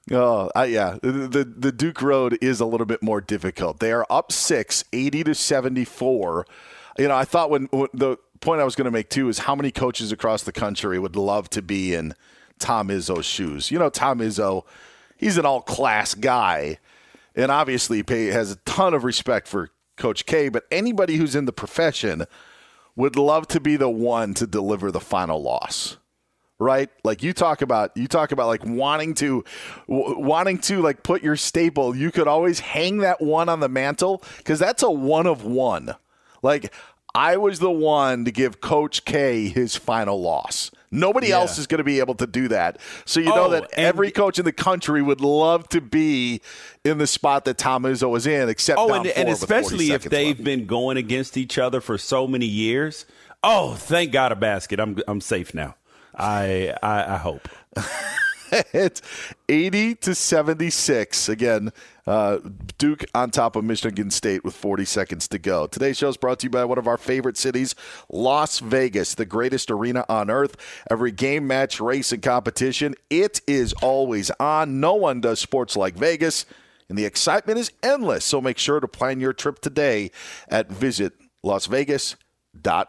Oh, 0.09 0.49
yeah. 0.63 0.97
The, 1.01 1.53
the 1.57 1.71
Duke 1.71 2.01
Road 2.01 2.37
is 2.41 2.59
a 2.59 2.65
little 2.65 2.87
bit 2.87 3.03
more 3.03 3.21
difficult. 3.21 3.79
They 3.79 3.91
are 3.91 4.05
up 4.09 4.31
six, 4.31 4.83
80 4.91 5.25
to 5.25 5.35
74. 5.35 6.45
You 6.97 7.07
know, 7.07 7.15
I 7.15 7.23
thought 7.23 7.49
when, 7.49 7.65
when 7.65 7.87
the 7.93 8.17
point 8.41 8.61
I 8.61 8.63
was 8.63 8.75
going 8.75 8.85
to 8.85 8.91
make 8.91 9.09
too 9.09 9.29
is 9.29 9.39
how 9.39 9.55
many 9.55 9.71
coaches 9.71 10.11
across 10.11 10.43
the 10.43 10.51
country 10.51 10.99
would 10.99 11.15
love 11.15 11.49
to 11.51 11.61
be 11.61 11.93
in 11.93 12.15
Tom 12.59 12.89
Izzo's 12.89 13.25
shoes. 13.25 13.71
You 13.71 13.79
know, 13.79 13.89
Tom 13.89 14.19
Izzo, 14.19 14.63
he's 15.17 15.37
an 15.37 15.45
all 15.45 15.61
class 15.61 16.13
guy, 16.13 16.79
and 17.35 17.51
obviously 17.51 18.03
has 18.07 18.51
a 18.51 18.55
ton 18.57 18.93
of 18.93 19.03
respect 19.03 19.47
for 19.47 19.69
Coach 19.95 20.25
K. 20.25 20.49
But 20.49 20.65
anybody 20.71 21.15
who's 21.15 21.35
in 21.35 21.45
the 21.45 21.53
profession 21.53 22.25
would 22.95 23.15
love 23.15 23.47
to 23.49 23.59
be 23.59 23.75
the 23.75 23.89
one 23.89 24.33
to 24.35 24.47
deliver 24.47 24.91
the 24.91 24.99
final 24.99 25.41
loss 25.41 25.97
right? 26.59 26.91
Like 27.03 27.23
you 27.23 27.33
talk 27.33 27.63
about 27.63 27.97
you 27.97 28.07
talk 28.07 28.31
about 28.31 28.45
like 28.45 28.63
wanting 28.63 29.15
to 29.15 29.43
w- 29.89 30.19
wanting 30.19 30.59
to 30.59 30.79
like 30.79 31.01
put 31.01 31.23
your 31.23 31.35
staple. 31.35 31.95
You 31.95 32.11
could 32.11 32.27
always 32.27 32.59
hang 32.59 32.97
that 32.97 33.19
one 33.19 33.49
on 33.49 33.61
the 33.61 33.67
mantle 33.67 34.23
because 34.37 34.59
that's 34.59 34.83
a 34.83 34.91
one 34.91 35.25
of 35.25 35.43
one. 35.43 35.95
Like 36.43 36.71
i 37.13 37.37
was 37.37 37.59
the 37.59 37.71
one 37.71 38.25
to 38.25 38.31
give 38.31 38.61
coach 38.61 39.05
k 39.05 39.49
his 39.49 39.75
final 39.75 40.21
loss 40.21 40.71
nobody 40.91 41.29
Yeah. 41.29 41.35
else 41.39 41.57
is 41.57 41.67
going 41.67 41.77
to 41.79 41.83
be 41.83 41.99
able 41.99 42.15
to 42.15 42.27
do 42.27 42.47
that 42.49 42.77
so 43.05 43.19
you 43.19 43.27
know 43.27 43.45
Oh, 43.45 43.49
that 43.51 43.71
every 43.73 44.11
coach 44.11 44.37
in 44.39 44.45
the 44.45 44.51
country 44.51 45.01
would 45.01 45.21
love 45.21 45.67
to 45.69 45.81
be 45.81 46.41
in 46.83 46.97
the 46.97 47.07
spot 47.07 47.45
that 47.45 47.57
tom 47.57 47.83
izzo 47.83 48.09
was 48.09 48.27
in 48.27 48.49
except 48.49 48.77
Oh, 48.79 48.93
and, 48.93 49.07
and 49.07 49.15
four 49.15 49.25
with 49.31 49.39
40 49.39 49.43
especially 49.61 49.91
if 49.91 50.03
they've 50.03 50.35
left. 50.37 50.43
been 50.43 50.65
going 50.65 50.97
against 50.97 51.37
each 51.37 51.57
other 51.57 51.81
for 51.81 51.97
so 51.97 52.27
many 52.27 52.45
years. 52.45 53.05
Oh, 53.43 53.73
thank 53.73 54.11
God 54.11 54.31
a 54.31 54.35
basket. 54.35 54.79
I'm 54.79 54.97
I'm 55.07 55.19
safe 55.21 55.53
now. 55.53 55.75
I 56.15 56.75
I, 56.83 57.15
I 57.15 57.17
hope. 57.17 57.47
it's 58.51 59.01
80 59.47 59.95
to 59.95 60.15
76. 60.15 61.29
Again, 61.29 61.71
uh, 62.05 62.39
Duke 62.77 63.05
on 63.15 63.31
top 63.31 63.55
of 63.55 63.63
Michigan 63.63 64.11
State 64.11 64.43
with 64.43 64.55
40 64.55 64.85
seconds 64.85 65.27
to 65.29 65.39
go. 65.39 65.67
Today's 65.67 65.97
show 65.97 66.09
is 66.09 66.17
brought 66.17 66.39
to 66.39 66.47
you 66.47 66.49
by 66.49 66.65
one 66.65 66.77
of 66.77 66.87
our 66.87 66.97
favorite 66.97 67.37
cities, 67.37 67.75
Las 68.09 68.59
Vegas, 68.59 69.15
the 69.15 69.25
greatest 69.25 69.71
arena 69.71 70.05
on 70.09 70.29
earth. 70.29 70.57
Every 70.89 71.11
game, 71.11 71.47
match, 71.47 71.79
race, 71.79 72.11
and 72.11 72.21
competition, 72.21 72.95
it 73.09 73.41
is 73.47 73.73
always 73.81 74.31
on. 74.39 74.79
No 74.79 74.95
one 74.95 75.21
does 75.21 75.39
sports 75.39 75.77
like 75.77 75.95
Vegas, 75.95 76.45
and 76.89 76.97
the 76.97 77.05
excitement 77.05 77.59
is 77.59 77.71
endless. 77.81 78.25
So 78.25 78.41
make 78.41 78.57
sure 78.57 78.79
to 78.79 78.87
plan 78.87 79.19
your 79.19 79.33
trip 79.33 79.59
today 79.59 80.11
at 80.49 80.69
Visit 80.69 81.13
Las 81.43 81.67
Vegas 81.67 82.15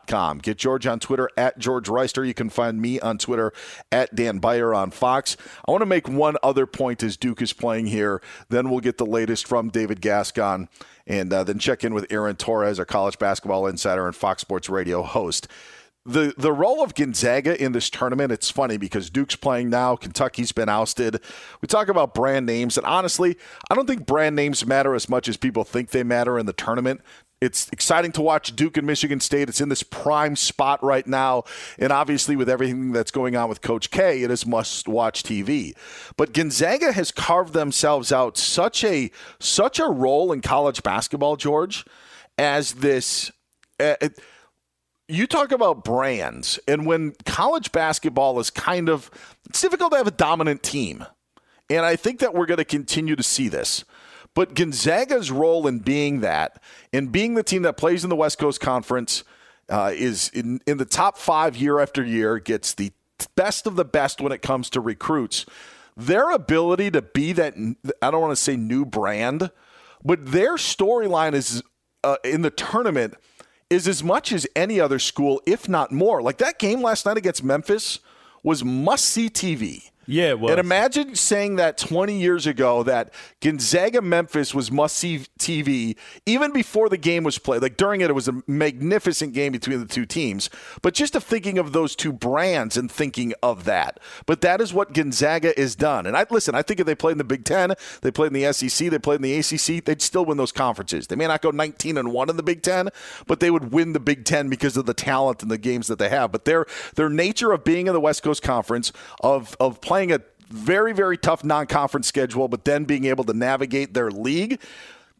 com. 0.07 0.39
Get 0.39 0.59
George 0.59 0.87
on 0.87 1.01
Twitter 1.01 1.31
at 1.37 1.59
George 1.59 1.89
Wrighster. 1.89 2.27
You 2.27 2.35
can 2.35 2.51
find 2.51 2.81
me 2.81 3.01
on 3.01 3.19
Twitter 3.19 3.53
at 3.91 4.15
Dan 4.15 4.39
Beyer 4.39 4.75
on 4.75 4.91
Fox. 4.91 5.37
I 5.67 5.71
want 5.71 5.83
to 5.83 5.87
make 5.87 6.09
one 6.09 6.37
other 6.43 6.67
point 6.67 7.03
as 7.03 7.17
Duke 7.17 7.43
is 7.43 7.53
playing 7.53 7.87
here. 7.87 8.21
Then 8.49 8.71
we'll 8.71 8.81
get 8.81 8.99
the 8.99 9.07
latest 9.07 9.47
from 9.47 9.69
David 9.69 10.01
Gascon 10.01 10.69
and 11.07 11.33
uh, 11.33 11.45
then 11.45 11.59
check 11.59 11.85
in 11.85 11.95
with 11.95 12.07
Aaron 12.11 12.37
Torres, 12.37 12.79
our 12.79 12.85
college 12.85 13.19
basketball 13.19 13.67
insider 13.67 14.07
and 14.07 14.15
Fox 14.15 14.43
Sports 14.43 14.69
Radio 14.69 15.03
host. 15.03 15.49
The 16.05 16.35
the 16.37 16.53
role 16.53 16.83
of 16.83 16.97
Gonzaga 16.97 17.63
in 17.63 17.71
this 17.71 17.89
tournament, 17.89 18.33
it's 18.33 18.51
funny 18.51 18.77
because 18.77 19.09
Duke's 19.09 19.37
playing 19.37 19.71
now, 19.71 19.95
Kentucky's 19.95 20.51
been 20.51 20.69
ousted. 20.69 21.21
We 21.61 21.69
talk 21.69 21.87
about 21.87 22.13
brand 22.13 22.45
names, 22.45 22.77
and 22.77 22.85
honestly, 22.85 23.37
I 23.71 23.77
don't 23.77 23.87
think 23.87 24.05
brand 24.05 24.35
names 24.35 24.67
matter 24.67 24.97
as 24.97 25.09
much 25.09 25.29
as 25.29 25.37
people 25.37 25.63
think 25.63 25.91
they 25.91 26.03
matter 26.03 26.41
in 26.41 26.47
the 26.47 26.53
tournament. 26.53 27.03
It's 27.43 27.69
exciting 27.71 28.13
to 28.13 28.23
watch 28.23 28.55
Duke 28.55 28.77
and 28.77 28.87
Michigan 28.87 29.19
State. 29.19 29.49
It's 29.49 29.61
in 29.61 29.69
this 29.69 29.83
prime 29.83 30.37
spot 30.37 30.81
right 30.81 31.05
now. 31.05 31.43
And 31.77 31.93
obviously, 31.93 32.37
with 32.37 32.49
everything 32.49 32.93
that's 32.93 33.11
going 33.11 33.35
on 33.35 33.49
with 33.49 33.63
Coach 33.63 33.91
K, 33.91 34.23
it 34.23 34.31
is 34.31 34.47
must 34.47 34.87
watch 34.87 35.25
TV. 35.25 35.75
But 36.17 36.35
Gonzaga 36.35 36.93
has 36.93 37.11
carved 37.11 37.53
themselves 37.53 38.13
out 38.13 38.39
such 38.39 38.85
a 38.85 39.11
such 39.41 39.81
a 39.81 39.87
role 39.87 40.31
in 40.31 40.41
college 40.41 40.85
basketball, 40.85 41.35
George, 41.35 41.85
as 42.39 42.75
this. 42.75 43.33
Uh, 43.81 43.97
it- 44.01 44.21
you 45.09 45.27
talk 45.27 45.51
about 45.51 45.85
brands, 45.85 46.61
and 46.69 46.87
when 46.87 47.15
college 47.27 47.73
basketball 47.73 48.39
is 48.39 48.51
kind 48.51 48.89
of, 48.89 49.11
it's 49.49 49.61
difficult 49.61 49.91
to 49.91 49.99
have 49.99 50.07
a 50.07 50.13
dominant 50.13 50.63
team. 50.63 51.05
And 51.69 51.85
I 51.85 51.97
think 51.97 52.21
that 52.21 52.35
we're 52.35 52.47
going 52.47 52.59
to 52.59 52.65
continue 52.65 53.17
to 53.17 53.23
see 53.23 53.49
this. 53.49 53.85
But 54.35 54.55
Gonzaga's 54.55 55.31
role 55.31 55.67
in 55.67 55.81
being 55.81 56.21
that, 56.21 56.63
in 56.93 57.09
being 57.09 57.35
the 57.35 57.43
team 57.43 57.63
that 57.63 57.77
plays 57.77 58.03
in 58.05 58.11
the 58.11 58.17
West 58.17 58.39
Coast 58.39 58.61
Conference, 58.61 59.25
uh, 59.69 59.93
is 59.95 60.31
in, 60.31 60.61
in 60.67 60.79
the 60.79 60.85
top 60.85 61.17
five 61.17 61.57
year 61.57 61.79
after 61.81 62.05
year, 62.05 62.39
gets 62.39 62.75
the 62.75 62.93
best 63.35 63.67
of 63.67 63.77
the 63.77 63.85
best 63.85 64.21
when 64.21 64.33
it 64.33 64.43
comes 64.43 64.71
to 64.71 64.81
recruits. 64.81 65.47
Their 65.97 66.31
ability 66.31 66.91
to 66.93 67.03
be 67.03 67.33
that, 67.33 67.55
I 68.01 68.11
don't 68.11 68.21
want 68.21 68.33
to 68.33 68.43
say 68.43 68.57
new 68.57 68.85
brand, 68.85 69.51
but 70.05 70.33
their 70.33 70.55
storyline 70.55 71.35
is 71.35 71.63
uh, 72.03 72.17
in 72.25 72.43
the 72.43 72.51
tournament 72.51 73.15
is 73.71 73.89
as 73.89 74.03
much 74.03 74.33
as 74.33 74.47
any 74.55 74.81
other 74.81 74.99
school, 74.99 75.41
if 75.47 75.69
not 75.69 75.93
more. 75.93 76.21
Like 76.21 76.39
that 76.39 76.59
game 76.59 76.83
last 76.83 77.07
night 77.07 77.17
against 77.17 77.43
Memphis 77.43 78.01
was 78.43 78.65
must 78.65 79.05
see 79.05 79.31
TV. 79.31 79.91
Yeah, 80.07 80.31
it 80.31 80.41
was. 80.41 80.51
And 80.51 80.61
imagine 80.61 81.15
saying 81.15 81.57
that 81.57 81.79
20 81.79 82.21
years 82.21 82.47
ago 82.47 82.83
that 82.83 83.13
Gonzaga 83.41 84.03
Memphis 84.03 84.55
was 84.55 84.71
must 84.71 84.97
see 84.97 85.27
TV 85.39 85.97
even 86.27 86.53
before 86.53 86.89
the 86.89 86.97
game 86.97 87.25
was 87.25 87.39
played. 87.39 87.63
Like 87.63 87.77
during 87.77 88.01
it, 88.01 88.11
it 88.11 88.15
was 88.15 88.29
a 88.29 88.43
magnificent 88.47 89.33
game 89.33 89.53
between 89.53 89.79
the 89.79 89.87
two 89.87 90.05
teams. 90.07 90.51
But 90.83 90.95
just 90.95 91.15
of 91.15 91.23
thinking 91.23 91.59
of 91.59 91.73
those 91.73 91.95
two 91.95 92.13
brands 92.13 92.77
and 92.77 92.91
thinking 92.91 93.33
of 93.43 93.65
that. 93.65 94.01
But 94.27 94.41
that 94.41 94.61
is 94.61 94.75
what 94.75 94.93
Gonzaga 94.93 95.59
is 95.59 95.77
done. 95.77 96.07
And 96.07 96.17
I 96.17 96.27
listen, 96.31 96.55
I 96.55 96.63
think 96.63 96.81
if 96.81 96.87
they 96.87 96.95
played 96.95 97.13
in 97.13 97.19
the 97.19 97.25
Big 97.25 97.45
Ten, 97.45 97.75
they 98.01 98.11
played 98.11 98.35
in 98.35 98.41
the 98.41 98.53
SEC, 98.53 98.91
they 98.91 98.99
played 98.99 99.17
in 99.17 99.23
the 99.23 99.39
ACC, 99.39 99.85
they'd 99.85 100.03
still 100.03 100.25
win 100.25 100.37
those 100.37 100.53
conferences. 100.53 101.07
They 101.07 101.17
may 101.17 101.27
not 101.27 101.43
go 101.43 101.51
19 101.51 101.97
and 101.97 102.13
one 102.13 102.29
in 102.29 102.37
the 102.37 102.43
Big 102.43 102.63
Ten, 102.63 102.89
but 103.27 103.41
they 103.41 103.51
would 103.51 103.73
win 103.73 103.93
the 103.93 104.01
Big 104.01 104.25
Ten 104.25 104.49
because 104.49 104.77
of 104.77 104.87
the 104.87 104.95
talent 104.95 105.43
and 105.43 105.51
the 105.51 105.59
games 105.59 105.87
that 105.87 105.99
they 105.99 106.09
have. 106.09 106.33
But 106.33 106.45
their 106.45 106.67
their 106.97 107.09
nature 107.09 107.53
of 107.53 107.65
being 107.65 107.87
in 107.87 107.93
the 107.93 108.01
West 108.01 108.23
Coast 108.23 108.43
Conference, 108.43 108.93
of 109.21 109.57
of 109.61 109.81
playing 109.81 110.02
a 110.11 110.21
very, 110.49 110.93
very 110.93 111.17
tough 111.17 111.45
non 111.45 111.67
conference 111.67 112.09
schedule, 112.09 112.49
but 112.49 112.65
then 112.65 112.85
being 112.85 113.05
able 113.05 113.25
to 113.25 113.33
navigate 113.33 113.95
their 113.95 114.11
league. 114.11 114.61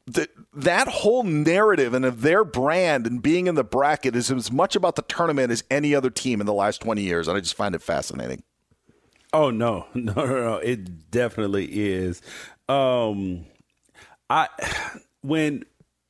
That 0.07 0.31
that 0.53 0.89
whole 0.89 1.23
narrative 1.23 1.95
and 1.95 2.05
of 2.05 2.23
their 2.23 2.45
brand 2.45 3.07
and 3.07 3.23
being 3.23 3.47
in 3.47 3.55
the 3.55 3.63
bracket 3.63 4.17
is 4.17 4.33
as 4.33 4.51
much 4.51 4.75
about 4.75 4.97
the 4.97 5.03
tournament 5.03 5.53
as 5.53 5.63
any 5.71 5.95
other 5.95 6.11
team 6.11 6.41
in 6.41 6.47
the 6.47 6.53
last 6.53 6.81
20 6.81 7.03
years. 7.03 7.29
And 7.29 7.37
I 7.37 7.41
just 7.41 7.55
find 7.55 7.73
it 7.73 7.83
fascinating. 7.83 8.43
Oh 9.33 9.51
no, 9.51 9.87
no, 9.95 10.13
no, 10.13 10.27
no! 10.27 10.57
It 10.57 11.11
definitely 11.11 11.67
is. 11.67 12.21
Um, 12.69 13.47
I 14.29 14.49
when 15.23 15.65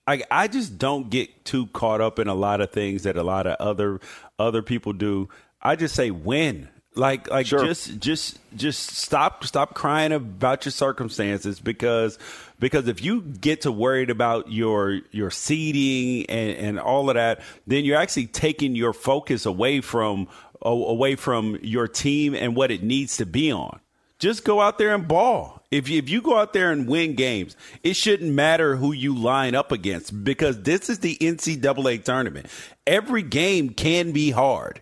I 0.07 0.23
I 0.31 0.49
just 0.49 0.79
don't 0.79 1.11
get 1.11 1.45
too 1.45 1.67
caught 1.69 2.01
up 2.01 2.19
in 2.19 2.29
a 2.29 2.35
lot 2.35 2.61
of 2.61 2.71
things 2.71 3.05
that 3.05 3.17
a 3.17 3.23
lot 3.23 3.47
of 3.47 3.57
other 3.61 4.01
other 4.39 4.63
people 4.63 4.93
do. 4.93 5.29
I 5.61 5.77
just 5.77 5.95
say 5.95 6.11
win. 6.11 6.69
Like 6.95 7.31
like 7.31 7.47
Sure. 7.47 7.65
just 7.65 7.99
just 8.01 8.39
just 8.55 8.97
stop 8.97 9.45
stop 9.45 9.75
crying 9.75 10.13
about 10.13 10.67
your 10.67 10.73
circumstances 10.73 11.59
because 11.59 12.19
because 12.59 12.87
if 12.87 13.03
you 13.03 13.23
get 13.23 13.63
to 13.63 13.73
worried 13.73 14.11
about 14.11 14.53
your 14.53 15.01
your 15.11 15.31
seeding 15.31 16.27
and, 16.29 16.57
and 16.59 16.81
all 16.81 17.09
of 17.09 17.15
that, 17.15 17.41
then 17.67 17.85
you're 17.85 17.97
actually 17.99 18.27
taking 18.27 18.77
your 18.77 18.93
focus 18.93 19.47
away 19.47 19.81
from 19.81 20.29
away 20.61 21.17
from 21.17 21.59
your 21.63 21.89
team 21.89 22.35
and 22.35 22.55
what 22.55 22.71
it 22.71 22.83
needs 22.83 23.17
to 23.17 23.27
be 23.27 23.51
on. 23.51 23.81
Just 24.19 24.45
go 24.45 24.61
out 24.61 24.79
there 24.79 24.95
and 24.95 25.09
ball. 25.09 25.63
If 25.73 25.89
you, 25.89 25.99
if 25.99 26.09
you 26.09 26.23
go 26.23 26.39
out 26.39 26.53
there 26.53 26.71
and 26.71 26.87
win 26.87 27.17
games, 27.17 27.57
it 27.83 27.95
shouldn't 27.97 28.33
matter 28.33 28.77
who 28.77 28.93
you 28.93 29.17
line 29.17 29.57
up 29.57 29.73
against 29.73 30.23
because 30.23 30.63
this 30.63 30.89
is 30.89 31.01
the 31.01 31.17
NCAA 31.17 32.05
tournament. 32.05 32.47
Every 32.87 33.23
game 33.23 33.71
can 33.71 34.13
be 34.13 34.31
hard. 34.31 34.81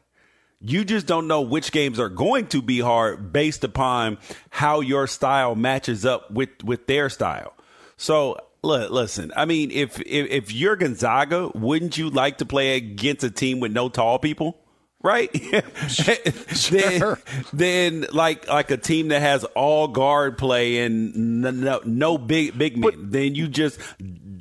You 0.63 0.85
just 0.85 1.07
don't 1.07 1.27
know 1.27 1.41
which 1.41 1.73
games 1.73 1.99
are 1.99 2.11
going 2.11 2.47
to 2.49 2.61
be 2.61 2.81
hard 2.81 3.33
based 3.33 3.65
upon 3.65 4.19
how 4.51 4.81
your 4.81 5.07
style 5.07 5.55
matches 5.55 6.05
up 6.05 6.31
with 6.31 6.51
with 6.63 6.87
their 6.87 7.09
style. 7.09 7.55
So 7.97 8.37
look, 8.63 8.91
listen. 8.91 9.33
I 9.37 9.45
mean, 9.45 9.71
if 9.71 10.01
if, 10.01 10.31
if 10.31 10.53
you're 10.53 10.77
Gonzaga, 10.77 11.49
wouldn't 11.55 11.97
you 11.97 12.11
like 12.11 12.39
to 12.39 12.47
play 12.47 12.77
against 12.77 13.25
a 13.25 13.31
team 13.31 13.61
with 13.61 13.73
no 13.73 13.89
tall 13.89 14.19
people? 14.19 14.59
Right, 15.03 15.33
then, 16.71 17.17
then 17.55 18.07
like 18.13 18.47
like 18.49 18.71
a 18.71 18.77
team 18.77 19.09
that 19.09 19.23
has 19.23 19.45
all 19.45 19.89
guard 19.89 20.37
play 20.37 20.85
and 20.85 21.41
no 21.41 21.51
no, 21.51 21.81
no 21.87 22.19
big 22.19 22.59
big 22.59 22.77
men, 22.77 23.09
then 23.09 23.35
you 23.35 23.49
just 23.49 23.81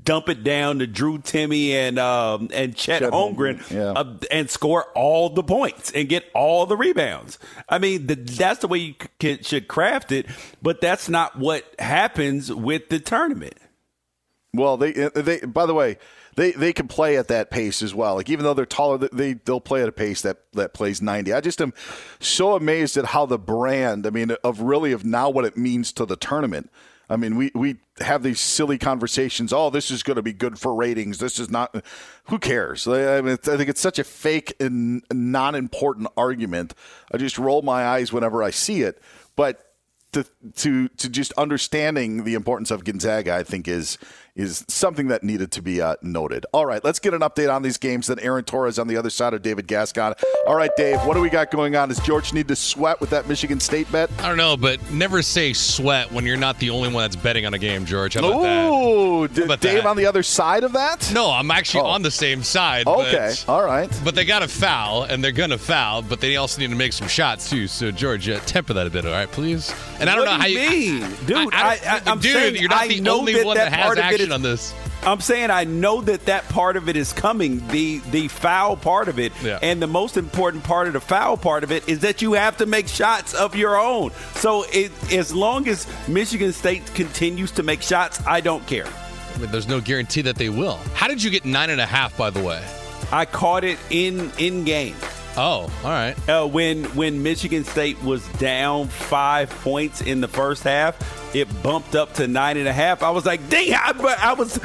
dump 0.10 0.28
it 0.28 0.44
down 0.44 0.80
to 0.80 0.88
Drew 0.88 1.20
Timme 1.20 1.70
and 1.70 2.00
um, 2.00 2.50
and 2.52 2.76
Chet, 2.76 3.04
Chet 3.04 3.12
Holmgren 3.12 3.60
Holmgren, 3.60 3.72
yeah. 3.72 3.92
uh, 3.92 4.16
and 4.32 4.50
score 4.50 4.86
all 4.96 5.30
the 5.30 5.44
points 5.44 5.92
and 5.92 6.10
get 6.10 6.26
all 6.34 6.66
the 6.66 6.76
rebounds. 6.76 7.38
I 7.70 7.78
mean, 7.78 8.08
the, 8.08 8.16
that's 8.16 8.62
the 8.62 8.68
way 8.68 8.80
you 8.80 8.96
c- 9.22 9.44
should 9.44 9.68
craft 9.68 10.12
it, 10.12 10.26
but 10.64 10.82
that's 10.82 11.10
not 11.10 11.38
what 11.38 11.64
happens 11.78 12.52
with 12.52 12.90
the 12.90 13.00
tournament. 13.00 13.54
Well, 14.52 14.78
they 14.78 14.94
they 14.94 15.42
by 15.42 15.68
the 15.68 15.76
way, 15.76 16.00
they 16.36 16.54
they 16.54 16.74
can 16.74 16.88
play 16.88 17.16
at 17.16 17.28
that 17.28 17.52
pace 17.52 17.84
as 17.84 17.94
well. 17.94 18.16
Like 18.16 18.32
even 18.32 18.46
though 18.46 18.56
they're 18.56 18.66
taller, 18.66 18.98
they 18.98 19.34
they'll 19.34 19.62
play 19.62 19.84
at 19.84 19.90
a 19.90 19.92
pace 19.92 20.24
that 20.24 20.38
that 20.54 20.74
plays 20.74 21.04
90. 21.04 21.34
I 21.34 21.40
just 21.40 21.62
am 21.62 21.72
so 22.20 22.56
amazed 22.56 22.98
at 22.98 23.06
how 23.06 23.28
the 23.28 23.38
brand, 23.38 24.08
I 24.08 24.10
mean, 24.10 24.32
of 24.44 24.62
really 24.62 24.92
of 24.92 25.06
now 25.06 25.30
what 25.30 25.46
it 25.46 25.56
means 25.56 25.94
to 25.94 26.06
the 26.08 26.16
tournament. 26.16 26.72
I 27.10 27.18
mean, 27.18 27.36
we 27.36 27.52
we 27.56 27.78
have 28.00 28.22
these 28.22 28.40
silly 28.40 28.78
conversations. 28.78 29.52
Oh, 29.52 29.70
this 29.70 29.90
is 29.90 30.04
going 30.04 30.16
to 30.16 30.22
be 30.22 30.34
good 30.34 30.60
for 30.60 30.76
ratings. 30.76 31.18
This 31.18 31.40
is 31.40 31.50
not. 31.50 31.84
Who 32.26 32.38
cares? 32.38 32.88
I, 32.88 33.22
mean, 33.22 33.34
I 33.34 33.58
think 33.58 33.70
it's 33.70 33.82
such 33.82 33.98
a 33.98 34.04
fake 34.04 34.54
and 34.60 35.04
non-important 35.12 36.08
argument. 36.16 36.76
I 37.12 37.18
just 37.18 37.40
roll 37.40 37.64
my 37.64 37.84
eyes 37.86 38.14
whenever 38.14 38.44
I 38.44 38.52
see 38.52 38.84
it. 38.84 39.02
But 39.36 39.66
to 40.12 40.26
to 40.58 40.88
to 40.88 41.10
just 41.10 41.32
understanding 41.34 42.24
the 42.24 42.36
importance 42.36 42.72
of 42.72 42.84
Gonzaga, 42.84 43.36
I 43.36 43.44
think 43.44 43.68
is 43.68 43.98
is 44.40 44.64
something 44.70 45.08
that 45.10 45.22
needed 45.24 45.52
to 45.52 45.62
be 45.62 45.82
uh, 45.82 45.96
noted. 46.02 46.46
All 46.54 46.66
right, 46.66 46.82
let's 46.84 47.00
get 47.00 47.14
an 47.14 47.20
update 47.22 47.54
on 47.54 47.62
these 47.62 47.78
games. 47.78 48.08
Then 48.08 48.20
Aaron 48.20 48.46
Torres 48.46 48.80
on 48.80 48.88
the 48.88 48.96
other 48.96 49.10
side 49.10 49.34
of 49.34 49.42
David 49.42 49.68
Gascon. 49.68 50.14
All 50.48 50.56
right, 50.56 50.72
Dave, 50.78 51.00
what 51.06 51.16
do 51.16 51.22
we 51.22 51.30
got 51.30 51.52
going 51.52 51.76
on? 51.76 51.90
Does 51.90 52.00
George 52.00 52.32
need 52.34 52.48
to 52.48 52.56
sweat 52.56 53.02
with 53.02 53.10
that 53.10 53.28
Michigan 53.28 53.60
State 53.60 53.92
bet? 53.92 54.10
I 54.20 54.28
don't 54.30 54.38
know, 54.38 54.56
but 54.56 54.80
never 54.92 55.22
say 55.22 55.52
sweat 55.54 56.12
when 56.12 56.26
you're 56.26 56.38
not 56.38 56.58
the 56.60 56.70
only 56.70 56.88
one 56.92 57.04
that's 57.04 57.18
betting 57.18 57.46
on 57.46 57.54
a 57.54 57.58
game, 57.58 57.86
George. 57.86 58.14
How 58.14 58.20
about? 58.22 58.72
Ooh, 58.72 59.28
d- 59.28 59.42
How 59.42 59.46
about 59.46 59.60
Dave 59.60 59.84
that? 59.84 59.86
on 59.88 59.98
the 59.98 60.06
other 60.06 60.24
side 60.24 60.64
of 60.64 60.72
that? 60.74 61.12
No, 61.14 61.30
I'm 61.32 61.52
actually 61.52 61.82
Oh. 61.82 61.88
on 61.88 62.02
the 62.02 62.12
same 62.12 62.42
side. 62.42 62.88
Okay, 62.88 63.34
but- 63.46 63.52
all 63.52 63.64
right. 63.66 63.90
But 64.06 64.16
they 64.16 64.24
got 64.24 64.40
to 64.40 64.48
foul, 64.48 65.04
and 65.04 65.22
they're 65.24 65.32
going 65.34 65.50
to 65.50 65.58
foul, 65.58 66.02
but 66.02 66.22
they 66.22 66.38
also 66.38 66.62
need 66.62 66.70
to 66.70 66.76
make 66.78 66.94
some 66.94 67.08
shots, 67.10 67.50
too. 67.50 67.68
So, 67.68 67.92
George, 67.92 68.30
uh, 68.30 68.40
temper 68.46 68.74
that 68.74 68.88
a 68.88 68.90
bit, 68.90 69.06
all 69.06 69.12
right, 69.12 69.30
please? 69.30 69.74
And 70.00 70.10
I 70.10 70.16
don't 70.16 70.26
What 70.26 70.32
know 70.34 70.38
how 70.40 70.46
do 70.46 70.52
you 70.52 70.60
you 70.62 71.00
mean? 71.02 71.16
Dude, 71.26 71.54
I, 71.54 72.02
I, 72.06 72.10
am 72.12 72.20
dude, 72.20 72.32
saying 72.34 72.56
you're 72.56 72.70
not 72.70 72.84
I 72.84 72.88
the 72.88 73.02
know 73.02 73.20
only 73.20 73.34
that 73.34 73.46
one 73.46 73.58
that, 73.58 73.72
that 73.72 73.78
has 73.78 73.86
part 73.86 73.98
of 73.98 74.06
it 74.06 74.14
action 74.14 74.29
is- 74.32 74.36
on 74.36 74.42
this. 74.42 74.74
I'm 75.06 75.22
saying 75.22 75.50
I 75.52 75.64
know 75.64 76.02
that 76.02 76.26
that 76.26 76.48
part 76.50 76.76
of 76.76 76.90
it 76.90 76.98
is 76.98 77.14
coming, 77.14 77.66
the 77.70 78.00
the 78.12 78.28
foul 78.28 78.76
part 78.76 79.08
of 79.08 79.18
it, 79.20 79.32
Yeah. 79.42 79.60
and 79.62 79.82
the 79.82 79.88
most 79.88 80.18
important 80.18 80.64
part 80.64 80.88
of 80.88 80.94
the 80.94 81.00
foul 81.00 81.38
part 81.38 81.64
of 81.64 81.72
it 81.72 81.88
is 81.88 82.00
that 82.00 82.22
you 82.22 82.34
have 82.34 82.58
to 82.58 82.66
make 82.66 82.88
shots 82.88 83.34
of 83.34 83.56
your 83.56 83.80
own. 83.80 84.12
So 84.36 84.66
it, 84.74 84.92
as 85.14 85.34
long 85.34 85.68
as 85.68 85.88
Michigan 86.08 86.52
State 86.54 86.94
continues 86.94 87.52
to 87.52 87.64
make 87.64 87.82
shots, 87.82 88.20
I 88.28 88.42
don't 88.42 88.66
care. 88.68 88.86
I 89.36 89.38
mean, 89.38 89.52
there's 89.52 89.68
no 89.68 89.80
guarantee 89.80 90.22
that 90.24 90.36
they 90.36 90.50
will. 90.50 90.78
How 90.96 91.08
did 91.08 91.24
you 91.24 91.30
get 91.30 91.46
nine 91.46 91.70
and 91.70 91.80
a 91.80 91.86
half, 91.86 92.18
by 92.18 92.30
the 92.30 92.42
way? 92.42 92.62
I 93.12 93.26
caught 93.26 93.64
it 93.64 93.80
in 93.90 94.32
in 94.38 94.66
game. 94.66 94.96
Oh, 95.38 95.72
all 95.84 95.90
right. 95.90 96.16
Uh, 96.28 96.48
when 96.48 96.84
when 96.96 97.24
Michigan 97.24 97.64
State 97.64 98.02
was 98.04 98.28
down 98.34 98.88
five 98.88 99.50
points 99.62 100.02
in 100.02 100.22
the 100.22 100.28
first 100.28 100.64
half, 100.64 100.98
it 101.36 101.48
bumped 101.64 101.96
up 101.96 102.14
to 102.16 102.28
nine 102.28 102.58
and 102.58 102.68
a 102.68 102.74
half. 102.74 103.04
I 103.04 103.10
was 103.12 103.26
like, 103.26 103.48
dang! 103.50 103.74
I, 103.74 103.94
I 104.22 104.34
was 104.34 104.58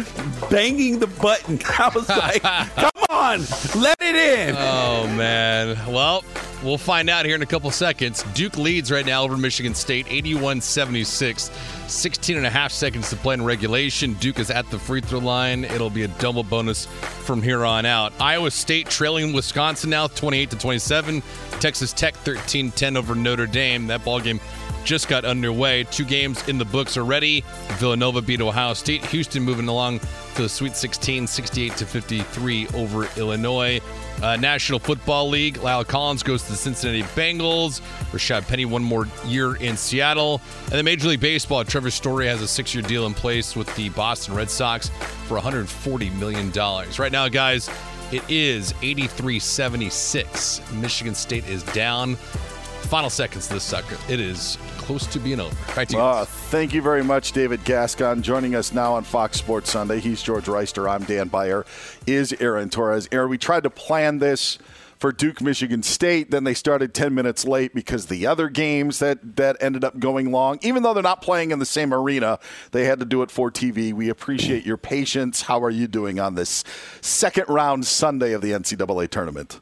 banging 0.50 0.98
the 0.98 1.06
button. 1.06 1.60
I 1.78 1.90
was 1.94 2.08
like, 2.08 2.42
come 2.76 2.90
on, 3.10 3.40
let 3.80 4.00
it 4.00 4.16
in. 4.16 4.56
Oh, 4.58 5.06
man. 5.16 5.76
Well, 5.92 6.24
we'll 6.62 6.78
find 6.78 7.08
out 7.10 7.26
here 7.26 7.34
in 7.34 7.42
a 7.42 7.46
couple 7.46 7.70
seconds. 7.70 8.22
Duke 8.34 8.56
leads 8.56 8.90
right 8.90 9.06
now 9.06 9.22
over 9.22 9.36
Michigan 9.36 9.74
State, 9.74 10.06
81 10.08 10.60
76. 10.60 11.50
16 11.89 12.36
and 12.36 12.47
a 12.47 12.51
half 12.51 12.73
seconds 12.73 13.11
to 13.11 13.16
play 13.16 13.35
in 13.35 13.44
regulation. 13.44 14.15
Duke 14.15 14.39
is 14.39 14.51
at 14.51 14.69
the 14.70 14.78
free 14.78 15.01
throw 15.01 15.19
line. 15.19 15.65
It'll 15.65 15.90
be 15.90 16.02
a 16.02 16.09
double 16.09 16.43
bonus 16.43 16.86
from 16.86 17.43
here 17.43 17.65
on 17.65 17.86
out. 17.86 18.12
Iowa 18.20 18.51
State 18.51 18.89
trailing 18.89 19.32
Wisconsin 19.32 19.90
now 19.90 20.06
28 20.06 20.51
to 20.51 20.59
27. 20.59 21.23
Texas 21.61 21.93
Tech 21.93 22.15
13 22.16 22.70
10 22.70 22.97
over 22.97 23.15
Notre 23.15 23.47
Dame. 23.47 23.86
That 23.86 24.05
ball 24.05 24.20
game 24.20 24.40
just 24.85 25.09
got 25.09 25.24
underway. 25.24 25.85
Two 25.85 26.05
games 26.05 26.47
in 26.48 26.59
the 26.59 26.65
books 26.65 26.97
already. 26.97 27.44
Villanova 27.78 28.23
beat 28.23 28.40
Ohio 28.40 28.74
State. 28.74 29.05
Houston 29.06 29.43
moving 29.43 29.69
along 29.69 30.01
to 30.35 30.43
the 30.43 30.48
Sweet 30.48 30.77
16, 30.77 31.27
68 31.27 31.77
to 31.77 31.86
53 31.86 32.69
over 32.74 33.09
Illinois. 33.19 33.81
Uh, 34.22 34.36
National 34.36 34.78
Football 34.78 35.28
League. 35.28 35.58
La'el 35.58 35.86
Collins 35.86 36.22
goes 36.22 36.44
to 36.44 36.52
the 36.52 36.56
Cincinnati 36.56 37.02
Bengals. 37.14 37.80
Rashaad 38.12 38.46
Penny 38.46 38.64
one 38.64 38.82
more 38.82 39.06
year 39.26 39.56
in 39.56 39.76
Seattle. 39.76 40.40
And 40.64 40.72
then 40.72 40.84
Major 40.84 41.08
League 41.08 41.20
Baseball. 41.20 41.64
Trevor 41.64 41.90
Story 41.90 42.26
has 42.26 42.40
a 42.40 42.48
six-year 42.48 42.82
deal 42.82 43.06
in 43.06 43.12
place 43.14 43.54
with 43.54 43.74
the 43.76 43.90
Boston 43.90 44.34
Red 44.34 44.48
Sox 44.50 44.88
for 45.26 45.34
140 45.34 46.10
million 46.10 46.50
dollars. 46.50 46.98
Right 46.98 47.12
now, 47.12 47.28
guys, 47.28 47.68
it 48.12 48.22
is 48.28 48.72
83-76. 48.74 50.72
Michigan 50.80 51.14
State 51.14 51.46
is 51.48 51.62
down. 51.64 52.16
Final 52.16 53.10
seconds 53.10 53.46
of 53.48 53.54
this 53.54 53.64
sucker. 53.64 53.96
It 54.08 54.20
is 54.20 54.58
close 54.85 55.06
to 55.06 55.19
being 55.19 55.40
over. 55.40 55.56
You. 55.89 55.98
Uh, 55.98 56.24
thank 56.27 56.74
you 56.74 56.82
very 56.82 57.02
much, 57.02 57.32
David 57.32 57.65
Gascon. 57.65 58.23
Joining 58.23 58.55
us 58.55 58.73
now 58.73 58.94
on 58.94 59.02
Fox 59.02 59.39
Sports 59.39 59.70
Sunday. 59.70 59.98
He's 59.98 60.23
George 60.23 60.44
Wrighster. 60.44 60.89
I'm 60.89 61.05
Dan 61.05 61.28
Beyer. 61.28 61.65
Is 62.06 62.35
Aaron 62.39 62.69
Torres. 62.69 63.09
Aaron, 63.11 63.31
we 63.31 63.39
tried 63.39 63.62
to 63.62 63.70
plan 63.70 64.19
this 64.19 64.59
for 64.98 65.11
Duke 65.11 65.40
Michigan 65.40 65.82
State. 65.82 66.31
Then 66.31 66.44
they 66.44 66.52
started 66.52 66.93
10 66.93 67.15
minutes 67.15 67.47
late 67.47 67.74
because 67.74 68.06
the 68.06 68.27
other 68.27 68.51
games 68.51 68.98
that, 68.98 69.36
that 69.36 69.56
ended 69.61 69.85
up 69.85 69.98
going 69.98 70.31
long, 70.31 70.59
even 70.61 70.82
though 70.82 70.93
they're 70.93 71.02
not 71.02 71.23
playing 71.23 71.51
in 71.51 71.59
the 71.59 71.66
same 71.66 71.94
arena, 71.94 72.39
they 72.73 72.85
had 72.85 72.98
to 72.98 73.06
do 73.06 73.23
it 73.23 73.31
for 73.31 73.51
TV. 73.51 73.94
We 73.94 74.11
appreciate 74.11 74.66
your 74.66 74.77
patience. 74.77 75.43
How 75.43 75.62
are 75.62 75.70
you 75.70 75.89
doing 75.89 76.20
on 76.20 76.35
this 76.35 76.62
second 77.01 77.47
round 77.48 77.86
Sunday 77.86 78.32
of 78.32 78.43
the 78.43 78.52
NCAA 78.52 79.09
tournament? 79.09 79.61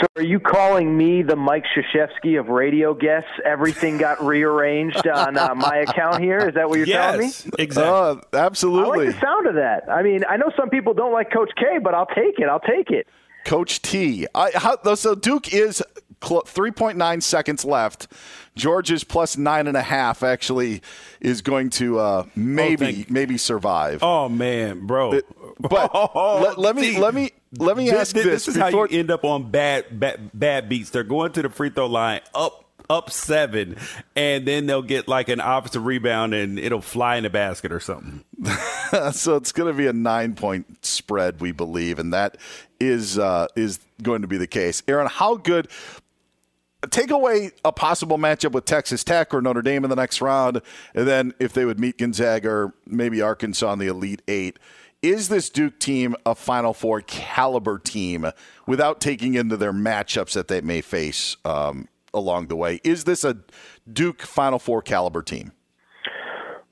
So 0.00 0.06
are 0.16 0.22
you 0.22 0.40
calling 0.40 0.96
me 0.96 1.22
the 1.22 1.36
Mike 1.36 1.64
Krzyzewski 1.74 2.38
of 2.38 2.48
radio 2.48 2.94
guests? 2.94 3.30
Everything 3.44 3.98
got 3.98 4.24
rearranged 4.24 5.06
on 5.06 5.36
uh, 5.36 5.54
my 5.54 5.78
account 5.78 6.22
here. 6.22 6.48
Is 6.48 6.54
that 6.54 6.68
what 6.68 6.78
you're 6.78 6.86
telling 6.86 7.20
me? 7.28 7.32
exactly. 7.58 8.22
Uh, 8.32 8.36
absolutely. 8.36 9.06
I 9.06 9.06
like 9.06 9.14
the 9.14 9.20
sound 9.20 9.46
of 9.46 9.54
that. 9.54 9.88
I 9.88 10.02
mean, 10.02 10.24
I 10.28 10.36
know 10.36 10.50
some 10.56 10.68
people 10.70 10.94
don't 10.94 11.12
like 11.12 11.32
Coach 11.32 11.50
K, 11.56 11.78
but 11.82 11.94
I'll 11.94 12.06
take 12.06 12.38
it. 12.38 12.48
I'll 12.48 12.60
take 12.60 12.90
it. 12.90 13.06
Coach 13.44 13.82
T. 13.82 14.26
I, 14.34 14.50
how, 14.54 14.94
so 14.94 15.14
Duke 15.14 15.52
is 15.52 15.82
cl- 16.22 16.42
3.9 16.42 17.22
seconds 17.22 17.64
left. 17.64 18.08
Georgia's 18.56 19.02
plus 19.02 19.36
nine 19.36 19.66
and 19.66 19.76
a 19.76 19.82
half 19.82 20.22
actually 20.22 20.80
is 21.20 21.42
going 21.42 21.70
to 21.70 21.98
uh, 21.98 22.26
maybe 22.36 23.04
maybe 23.08 23.36
survive. 23.36 24.02
Oh 24.02 24.28
man, 24.28 24.86
bro! 24.86 25.20
But 25.58 26.14
let, 26.14 26.58
let 26.58 26.76
me 26.76 26.98
let 26.98 27.14
me 27.14 27.32
let 27.58 27.76
me 27.76 27.90
ask 27.90 28.14
this, 28.14 28.24
this. 28.24 28.46
This 28.46 28.56
is 28.56 28.60
how 28.60 28.68
you 28.68 28.86
end 28.90 29.10
up 29.10 29.24
on 29.24 29.50
bad, 29.50 29.98
bad 29.98 30.30
bad 30.32 30.68
beats. 30.68 30.90
They're 30.90 31.02
going 31.02 31.32
to 31.32 31.42
the 31.42 31.50
free 31.50 31.70
throw 31.70 31.86
line 31.86 32.20
up 32.34 32.64
up 32.90 33.10
seven, 33.10 33.76
and 34.14 34.46
then 34.46 34.66
they'll 34.66 34.82
get 34.82 35.08
like 35.08 35.28
an 35.28 35.40
offensive 35.40 35.84
rebound 35.84 36.34
and 36.34 36.58
it'll 36.58 36.82
fly 36.82 37.16
in 37.16 37.24
the 37.24 37.30
basket 37.30 37.72
or 37.72 37.80
something. 37.80 38.24
so 39.12 39.36
it's 39.36 39.52
going 39.52 39.72
to 39.72 39.76
be 39.76 39.86
a 39.86 39.92
nine 39.92 40.34
point 40.34 40.84
spread, 40.84 41.40
we 41.40 41.52
believe, 41.52 41.98
and 41.98 42.12
that 42.12 42.36
is 42.80 43.18
uh, 43.18 43.46
is 43.56 43.80
going 44.02 44.22
to 44.22 44.28
be 44.28 44.36
the 44.36 44.46
case. 44.46 44.82
Aaron, 44.86 45.08
how 45.08 45.36
good? 45.36 45.68
Take 46.90 47.10
away 47.10 47.50
a 47.64 47.72
possible 47.72 48.18
matchup 48.18 48.52
with 48.52 48.64
Texas 48.64 49.04
Tech 49.04 49.32
or 49.32 49.40
Notre 49.40 49.62
Dame 49.62 49.84
in 49.84 49.90
the 49.90 49.96
next 49.96 50.20
round, 50.20 50.60
and 50.94 51.06
then 51.06 51.34
if 51.38 51.52
they 51.52 51.64
would 51.64 51.78
meet 51.78 51.98
Gonzaga 51.98 52.48
or 52.48 52.74
maybe 52.86 53.20
Arkansas 53.20 53.72
in 53.72 53.78
the 53.78 53.86
Elite 53.86 54.22
Eight. 54.28 54.58
Is 55.02 55.28
this 55.28 55.50
Duke 55.50 55.78
team 55.78 56.16
a 56.24 56.34
Final 56.34 56.72
Four 56.72 57.02
caliber 57.02 57.78
team 57.78 58.30
without 58.66 59.02
taking 59.02 59.34
into 59.34 59.56
their 59.58 59.72
matchups 59.72 60.32
that 60.32 60.48
they 60.48 60.62
may 60.62 60.80
face 60.80 61.36
um, 61.44 61.88
along 62.14 62.46
the 62.46 62.56
way? 62.56 62.80
Is 62.84 63.04
this 63.04 63.22
a 63.22 63.36
Duke 63.92 64.22
Final 64.22 64.58
Four 64.58 64.80
caliber 64.80 65.22
team? 65.22 65.52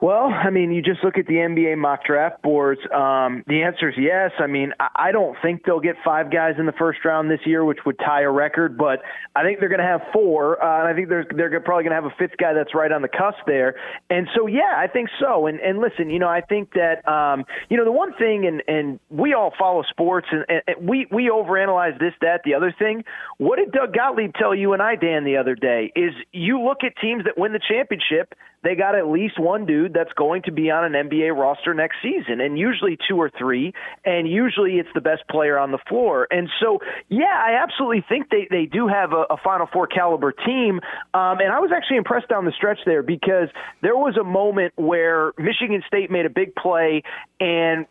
Well, 0.02 0.32
I 0.34 0.50
mean, 0.50 0.72
you 0.72 0.82
just 0.82 1.04
look 1.04 1.16
at 1.16 1.28
the 1.28 1.34
NBA 1.34 1.78
mock 1.78 2.04
draft 2.04 2.42
boards. 2.42 2.80
Um, 2.92 3.44
the 3.46 3.62
answer 3.62 3.88
is 3.88 3.94
yes. 3.96 4.32
I 4.40 4.48
mean, 4.48 4.72
I, 4.80 5.12
don't 5.12 5.36
think 5.40 5.62
they'll 5.64 5.78
get 5.78 5.94
five 6.04 6.32
guys 6.32 6.54
in 6.58 6.66
the 6.66 6.72
first 6.72 7.04
round 7.04 7.30
this 7.30 7.38
year, 7.46 7.64
which 7.64 7.78
would 7.86 8.00
tie 8.00 8.22
a 8.22 8.30
record, 8.30 8.76
but 8.76 8.98
I 9.36 9.44
think 9.44 9.60
they're 9.60 9.68
going 9.68 9.78
to 9.78 9.86
have 9.86 10.00
four, 10.12 10.60
uh, 10.60 10.80
and 10.80 10.88
I 10.88 10.94
think 10.94 11.08
they're 11.08 11.24
they're 11.32 11.60
probably 11.60 11.84
going 11.84 11.96
to 11.96 12.02
have 12.02 12.04
a 12.04 12.14
fifth 12.18 12.36
guy 12.36 12.52
that's 12.52 12.74
right 12.74 12.90
on 12.90 13.02
the 13.02 13.08
cusp 13.08 13.46
there. 13.46 13.76
And 14.10 14.26
so, 14.34 14.48
yeah, 14.48 14.74
I 14.76 14.88
think 14.88 15.08
so. 15.20 15.46
And 15.46 15.60
and 15.60 15.78
listen, 15.78 16.10
you 16.10 16.18
know, 16.18 16.28
I 16.28 16.40
think 16.40 16.72
that 16.72 17.06
um, 17.06 17.44
you 17.68 17.76
know 17.76 17.84
the 17.84 17.92
one 17.92 18.12
thing, 18.14 18.44
and 18.44 18.60
and 18.66 18.98
we 19.08 19.34
all 19.34 19.52
follow 19.56 19.84
sports, 19.88 20.26
and, 20.32 20.44
and 20.66 20.88
we 20.88 21.06
we 21.12 21.30
overanalyze 21.32 22.00
this, 22.00 22.14
that, 22.22 22.40
the 22.44 22.54
other 22.54 22.74
thing. 22.76 23.04
What 23.38 23.60
did 23.60 23.70
Doug 23.70 23.94
Gottlieb 23.94 24.32
tell 24.34 24.52
you 24.52 24.72
and 24.72 24.82
I, 24.82 24.96
Dan, 24.96 25.22
the 25.22 25.36
other 25.36 25.54
day? 25.54 25.92
Is 25.94 26.12
you 26.32 26.60
look 26.60 26.78
at 26.82 26.96
teams 27.00 27.22
that 27.24 27.38
win 27.38 27.52
the 27.52 27.60
championship, 27.60 28.34
they 28.62 28.74
got 28.74 28.94
at 28.94 29.08
least 29.08 29.38
one 29.38 29.66
dude 29.66 29.92
that's 29.92 30.12
going 30.12 30.42
to 30.42 30.52
be 30.52 30.70
on 30.70 30.94
an 30.94 31.08
NBA 31.08 31.36
roster 31.36 31.74
next 31.74 31.96
season, 32.02 32.40
and 32.40 32.58
usually 32.58 32.98
two 33.08 33.16
or 33.16 33.30
three, 33.38 33.72
and 34.04 34.28
usually 34.28 34.74
it's 34.74 34.88
the 34.94 35.00
best 35.00 35.22
player 35.28 35.58
on 35.58 35.72
the 35.72 35.78
floor. 35.88 36.28
And 36.30 36.48
so, 36.60 36.78
yeah, 37.08 37.24
I 37.34 37.62
absolutely 37.62 38.04
think 38.08 38.30
they, 38.30 38.46
they 38.50 38.66
do 38.66 38.88
have 38.88 39.12
a, 39.12 39.24
a 39.30 39.36
Final 39.42 39.66
Four 39.72 39.86
caliber 39.86 40.32
team. 40.32 40.80
Um, 41.14 41.40
and 41.40 41.52
I 41.52 41.60
was 41.60 41.70
actually 41.74 41.96
impressed 41.96 42.28
down 42.28 42.44
the 42.44 42.52
stretch 42.52 42.78
there 42.86 43.02
because 43.02 43.48
there 43.82 43.96
was 43.96 44.16
a 44.16 44.24
moment 44.24 44.72
where 44.76 45.32
Michigan 45.38 45.82
State 45.86 46.10
made 46.10 46.26
a 46.26 46.30
big 46.30 46.54
play 46.54 47.02
and 47.40 47.86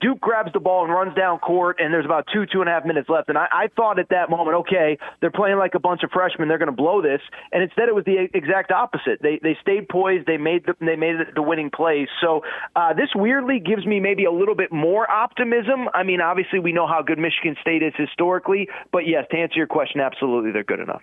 Duke 0.00 0.20
grabs 0.20 0.52
the 0.52 0.60
ball 0.60 0.84
and 0.84 0.92
runs 0.92 1.14
down 1.16 1.38
court, 1.38 1.80
and 1.80 1.92
there's 1.92 2.04
about 2.04 2.26
two, 2.32 2.44
two 2.46 2.60
and 2.60 2.68
a 2.68 2.72
half 2.72 2.84
minutes 2.84 3.08
left. 3.08 3.28
And 3.28 3.38
I, 3.38 3.46
I 3.50 3.66
thought 3.74 3.98
at 3.98 4.10
that 4.10 4.30
moment, 4.30 4.56
okay, 4.58 4.98
they're 5.20 5.30
playing 5.30 5.58
like 5.58 5.74
a 5.74 5.80
bunch 5.80 6.02
of 6.04 6.10
freshmen, 6.10 6.48
they're 6.48 6.58
going 6.58 6.70
to 6.70 6.76
blow 6.76 7.02
this. 7.02 7.20
And 7.50 7.62
instead, 7.62 7.88
it 7.88 7.94
was 7.94 8.04
the 8.04 8.28
exact 8.34 8.70
opposite. 8.70 9.20
They 9.22 9.40
they 9.42 9.56
stayed 9.60 9.88
poised, 9.88 10.26
they 10.26 10.36
made 10.36 10.66
the, 10.66 10.74
they 10.80 10.96
made 10.96 11.16
the 11.34 11.42
winning 11.42 11.70
plays. 11.70 12.08
So 12.20 12.42
uh, 12.76 12.92
this 12.92 13.08
weirdly 13.14 13.58
gives 13.58 13.86
me 13.86 14.00
maybe 14.00 14.26
a 14.26 14.32
little 14.32 14.54
bit 14.54 14.70
more 14.70 15.10
optimism. 15.10 15.88
I 15.94 16.02
mean, 16.02 16.20
obviously, 16.20 16.60
we 16.60 16.72
know 16.72 16.86
how 16.86 17.02
good 17.02 17.18
Michigan 17.18 17.56
State 17.60 17.82
is 17.82 17.94
historically, 17.96 18.68
but 18.92 19.06
yes, 19.06 19.24
to 19.30 19.38
answer 19.38 19.56
your 19.56 19.66
question, 19.66 20.00
absolutely, 20.00 20.52
they're 20.52 20.62
good 20.62 20.80
enough. 20.80 21.02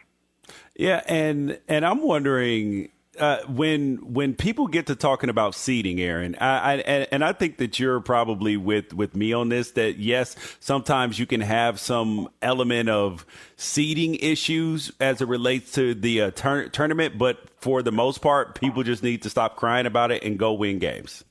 Yeah, 0.75 1.01
and 1.07 1.59
and 1.67 1.85
I'm 1.85 2.03
wondering 2.03 2.89
uh, 3.19 3.39
when 3.47 3.97
when 4.13 4.33
people 4.33 4.67
get 4.67 4.87
to 4.87 4.95
talking 4.95 5.29
about 5.29 5.55
seeding, 5.55 5.99
Aaron, 5.99 6.35
I, 6.39 6.73
I 6.73 6.75
and, 7.11 7.23
I 7.23 7.33
think 7.33 7.57
that 7.57 7.79
you're 7.79 7.99
probably 7.99 8.57
with 8.57 8.93
with 8.93 9.15
me 9.15 9.33
on 9.33 9.49
this. 9.49 9.71
That 9.71 9.97
yes, 9.97 10.35
sometimes 10.59 11.19
you 11.19 11.25
can 11.25 11.41
have 11.41 11.79
some 11.79 12.29
element 12.41 12.89
of 12.89 13.25
seeding 13.55 14.15
issues 14.15 14.91
as 14.99 15.21
it 15.21 15.27
relates 15.27 15.73
to 15.73 15.93
the 15.93 16.21
uh, 16.21 16.31
tur- 16.31 16.69
tournament, 16.69 17.17
but 17.17 17.39
for 17.59 17.81
the 17.81 17.91
most 17.91 18.21
part, 18.21 18.59
people 18.59 18.83
just 18.83 19.03
need 19.03 19.23
to 19.23 19.29
stop 19.29 19.55
crying 19.55 19.85
about 19.85 20.11
it 20.11 20.23
and 20.23 20.37
go 20.37 20.53
win 20.53 20.79
games. 20.79 21.23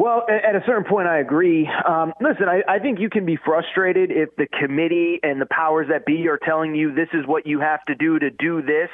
Well, 0.00 0.24
at 0.30 0.56
a 0.56 0.62
certain 0.64 0.84
point, 0.84 1.08
I 1.08 1.18
agree. 1.18 1.68
Um, 1.86 2.14
listen, 2.22 2.46
I, 2.48 2.62
I 2.66 2.78
think 2.78 3.00
you 3.00 3.10
can 3.10 3.26
be 3.26 3.36
frustrated 3.36 4.10
if 4.10 4.34
the 4.36 4.46
committee 4.46 5.20
and 5.22 5.38
the 5.38 5.46
powers 5.50 5.88
that 5.90 6.06
be 6.06 6.26
are 6.26 6.38
telling 6.38 6.74
you 6.74 6.94
this 6.94 7.10
is 7.12 7.26
what 7.26 7.46
you 7.46 7.60
have 7.60 7.84
to 7.84 7.94
do 7.94 8.18
to 8.18 8.30
do 8.30 8.62
this, 8.62 8.88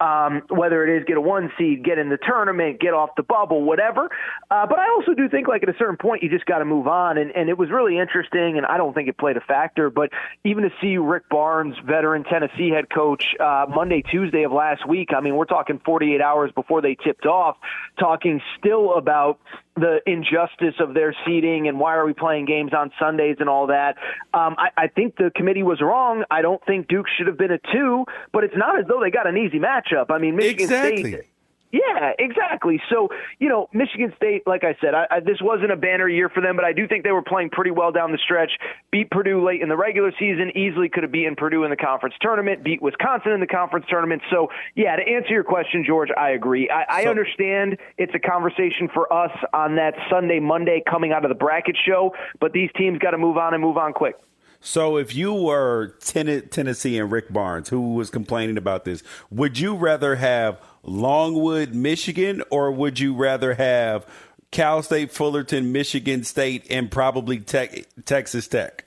um, 0.00 0.42
whether 0.50 0.86
it 0.86 0.98
is 1.00 1.06
get 1.06 1.16
a 1.16 1.20
one 1.22 1.50
seed, 1.56 1.82
get 1.82 1.96
in 1.96 2.10
the 2.10 2.18
tournament, 2.18 2.78
get 2.78 2.92
off 2.92 3.08
the 3.16 3.22
bubble, 3.22 3.64
whatever. 3.64 4.10
Uh, 4.50 4.66
but 4.66 4.78
I 4.78 4.90
also 4.90 5.14
do 5.14 5.30
think, 5.30 5.48
like, 5.48 5.62
at 5.62 5.70
a 5.70 5.78
certain 5.78 5.96
point, 5.96 6.22
you 6.22 6.28
just 6.28 6.44
got 6.44 6.58
to 6.58 6.66
move 6.66 6.86
on. 6.86 7.16
And, 7.16 7.30
and 7.30 7.48
it 7.48 7.56
was 7.56 7.70
really 7.70 7.98
interesting, 7.98 8.58
and 8.58 8.66
I 8.66 8.76
don't 8.76 8.92
think 8.92 9.08
it 9.08 9.16
played 9.16 9.38
a 9.38 9.40
factor, 9.40 9.88
but 9.88 10.10
even 10.44 10.64
to 10.64 10.70
see 10.82 10.98
Rick 10.98 11.30
Barnes, 11.30 11.74
veteran 11.86 12.22
Tennessee 12.24 12.68
head 12.68 12.90
coach, 12.90 13.24
uh, 13.40 13.64
Monday, 13.74 14.02
Tuesday 14.02 14.42
of 14.42 14.52
last 14.52 14.86
week, 14.86 15.08
I 15.16 15.22
mean, 15.22 15.36
we're 15.36 15.46
talking 15.46 15.80
48 15.86 16.20
hours 16.20 16.52
before 16.54 16.82
they 16.82 16.98
tipped 17.02 17.24
off, 17.24 17.56
talking 17.98 18.42
still 18.58 18.92
about 18.98 19.40
the 19.80 19.98
injustice 20.06 20.74
of 20.80 20.94
their 20.94 21.14
seating 21.26 21.68
and 21.68 21.80
why 21.80 21.96
are 21.96 22.06
we 22.06 22.12
playing 22.12 22.46
games 22.46 22.72
on 22.76 22.90
Sundays 22.98 23.36
and 23.40 23.48
all 23.48 23.68
that. 23.68 23.96
Um, 24.34 24.54
I, 24.58 24.68
I 24.76 24.86
think 24.88 25.16
the 25.16 25.30
committee 25.34 25.62
was 25.62 25.80
wrong. 25.80 26.24
I 26.30 26.42
don't 26.42 26.64
think 26.66 26.88
Duke 26.88 27.06
should 27.16 27.26
have 27.26 27.38
been 27.38 27.50
a 27.50 27.58
two, 27.72 28.04
but 28.32 28.44
it's 28.44 28.56
not 28.56 28.78
as 28.78 28.86
though 28.86 29.00
they 29.00 29.10
got 29.10 29.26
an 29.26 29.36
easy 29.36 29.58
matchup. 29.58 30.10
I 30.10 30.18
mean, 30.18 30.36
Michigan 30.36 30.64
Exactly. 30.64 31.12
State. 31.12 31.29
Yeah, 31.72 32.12
exactly. 32.18 32.82
So, 32.90 33.08
you 33.38 33.48
know, 33.48 33.68
Michigan 33.72 34.12
State, 34.16 34.42
like 34.44 34.64
I 34.64 34.76
said, 34.80 34.92
I, 34.92 35.06
I, 35.08 35.20
this 35.20 35.38
wasn't 35.40 35.70
a 35.70 35.76
banner 35.76 36.08
year 36.08 36.28
for 36.28 36.40
them, 36.40 36.56
but 36.56 36.64
I 36.64 36.72
do 36.72 36.88
think 36.88 37.04
they 37.04 37.12
were 37.12 37.22
playing 37.22 37.50
pretty 37.50 37.70
well 37.70 37.92
down 37.92 38.10
the 38.10 38.18
stretch. 38.18 38.50
Beat 38.90 39.08
Purdue 39.10 39.44
late 39.44 39.62
in 39.62 39.68
the 39.68 39.76
regular 39.76 40.10
season, 40.18 40.50
easily 40.56 40.88
could 40.88 41.04
have 41.04 41.12
beaten 41.12 41.36
Purdue 41.36 41.62
in 41.62 41.70
the 41.70 41.76
conference 41.76 42.16
tournament, 42.20 42.64
beat 42.64 42.82
Wisconsin 42.82 43.30
in 43.32 43.38
the 43.38 43.46
conference 43.46 43.86
tournament. 43.88 44.22
So, 44.30 44.48
yeah, 44.74 44.96
to 44.96 45.02
answer 45.02 45.30
your 45.30 45.44
question, 45.44 45.84
George, 45.86 46.08
I 46.16 46.30
agree. 46.30 46.68
I, 46.68 47.02
I 47.02 47.04
understand 47.04 47.78
it's 47.98 48.14
a 48.14 48.18
conversation 48.18 48.88
for 48.92 49.12
us 49.12 49.32
on 49.52 49.76
that 49.76 49.94
Sunday, 50.10 50.40
Monday 50.40 50.82
coming 50.90 51.12
out 51.12 51.24
of 51.24 51.28
the 51.28 51.36
bracket 51.36 51.76
show, 51.86 52.14
but 52.40 52.52
these 52.52 52.70
teams 52.76 52.98
got 52.98 53.12
to 53.12 53.18
move 53.18 53.36
on 53.36 53.54
and 53.54 53.62
move 53.62 53.76
on 53.76 53.92
quick. 53.92 54.16
So, 54.60 54.98
if 54.98 55.14
you 55.14 55.32
were 55.32 55.94
Ten- 56.00 56.48
Tennessee 56.48 56.98
and 56.98 57.10
Rick 57.10 57.32
Barnes, 57.32 57.70
who 57.70 57.94
was 57.94 58.10
complaining 58.10 58.58
about 58.58 58.84
this, 58.84 59.02
would 59.30 59.58
you 59.58 59.74
rather 59.74 60.16
have 60.16 60.60
Longwood, 60.82 61.74
Michigan, 61.74 62.42
or 62.50 62.70
would 62.70 62.98
you 62.98 63.14
rather 63.14 63.54
have 63.54 64.06
Cal 64.50 64.82
State, 64.82 65.12
Fullerton, 65.12 65.72
Michigan 65.72 66.24
State, 66.24 66.66
and 66.68 66.90
probably 66.90 67.38
Tech, 67.38 67.86
Texas 68.04 68.48
Tech, 68.48 68.84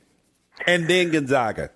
and 0.67 0.87
then 0.87 1.09
Gonzaga? 1.11 1.71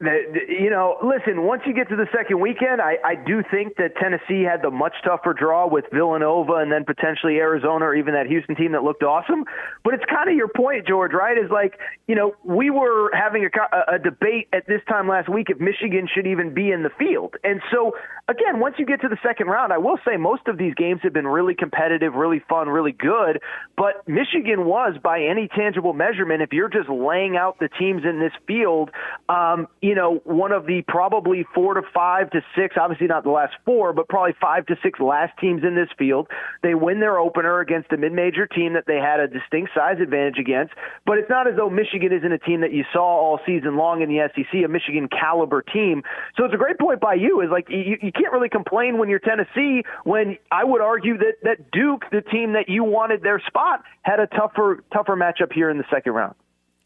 You 0.00 0.70
know, 0.70 0.96
listen, 1.02 1.42
once 1.42 1.60
you 1.66 1.74
get 1.74 1.90
to 1.90 1.96
the 1.96 2.06
second 2.16 2.40
weekend, 2.40 2.80
I, 2.80 2.96
I 3.04 3.14
do 3.16 3.42
think 3.50 3.76
that 3.76 3.96
Tennessee 4.00 4.42
had 4.42 4.62
the 4.62 4.70
much 4.70 4.94
tougher 5.04 5.34
draw 5.34 5.68
with 5.68 5.84
Villanova 5.92 6.54
and 6.54 6.72
then 6.72 6.86
potentially 6.86 7.36
Arizona 7.36 7.84
or 7.84 7.94
even 7.94 8.14
that 8.14 8.26
Houston 8.26 8.56
team 8.56 8.72
that 8.72 8.82
looked 8.82 9.02
awesome. 9.02 9.44
But 9.84 9.92
it's 9.92 10.04
kind 10.08 10.30
of 10.30 10.36
your 10.36 10.48
point, 10.48 10.88
George, 10.88 11.12
right? 11.12 11.36
Is 11.36 11.50
like, 11.50 11.78
you 12.06 12.14
know, 12.14 12.34
we 12.44 12.70
were 12.70 13.10
having 13.12 13.44
a, 13.44 13.94
a 13.94 13.98
debate 13.98 14.48
at 14.54 14.66
this 14.66 14.80
time 14.88 15.06
last 15.06 15.28
week 15.28 15.48
if 15.50 15.60
Michigan 15.60 16.08
should 16.10 16.26
even 16.26 16.54
be 16.54 16.70
in 16.70 16.82
the 16.82 16.90
field. 16.98 17.34
And 17.44 17.60
so, 17.70 17.92
again, 18.26 18.58
once 18.58 18.76
you 18.78 18.86
get 18.86 19.02
to 19.02 19.08
the 19.08 19.18
second 19.22 19.48
round, 19.48 19.70
I 19.70 19.76
will 19.78 19.98
say 20.06 20.16
most 20.16 20.48
of 20.48 20.56
these 20.56 20.72
games 20.74 21.00
have 21.02 21.12
been 21.12 21.28
really 21.28 21.54
competitive, 21.54 22.14
really 22.14 22.42
fun, 22.48 22.70
really 22.70 22.92
good. 22.92 23.42
But 23.76 24.08
Michigan 24.08 24.64
was, 24.64 24.96
by 25.02 25.20
any 25.24 25.46
tangible 25.48 25.92
measurement, 25.92 26.40
if 26.40 26.54
you're 26.54 26.70
just 26.70 26.88
laying 26.88 27.36
out 27.36 27.58
the 27.58 27.68
teams 27.68 28.04
in 28.06 28.18
this 28.18 28.32
field, 28.46 28.90
um, 29.28 29.68
you 29.82 29.89
you 29.90 29.96
know, 29.96 30.20
one 30.22 30.52
of 30.52 30.66
the 30.66 30.82
probably 30.86 31.44
four 31.52 31.74
to 31.74 31.82
five 31.92 32.30
to 32.30 32.40
six, 32.54 32.76
obviously 32.80 33.08
not 33.08 33.24
the 33.24 33.30
last 33.30 33.54
four, 33.64 33.92
but 33.92 34.08
probably 34.08 34.36
five 34.40 34.64
to 34.66 34.76
six 34.84 35.00
last 35.00 35.36
teams 35.40 35.64
in 35.64 35.74
this 35.74 35.88
field. 35.98 36.28
They 36.62 36.74
win 36.74 37.00
their 37.00 37.18
opener 37.18 37.58
against 37.58 37.90
a 37.90 37.96
mid-major 37.96 38.46
team 38.46 38.74
that 38.74 38.84
they 38.86 38.98
had 38.98 39.18
a 39.18 39.26
distinct 39.26 39.72
size 39.74 39.96
advantage 40.00 40.38
against, 40.38 40.74
but 41.06 41.18
it's 41.18 41.28
not 41.28 41.48
as 41.48 41.56
though 41.56 41.68
Michigan 41.68 42.12
isn't 42.12 42.30
a 42.30 42.38
team 42.38 42.60
that 42.60 42.72
you 42.72 42.84
saw 42.92 43.02
all 43.02 43.40
season 43.44 43.76
long 43.76 44.00
in 44.00 44.08
the 44.08 44.22
SEC, 44.32 44.62
a 44.64 44.68
Michigan 44.68 45.08
caliber 45.08 45.60
team. 45.60 46.04
So 46.36 46.44
it's 46.44 46.54
a 46.54 46.56
great 46.56 46.78
point 46.78 47.00
by 47.00 47.14
you. 47.14 47.40
Is 47.40 47.50
like 47.50 47.66
you, 47.68 47.98
you 48.00 48.12
can't 48.12 48.32
really 48.32 48.48
complain 48.48 48.96
when 48.96 49.08
you're 49.08 49.18
Tennessee. 49.18 49.82
When 50.04 50.38
I 50.52 50.62
would 50.62 50.82
argue 50.82 51.18
that 51.18 51.42
that 51.42 51.72
Duke, 51.72 52.04
the 52.12 52.22
team 52.22 52.52
that 52.52 52.68
you 52.68 52.84
wanted 52.84 53.24
their 53.24 53.42
spot, 53.44 53.82
had 54.02 54.20
a 54.20 54.28
tougher 54.28 54.84
tougher 54.92 55.16
matchup 55.16 55.52
here 55.52 55.68
in 55.68 55.78
the 55.78 55.84
second 55.90 56.12
round. 56.12 56.36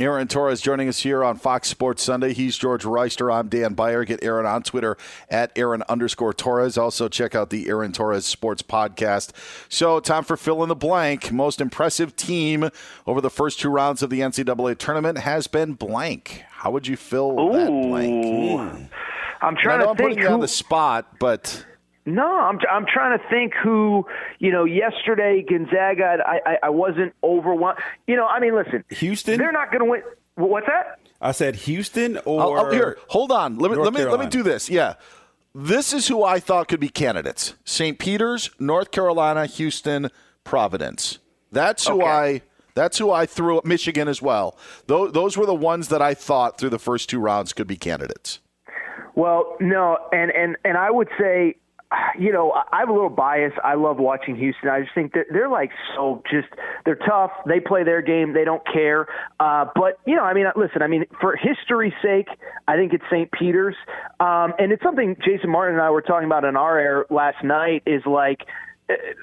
Aaron 0.01 0.27
Torres 0.27 0.61
joining 0.61 0.89
us 0.89 0.99
here 0.99 1.23
on 1.23 1.37
Fox 1.37 1.69
Sports 1.69 2.03
Sunday. 2.03 2.33
He's 2.33 2.57
George 2.57 2.83
Wrighster. 2.83 3.33
I'm 3.33 3.49
Dan 3.49 3.75
Beyer. 3.75 4.05
Get 4.05 4.25
Aaron 4.25 4.45
on 4.45 4.65
Twitter 4.65 4.97
at 5.31 5.53
Aaron 5.55 5.85
underscore 5.89 6.33
Torres. 6.33 6.77
Also 6.77 7.09
check 7.09 7.37
out 7.37 7.51
the 7.51 7.69
Aaron 7.69 7.93
Torres 7.93 8.27
Sports 8.27 8.61
Podcast. 8.61 9.31
So 9.69 10.01
time 10.01 10.25
for 10.25 10.37
fill 10.37 10.65
in 10.65 10.69
the 10.69 10.75
blank. 10.75 11.31
Most 11.31 11.61
impressive 11.61 12.17
team 12.17 12.71
over 13.07 13.21
the 13.21 13.31
first 13.31 13.61
two 13.61 13.69
rounds 13.69 14.03
of 14.03 14.11
the 14.11 14.19
NCAA 14.19 14.79
tournament 14.79 15.19
has 15.19 15.47
been 15.47 15.75
blank. 15.75 16.43
How 16.51 16.73
would 16.73 16.89
you 16.89 16.97
fill 16.97 17.39
Ooh. 17.39 17.53
that 17.53 17.69
blank? 17.69 18.25
Hmm. 18.25 18.85
I'm 19.43 19.55
trying 19.55 19.79
to 19.79 19.91
I'm 19.91 19.97
think. 19.97 20.09
putting 20.09 20.19
you 20.19 20.27
who... 20.27 20.35
on 20.35 20.41
the 20.41 20.49
spot, 20.49 21.21
but 21.21 21.65
no, 22.07 22.39
I'm 22.41 22.59
I'm 22.71 22.87
trying 22.87 23.19
to 23.19 23.25
think 23.29 23.55
who 23.55 24.07
you 24.39 24.53
know. 24.53 24.65
Yesterday, 24.65 25.45
Gonzaga, 25.49 26.19
I 26.27 26.41
I, 26.45 26.59
I 26.65 26.69
wasn't 26.71 27.15
overwhelmed. 27.23 27.79
You 28.07 28.17
know, 28.17 28.27
I 28.27 28.41
mean, 28.41 28.55
listen, 28.55 28.85
Houston, 28.91 29.39
they're 29.39 29.53
not 29.53 29.71
going 29.71 29.85
to 29.85 29.91
win. 29.91 30.03
What's 30.37 30.67
that? 30.67 30.99
I 31.21 31.33
said 31.33 31.55
Houston 31.57 32.19
oh, 32.19 32.23
oh, 32.27 32.49
or 32.51 32.59
I'll, 32.59 32.67
I'll, 32.67 32.73
here. 32.73 32.99
Hold 33.09 33.33
on. 33.33 33.57
Let 33.59 33.71
me 33.71 33.77
North 33.77 33.87
let 33.87 33.93
me 33.95 33.99
Carolina. 34.01 34.23
let 34.23 34.27
me 34.27 34.31
do 34.31 34.43
this. 34.43 34.69
Yeah, 34.69 34.95
this 35.55 35.93
is 35.93 36.09
who 36.09 36.23
I 36.25 36.41
thought 36.41 36.69
could 36.69 36.81
be 36.81 36.89
candidates: 36.89 37.55
St. 37.65 37.99
Peter's, 37.99 38.51
North 38.59 38.91
Carolina, 38.91 39.47
Houston, 39.47 40.11
Providence. 40.45 41.19
That's 41.53 41.87
who 41.87 42.03
Okay. 42.03 42.11
I. 42.11 42.43
That's 42.75 42.99
who 42.99 43.13
I 43.13 43.25
threw 43.25 43.59
at 43.59 43.65
Michigan 43.65 44.09
as 44.09 44.21
well. 44.21 44.59
Those, 44.89 45.13
those 45.13 45.37
were 45.37 45.47
the 45.47 45.55
ones 45.55 45.87
that 45.91 46.03
I 46.03 46.13
thought 46.13 46.59
through 46.59 46.71
the 46.71 46.79
first 46.81 47.09
two 47.09 47.21
rounds 47.21 47.53
could 47.53 47.69
be 47.69 47.77
candidates. 47.77 48.41
Well, 49.15 49.57
no, 49.61 49.97
and 50.13 50.33
and 50.33 50.57
and 50.65 50.77
I 50.77 50.91
would 50.91 51.09
say, 51.17 51.55
you 52.19 52.33
know, 52.33 52.53
I 52.73 52.81
have 52.81 52.89
a 52.89 52.93
little 52.93 53.11
bias. 53.11 53.53
I 53.63 53.75
love 53.75 53.99
watching 53.99 54.37
Houston. 54.37 54.69
I 54.69 54.81
just 54.81 54.95
think 54.95 55.13
they're 55.13 55.27
they're 55.31 55.49
like 55.49 55.71
so 55.95 56.23
just 56.31 56.49
they're 56.85 56.99
tough. 57.07 57.31
They 57.47 57.61
play 57.61 57.85
their 57.85 58.03
game. 58.03 58.33
They 58.33 58.45
don't 58.45 58.63
care. 58.67 59.07
Uh, 59.41 59.67
but 59.75 59.99
you 60.07 60.17
know, 60.17 60.23
I 60.23 60.35
mean, 60.35 60.47
listen. 60.57 60.83
I 60.83 60.87
mean, 60.87 61.05
for 61.21 61.37
history's 61.37 61.93
sake, 62.03 62.29
I 62.67 62.77
think 62.77 62.93
it's 62.93 63.05
St. 63.11 63.31
Peter's, 63.33 63.77
um, 64.21 64.55
and 64.59 64.73
it's 64.73 64.83
something 64.83 65.17
Jason 65.25 65.51
Martin 65.51 65.77
and 65.77 65.83
I 65.83 65.91
were 65.91 66.03
talking 66.03 66.27
about 66.27 66.45
in 66.45 66.57
our 66.57 66.79
air 66.79 67.07
last 67.11 67.43
night. 67.45 67.83
Is 67.87 68.03
like 68.07 68.41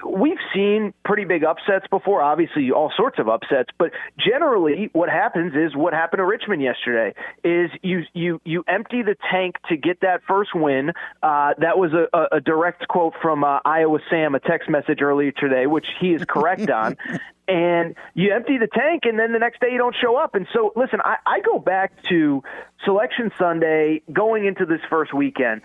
we've 0.04 0.38
seen 0.54 0.92
pretty 1.04 1.24
big 1.24 1.44
upsets 1.44 1.86
before, 1.88 2.20
obviously 2.20 2.70
all 2.72 2.92
sorts 2.96 3.18
of 3.18 3.28
upsets, 3.28 3.70
but 3.78 3.92
generally 4.18 4.90
what 4.92 5.08
happens 5.08 5.54
is 5.54 5.76
what 5.76 5.92
happened 5.92 6.18
to 6.18 6.24
Richmond 6.24 6.62
yesterday 6.62 7.14
is 7.44 7.70
you 7.82 8.02
you 8.12 8.40
you 8.44 8.64
empty 8.66 9.02
the 9.02 9.16
tank 9.30 9.56
to 9.68 9.76
get 9.76 10.00
that 10.00 10.22
first 10.26 10.50
win. 10.54 10.90
Uh, 11.22 11.54
that 11.58 11.78
was 11.78 11.92
a, 11.92 12.36
a, 12.36 12.40
direct 12.40 12.88
quote 12.88 13.14
from 13.22 13.44
uh, 13.44 13.60
Iowa 13.64 14.00
Sam, 14.10 14.34
a 14.34 14.40
text 14.40 14.68
message 14.68 15.00
earlier 15.00 15.30
today, 15.30 15.66
which 15.66 15.86
he 16.00 16.12
is 16.12 16.24
correct 16.24 16.68
on. 16.70 16.96
And 17.46 17.94
you 18.14 18.32
empty 18.34 18.58
the 18.58 18.68
tank, 18.68 19.02
and 19.04 19.18
then 19.18 19.32
the 19.32 19.38
next 19.38 19.60
day 19.60 19.68
you 19.70 19.78
don't 19.78 19.96
show 20.00 20.16
up. 20.16 20.34
And 20.34 20.46
so, 20.52 20.72
listen, 20.74 21.00
I, 21.04 21.16
I 21.26 21.40
go 21.40 21.58
back 21.58 21.92
to 22.08 22.42
Selection 22.84 23.30
Sunday 23.38 24.02
going 24.12 24.46
into 24.46 24.64
this 24.64 24.80
first 24.88 25.12
weekend. 25.12 25.62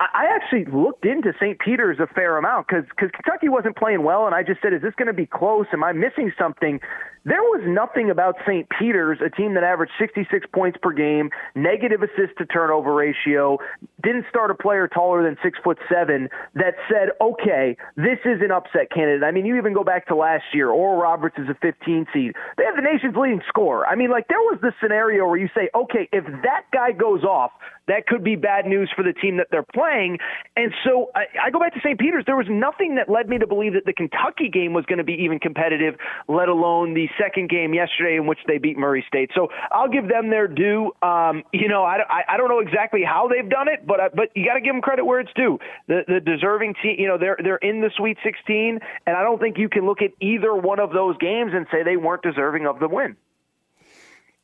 I 0.00 0.26
actually 0.34 0.64
looked 0.64 1.04
into 1.06 1.32
St. 1.40 1.58
Peter's 1.58 2.00
a 2.00 2.06
fair 2.06 2.36
amount 2.36 2.66
because 2.66 2.84
because 2.88 3.10
Kentucky 3.12 3.48
wasn't 3.48 3.76
playing 3.76 4.02
well, 4.02 4.26
and 4.26 4.34
I 4.34 4.42
just 4.42 4.60
said, 4.60 4.72
"Is 4.72 4.82
this 4.82 4.94
going 4.96 5.06
to 5.06 5.12
be 5.14 5.26
close? 5.26 5.66
Am 5.72 5.84
I 5.84 5.92
missing 5.92 6.32
something?" 6.38 6.80
There 7.24 7.42
was 7.42 7.62
nothing 7.66 8.10
about 8.10 8.36
St. 8.46 8.68
Peter's, 8.78 9.18
a 9.24 9.30
team 9.30 9.54
that 9.54 9.64
averaged 9.64 9.92
66 9.98 10.46
points 10.52 10.78
per 10.82 10.92
game, 10.92 11.30
negative 11.54 12.02
assist 12.02 12.36
to 12.38 12.46
turnover 12.46 12.94
ratio, 12.94 13.58
didn't 14.02 14.26
start 14.28 14.50
a 14.50 14.54
player 14.54 14.86
taller 14.88 15.22
than 15.22 15.36
six 15.42 15.58
foot 15.64 15.78
seven, 15.90 16.28
that 16.54 16.74
said, 16.88 17.10
"Okay, 17.20 17.76
this 17.96 18.18
is 18.26 18.42
an 18.42 18.50
upset 18.50 18.90
candidate." 18.90 19.24
I 19.24 19.30
mean, 19.30 19.46
you 19.46 19.56
even 19.56 19.72
go 19.72 19.84
back 19.84 20.06
to 20.08 20.14
last 20.14 20.44
year. 20.52 20.68
Oral 20.70 21.00
Roberts 21.00 21.38
is 21.38 21.48
a 21.48 21.54
15 21.54 22.06
seed. 22.12 22.34
They 22.58 22.64
have 22.64 22.76
the 22.76 22.82
nation's 22.82 23.16
leading 23.16 23.42
scorer. 23.48 23.86
I 23.86 23.94
mean, 23.94 24.10
like 24.10 24.28
there 24.28 24.38
was 24.40 24.58
this 24.60 24.74
scenario 24.82 25.26
where 25.26 25.38
you 25.38 25.48
say, 25.54 25.70
"Okay, 25.74 26.08
if 26.12 26.24
that 26.42 26.64
guy 26.72 26.92
goes 26.92 27.24
off, 27.24 27.52
that 27.86 28.06
could 28.06 28.24
be 28.24 28.36
bad 28.36 28.66
news 28.66 28.90
for 28.94 29.02
the 29.02 29.12
team 29.12 29.36
that 29.36 29.48
they're 29.50 29.66
playing. 29.74 30.18
And 30.56 30.72
so 30.84 31.10
I, 31.14 31.24
I 31.46 31.50
go 31.50 31.58
back 31.58 31.74
to 31.74 31.80
St. 31.80 31.98
Peter's. 31.98 32.24
There 32.26 32.36
was 32.36 32.46
nothing 32.48 32.94
that 32.96 33.08
led 33.08 33.28
me 33.28 33.38
to 33.38 33.46
believe 33.46 33.74
that 33.74 33.84
the 33.84 33.92
Kentucky 33.92 34.48
game 34.48 34.72
was 34.72 34.84
going 34.86 34.98
to 34.98 35.04
be 35.04 35.14
even 35.20 35.38
competitive, 35.38 35.94
let 36.28 36.48
alone 36.48 36.94
the 36.94 37.08
second 37.20 37.48
game 37.48 37.74
yesterday 37.74 38.16
in 38.16 38.26
which 38.26 38.38
they 38.46 38.58
beat 38.58 38.76
Murray 38.76 39.04
State. 39.08 39.30
So 39.34 39.48
I'll 39.70 39.88
give 39.88 40.08
them 40.08 40.30
their 40.30 40.48
due. 40.48 40.92
Um, 41.02 41.42
you 41.52 41.68
know, 41.68 41.84
I, 41.84 41.98
I, 42.08 42.34
I 42.34 42.36
don't 42.36 42.48
know 42.48 42.60
exactly 42.60 43.02
how 43.02 43.28
they've 43.28 43.48
done 43.48 43.68
it, 43.68 43.86
but 43.86 44.00
uh, 44.00 44.08
but 44.14 44.30
you 44.34 44.44
got 44.46 44.54
to 44.54 44.60
give 44.60 44.74
them 44.74 44.82
credit 44.82 45.04
where 45.04 45.20
it's 45.20 45.32
due. 45.34 45.58
The 45.88 46.02
the 46.06 46.20
deserving 46.20 46.74
team, 46.82 46.96
you 46.98 47.08
know, 47.08 47.18
they're 47.18 47.38
they're 47.42 47.56
in 47.56 47.80
the 47.80 47.90
Sweet 47.96 48.18
16, 48.24 48.80
and 49.06 49.16
I 49.16 49.22
don't 49.22 49.40
think 49.40 49.58
you 49.58 49.68
can 49.68 49.86
look 49.86 50.02
at 50.02 50.10
either 50.20 50.54
one 50.54 50.80
of 50.80 50.92
those 50.92 51.16
games 51.18 51.52
and 51.54 51.66
say 51.70 51.82
they 51.82 51.96
weren't 51.96 52.22
deserving 52.22 52.66
of 52.66 52.78
the 52.78 52.88
win. 52.88 53.16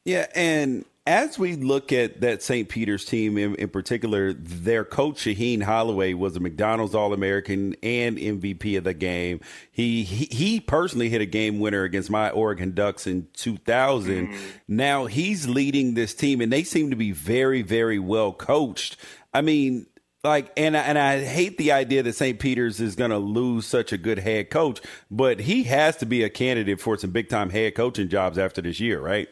Yeah, 0.05 0.27
and 0.35 0.85
as 1.11 1.41
we 1.41 1.57
look 1.57 1.93
at 1.93 2.21
that 2.21 2.41
St. 2.41 2.69
Peter's 2.69 3.05
team 3.05 3.37
in, 3.37 3.57
in 3.57 3.69
particular, 3.69 4.33
their 4.33 4.85
coach 4.85 5.17
Shaheen 5.17 5.61
Holloway 5.61 6.15
was 6.15 6.37
a 6.37 6.41
McDonald's 6.41 6.95
All 6.95 7.13
American 7.13 7.75
and 7.83 8.17
MVP 8.17 8.79
of 8.79 8.85
the 8.85 8.95
game. 8.95 9.41
He, 9.73 10.05
he 10.05 10.27
he 10.27 10.61
personally 10.61 11.09
hit 11.09 11.21
a 11.21 11.27
game 11.27 11.59
winner 11.59 11.83
against 11.83 12.11
my 12.11 12.31
Oregon 12.31 12.75
Ducks 12.75 13.09
in 13.09 13.27
2000. 13.33 14.29
Mm-hmm. 14.29 14.37
Now 14.69 15.07
he's 15.07 15.49
leading 15.49 15.95
this 15.95 16.15
team, 16.15 16.41
and 16.41 16.53
they 16.53 16.63
seem 16.63 16.91
to 16.91 16.97
be 16.97 17.11
very 17.11 17.63
very 17.63 17.99
well 17.99 18.33
coached. 18.33 18.97
I 19.35 19.41
mean. 19.43 19.87
Like 20.23 20.53
and 20.59 20.77
I- 20.77 20.83
and 20.83 20.99
I 20.99 21.25
hate 21.25 21.57
the 21.57 21.73
idea 21.73 22.03
that 22.03 22.13
St. 22.13 22.39
Peter's 22.39 22.79
is 22.79 22.95
going 22.95 23.11
to 23.11 23.17
lose 23.17 23.65
such 23.65 23.91
a 23.91 23.97
good 23.97 24.19
head 24.19 24.51
coach, 24.51 24.83
but 25.11 25.41
he 25.41 25.63
has 25.63 25.97
to 25.97 26.05
be 26.05 26.23
a 26.23 26.29
candidate 26.29 26.79
for 26.79 26.99
some 26.99 27.11
big 27.11 27.31
time 27.31 27.49
head 27.49 27.75
coaching 27.75 28.11
jobs 28.11 28.37
after 28.37 28.61
this 28.61 28.81
year, 28.81 29.01
right? 29.01 29.31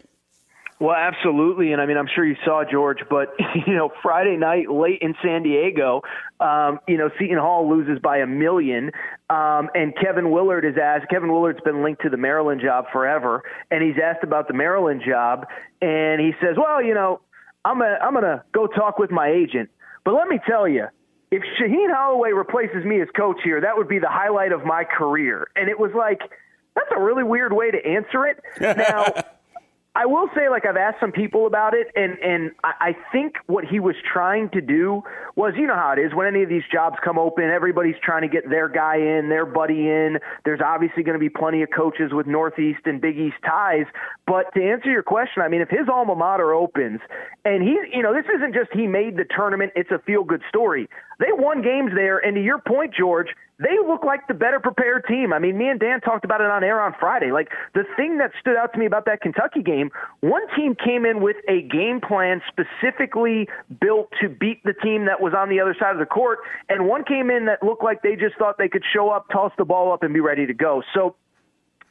Well, 0.81 0.95
absolutely, 0.95 1.73
and 1.73 1.83
I 1.83 1.87
mean, 1.87 1.97
I'm 1.97 2.07
sure 2.15 2.25
you 2.25 2.37
saw 2.45 2.63
George, 2.71 2.99
but 3.11 3.35
you 3.67 3.75
know, 3.75 3.91
Friday 4.01 4.37
night 4.37 4.71
late 4.71 4.99
in 5.03 5.15
San 5.23 5.43
Diego, 5.43 6.03
um, 6.39 6.79
you 6.87 6.97
know, 6.97 7.11
Seton 7.19 7.39
Hall 7.39 7.69
loses 7.69 7.99
by 8.01 8.19
a 8.19 8.27
million, 8.27 8.93
um, 9.29 9.71
and 9.75 9.93
Kevin 9.97 10.31
Willard 10.31 10.65
is 10.65 10.77
asked. 10.81 11.11
Kevin 11.11 11.33
Willard's 11.33 11.61
been 11.65 11.83
linked 11.83 12.03
to 12.03 12.11
the 12.11 12.17
Maryland 12.17 12.61
job 12.61 12.85
forever, 12.93 13.43
and 13.73 13.83
he's 13.83 14.01
asked 14.03 14.23
about 14.23 14.47
the 14.47 14.55
Maryland 14.55 15.03
job, 15.05 15.47
and 15.83 16.21
he 16.21 16.31
says, 16.41 16.57
"Well, 16.57 16.81
you 16.81 16.95
know, 16.95 17.23
I'm 17.65 17.81
gonna 17.81 17.99
I'm 18.01 18.15
gonna 18.15 18.45
go 18.53 18.69
talk 18.69 19.01
with 19.01 19.11
my 19.11 19.29
agent, 19.29 19.71
but 20.05 20.15
let 20.15 20.29
me 20.29 20.39
tell 20.47 20.69
you." 20.69 20.87
If 21.31 21.43
Shaheen 21.61 21.93
Holloway 21.93 22.31
replaces 22.31 22.87
me 22.87 23.03
as 23.03 23.09
coach 23.15 23.37
here, 23.45 23.61
that 23.61 23.77
would 23.77 23.89
be 23.89 23.99
the 23.99 24.09
highlight 24.09 24.51
of 24.53 24.65
my 24.65 24.85
career. 24.85 25.47
And 25.57 25.69
it 25.69 25.79
was 25.79 25.91
like, 25.95 26.21
that's 26.75 26.89
a 26.97 26.99
really 26.99 27.23
weird 27.23 27.53
way 27.53 27.71
to 27.71 27.85
answer 27.85 28.25
it. 28.25 28.43
Now, 28.79 29.05
I 29.99 30.07
will 30.07 30.29
say, 30.33 30.49
like 30.49 30.65
I've 30.65 30.77
asked 30.77 31.01
some 31.01 31.11
people 31.11 31.49
about 31.49 31.75
it, 31.75 31.89
and 31.97 32.17
and 32.21 32.53
I, 32.63 32.73
I 32.81 32.97
think 33.11 33.35
what 33.47 33.65
he 33.65 33.81
was 33.81 33.97
trying 34.13 34.49
to 34.51 34.61
do 34.61 35.03
was, 35.35 35.55
you 35.57 35.67
know 35.67 35.75
how 35.75 35.91
it 35.91 35.99
is 35.99 36.15
when 36.15 36.29
any 36.29 36.45
of 36.45 36.49
these 36.49 36.63
jobs 36.71 36.95
come 37.05 37.19
open, 37.19 37.51
everybody's 37.51 37.97
trying 38.01 38.23
to 38.23 38.29
get 38.29 38.49
their 38.49 38.69
guy 38.69 38.95
in, 38.95 39.29
their 39.29 39.45
buddy 39.45 39.89
in. 39.89 40.21
There's 40.45 40.61
obviously 40.65 41.03
going 41.03 41.19
to 41.19 41.21
be 41.21 41.29
plenty 41.29 41.63
of 41.63 41.71
coaches 41.75 42.13
with 42.13 42.29
Northeast 42.29 42.83
and 42.85 43.01
Big 43.01 43.19
East 43.19 43.39
ties. 43.45 43.87
But 44.29 44.53
to 44.53 44.63
answer 44.63 44.91
your 44.91 45.03
question, 45.03 45.41
I 45.41 45.49
mean, 45.49 45.63
if 45.63 45.71
his 45.71 45.89
alma 45.91 46.15
mater 46.15 46.53
opens, 46.53 47.01
and 47.47 47.63
he, 47.63 47.79
you 47.97 48.03
know, 48.03 48.13
this 48.13 48.27
isn't 48.37 48.53
just 48.53 48.69
he 48.75 48.87
made 48.87 49.17
the 49.17 49.25
tournament; 49.25 49.73
it's 49.75 49.91
a 49.91 49.99
feel 50.01 50.23
good 50.23 50.43
story. 50.51 50.87
They 51.19 51.33
won 51.33 51.63
games 51.63 51.93
there, 51.95 52.19
and 52.19 52.37
to 52.37 52.43
your 52.43 52.59
point, 52.59 52.95
George, 52.95 53.29
they 53.59 53.75
look 53.87 54.05
like 54.05 54.29
the 54.29 54.35
better 54.35 54.61
prepared 54.61 55.07
team. 55.09 55.33
I 55.33 55.39
mean, 55.39 55.57
me 55.57 55.69
and 55.69 55.81
Dan 55.81 56.03
talked 56.03 56.27
about 56.27 56.43
it 56.43 56.47
on 56.47 56.63
air 56.63 56.79
on 56.79 56.95
Friday. 57.01 57.33
Like 57.33 57.49
the 57.75 57.85
thing 57.97 58.19
that 58.19 58.33
stood 58.39 58.55
out 58.55 58.75
to 58.75 58.79
me 58.79 58.85
about 58.85 59.07
that 59.07 59.23
Kentucky 59.23 59.63
game, 59.63 59.91
one 60.21 60.43
team 60.55 60.77
came 60.77 61.07
in 61.07 61.23
with 61.23 61.37
a 61.49 61.63
game 61.63 61.99
plan 62.07 62.43
specifically 62.49 63.49
built 63.81 64.11
to 64.21 64.29
beat 64.29 64.63
the 64.63 64.75
team 64.75 65.07
that 65.07 65.23
was 65.23 65.33
on 65.35 65.49
the 65.49 65.59
other 65.59 65.75
side 65.81 65.93
of 65.93 65.99
the 65.99 66.07
court, 66.07 66.41
and 66.69 66.87
one 66.87 67.03
came 67.03 67.31
in 67.31 67.47
that 67.47 67.63
looked 67.63 67.83
like 67.83 68.03
they 68.03 68.15
just 68.15 68.37
thought 68.37 68.59
they 68.59 68.69
could 68.69 68.85
show 68.93 69.09
up, 69.09 69.25
toss 69.33 69.53
the 69.57 69.65
ball 69.65 69.91
up, 69.91 70.03
and 70.03 70.13
be 70.13 70.21
ready 70.21 70.47
to 70.47 70.55
go. 70.55 70.83
So 70.95 71.17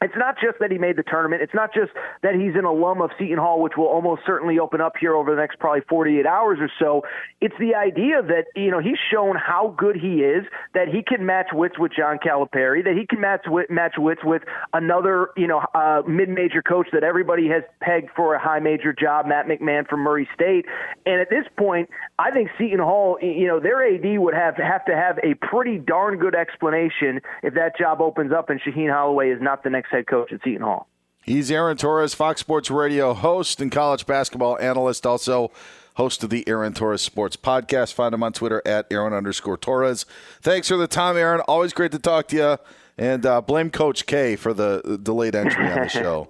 it's 0.01 0.13
not 0.15 0.35
just 0.39 0.59
that 0.59 0.71
he 0.71 0.77
made 0.77 0.95
the 0.95 1.03
tournament. 1.03 1.41
It's 1.41 1.53
not 1.53 1.73
just 1.73 1.91
that 2.21 2.35
he's 2.35 2.55
an 2.55 2.65
alum 2.65 3.01
of 3.01 3.09
Seton 3.17 3.37
Hall, 3.39 3.61
which 3.61 3.73
will 3.77 3.87
almost 3.87 4.21
certainly 4.25 4.59
open 4.59 4.79
up 4.79 4.93
here 4.99 5.15
over 5.15 5.31
the 5.31 5.41
next 5.41 5.57
probably 5.59 5.81
48 5.89 6.25
hours 6.25 6.59
or 6.61 6.69
so. 6.79 7.01
It's 7.41 7.55
the 7.59 7.73
idea 7.73 8.21
that, 8.21 8.45
you 8.55 8.69
know, 8.69 8.79
he's 8.79 8.99
shown 9.11 9.35
how 9.35 9.73
good 9.77 9.95
he 9.95 10.21
is, 10.21 10.45
that 10.75 10.87
he 10.87 11.01
can 11.01 11.25
match 11.25 11.47
wits 11.51 11.79
with 11.79 11.91
John 11.97 12.19
Calipari, 12.19 12.83
that 12.83 12.95
he 12.95 13.07
can 13.07 13.19
match, 13.19 13.45
wit, 13.47 13.71
match 13.71 13.95
wits 13.97 14.21
with 14.23 14.43
another, 14.73 15.29
you 15.35 15.47
know, 15.47 15.61
uh, 15.73 16.03
mid-major 16.07 16.61
coach 16.61 16.87
that 16.93 17.03
everybody 17.03 17.47
has 17.47 17.63
pegged 17.81 18.09
for 18.15 18.35
a 18.35 18.39
high 18.39 18.59
major 18.59 18.93
job, 18.93 19.25
Matt 19.25 19.47
McMahon 19.47 19.87
from 19.87 20.01
Murray 20.01 20.29
State. 20.33 20.65
And 21.07 21.19
at 21.19 21.31
this 21.31 21.45
point, 21.57 21.89
I 22.19 22.29
think 22.29 22.49
Seton 22.57 22.79
Hall, 22.79 23.17
you 23.21 23.47
know, 23.47 23.59
their 23.59 23.83
AD 23.83 24.19
would 24.19 24.35
have, 24.35 24.57
have 24.57 24.85
to 24.85 24.95
have 24.95 25.17
a 25.23 25.33
pretty 25.35 25.79
darn 25.79 26.17
good 26.17 26.35
explanation 26.35 27.21
if 27.41 27.55
that 27.55 27.77
job 27.77 27.99
opens 27.99 28.31
up 28.31 28.51
and 28.51 28.61
Shaheen 28.61 28.93
Holloway 28.93 29.31
is 29.31 29.41
not 29.41 29.63
the 29.63 29.71
next 29.71 29.86
head 29.91 30.07
coach 30.07 30.31
at 30.31 30.41
Seton 30.43 30.61
Hall. 30.61 30.87
He's 31.23 31.51
Aaron 31.51 31.75
Torres, 31.77 32.13
Fox 32.13 32.39
Sports 32.39 32.71
Radio 32.71 33.13
host 33.13 33.59
and 33.61 33.71
college 33.71 34.05
basketball 34.05 34.57
analyst, 34.59 35.05
also 35.05 35.51
host 35.95 36.23
of 36.23 36.29
the 36.29 36.47
Aaron 36.47 36.73
Torres 36.73 37.01
Sports 37.01 37.35
Podcast. 37.35 37.93
Find 37.93 38.13
him 38.13 38.23
on 38.23 38.31
Twitter 38.31 38.61
at 38.65 38.87
Aaron 38.91 39.13
underscore 39.13 39.57
Torres. 39.57 40.05
Thanks 40.41 40.69
for 40.69 40.77
the 40.77 40.87
time, 40.87 41.17
Aaron. 41.17 41.41
Always 41.41 41.73
great 41.73 41.91
to 41.91 41.99
talk 41.99 42.27
to 42.29 42.35
you. 42.35 42.57
And 42.97 43.25
uh, 43.25 43.41
blame 43.41 43.69
Coach 43.69 44.05
K 44.05 44.35
for 44.35 44.53
the 44.53 44.99
delayed 45.03 45.35
entry 45.35 45.69
on 45.69 45.81
the 45.81 45.89
show. 45.89 46.29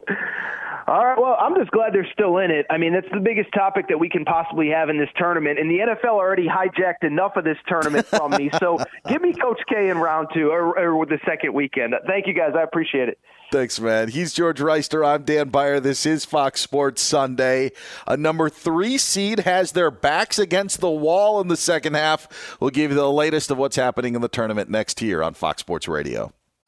All 0.88 1.06
right. 1.06 1.20
Well, 1.20 1.36
I'm 1.38 1.54
just 1.56 1.70
glad 1.72 1.94
they're 1.94 2.08
still 2.14 2.38
in 2.38 2.50
it. 2.50 2.66
I 2.70 2.78
mean, 2.78 2.94
that's 2.94 3.12
the 3.12 3.20
biggest 3.20 3.50
topic 3.54 3.90
that 3.90 4.00
we 4.00 4.08
can 4.08 4.24
possibly 4.24 4.70
have 4.70 4.88
in 4.88 4.98
this 4.98 5.10
tournament. 5.18 5.60
And 5.60 5.70
the 5.70 5.80
NFL 5.80 6.12
already 6.12 6.48
hijacked 6.48 7.06
enough 7.06 7.36
of 7.36 7.44
this 7.44 7.58
tournament 7.68 8.06
from 8.06 8.32
me. 8.32 8.50
So 8.58 8.78
give 9.10 9.22
me 9.22 9.34
Coach 9.34 9.60
K 9.68 9.90
in 9.90 9.98
round 9.98 10.30
two 10.34 10.50
or, 10.50 10.80
or 10.80 11.06
the 11.06 11.20
second 11.26 11.54
weekend. 11.54 11.94
Thank 12.08 12.26
you, 12.26 12.34
guys. 12.34 12.54
I 12.58 12.64
appreciate 12.64 13.10
it. 13.10 13.20
Thanks, 13.52 13.82
man. 13.82 14.08
He's 14.08 14.32
George 14.32 14.60
Wrighster. 14.60 15.06
I'm 15.06 15.24
Dan 15.24 15.50
Beyer. 15.50 15.82
This 15.82 16.06
is 16.06 16.24
Fox 16.24 16.62
Sports 16.62 17.02
Sunday. 17.02 17.72
A 18.06 18.16
number 18.16 18.50
three 18.50 18.98
seed 18.98 19.40
has 19.40 19.74
their 19.74 19.92
backs 19.92 20.40
against 20.40 20.80
the 20.80 20.90
wall 20.90 21.42
in 21.42 21.50
the 21.50 21.58
second 21.58 21.96
half. 21.96 22.58
We'll 22.62 22.70
give 22.70 22.92
you 22.92 22.98
the 22.98 23.12
latest 23.12 23.52
of 23.52 23.58
what's 23.58 23.76
happening 23.76 24.16
in 24.16 24.22
the 24.22 24.30
tournament 24.30 24.70
next 24.70 25.02
year 25.02 25.22
on 25.22 25.34
Fox 25.34 25.60
Sports 25.60 25.90
Radio. 25.90 26.32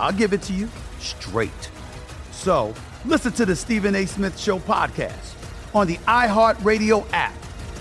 I'll 0.00 0.12
give 0.12 0.32
it 0.32 0.42
to 0.42 0.52
you 0.52 0.68
straight. 0.98 1.70
So 2.32 2.74
listen 3.04 3.32
to 3.32 3.46
the 3.46 3.54
Stephen 3.54 3.94
A. 3.94 4.06
Smith 4.06 4.38
Show 4.38 4.58
podcast 4.58 5.34
on 5.74 5.86
the 5.86 5.96
iHeartRadio 5.98 7.06
app, 7.12 7.34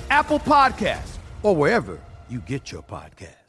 Apple 0.09 0.39
Podcasts, 0.39 1.17
or 1.43 1.55
wherever 1.55 1.99
you 2.29 2.39
get 2.39 2.71
your 2.71 2.83
podcast. 2.83 3.39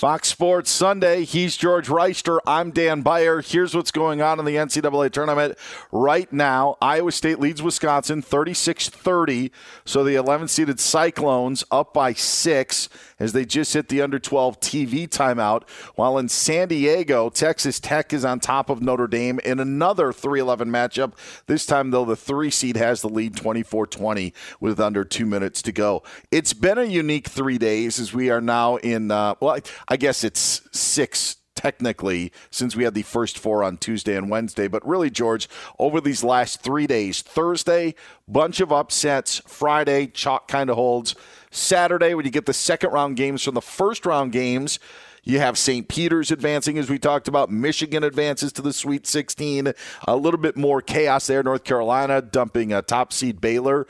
Fox 0.00 0.28
Sports 0.28 0.70
Sunday. 0.70 1.24
He's 1.24 1.58
George 1.58 1.88
Wrighster. 1.88 2.38
I'm 2.46 2.70
Dan 2.70 3.02
Beyer. 3.02 3.42
Here's 3.42 3.74
what's 3.74 3.90
going 3.90 4.22
on 4.22 4.38
in 4.38 4.46
the 4.46 4.54
NCAA 4.54 5.10
tournament 5.10 5.58
right 5.92 6.32
now. 6.32 6.78
Iowa 6.80 7.12
State 7.12 7.38
leads 7.38 7.62
Wisconsin 7.62 8.22
36 8.22 8.88
30. 8.88 9.52
So 9.84 10.02
the 10.02 10.14
11 10.14 10.48
seeded 10.48 10.80
Cyclones 10.80 11.64
up 11.70 11.92
by 11.92 12.14
six 12.14 12.88
as 13.20 13.32
they 13.32 13.44
just 13.44 13.74
hit 13.74 13.88
the 13.88 14.02
under 14.02 14.18
12 14.18 14.58
TV 14.58 15.06
timeout. 15.08 15.68
While 15.94 16.18
in 16.18 16.28
San 16.28 16.68
Diego, 16.68 17.30
Texas 17.30 17.78
Tech 17.78 18.12
is 18.12 18.24
on 18.24 18.40
top 18.40 18.70
of 18.70 18.82
Notre 18.82 19.06
Dame 19.06 19.38
in 19.44 19.60
another 19.60 20.12
3 20.12 20.40
11 20.40 20.68
matchup. 20.68 21.12
This 21.46 21.66
time, 21.66 21.90
though, 21.90 22.04
the 22.04 22.16
three 22.16 22.50
seed 22.50 22.76
has 22.76 23.02
the 23.02 23.08
lead 23.08 23.36
24 23.36 23.86
20 23.86 24.34
with 24.58 24.80
under 24.80 25.04
two 25.04 25.26
minutes 25.26 25.62
to 25.62 25.72
go. 25.72 26.02
It's 26.32 26.54
been 26.54 26.78
a 26.78 26.84
unique 26.84 27.28
three 27.28 27.58
days 27.58 28.00
as 28.00 28.12
we 28.12 28.30
are 28.30 28.40
now 28.40 28.76
in, 28.76 29.10
uh, 29.10 29.34
well, 29.40 29.58
I 29.86 29.96
guess 29.96 30.24
it's 30.24 30.62
six 30.72 31.36
technically, 31.60 32.32
since 32.50 32.74
we 32.74 32.84
had 32.84 32.94
the 32.94 33.02
first 33.02 33.38
four 33.38 33.62
on 33.62 33.76
Tuesday 33.76 34.16
and 34.16 34.30
Wednesday. 34.30 34.66
But 34.66 34.86
really, 34.86 35.10
George, 35.10 35.46
over 35.78 36.00
these 36.00 36.24
last 36.24 36.62
three 36.62 36.86
days, 36.86 37.20
Thursday, 37.20 37.94
bunch 38.26 38.60
of 38.60 38.72
upsets. 38.72 39.42
Friday, 39.46 40.06
chalk 40.06 40.48
kind 40.48 40.70
of 40.70 40.76
holds. 40.76 41.14
Saturday, 41.50 42.14
when 42.14 42.24
you 42.24 42.30
get 42.30 42.46
the 42.46 42.52
second 42.52 42.90
round 42.90 43.16
games 43.16 43.42
from 43.42 43.54
the 43.54 43.60
first 43.60 44.06
round 44.06 44.32
games, 44.32 44.78
you 45.22 45.38
have 45.38 45.58
St. 45.58 45.86
Peter's 45.88 46.30
advancing, 46.30 46.78
as 46.78 46.88
we 46.88 46.98
talked 46.98 47.28
about. 47.28 47.50
Michigan 47.50 48.04
advances 48.04 48.52
to 48.52 48.62
the 48.62 48.72
Sweet 48.72 49.06
16. 49.06 49.72
A 50.06 50.16
little 50.16 50.40
bit 50.40 50.56
more 50.56 50.80
chaos 50.80 51.26
there. 51.26 51.42
North 51.42 51.64
Carolina 51.64 52.22
dumping 52.22 52.72
a 52.72 52.82
top 52.82 53.12
seed 53.12 53.40
Baylor. 53.40 53.86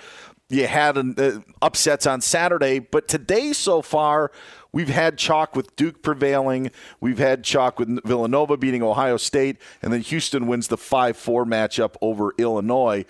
You 0.48 0.66
had 0.66 0.98
uh, 0.98 1.40
upsets 1.62 2.06
on 2.06 2.20
Saturday, 2.20 2.80
but 2.80 3.06
today 3.06 3.52
so 3.52 3.82
far, 3.82 4.32
we've 4.72 4.89
had 4.89 5.16
chalk 5.16 5.55
with 5.55 5.76
Duke 5.76 6.02
prevailing. 6.02 6.72
We've 6.98 7.18
had 7.18 7.44
chalk 7.44 7.78
with 7.78 8.05
Villanova 8.05 8.56
beating 8.56 8.82
Ohio 8.82 9.16
State, 9.16 9.58
and 9.80 9.92
then 9.92 10.00
Houston 10.00 10.48
wins 10.48 10.66
the 10.66 10.76
5 10.76 11.16
4 11.16 11.44
matchup 11.44 11.94
over 12.00 12.34
Illinois 12.36 13.05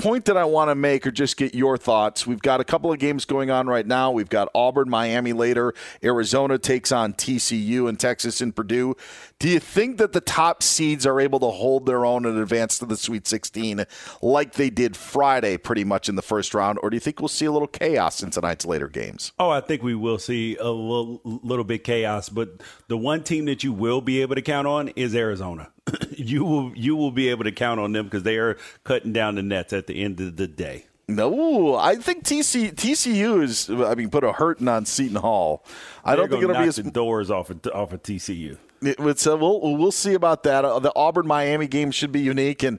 point 0.00 0.24
that 0.24 0.36
I 0.36 0.44
want 0.44 0.70
to 0.70 0.74
make 0.74 1.06
or 1.06 1.10
just 1.10 1.36
get 1.36 1.54
your 1.54 1.76
thoughts. 1.76 2.26
We've 2.26 2.40
got 2.40 2.60
a 2.60 2.64
couple 2.64 2.92
of 2.92 2.98
games 2.98 3.24
going 3.24 3.50
on 3.50 3.66
right 3.66 3.86
now. 3.86 4.10
We've 4.10 4.28
got 4.28 4.48
Auburn, 4.54 4.88
Miami 4.88 5.32
later. 5.32 5.74
Arizona 6.02 6.58
takes 6.58 6.90
on 6.90 7.12
TCU 7.12 7.88
and 7.88 7.98
Texas 7.98 8.40
and 8.40 8.54
Purdue. 8.54 8.96
Do 9.38 9.48
you 9.48 9.60
think 9.60 9.98
that 9.98 10.12
the 10.12 10.20
top 10.20 10.62
seeds 10.62 11.06
are 11.06 11.20
able 11.20 11.40
to 11.40 11.50
hold 11.50 11.86
their 11.86 12.04
own 12.04 12.26
and 12.26 12.38
advance 12.38 12.78
to 12.78 12.86
the 12.86 12.96
Sweet 12.96 13.26
16 13.26 13.84
like 14.22 14.54
they 14.54 14.70
did 14.70 14.96
Friday 14.96 15.56
pretty 15.56 15.84
much 15.84 16.08
in 16.08 16.16
the 16.16 16.22
first 16.22 16.54
round? 16.54 16.78
Or 16.82 16.90
do 16.90 16.96
you 16.96 17.00
think 17.00 17.20
we'll 17.20 17.28
see 17.28 17.46
a 17.46 17.52
little 17.52 17.68
chaos 17.68 18.22
in 18.22 18.30
tonight's 18.30 18.64
later 18.64 18.88
games? 18.88 19.32
Oh, 19.38 19.50
I 19.50 19.60
think 19.60 19.82
we 19.82 19.94
will 19.94 20.18
see 20.18 20.56
a 20.56 20.70
little, 20.70 21.20
little 21.24 21.64
bit 21.64 21.84
chaos. 21.84 22.28
But 22.28 22.62
the 22.88 22.96
one 22.96 23.22
team 23.22 23.44
that 23.46 23.62
you 23.62 23.72
will 23.72 24.00
be 24.00 24.22
able 24.22 24.34
to 24.34 24.42
count 24.42 24.66
on 24.66 24.88
is 24.88 25.14
Arizona. 25.14 25.70
you 26.10 26.44
will 26.44 26.72
you 26.76 26.96
will 26.96 27.10
be 27.10 27.28
able 27.28 27.44
to 27.44 27.52
count 27.52 27.80
on 27.80 27.92
them 27.92 28.06
because 28.06 28.22
they 28.22 28.36
are 28.36 28.56
cutting 28.84 29.12
down 29.12 29.34
the 29.34 29.42
nets 29.42 29.72
at 29.72 29.86
the 29.86 30.02
end 30.02 30.20
of 30.20 30.36
the 30.36 30.46
day. 30.46 30.86
No, 31.08 31.74
I 31.74 31.96
think 31.96 32.24
TC, 32.24 32.72
TCU 32.72 33.42
is. 33.42 33.68
I 33.68 33.96
mean, 33.96 34.10
put 34.10 34.22
a 34.22 34.32
hurting 34.32 34.68
on 34.68 34.86
Seton 34.86 35.16
Hall. 35.16 35.64
I 36.04 36.14
They're 36.14 36.28
don't 36.28 36.30
think 36.30 36.44
it'll 36.44 36.62
be 36.62 36.68
as 36.68 36.76
the 36.76 36.90
doors 36.90 37.30
off 37.30 37.50
of, 37.50 37.66
off 37.74 37.92
of 37.92 38.02
TCU. 38.02 38.58
It, 38.82 39.18
so 39.18 39.36
we'll 39.36 39.76
we'll 39.76 39.92
see 39.92 40.14
about 40.14 40.44
that. 40.44 40.64
Uh, 40.64 40.78
the 40.78 40.92
Auburn 40.94 41.26
Miami 41.26 41.66
game 41.66 41.90
should 41.90 42.12
be 42.12 42.20
unique, 42.20 42.62
and 42.62 42.78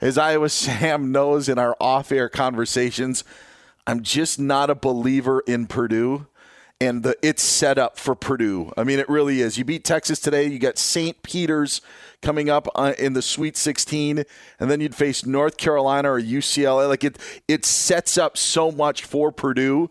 as 0.00 0.16
Iowa 0.16 0.48
Sam 0.48 1.12
knows 1.12 1.48
in 1.48 1.58
our 1.58 1.76
off 1.80 2.12
air 2.12 2.28
conversations, 2.28 3.24
I'm 3.86 4.02
just 4.02 4.38
not 4.38 4.70
a 4.70 4.74
believer 4.74 5.42
in 5.46 5.66
Purdue 5.66 6.26
and 6.82 7.04
the 7.04 7.16
it's 7.22 7.42
set 7.42 7.78
up 7.78 7.96
for 7.96 8.16
Purdue. 8.16 8.72
I 8.76 8.82
mean, 8.82 8.98
it 8.98 9.08
really 9.08 9.40
is. 9.40 9.56
You 9.56 9.64
beat 9.64 9.84
Texas 9.84 10.18
today. 10.18 10.46
You 10.48 10.58
got 10.58 10.78
St. 10.78 11.22
Peter's 11.22 11.80
coming 12.22 12.50
up 12.50 12.66
uh, 12.74 12.94
in 12.98 13.12
the 13.12 13.22
Sweet 13.22 13.56
16, 13.56 14.24
and 14.58 14.70
then 14.70 14.80
you'd 14.80 14.94
face 14.94 15.24
North 15.24 15.56
Carolina 15.56 16.10
or 16.10 16.20
UCLA. 16.20 16.88
Like 16.88 17.04
it, 17.04 17.18
it 17.46 17.64
sets 17.64 18.18
up 18.18 18.36
so 18.36 18.72
much 18.72 19.04
for 19.04 19.30
Purdue 19.30 19.90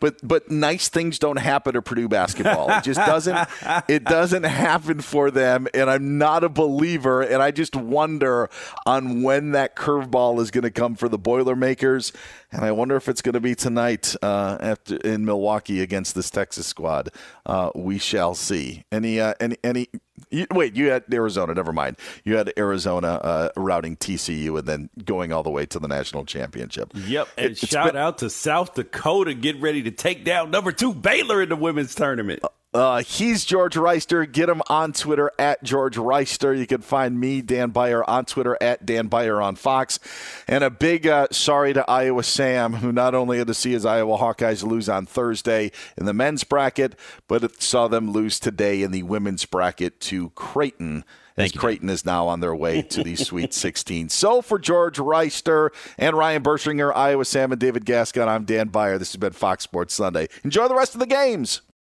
but 0.00 0.16
but 0.26 0.50
nice 0.50 0.88
things 0.88 1.18
don't 1.18 1.38
happen 1.38 1.74
to 1.74 1.82
Purdue 1.82 2.08
basketball. 2.08 2.70
It 2.70 2.84
just 2.84 2.98
doesn't 2.98 3.48
it 3.88 4.04
doesn't 4.04 4.44
happen 4.44 5.00
for 5.02 5.30
them 5.30 5.68
and 5.74 5.88
I'm 5.88 6.18
not 6.18 6.42
a 6.42 6.48
believer 6.48 7.20
and 7.20 7.42
I 7.42 7.50
just 7.50 7.76
wonder 7.76 8.48
on 8.86 9.22
when 9.22 9.52
that 9.52 9.76
curveball 9.76 10.40
is 10.40 10.50
going 10.50 10.62
to 10.62 10.70
come 10.70 10.96
for 10.96 11.08
the 11.08 11.18
Boilermakers 11.18 12.12
and 12.52 12.64
I 12.64 12.72
wonder 12.72 12.96
if 12.96 13.08
it's 13.08 13.22
going 13.22 13.34
to 13.34 13.40
be 13.40 13.54
tonight 13.54 14.14
uh, 14.22 14.58
after 14.60 14.96
in 14.96 15.24
Milwaukee 15.24 15.80
against 15.80 16.14
this 16.14 16.30
Texas 16.30 16.66
squad. 16.66 17.10
Uh, 17.46 17.70
we 17.74 17.98
shall 17.98 18.34
see. 18.34 18.84
Any 18.90 19.20
uh, 19.20 19.34
any 19.40 19.56
any 19.62 19.88
you, 20.30 20.46
wait, 20.50 20.76
you 20.76 20.90
had 20.90 21.04
Arizona. 21.12 21.54
Never 21.54 21.72
mind. 21.72 21.96
You 22.24 22.36
had 22.36 22.52
Arizona 22.56 23.08
uh, 23.08 23.48
routing 23.56 23.96
TCU 23.96 24.58
and 24.58 24.66
then 24.66 24.90
going 25.04 25.32
all 25.32 25.42
the 25.42 25.50
way 25.50 25.66
to 25.66 25.78
the 25.78 25.88
national 25.88 26.24
championship. 26.24 26.92
Yep. 26.94 27.28
And 27.38 27.52
it, 27.52 27.58
shout 27.58 27.92
been, 27.92 27.96
out 27.96 28.18
to 28.18 28.30
South 28.30 28.74
Dakota 28.74 29.34
Get 29.34 29.60
ready 29.60 29.82
to 29.82 29.90
take 29.90 30.24
down 30.24 30.50
number 30.50 30.72
two 30.72 30.92
Baylor 30.92 31.42
in 31.42 31.48
the 31.48 31.56
women's 31.56 31.94
tournament. 31.94 32.42
Uh, 32.72 33.02
he's 33.02 33.44
George 33.44 33.74
Wrighster. 33.74 34.30
Get 34.30 34.48
him 34.48 34.62
on 34.68 34.92
Twitter 34.92 35.32
at 35.40 35.62
George 35.64 35.96
Wrighster. 35.96 36.56
You 36.56 36.68
can 36.68 36.82
find 36.82 37.18
me, 37.18 37.42
Dan 37.42 37.70
Beyer, 37.70 38.08
on 38.08 38.26
Twitter 38.26 38.56
at 38.60 38.86
Dan 38.86 39.08
Beyer 39.08 39.40
on 39.40 39.56
Fox. 39.56 39.98
And 40.46 40.62
a 40.62 40.70
big 40.70 41.04
uh, 41.04 41.26
sorry 41.32 41.72
to 41.72 41.88
Iowa 41.90 42.22
Sam, 42.22 42.74
who 42.74 42.92
not 42.92 43.12
only 43.12 43.38
had 43.38 43.48
to 43.48 43.54
see 43.54 43.72
his 43.72 43.84
Iowa 43.84 44.18
Hawkeyes 44.18 44.62
lose 44.62 44.88
on 44.88 45.04
Thursday 45.04 45.72
in 45.96 46.06
the 46.06 46.14
men's 46.14 46.44
bracket, 46.44 46.94
but 47.26 47.60
saw 47.60 47.88
them 47.88 48.12
lose 48.12 48.38
today 48.38 48.82
in 48.82 48.92
the 48.92 49.02
women's 49.02 49.44
bracket 49.46 49.98
to 50.02 50.30
Creighton. 50.30 51.04
Thank 51.34 51.46
as 51.46 51.54
you, 51.54 51.60
Creighton 51.60 51.88
is 51.88 52.04
now 52.04 52.28
on 52.28 52.38
their 52.38 52.54
way 52.54 52.82
to 52.82 53.02
the 53.02 53.16
Sweet 53.16 53.52
16. 53.54 54.10
So 54.10 54.42
for 54.42 54.60
George 54.60 54.98
Wrighster 54.98 55.70
and 55.98 56.16
Ryan 56.16 56.44
Bershinger, 56.44 56.94
Iowa 56.94 57.24
Sam, 57.24 57.50
and 57.50 57.60
David 57.60 57.84
Gascon, 57.84 58.28
I'm 58.28 58.44
Dan 58.44 58.68
Beyer. 58.68 58.96
This 58.96 59.10
has 59.10 59.16
been 59.16 59.32
Fox 59.32 59.64
Sports 59.64 59.94
Sunday. 59.94 60.28
Enjoy 60.44 60.68
the 60.68 60.76
rest 60.76 60.94
of 60.94 61.00
the 61.00 61.06
games. 61.06 61.62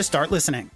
to 0.00 0.04
start 0.04 0.30
listening. 0.30 0.70